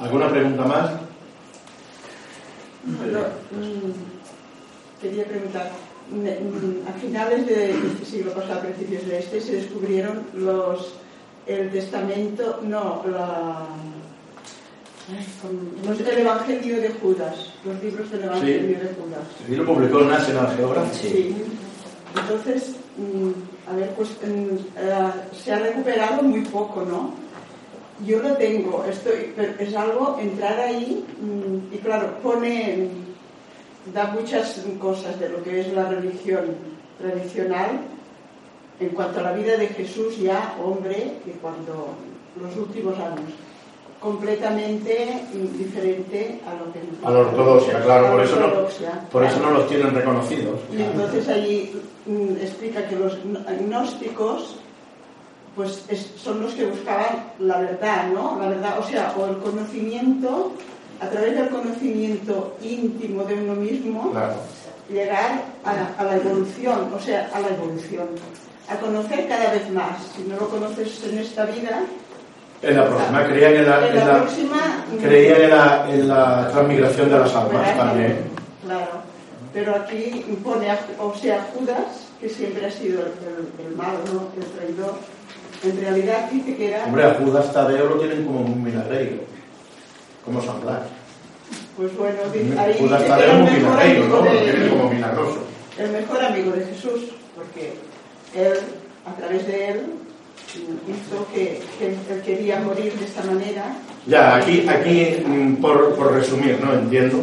¿Alguna 0.00 0.28
pregunta 0.30 0.64
más? 0.64 0.90
Bueno, 2.84 3.20
mm, 3.50 5.00
quería 5.02 5.24
preguntar, 5.24 5.70
mm, 6.10 6.88
a 6.88 6.92
finales 7.00 7.46
de 7.46 7.70
este 7.72 8.04
siglo 8.04 8.32
pasado, 8.32 8.60
a 8.60 8.62
principios 8.62 9.06
de 9.06 9.18
este, 9.18 9.40
se 9.40 9.52
descubrieron 9.56 10.22
los 10.34 10.94
el 11.46 11.70
testamento, 11.70 12.60
no, 12.62 13.02
la, 13.10 13.66
los- 15.86 16.00
el 16.00 16.18
Evangelio 16.18 16.80
de 16.80 16.90
Judas, 16.90 17.54
los 17.64 17.82
libros 17.82 18.10
del 18.10 18.24
Evangelio 18.24 18.78
de 18.80 18.94
Judas. 18.94 19.24
Y 19.50 19.54
lo 19.56 19.64
publicó 19.64 20.00
National 20.02 20.54
Geographic. 20.56 20.92
Sí. 21.00 21.36
Entonces, 22.20 22.76
mm, 22.98 23.70
a 23.70 23.76
ver, 23.76 23.90
pues 23.96 24.10
eh, 24.22 24.58
se 25.42 25.52
ha 25.52 25.58
recuperado 25.58 26.22
muy 26.22 26.42
poco, 26.42 26.82
¿no? 26.82 27.14
Yo 28.06 28.20
lo 28.20 28.34
tengo, 28.36 28.84
estoy, 28.88 29.34
es 29.58 29.74
algo 29.74 30.18
entrar 30.20 30.58
ahí 30.60 31.04
mm, 31.20 31.74
y 31.74 31.78
claro, 31.78 32.18
pone, 32.22 32.88
mm, 33.86 33.92
da 33.94 34.06
muchas 34.08 34.62
cosas 34.80 35.18
de 35.18 35.28
lo 35.30 35.42
que 35.42 35.60
es 35.60 35.72
la 35.72 35.88
religión 35.88 36.56
tradicional 37.00 37.80
en 38.80 38.88
cuanto 38.90 39.18
a 39.20 39.22
la 39.24 39.32
vida 39.32 39.56
de 39.56 39.66
Jesús 39.68 40.18
ya 40.20 40.56
hombre 40.64 41.14
y 41.26 41.30
cuando 41.40 41.88
los 42.40 42.56
últimos 42.56 42.96
años 42.98 43.32
completamente 44.00 45.22
diferente 45.58 46.40
a 46.46 46.54
lo 46.54 46.72
que 46.72 46.78
A 47.04 47.10
la 47.10 47.18
ortodoxia, 47.18 47.82
claro, 47.82 48.12
por 48.12 48.22
eso 48.22 48.36
no, 48.38 48.46
por 49.10 49.24
eso 49.24 49.40
no 49.40 49.50
los 49.50 49.68
tienen 49.68 49.92
reconocidos. 49.92 50.60
Y 50.72 50.82
entonces 50.82 51.28
allí 51.28 51.72
mm, 52.06 52.36
explica 52.40 52.86
que 52.88 52.96
los 52.96 53.18
gn- 53.24 53.44
gnósticos 53.66 54.56
pues 55.58 55.82
es- 55.88 56.12
son 56.16 56.40
los 56.40 56.54
que 56.54 56.66
buscaban 56.66 57.32
la 57.40 57.58
verdad, 57.58 58.06
¿no? 58.14 58.38
La 58.40 58.48
verdad, 58.48 58.78
o 58.78 58.84
sea, 58.88 59.12
o 59.18 59.26
el 59.26 59.38
conocimiento, 59.38 60.52
a 61.00 61.08
través 61.08 61.34
del 61.34 61.48
conocimiento 61.48 62.56
íntimo 62.62 63.24
de 63.24 63.34
uno 63.34 63.54
mismo, 63.56 64.12
Claro. 64.12 64.34
llegar 64.88 65.42
a, 65.64 65.72
la- 65.74 65.90
a 65.98 66.04
la 66.04 66.14
evolución, 66.16 66.92
o 66.96 67.00
sea, 67.00 67.28
a 67.34 67.40
la 67.40 67.48
evolución, 67.48 68.06
a 68.68 68.76
conocer 68.76 69.26
cada 69.26 69.50
vez 69.50 69.68
más. 69.72 69.96
Si 70.16 70.22
no 70.22 70.36
lo 70.36 70.48
conoces 70.48 71.02
en 71.10 71.18
esta 71.18 71.44
vida, 71.46 71.80
En 72.62 72.76
la 72.76 72.88
próxima 72.88 73.24
creían 73.26 73.54
en 73.54 73.66
la, 73.68 73.88
en 73.88 73.94
la 73.96 74.00
en 74.02 74.08
la- 74.08 74.18
próxima... 74.22 74.84
creían 75.00 75.40
en 75.42 75.50
la, 75.50 75.86
en 75.90 76.08
la 76.08 76.48
transmigración 76.52 77.10
de 77.10 77.18
las 77.18 77.34
almas 77.34 77.76
también. 77.76 78.18
Claro, 78.64 78.90
pero 79.52 79.74
aquí 79.76 80.24
pone, 80.44 80.70
a- 80.70 80.78
o 81.00 81.14
sea, 81.16 81.46
Judas, 81.54 82.06
que 82.20 82.28
siempre 82.28 82.66
ha 82.66 82.70
sido 82.70 83.00
el, 83.02 83.12
el- 83.28 83.66
el 83.66 83.76
malo, 83.76 84.28
el 84.36 84.44
traidor, 84.56 84.94
en 85.64 85.80
realidad 85.80 86.30
dice 86.30 86.56
que 86.56 86.68
era, 86.68 86.84
Hombre, 86.84 87.04
a 87.04 87.14
Judas 87.14 87.52
Tadeo 87.52 87.88
lo 87.88 87.96
tienen 87.96 88.24
como 88.24 88.40
un 88.40 88.62
milagreiro, 88.62 89.16
como 90.24 90.40
San 90.42 90.60
Blas. 90.60 90.82
pues 91.76 91.96
bueno, 91.96 92.18
dice- 92.32 92.58
ahí 92.58 92.76
Judas 92.78 93.00
dice 93.00 93.10
Tadeo 93.10 93.30
es 93.32 93.34
un 93.34 93.54
milagreiro, 93.62 94.08
¿no? 94.08 94.16
Lo 94.24 94.30
tienen 94.30 94.68
como 94.70 94.90
milagroso. 94.90 95.38
el 95.78 95.90
mejor 95.90 96.24
amigo 96.24 96.52
de 96.52 96.66
Jesús, 96.66 97.00
porque 97.36 97.72
él, 98.34 98.52
a 99.06 99.14
través 99.16 99.46
de 99.46 99.68
él, 99.70 99.80
hizo 100.54 101.26
que, 101.34 101.60
que 101.78 101.86
él 101.86 102.22
quería 102.24 102.60
morir 102.60 102.92
de 102.94 103.04
esta 103.04 103.22
manera. 103.24 103.76
Ya, 104.06 104.36
aquí, 104.36 104.66
aquí 104.68 105.22
mm, 105.26 105.56
por, 105.56 105.94
por 105.96 106.12
resumir, 106.14 106.58
¿no? 106.64 106.72
Entiendo. 106.72 107.18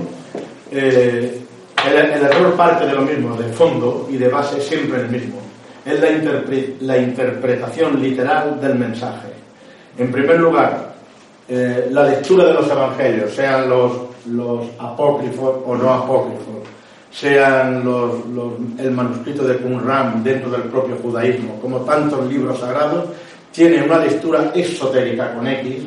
eh, 0.72 1.42
el, 1.88 1.96
el 1.96 2.24
error 2.24 2.56
parte 2.56 2.86
de 2.86 2.94
lo 2.94 3.02
mismo, 3.02 3.36
de 3.36 3.52
fondo 3.54 4.08
y 4.12 4.18
de 4.18 4.28
base 4.28 4.60
siempre 4.62 5.02
el 5.02 5.10
mismo. 5.10 5.40
Es 5.86 6.00
la, 6.00 6.10
interpre- 6.10 6.76
la 6.82 6.98
interpretación 6.98 8.02
literal 8.02 8.60
del 8.60 8.76
mensaje. 8.76 9.28
En 9.98 10.12
primer 10.12 10.40
lugar, 10.40 10.96
eh, 11.48 11.88
la 11.92 12.04
lectura 12.10 12.46
de 12.46 12.54
los 12.56 12.70
evangelios, 12.70 13.32
sean 13.34 13.70
los, 13.70 13.92
los 14.32 14.66
apócrifos 14.80 15.58
o 15.66 15.76
no 15.76 15.94
apócrifos, 15.94 16.56
sean 17.12 17.86
los- 17.86 18.26
los- 18.28 18.54
el 18.80 18.92
manuscrito 18.92 19.44
de 19.46 19.58
Qumran 19.58 20.24
dentro 20.24 20.50
del 20.50 20.64
propio 20.64 20.96
judaísmo, 20.98 21.60
como 21.62 21.82
tantos 21.82 22.26
libros 22.32 22.60
sagrados, 22.60 23.06
tiene 23.52 23.84
una 23.84 24.00
lectura 24.00 24.52
esotérica 24.54 25.34
con 25.34 25.48
X 25.48 25.84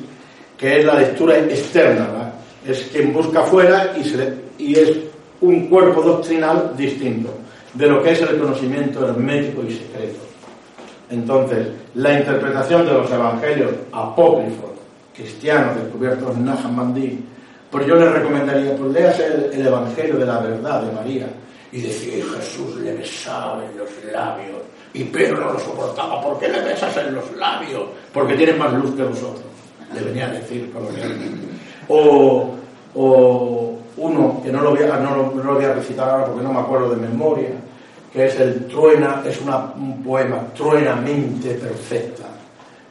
que 0.56 0.80
es 0.80 0.84
la 0.84 0.94
lectura 0.94 1.38
externa, 1.38 2.32
es 2.66 2.88
quien 2.92 3.12
busca 3.12 3.40
afuera 3.40 3.92
y, 3.96 4.02
se 4.04 4.34
y 4.58 4.74
es 4.74 4.90
un 5.40 5.68
cuerpo 5.68 6.02
doctrinal 6.02 6.72
distinto 6.76 7.30
de 7.74 7.86
lo 7.86 8.02
que 8.02 8.12
es 8.12 8.20
el 8.22 8.38
conocimiento 8.38 9.06
hermético 9.06 9.62
y 9.64 9.72
secreto. 9.72 10.20
Entonces, 11.10 11.68
la 11.94 12.18
interpretación 12.18 12.86
de 12.86 12.92
los 12.92 13.10
evangelios 13.10 13.72
apócrifos 13.92 14.70
cristianos 15.14 15.76
descubiertos 15.76 16.36
en 16.36 16.44
Nahum 16.44 16.76
Mandí, 16.76 17.18
pues 17.70 17.86
yo 17.86 17.96
le 17.96 18.08
recomendaría, 18.08 18.76
pues 18.76 18.92
léase 18.92 19.26
el, 19.26 19.60
el 19.60 19.66
evangelio 19.66 20.16
de 20.16 20.26
la 20.26 20.38
verdad 20.38 20.82
de 20.82 20.92
María 20.92 21.26
y 21.72 21.80
decía, 21.80 22.18
"Y 22.18 22.22
Jesús 22.22 22.76
le 22.76 22.94
besaba 22.94 23.62
en 23.64 23.76
los 23.76 23.88
labios 24.12 24.62
y 24.94 25.04
Pedro 25.04 25.40
no 25.40 25.52
lo 25.52 25.60
soportaba, 25.60 26.20
¿por 26.22 26.38
qué 26.38 26.48
le 26.48 26.62
besas 26.62 26.96
en 26.96 27.14
los 27.14 27.36
labios? 27.36 27.84
Porque 28.12 28.34
tienes 28.34 28.56
más 28.58 28.72
luz 28.72 28.94
que 28.94 29.02
vosotros, 29.02 29.44
le 29.94 30.00
venía 30.00 30.26
a 30.26 30.32
decir 30.32 30.70
coloquialmente. 30.72 31.46
O, 31.88 32.54
o 32.94 33.67
uno, 33.98 34.40
que 34.42 34.50
no 34.52 34.60
lo, 34.62 34.70
voy 34.70 34.82
a, 34.84 34.96
no, 34.98 35.16
lo, 35.16 35.32
no 35.34 35.42
lo 35.42 35.54
voy 35.54 35.64
a 35.64 35.74
recitar 35.74 36.24
porque 36.26 36.42
no 36.42 36.52
me 36.52 36.60
acuerdo 36.60 36.90
de 36.90 36.96
memoria, 36.96 37.50
que 38.12 38.26
es 38.26 38.38
el 38.40 38.66
Truena, 38.66 39.22
es 39.26 39.40
una- 39.40 39.72
un 39.76 40.02
poema 40.02 40.38
truenamente 40.56 41.50
perfecta. 41.54 42.24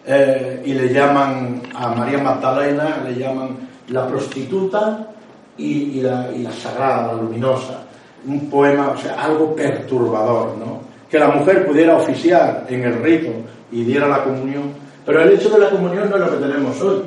Eh, 0.05 0.61
y 0.65 0.73
le 0.73 0.93
llaman 0.93 1.61
a 1.75 1.89
María 1.89 2.19
Magdalena, 2.19 3.03
le 3.05 3.15
llaman 3.15 3.57
la 3.89 4.07
prostituta 4.07 5.07
y, 5.57 5.97
y 5.99 6.01
la, 6.01 6.29
y 6.33 6.43
la 6.43 6.51
sagrada, 6.51 7.07
la 7.07 7.13
luminosa. 7.21 7.83
Un 8.25 8.49
poema, 8.49 8.91
o 8.95 8.97
sea, 8.97 9.21
algo 9.23 9.55
perturbador, 9.55 10.55
¿no? 10.57 10.79
Que 11.09 11.19
la 11.19 11.29
mujer 11.29 11.65
pudiera 11.65 11.95
oficiar 11.97 12.65
en 12.69 12.83
el 12.83 13.01
rito 13.01 13.29
y 13.71 13.83
diera 13.83 14.07
la 14.07 14.23
comunión, 14.23 14.71
pero 15.05 15.21
el 15.21 15.33
hecho 15.33 15.49
de 15.49 15.59
la 15.59 15.69
comunión 15.69 16.09
no 16.09 16.15
es 16.17 16.21
lo 16.21 16.31
que 16.37 16.45
tenemos 16.45 16.81
hoy, 16.81 17.01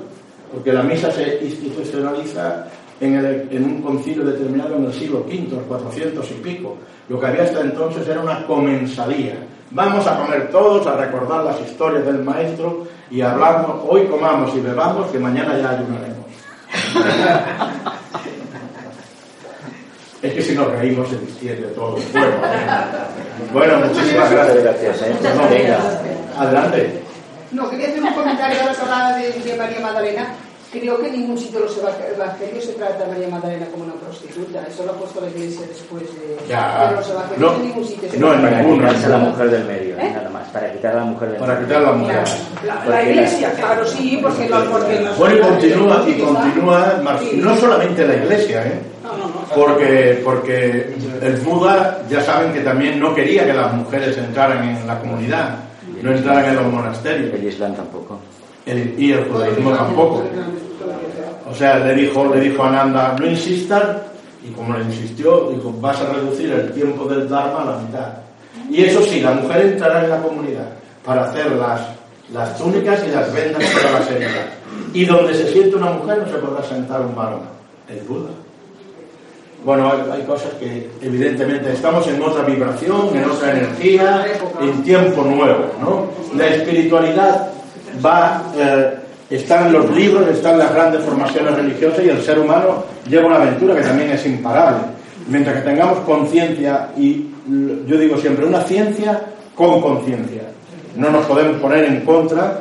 porque 0.53 0.73
la 0.73 0.83
misa 0.83 1.11
se 1.11 1.39
institucionaliza 1.43 2.67
en, 3.01 3.15
el- 3.17 3.49
en 3.51 3.65
un 3.65 3.83
concilio 3.83 4.25
determinado 4.25 4.77
en 4.77 4.85
el 4.85 4.93
siglo 4.93 5.21
V, 5.27 5.33
el 5.33 5.65
400 5.67 6.31
y 6.31 6.35
pico. 6.35 6.77
Lo 7.09 7.19
que 7.19 7.27
había 7.27 7.45
hasta 7.45 7.61
entonces 7.61 8.07
era 8.07 8.21
una 8.21 8.47
comensalía. 8.47 9.35
Vamos 9.73 10.07
a 10.07 10.19
comer 10.19 10.51
todos 10.51 10.87
a 10.87 10.97
recordar 10.97 11.45
las 11.45 11.61
historias 11.61 12.05
del 12.05 12.23
maestro 12.25 12.87
y 13.11 13.21
hablando, 13.21 13.87
hoy 13.89 14.05
comamos 14.07 14.55
y 14.57 14.61
bebamos, 14.61 15.11
que 15.11 15.19
mañana 15.19 15.57
ya 15.59 15.71
ayunaremos. 15.71 16.27
Es 20.23 20.35
que 20.35 20.43
si 20.43 20.55
nos 20.55 20.71
reímos 20.73 21.09
se 21.09 21.17
distiende 21.19 21.69
todo. 21.69 21.97
Bueno, 22.13 22.37
bueno 23.53 23.87
muchísimas 23.87 24.31
gracias. 24.31 24.63
Gracias, 24.63 25.03
¿eh? 25.03 25.15
No, 25.37 25.49
Venga. 25.49 25.79
Adelante. 26.39 27.03
No, 27.53 27.71
quería 27.71 27.89
hacer 27.89 28.03
un 28.03 28.13
comentario 28.13 28.59
que 28.59 28.81
hablaba 28.83 29.17
de, 29.17 29.33
de 29.33 29.57
María 29.57 29.81
Magdalena. 29.81 30.35
Creo 30.73 31.01
que 31.01 31.09
en 31.09 31.21
ningún 31.21 31.37
sitio 31.37 31.59
de 31.59 31.65
los 31.67 31.79
eva- 31.79 31.97
evangelios 32.15 32.65
se 32.65 32.73
trata 32.75 33.05
a 33.05 33.09
María 33.09 33.27
Magdalena 33.29 33.67
como 33.73 33.85
una 33.85 33.95
prostituta. 33.95 34.65
Eso 34.69 34.85
lo 34.85 34.93
ha 34.93 34.95
puesto 34.95 35.21
la 35.21 35.27
iglesia 35.29 35.67
después 35.67 36.03
de, 36.15 36.37
Ya. 36.49 36.91
de 36.91 36.97
los 36.97 37.11
evangelios. 37.11 37.41
No, 37.41 37.57
en 37.57 37.63
ningún 37.67 37.85
sitio 37.85 38.09
se 38.11 38.19
no, 38.19 38.33
en. 38.35 38.41
Para 38.43 38.65
quitarse 38.65 39.07
a 39.07 39.09
la 39.09 39.19
mujer 39.19 39.51
del 39.51 39.65
medio, 39.65 39.99
¿Eh? 39.99 40.13
nada 40.15 40.31
más. 40.31 40.49
Para 40.51 40.73
quitar 40.73 40.93
a 40.93 40.97
la 40.99 41.05
mujer 41.07 41.29
del 41.31 41.39
Para 41.41 41.55
medio. 41.55 41.67
quitar 41.67 41.83
a 41.83 41.87
la 41.87 41.93
mujer. 41.93 42.25
La, 42.65 42.85
la 42.87 43.03
iglesia, 43.03 43.53
claro, 43.55 43.85
sí, 43.87 44.19
porque, 44.23 44.49
lo, 44.49 44.65
porque 44.71 45.01
los- 45.01 45.19
Bueno, 45.19 45.37
y 45.37 45.41
continúa, 45.41 46.05
y 46.07 46.13
continúa, 46.21 47.01
Mar- 47.03 47.21
no 47.35 47.57
solamente 47.57 48.07
la 48.07 48.15
iglesia, 48.15 48.67
¿eh? 48.67 48.79
No, 49.03 49.17
no, 49.17 49.25
no. 49.27 49.41
Porque, 49.53 50.21
porque 50.25 50.95
el 51.21 51.37
Buda, 51.39 51.99
ya 52.09 52.21
saben 52.21 52.53
que 52.53 52.61
también 52.61 53.01
no 53.01 53.13
quería 53.13 53.45
que 53.45 53.55
las 53.55 53.73
mujeres 53.75 54.17
entraran 54.17 54.69
en 54.69 54.87
la 54.87 54.99
comunidad, 55.01 55.57
no 56.01 56.13
entraran 56.13 56.45
en 56.45 56.57
los 56.57 56.67
monasterios. 56.73 57.35
El 57.35 57.45
Islam 57.45 57.75
tampoco. 57.75 58.21
El- 58.71 58.95
y 58.99 59.13
el 59.13 59.25
judaísmo 59.25 59.73
tampoco. 59.73 60.23
O 61.51 61.55
sea, 61.55 61.79
le 61.81 61.95
dijo, 61.95 62.33
le 62.35 62.41
dijo 62.41 62.63
a 62.63 62.71
Nanda, 62.71 63.17
no 63.19 63.27
insistas, 63.27 63.83
y 64.47 64.53
como 64.53 64.77
le 64.77 64.85
insistió, 64.85 65.51
dijo, 65.51 65.75
vas 65.81 66.01
a 66.01 66.13
reducir 66.13 66.51
el 66.53 66.73
tiempo 66.73 67.05
del 67.07 67.29
Dharma 67.29 67.63
a 67.63 67.65
la 67.73 67.79
mitad. 67.79 68.09
Y 68.71 68.85
eso 68.85 69.03
sí, 69.03 69.21
la 69.21 69.33
mujer 69.33 69.63
entrará 69.67 70.05
en 70.05 70.11
la 70.11 70.19
comunidad 70.23 70.69
para 71.05 71.25
hacer 71.25 71.51
las, 71.53 71.81
las 72.33 72.57
túnicas 72.57 73.03
y 73.07 73.11
las 73.11 73.33
vendas 73.35 73.63
para 73.83 73.99
las 73.99 74.11
heridas. 74.11 74.47
Y 74.95 75.05
donde 75.05 75.35
se 75.35 75.53
siente 75.53 75.77
una 75.77 75.91
mujer 75.93 76.19
no 76.19 76.27
se 76.33 76.39
podrá 76.39 76.63
sentar 76.63 77.01
un 77.01 77.15
varón, 77.17 77.41
el 77.89 78.01
Buda. 78.03 78.31
Bueno, 79.65 79.91
hay, 79.93 80.21
hay 80.21 80.23
cosas 80.27 80.53
que 80.55 80.89
evidentemente 81.03 81.73
estamos 81.73 82.07
en 82.07 82.23
otra 82.23 82.45
vibración, 82.45 83.11
en 83.15 83.25
otra 83.29 83.51
energía, 83.53 84.25
en 84.61 84.83
tiempo 84.83 85.23
nuevo, 85.23 85.67
¿no? 85.83 86.07
La 86.37 86.47
espiritualidad 86.47 87.49
va, 88.05 88.43
eh, 88.57 88.95
están 89.31 89.73
los 89.73 89.91
libros, 89.91 90.29
están 90.29 90.59
las 90.59 90.75
grandes 90.75 91.03
formaciones 91.03 91.55
religiosas 91.55 92.05
y 92.05 92.09
el 92.09 92.23
ser 92.23 92.39
humano 92.39 92.85
lleva 93.09 93.27
una 93.27 93.37
aventura 93.37 93.75
que 93.75 93.83
también 93.83 94.11
es 94.11 94.27
imparable. 94.27 94.83
Mientras 95.29 95.57
que 95.57 95.63
tengamos 95.63 96.01
conciencia 96.01 96.89
y 96.97 97.31
yo 97.87 97.99
digo 97.99 98.17
siempre, 98.19 98.47
una 98.47 98.63
ciencia 98.63 99.21
con 99.55 99.81
conciencia. 99.81 100.43
No 100.97 101.11
nos 101.11 101.27
podemos 101.27 101.61
poner 101.61 101.85
en 101.85 102.01
contra 102.01 102.61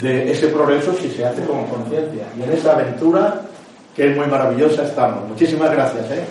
de 0.00 0.30
ese 0.30 0.48
progreso 0.48 0.94
si 1.00 1.08
se 1.10 1.24
hace 1.24 1.42
con 1.42 1.64
conciencia. 1.66 2.24
Y 2.38 2.42
en 2.42 2.52
esa 2.52 2.72
aventura 2.72 3.42
que 3.94 4.10
es 4.10 4.16
muy 4.16 4.26
maravillosa 4.26 4.84
estamos. 4.84 5.28
Muchísimas 5.28 5.70
gracias. 5.70 6.04
¿eh? 6.10 6.24